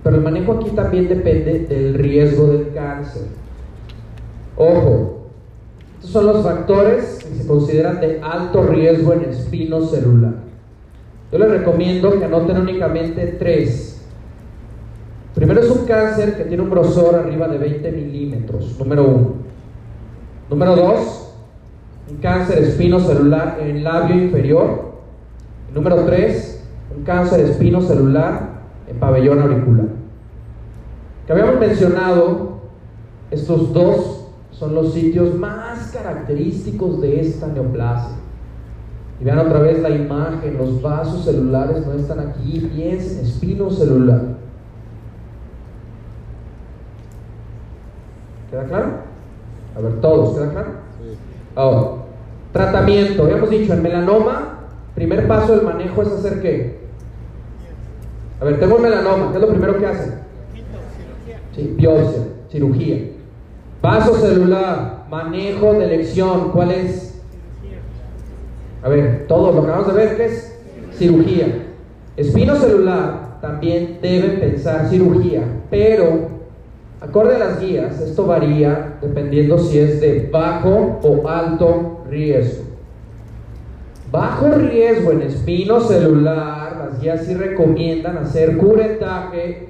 pero 0.02 0.16
el 0.16 0.22
manejo 0.22 0.52
aquí 0.52 0.70
también 0.70 1.08
depende 1.08 1.66
del 1.66 1.92
riesgo 1.92 2.46
del 2.46 2.72
cáncer. 2.72 3.24
Ojo, 4.56 5.26
estos 5.96 6.10
son 6.10 6.26
los 6.26 6.42
factores 6.42 7.22
que 7.22 7.34
se 7.34 7.46
consideran 7.46 8.00
de 8.00 8.18
alto 8.22 8.62
riesgo 8.62 9.12
en 9.12 9.24
espino 9.24 9.82
celular. 9.82 10.47
Yo 11.30 11.38
les 11.38 11.50
recomiendo 11.50 12.18
que 12.18 12.24
anoten 12.24 12.58
únicamente 12.58 13.36
tres. 13.38 14.02
Primero 15.34 15.60
es 15.60 15.70
un 15.70 15.86
cáncer 15.86 16.36
que 16.36 16.44
tiene 16.44 16.62
un 16.62 16.70
grosor 16.70 17.14
arriba 17.14 17.48
de 17.48 17.58
20 17.58 17.92
milímetros, 17.92 18.76
número 18.78 19.04
uno. 19.04 19.32
Número 20.48 20.74
dos, 20.74 21.34
un 22.10 22.16
cáncer 22.16 22.58
espino 22.58 22.98
celular 22.98 23.58
en 23.60 23.84
labio 23.84 24.16
inferior. 24.16 24.88
número 25.74 25.96
tres, 26.06 26.64
un 26.96 27.04
cáncer 27.04 27.40
espino 27.40 27.82
celular 27.82 28.62
en 28.88 28.96
pabellón 28.98 29.40
auricular. 29.40 29.86
Que 31.26 31.32
habíamos 31.32 31.60
mencionado 31.60 32.60
estos 33.30 33.72
dos 33.74 34.26
son 34.52 34.74
los 34.74 34.94
sitios 34.94 35.34
más 35.34 35.92
característicos 35.92 37.00
de 37.02 37.20
esta 37.20 37.46
neoplasia. 37.48 38.16
Y 39.20 39.24
vean 39.24 39.38
otra 39.38 39.60
vez 39.60 39.80
la 39.80 39.90
imagen, 39.90 40.56
los 40.58 40.80
vasos 40.80 41.24
celulares 41.24 41.86
no 41.86 41.94
están 41.94 42.20
aquí, 42.20 42.70
piensen, 42.74 43.24
espino 43.24 43.70
celular. 43.70 44.22
¿Queda 48.50 48.64
claro? 48.64 48.86
A 49.76 49.80
ver, 49.80 50.00
todos, 50.00 50.34
¿queda 50.34 50.50
claro? 50.50 50.68
Ahora, 51.54 51.98
Tratamiento, 52.52 53.24
habíamos 53.24 53.50
dicho, 53.50 53.72
en 53.74 53.82
melanoma, 53.82 54.60
primer 54.94 55.28
paso 55.28 55.54
del 55.54 55.66
manejo 55.66 56.02
es 56.02 56.08
hacer 56.08 56.40
qué? 56.40 56.78
A 58.40 58.44
ver, 58.44 58.58
tengo 58.58 58.76
un 58.76 58.82
melanoma, 58.82 59.30
¿qué 59.30 59.36
es 59.36 59.42
lo 59.42 59.50
primero 59.50 59.78
que 59.78 59.86
hacen? 59.86 60.14
Sí, 61.54 61.74
biopsia, 61.76 62.22
cirugía. 62.50 63.10
Vaso 63.82 64.14
celular, 64.14 65.04
manejo 65.10 65.74
de 65.74 65.84
elección, 65.84 66.50
¿cuál 66.52 66.70
es? 66.70 67.07
A 68.82 68.88
ver, 68.88 69.26
todo 69.26 69.52
lo 69.52 69.62
que 69.62 69.70
vamos 69.70 69.88
a 69.88 69.92
ver, 69.92 70.16
¿qué 70.16 70.26
es? 70.26 70.56
Cirugía. 70.92 71.64
Espino 72.16 72.56
celular, 72.56 73.38
también 73.40 73.98
deben 74.02 74.40
pensar 74.40 74.88
cirugía, 74.88 75.42
pero 75.70 76.28
acorde 77.00 77.36
a 77.36 77.38
las 77.38 77.60
guías, 77.60 78.00
esto 78.00 78.26
varía 78.26 78.98
dependiendo 79.00 79.58
si 79.58 79.78
es 79.78 80.00
de 80.00 80.28
bajo 80.32 80.98
o 81.02 81.28
alto 81.28 82.02
riesgo. 82.10 82.64
Bajo 84.10 84.50
riesgo 84.50 85.12
en 85.12 85.22
espino 85.22 85.80
celular, 85.80 86.88
las 86.90 87.00
guías 87.00 87.24
sí 87.26 87.34
recomiendan 87.34 88.16
hacer 88.18 88.56
curetaje 88.56 89.68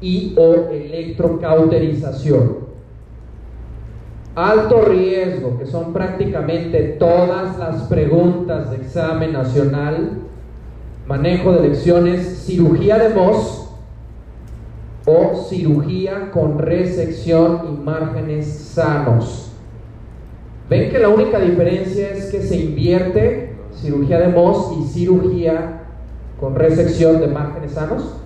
y 0.00 0.34
o 0.36 0.70
electrocauterización. 0.70 2.61
Alto 4.34 4.80
riesgo, 4.82 5.58
que 5.58 5.66
son 5.66 5.92
prácticamente 5.92 6.96
todas 6.98 7.58
las 7.58 7.82
preguntas 7.82 8.70
de 8.70 8.76
examen 8.76 9.34
nacional, 9.34 10.22
manejo 11.06 11.52
de 11.52 11.68
lecciones, 11.68 12.44
cirugía 12.46 12.96
de 12.96 13.12
voz 13.12 13.70
o 15.04 15.44
cirugía 15.48 16.30
con 16.30 16.58
resección 16.58 17.60
y 17.68 17.84
márgenes 17.84 18.46
sanos. 18.46 19.52
Ven 20.70 20.90
que 20.90 20.98
la 20.98 21.10
única 21.10 21.38
diferencia 21.38 22.12
es 22.12 22.30
que 22.30 22.40
se 22.40 22.56
invierte 22.56 23.52
cirugía 23.74 24.20
de 24.20 24.28
MOS 24.28 24.78
y 24.78 24.84
cirugía 24.84 25.82
con 26.40 26.54
resección 26.54 27.20
de 27.20 27.26
márgenes 27.26 27.72
sanos. 27.72 28.16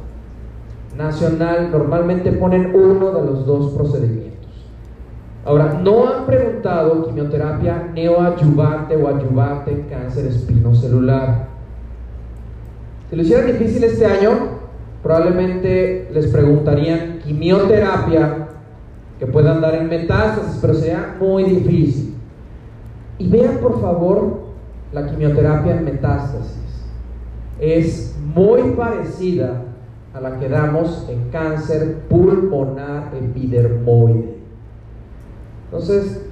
Nacional 0.96 1.70
normalmente 1.72 2.30
ponen 2.32 2.74
uno 2.74 3.10
de 3.10 3.26
los 3.26 3.44
dos 3.44 3.72
procedimientos. 3.72 4.25
Ahora, 5.46 5.80
no 5.80 6.08
han 6.08 6.26
preguntado 6.26 7.06
quimioterapia 7.06 7.90
neoadyuvante 7.94 8.96
o 8.96 9.06
adyuvante 9.06 9.70
en 9.70 9.82
cáncer 9.82 10.26
espinocelular. 10.26 11.46
Si 13.08 13.14
lo 13.14 13.22
hicieran 13.22 13.46
difícil 13.46 13.84
este 13.84 14.06
año, 14.06 14.30
probablemente 15.04 16.08
les 16.12 16.26
preguntarían 16.26 17.20
quimioterapia 17.20 18.48
que 19.20 19.26
puedan 19.26 19.60
dar 19.60 19.76
en 19.76 19.88
metástasis, 19.88 20.58
pero 20.60 20.74
sería 20.74 21.14
muy 21.20 21.44
difícil. 21.44 22.16
Y 23.18 23.28
vean 23.28 23.58
por 23.58 23.80
favor 23.80 24.40
la 24.92 25.06
quimioterapia 25.06 25.76
en 25.76 25.84
metástasis. 25.84 26.88
Es 27.60 28.16
muy 28.34 28.72
parecida 28.72 29.62
a 30.12 30.20
la 30.20 30.40
que 30.40 30.48
damos 30.48 31.06
en 31.08 31.30
cáncer 31.30 32.00
pulmonar 32.08 33.12
epidermoide. 33.14 34.35
Entonces, 35.78 36.22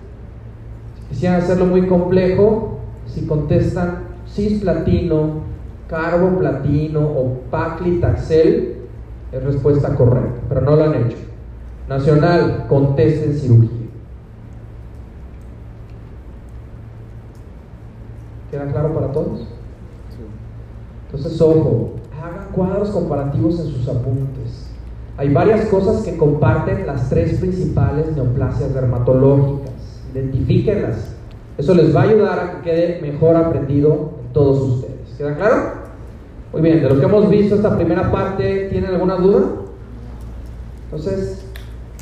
si 0.97 1.09
quisieran 1.11 1.43
hacerlo 1.43 1.67
muy 1.67 1.87
complejo, 1.87 2.79
si 3.07 3.27
contestan 3.27 4.05
cisplatino, 4.27 5.43
carboplatino 5.87 7.01
o 7.01 7.41
paclitaxel, 7.51 8.77
es 9.31 9.45
respuesta 9.45 9.95
correcta, 9.97 10.41
pero 10.49 10.63
no 10.63 10.77
lo 10.77 10.85
han 10.85 10.95
hecho. 10.95 11.19
Nacional, 11.91 12.65
contesten 12.69 13.35
cirugía. 13.35 13.69
¿Queda 18.51 18.73
claro 18.73 18.95
para 18.95 19.13
todos? 19.13 19.47
Entonces, 21.07 21.39
ojo, 21.43 21.97
hagan 22.19 22.49
cuadros 22.53 22.89
comparativos 22.89 23.61
en 23.61 23.67
sus 23.67 23.87
apuntes. 23.89 24.64
Hay 25.17 25.33
varias 25.33 25.67
cosas 25.67 26.03
que 26.03 26.17
comparten 26.17 26.87
las 26.87 27.09
tres 27.09 27.39
principales 27.39 28.15
neoplasias 28.17 28.75
dermatológicas. 28.75 29.73
Identifíquenlas. 30.13 31.15
Eso 31.57 31.75
les 31.75 31.95
va 31.95 32.01
a 32.01 32.05
ayudar 32.05 32.39
a 32.39 32.53
que 32.53 32.71
quede 32.71 33.01
mejor 33.01 33.37
aprendido 33.37 34.15
en 34.27 34.33
todos 34.33 34.61
ustedes. 34.61 35.15
¿Queda 35.17 35.37
claro? 35.37 35.85
Muy 36.53 36.63
bien, 36.63 36.83
de 36.83 36.89
lo 36.89 36.99
que 36.99 37.07
hemos 37.07 37.31
visto 37.31 37.55
esta 37.55 37.77
primera 37.77 38.11
parte, 38.11 38.69
¿tienen 38.71 38.91
alguna 38.91 39.17
duda? 39.17 39.43
Entonces, 40.85 41.45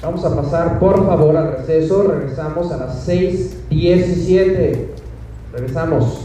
vamos 0.03 0.25
a 0.25 0.35
pasar 0.35 0.79
por 0.79 1.07
favor 1.07 1.37
al 1.37 1.53
receso. 1.57 2.05
Regresamos 2.05 2.73
a 2.73 2.79
las 2.79 3.09
6.17. 3.09 4.87
Regresamos. 5.53 6.22